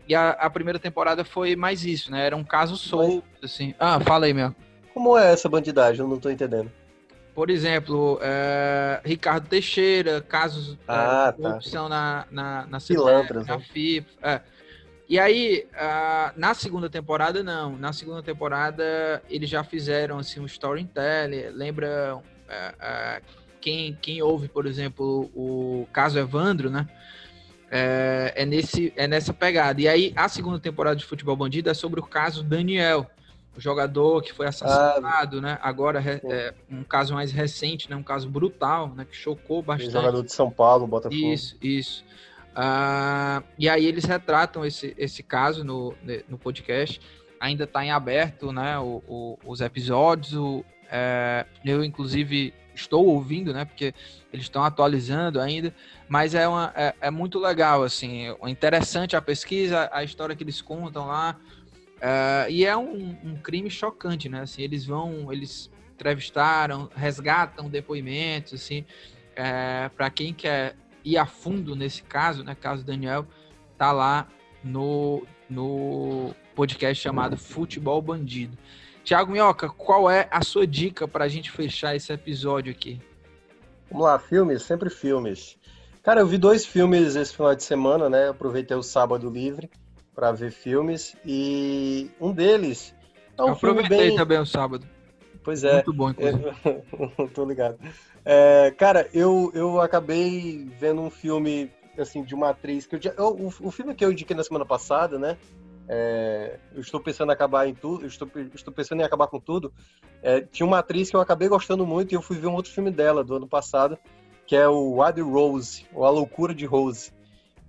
E 0.07 0.15
a, 0.15 0.29
a, 0.29 0.49
primeira 0.49 0.79
temporada 0.79 1.25
foi 1.25 1.55
mais 1.55 1.83
isso, 1.83 2.09
né? 2.11 2.25
Era 2.25 2.35
um 2.35 2.43
caso 2.43 2.77
solto, 2.77 3.23
Mas... 3.41 3.51
assim. 3.51 3.75
Ah, 3.77 3.99
fala 3.99 4.25
aí, 4.25 4.33
meu. 4.33 4.55
Como 4.93 5.17
é 5.17 5.33
essa 5.33 5.49
bandidagem? 5.49 5.99
Eu 5.99 6.07
não 6.07 6.17
tô 6.17 6.29
entendendo. 6.29 6.71
Por 7.35 7.49
exemplo, 7.49 8.17
é, 8.21 9.01
Ricardo 9.03 9.47
Teixeira, 9.47 10.21
casos 10.21 10.73
é, 10.73 10.75
ah, 10.87 11.33
de 11.35 11.41
tá. 11.41 11.49
corrupção 11.49 11.89
na, 11.89 12.25
na, 12.31 12.65
na, 12.67 12.79
Pilantras, 12.79 13.45
na 13.45 13.57
né? 13.57 13.63
FIFA. 13.63 14.07
É. 14.23 14.41
E 15.09 15.17
aí, 15.17 15.65
uh, 15.73 16.33
na 16.35 16.53
segunda 16.53 16.89
temporada, 16.89 17.41
não. 17.41 17.77
Na 17.77 17.93
segunda 17.93 18.21
temporada, 18.21 19.23
eles 19.29 19.49
já 19.49 19.63
fizeram 19.63 20.19
assim, 20.19 20.39
um 20.39 20.45
storytelling. 20.45 21.49
Lembra 21.53 22.15
uh, 22.15 22.19
uh, 22.19 23.23
quem, 23.61 23.97
quem 24.01 24.21
ouve, 24.21 24.49
por 24.49 24.65
exemplo, 24.65 25.31
o 25.33 25.87
caso 25.93 26.19
Evandro, 26.19 26.69
né? 26.69 26.87
É, 27.69 28.33
é, 28.35 28.45
nesse, 28.45 28.93
é 28.95 29.07
nessa 29.07 29.33
pegada. 29.33 29.81
E 29.81 29.87
aí, 29.87 30.13
a 30.15 30.27
segunda 30.29 30.59
temporada 30.59 30.95
de 30.95 31.05
Futebol 31.05 31.35
Bandido 31.35 31.69
é 31.69 31.73
sobre 31.73 31.99
o 31.99 32.03
caso 32.03 32.43
Daniel, 32.43 33.05
o 33.57 33.61
jogador 33.61 34.21
que 34.21 34.31
foi 34.31 34.47
assassinado, 34.47 35.39
ah, 35.39 35.41
né? 35.41 35.59
Agora 35.61 36.01
é, 36.01 36.53
um 36.69 36.83
caso 36.83 37.13
mais 37.13 37.31
recente, 37.31 37.89
né? 37.89 37.95
Um 37.95 38.03
caso 38.03 38.29
brutal, 38.29 38.93
né? 38.95 39.05
Que 39.09 39.15
chocou 39.15 39.61
bastante. 39.61 39.89
O 39.89 39.91
jogador 39.91 40.23
de 40.23 40.31
São 40.31 40.51
Paulo, 40.51 40.85
Botafogo. 40.85 41.15
Isso, 41.15 41.57
isso. 41.61 42.05
Uh, 42.57 43.45
e 43.59 43.69
aí 43.69 43.85
eles 43.85 44.03
retratam 44.03 44.65
esse, 44.65 44.95
esse 44.97 45.21
caso 45.21 45.63
no, 45.63 45.93
no 46.27 46.39
podcast. 46.39 46.99
Ainda 47.39 47.65
está 47.65 47.85
em 47.85 47.91
aberto, 47.91 48.51
né? 48.51 48.79
O, 48.79 49.03
o, 49.07 49.39
os 49.45 49.61
episódios. 49.61 50.33
O, 50.33 50.65
é, 50.89 51.45
eu, 51.63 51.83
inclusive, 51.83 52.51
estou 52.73 53.05
ouvindo, 53.05 53.53
né? 53.53 53.63
Porque 53.63 53.93
eles 54.33 54.45
estão 54.45 54.63
atualizando 54.63 55.39
ainda, 55.39 55.73
mas 56.07 56.33
é, 56.33 56.47
uma, 56.47 56.73
é, 56.75 56.95
é, 57.01 57.11
muito 57.11 57.39
legal, 57.39 57.83
assim, 57.83 58.27
é 58.27 58.49
interessante 58.49 59.15
a 59.15 59.21
pesquisa, 59.21 59.89
a 59.91 60.03
história 60.03 60.35
que 60.35 60.43
eles 60.43 60.61
contam 60.61 61.07
lá, 61.07 61.35
uh, 61.97 62.49
e 62.49 62.65
é 62.65 62.75
um, 62.75 63.17
um, 63.23 63.35
crime 63.35 63.69
chocante, 63.69 64.29
né? 64.29 64.41
Assim, 64.41 64.61
eles 64.61 64.85
vão, 64.85 65.31
eles 65.31 65.69
entrevistaram, 65.93 66.89
resgatam 66.95 67.69
depoimentos, 67.69 68.53
assim, 68.53 68.85
é, 69.35 69.89
para 69.95 70.09
quem 70.09 70.33
quer 70.33 70.75
ir 71.07 71.17
a 71.17 71.25
fundo 71.25 71.75
nesse 71.75 72.03
caso, 72.03 72.43
né? 72.43 72.55
Caso 72.55 72.83
Daniel, 72.83 73.25
tá 73.77 73.91
lá 73.91 74.27
no, 74.63 75.25
no 75.49 76.33
podcast 76.55 77.01
chamado 77.01 77.37
Futebol 77.37 78.01
Bandido. 78.01 78.57
Tiago 79.03 79.31
Minhoca, 79.31 79.69
qual 79.69 80.11
é 80.11 80.27
a 80.29 80.41
sua 80.41 80.67
dica 80.67 81.07
para 81.07 81.23
a 81.23 81.27
gente 81.27 81.49
fechar 81.49 81.95
esse 81.95 82.11
episódio 82.11 82.71
aqui? 82.71 82.99
Vamos 83.89 84.05
lá, 84.05 84.19
filmes, 84.19 84.63
sempre 84.63 84.89
filmes. 84.89 85.57
Cara, 86.03 86.21
eu 86.21 86.27
vi 86.27 86.37
dois 86.37 86.65
filmes 86.65 87.15
esse 87.15 87.33
final 87.33 87.55
de 87.55 87.63
semana, 87.63 88.09
né? 88.09 88.29
Aproveitei 88.29 88.75
o 88.75 88.83
sábado 88.83 89.29
livre 89.29 89.69
para 90.13 90.31
ver 90.31 90.51
filmes 90.51 91.15
e 91.25 92.11
um 92.19 92.33
deles 92.33 92.93
é 93.37 93.43
um 93.43 93.47
eu 93.47 93.53
aproveitei 93.53 94.09
bem... 94.09 94.15
também 94.15 94.39
o 94.39 94.45
sábado. 94.45 94.85
Pois 95.43 95.63
é. 95.63 95.75
Muito 95.75 95.93
bom, 95.93 96.09
inclusive. 96.09 96.51
tô 97.33 97.45
ligado. 97.45 97.77
É, 98.29 98.71
cara, 98.71 99.07
eu, 99.13 99.49
eu 99.53 99.79
acabei 99.79 100.69
vendo 100.77 100.99
um 100.99 101.09
filme 101.09 101.71
assim 101.97 102.21
de 102.21 102.35
uma 102.35 102.49
atriz 102.49 102.85
que 102.85 102.93
eu, 102.93 102.99
eu 103.17 103.27
o, 103.27 103.47
o 103.47 103.71
filme 103.71 103.95
que 103.95 104.03
eu 104.03 104.11
indiquei 104.11 104.35
na 104.35 104.43
semana 104.43 104.65
passada, 104.65 105.17
né? 105.17 105.37
É, 105.87 106.59
eu 106.75 106.81
estou 106.81 106.99
pensando 106.99 107.29
em 107.29 107.33
acabar 107.33 107.69
em 107.69 107.73
tudo, 107.73 108.05
estou, 108.05 108.29
estou 108.53 108.73
pensando 108.73 108.99
em 108.99 109.05
acabar 109.05 109.27
com 109.27 109.39
tudo. 109.39 109.71
É, 110.21 110.41
tinha 110.41 110.67
uma 110.67 110.79
atriz 110.79 111.09
que 111.09 111.15
eu 111.15 111.21
acabei 111.21 111.47
gostando 111.47 111.87
muito 111.87 112.11
e 112.11 112.15
eu 112.15 112.21
fui 112.21 112.35
ver 112.35 112.47
um 112.47 112.55
outro 112.55 112.69
filme 112.69 112.91
dela 112.91 113.23
do 113.23 113.33
ano 113.33 113.47
passado, 113.47 113.97
que 114.45 114.57
é 114.57 114.67
o 114.67 115.01
Wild 115.01 115.21
Rose, 115.21 115.85
ou 115.93 116.03
A 116.03 116.09
Loucura 116.09 116.53
de 116.53 116.65
Rose, 116.65 117.13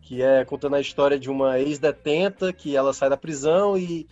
que 0.02 0.22
é 0.22 0.44
contando 0.44 0.74
a 0.74 0.80
história 0.80 1.20
de 1.20 1.30
uma 1.30 1.60
ex-detenta 1.60 2.52
que 2.52 2.76
ela 2.76 2.92
sai 2.92 3.08
da 3.08 3.16
prisão 3.16 3.78
e, 3.78 4.08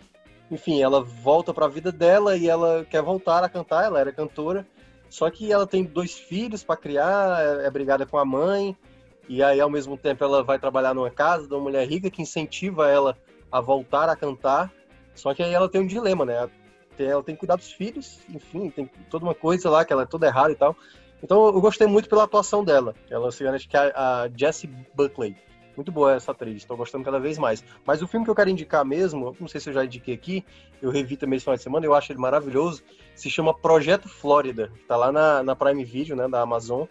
enfim, 0.49 0.81
ela 0.81 1.03
volta 1.03 1.53
para 1.53 1.65
a 1.65 1.69
vida 1.69 1.91
dela 1.91 2.37
e 2.37 2.47
ela 2.47 2.85
quer 2.89 3.01
voltar 3.01 3.43
a 3.43 3.49
cantar. 3.49 3.83
Ela 3.83 3.99
era 3.99 4.13
cantora, 4.13 4.65
só 5.09 5.29
que 5.29 5.51
ela 5.51 5.65
tem 5.65 5.83
dois 5.83 6.13
filhos 6.13 6.63
para 6.63 6.77
criar, 6.77 7.39
é, 7.41 7.67
é 7.67 7.71
brigada 7.71 8.05
com 8.05 8.17
a 8.17 8.25
mãe 8.25 8.75
e 9.29 9.43
aí 9.43 9.59
ao 9.59 9.69
mesmo 9.69 9.97
tempo 9.97 10.23
ela 10.23 10.43
vai 10.43 10.57
trabalhar 10.57 10.93
numa 10.93 11.09
casa 11.09 11.47
de 11.47 11.53
uma 11.53 11.61
mulher 11.61 11.87
rica 11.87 12.09
que 12.09 12.21
incentiva 12.21 12.89
ela 12.89 13.17
a 13.51 13.59
voltar 13.59 14.09
a 14.09 14.15
cantar. 14.15 14.71
Só 15.15 15.33
que 15.33 15.41
aí 15.43 15.53
ela 15.53 15.69
tem 15.69 15.81
um 15.81 15.87
dilema, 15.87 16.25
né? 16.25 16.49
Ela 16.97 17.23
tem 17.23 17.35
que 17.35 17.39
cuidar 17.39 17.55
dos 17.55 17.71
filhos, 17.71 18.19
enfim, 18.29 18.69
tem 18.69 18.89
toda 19.09 19.25
uma 19.25 19.35
coisa 19.35 19.69
lá 19.69 19.85
que 19.85 19.93
ela 19.93 20.03
é 20.03 20.05
toda 20.05 20.27
errada 20.27 20.51
e 20.51 20.55
tal. 20.55 20.75
Então 21.21 21.45
eu 21.47 21.59
gostei 21.59 21.87
muito 21.87 22.09
pela 22.09 22.23
atuação 22.23 22.63
dela. 22.63 22.95
Ela 23.09 23.31
se 23.31 23.45
acho 23.47 23.67
que 23.67 23.77
é 23.77 23.91
a 23.95 24.29
Jessie 24.35 24.69
Buckley. 24.93 25.35
Muito 25.77 25.91
boa 25.91 26.15
essa 26.15 26.31
atriz, 26.31 26.57
estou 26.57 26.75
gostando 26.75 27.05
cada 27.05 27.19
vez 27.19 27.37
mais. 27.37 27.63
Mas 27.85 28.01
o 28.01 28.07
filme 28.07 28.25
que 28.25 28.31
eu 28.31 28.35
quero 28.35 28.49
indicar 28.49 28.83
mesmo, 28.83 29.37
não 29.39 29.47
sei 29.47 29.61
se 29.61 29.69
eu 29.69 29.73
já 29.73 29.85
indiquei 29.85 30.15
aqui, 30.15 30.43
eu 30.81 30.89
revi 30.89 31.15
também 31.15 31.37
esse 31.37 31.43
final 31.43 31.55
de 31.55 31.61
semana, 31.61 31.85
eu 31.85 31.93
acho 31.93 32.11
ele 32.11 32.19
maravilhoso, 32.19 32.81
se 33.13 33.29
chama 33.29 33.53
Projeto 33.53 34.09
Flórida, 34.09 34.71
está 34.81 34.97
lá 34.97 35.11
na, 35.11 35.43
na 35.43 35.55
Prime 35.55 35.85
Video, 35.85 36.15
né, 36.15 36.27
da 36.27 36.41
Amazon. 36.41 36.85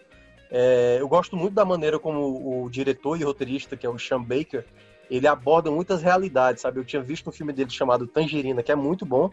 É, 0.49 0.97
eu 1.01 1.07
gosto 1.09 1.35
muito 1.35 1.53
da 1.53 1.65
maneira 1.65 1.99
como 1.99 2.63
o 2.63 2.69
diretor 2.69 3.19
e 3.19 3.25
roteirista, 3.25 3.75
que 3.75 3.85
é 3.85 3.89
o 3.89 3.99
Sean 3.99 4.23
Baker, 4.23 4.65
ele 5.11 5.27
aborda 5.27 5.69
muitas 5.69 6.01
realidades, 6.01 6.61
sabe? 6.61 6.79
Eu 6.79 6.85
tinha 6.85 7.01
visto 7.01 7.29
um 7.29 7.33
filme 7.33 7.51
dele 7.51 7.69
chamado 7.69 8.07
Tangerina, 8.07 8.63
que 8.63 8.71
é 8.71 8.75
muito 8.75 9.05
bom, 9.05 9.29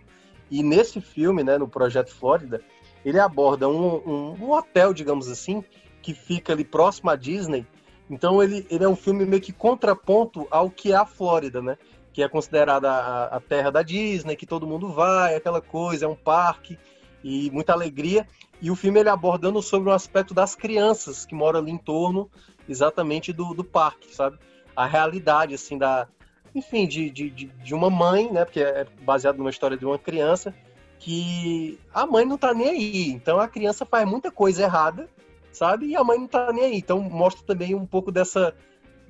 e 0.51 0.65
nesse 0.65 1.01
filme, 1.01 1.45
né, 1.45 1.57
no 1.59 1.69
Projeto 1.69 2.13
Flórida, 2.13 2.61
ele 3.05 3.21
aborda 3.21 3.69
um, 3.69 3.97
um, 4.05 4.37
um 4.41 4.51
hotel, 4.51 4.93
digamos 4.93 5.29
assim, 5.29 5.63
que 6.03 6.13
fica 6.13 6.53
ali 6.53 6.65
próximo 6.65 7.11
à 7.11 7.15
Disney. 7.17 7.65
Então 8.09 8.43
ele, 8.43 8.67
ele 8.71 8.85
é 8.85 8.89
um 8.89 8.97
filme 8.97 9.25
meio 9.25 9.41
que 9.41 9.53
contraponto 9.53 10.47
ao 10.51 10.71
que 10.71 10.93
é 10.93 10.97
a 10.97 11.07
Flórida, 11.07 11.63
né? 11.63 11.79
Que 12.13 12.23
é 12.23 12.29
considerada 12.29 12.91
a, 12.91 13.37
a 13.37 13.41
terra 13.41 13.71
da 13.71 13.83
Disney, 13.83 14.37
que 14.37 14.47
todo 14.47 14.67
mundo 14.67 14.93
vai, 14.93 15.35
aquela 15.35 15.61
coisa, 15.61 16.05
é 16.05 16.09
um 16.09 16.15
parque 16.15 16.79
e 17.23 17.51
muita 17.51 17.73
alegria. 17.73 18.27
E 18.61 18.71
o 18.71 18.77
filme 18.77 19.01
ele 19.01 19.09
abordando 19.09 19.61
sobre 19.63 19.89
o 19.89 19.93
aspecto 19.93 20.35
das 20.35 20.55
crianças 20.55 21.25
que 21.25 21.35
moram 21.35 21.61
ali 21.61 21.71
em 21.71 21.79
torno 21.79 22.31
exatamente 22.69 23.33
do, 23.33 23.55
do 23.55 23.65
parque, 23.65 24.15
sabe? 24.15 24.39
A 24.77 24.87
realidade, 24.87 25.55
assim, 25.55 25.79
da. 25.79 26.09
Enfim, 26.55 26.87
de, 26.87 27.11
de, 27.11 27.31
de 27.31 27.75
uma 27.75 27.91
mãe, 27.91 28.31
né? 28.31 28.45
Porque 28.45 28.61
é 28.61 28.87
baseado 29.03 29.39
numa 29.39 29.51
história 29.51 29.77
de 29.77 29.85
uma 29.85 29.99
criança 29.99 30.55
que 30.99 31.79
a 31.93 32.07
mãe 32.07 32.25
não 32.25 32.39
tá 32.39 32.55
nem 32.55 32.69
aí. 32.69 33.09
Então 33.09 33.39
a 33.39 33.49
criança 33.49 33.85
faz 33.85 34.09
muita 34.09 34.31
coisa 34.31 34.63
errada, 34.63 35.09
sabe? 35.55 35.87
E 35.87 35.97
a 35.97 36.05
mãe 36.05 36.19
não 36.19 36.27
tá 36.27 36.53
nem 36.53 36.65
aí. 36.65 36.77
Então 36.77 37.01
mostra 37.01 37.45
também 37.47 37.75
um 37.75 37.87
pouco 37.87 38.13
dessa 38.13 38.55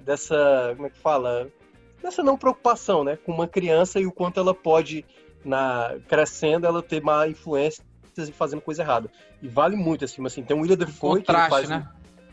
dessa, 0.05 0.73
como 0.77 0.87
é 0.87 0.91
que 0.91 0.99
fala? 0.99 1.49
Dessa 2.03 2.23
não 2.23 2.37
preocupação, 2.37 3.03
né, 3.03 3.17
com 3.17 3.33
uma 3.33 3.49
criança 3.49 3.99
e 3.99 4.07
o 4.07 4.13
quanto 4.13 4.39
ela 4.39 4.55
pode 4.55 5.05
na 5.45 5.97
crescendo 6.07 6.67
ela 6.67 6.83
ter 6.83 7.03
má 7.03 7.27
influência 7.27 7.83
e 8.17 8.33
fazendo 8.33 8.61
coisa 8.61 8.83
errada. 8.83 9.11
E 9.43 9.49
vale 9.49 9.77
muito 9.77 10.05
esse 10.05 10.15
filme 10.15 10.29
assim. 10.29 10.43
Tem 10.43 10.57
o 10.57 10.61
William 10.61 10.77
Defoe 10.77 11.19
contraste, 11.21 11.45
que 11.45 11.51
faz 11.51 11.69
né? 11.69 11.89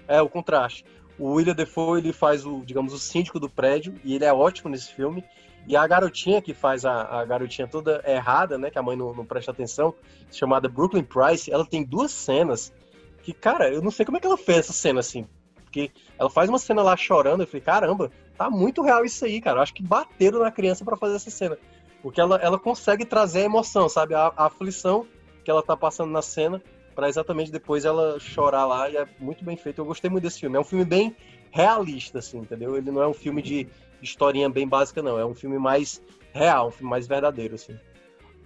É 0.07 0.21
o 0.21 0.29
contraste. 0.29 0.85
O 1.17 1.33
William 1.33 1.55
Defoe 1.55 1.99
ele 1.99 2.13
faz 2.13 2.45
o, 2.45 2.61
digamos, 2.65 2.93
o 2.93 2.99
síndico 2.99 3.39
do 3.39 3.49
prédio 3.49 3.95
e 4.03 4.15
ele 4.15 4.25
é 4.25 4.33
ótimo 4.33 4.69
nesse 4.69 4.93
filme. 4.93 5.23
E 5.67 5.75
a 5.75 5.85
garotinha 5.85 6.41
que 6.41 6.53
faz 6.53 6.85
a, 6.85 7.19
a 7.19 7.25
garotinha 7.25 7.67
toda 7.67 8.03
errada, 8.05 8.57
né? 8.57 8.69
Que 8.69 8.79
a 8.79 8.83
mãe 8.83 8.95
não, 8.95 9.13
não 9.13 9.25
presta 9.25 9.51
atenção, 9.51 9.93
chamada 10.31 10.67
Brooklyn 10.67 11.03
Price, 11.03 11.51
ela 11.51 11.65
tem 11.65 11.83
duas 11.83 12.11
cenas 12.11 12.73
que, 13.21 13.33
cara, 13.33 13.69
eu 13.69 13.81
não 13.81 13.91
sei 13.91 14.05
como 14.05 14.17
é 14.17 14.19
que 14.19 14.27
ela 14.27 14.37
fez 14.37 14.59
essa 14.59 14.73
cena 14.73 14.99
assim. 14.99 15.27
Porque 15.55 15.89
ela 16.19 16.29
faz 16.29 16.49
uma 16.49 16.59
cena 16.59 16.81
lá 16.83 16.97
chorando, 16.97 17.41
eu 17.41 17.47
falei, 17.47 17.61
caramba, 17.61 18.11
tá 18.37 18.49
muito 18.49 18.81
real 18.81 19.05
isso 19.05 19.23
aí, 19.23 19.39
cara. 19.39 19.59
Eu 19.59 19.63
acho 19.63 19.73
que 19.73 19.81
bateram 19.81 20.39
na 20.39 20.51
criança 20.51 20.83
para 20.83 20.97
fazer 20.97 21.15
essa 21.15 21.31
cena. 21.31 21.57
Porque 22.01 22.19
ela, 22.19 22.35
ela 22.37 22.59
consegue 22.59 23.05
trazer 23.05 23.41
a 23.41 23.45
emoção, 23.45 23.87
sabe? 23.87 24.13
A, 24.13 24.33
a 24.35 24.45
aflição 24.47 25.07
que 25.43 25.49
ela 25.49 25.63
tá 25.63 25.77
passando 25.77 26.11
na 26.11 26.21
cena, 26.21 26.61
para 26.93 27.07
exatamente 27.07 27.51
depois 27.51 27.85
ela 27.85 28.19
chorar 28.19 28.65
lá, 28.65 28.89
e 28.89 28.97
é 28.97 29.07
muito 29.17 29.45
bem 29.45 29.55
feito. 29.55 29.79
Eu 29.79 29.85
gostei 29.85 30.09
muito 30.09 30.23
desse 30.23 30.39
filme. 30.39 30.57
É 30.57 30.59
um 30.59 30.65
filme 30.65 30.83
bem 30.83 31.15
realista, 31.51 32.19
assim, 32.19 32.39
entendeu? 32.39 32.75
Ele 32.75 32.91
não 32.91 33.01
é 33.01 33.07
um 33.07 33.13
filme 33.13 33.41
de 33.41 33.67
historinha 34.01 34.49
bem 34.49 34.67
básica, 34.67 35.01
não. 35.01 35.17
É 35.17 35.25
um 35.25 35.35
filme 35.35 35.57
mais 35.57 36.01
real, 36.33 36.67
um 36.67 36.71
filme 36.71 36.89
mais 36.89 37.07
verdadeiro, 37.07 37.55
assim. 37.55 37.77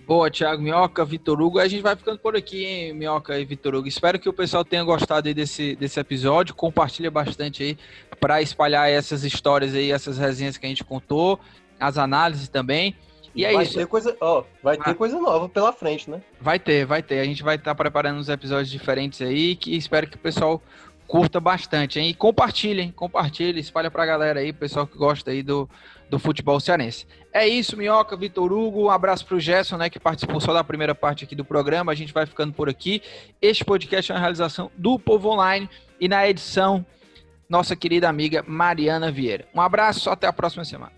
Boa, 0.08 0.30
Thiago 0.30 0.62
Minhoca, 0.62 1.04
Vitor 1.04 1.42
Hugo. 1.42 1.58
A 1.58 1.68
gente 1.68 1.82
vai 1.82 1.96
ficando 1.96 2.20
por 2.20 2.36
aqui, 2.36 2.64
hein, 2.64 2.94
Minhoca 2.94 3.40
e 3.40 3.44
Vitor 3.44 3.74
Hugo. 3.74 3.88
Espero 3.88 4.20
que 4.20 4.30
o 4.30 4.34
pessoal 4.34 4.64
tenha 4.64 4.84
gostado 4.84 5.28
aí 5.28 5.34
desse, 5.34 5.76
desse 5.76 6.00
episódio. 6.00 6.54
Compartilha 6.54 7.10
bastante 7.10 7.64
aí 7.64 7.78
para 8.20 8.40
espalhar 8.40 8.88
essas 8.88 9.24
histórias 9.24 9.74
aí, 9.74 9.92
essas 9.92 10.20
resenhas 10.20 10.58
que 10.58 10.66
a 10.66 10.70
gente 10.70 10.84
contou, 10.84 11.40
as 11.80 11.98
análises 11.98 12.48
também. 12.48 12.96
E, 13.34 13.44
é 13.44 13.54
vai 13.54 13.64
isso. 13.64 13.74
Ter 13.74 13.88
coisa, 13.88 14.16
ó, 14.22 14.44
vai 14.62 14.78
ter 14.78 14.92
ah. 14.92 14.94
coisa 14.94 15.20
nova 15.20 15.50
pela 15.50 15.74
frente, 15.74 16.08
né? 16.10 16.22
Vai 16.40 16.60
ter, 16.60 16.86
vai 16.86 17.02
ter. 17.02 17.20
A 17.20 17.26
gente 17.26 17.42
vai 17.42 17.56
estar 17.56 17.72
tá 17.72 17.76
preparando 17.76 18.20
uns 18.20 18.30
episódios 18.30 18.70
diferentes 18.70 19.22
aí 19.24 19.56
que 19.56 19.76
espero 19.76 20.08
que 20.08 20.18
o 20.18 20.20
pessoal 20.20 20.62
curta 21.08 21.40
bastante, 21.40 22.00
hein? 22.00 22.10
E 22.10 22.14
compartilhem, 22.14 22.92
compartilhem, 22.92 23.60
espalha 23.60 23.92
pra 23.92 24.06
galera 24.06 24.40
aí, 24.40 24.52
pessoal 24.52 24.88
que 24.88 24.98
gosta 24.98 25.32
aí 25.32 25.44
do, 25.44 25.70
do 26.10 26.20
futebol 26.20 26.60
cearense. 26.60 27.08
É 27.34 27.48
isso, 27.48 27.78
Minhoca, 27.78 28.16
Vitor 28.16 28.52
Hugo, 28.52 28.86
um 28.86 28.90
abraço 28.90 29.26
pro 29.26 29.40
Gerson, 29.40 29.78
né, 29.78 29.90
que 29.90 30.00
participou 30.00 30.40
só 30.40 30.54
da 30.54 30.64
primeira 30.64 30.96
parte 30.96 31.24
aqui 31.24 31.36
do 31.36 31.46
programa, 31.46 31.92
a 31.92 31.96
gente 31.96 32.14
vai 32.14 32.26
ficando 32.26 32.54
por 32.54 32.70
aqui. 32.70 33.02
Este 33.42 33.64
podcast 33.64 34.12
é 34.12 34.16
uma 34.16 34.22
realização 34.22 34.72
do 34.78 34.98
Povo 34.98 35.30
Online 35.30 35.70
e 36.00 36.08
na 36.08 36.28
edição, 36.28 36.86
nossa 37.48 37.76
querida 37.76 38.10
amiga 38.10 38.44
Mariana 38.48 39.12
Vieira. 39.12 39.48
Um 39.54 39.62
abraço, 39.62 40.10
até 40.10 40.28
a 40.28 40.34
próxima 40.34 40.66
semana. 40.66 40.92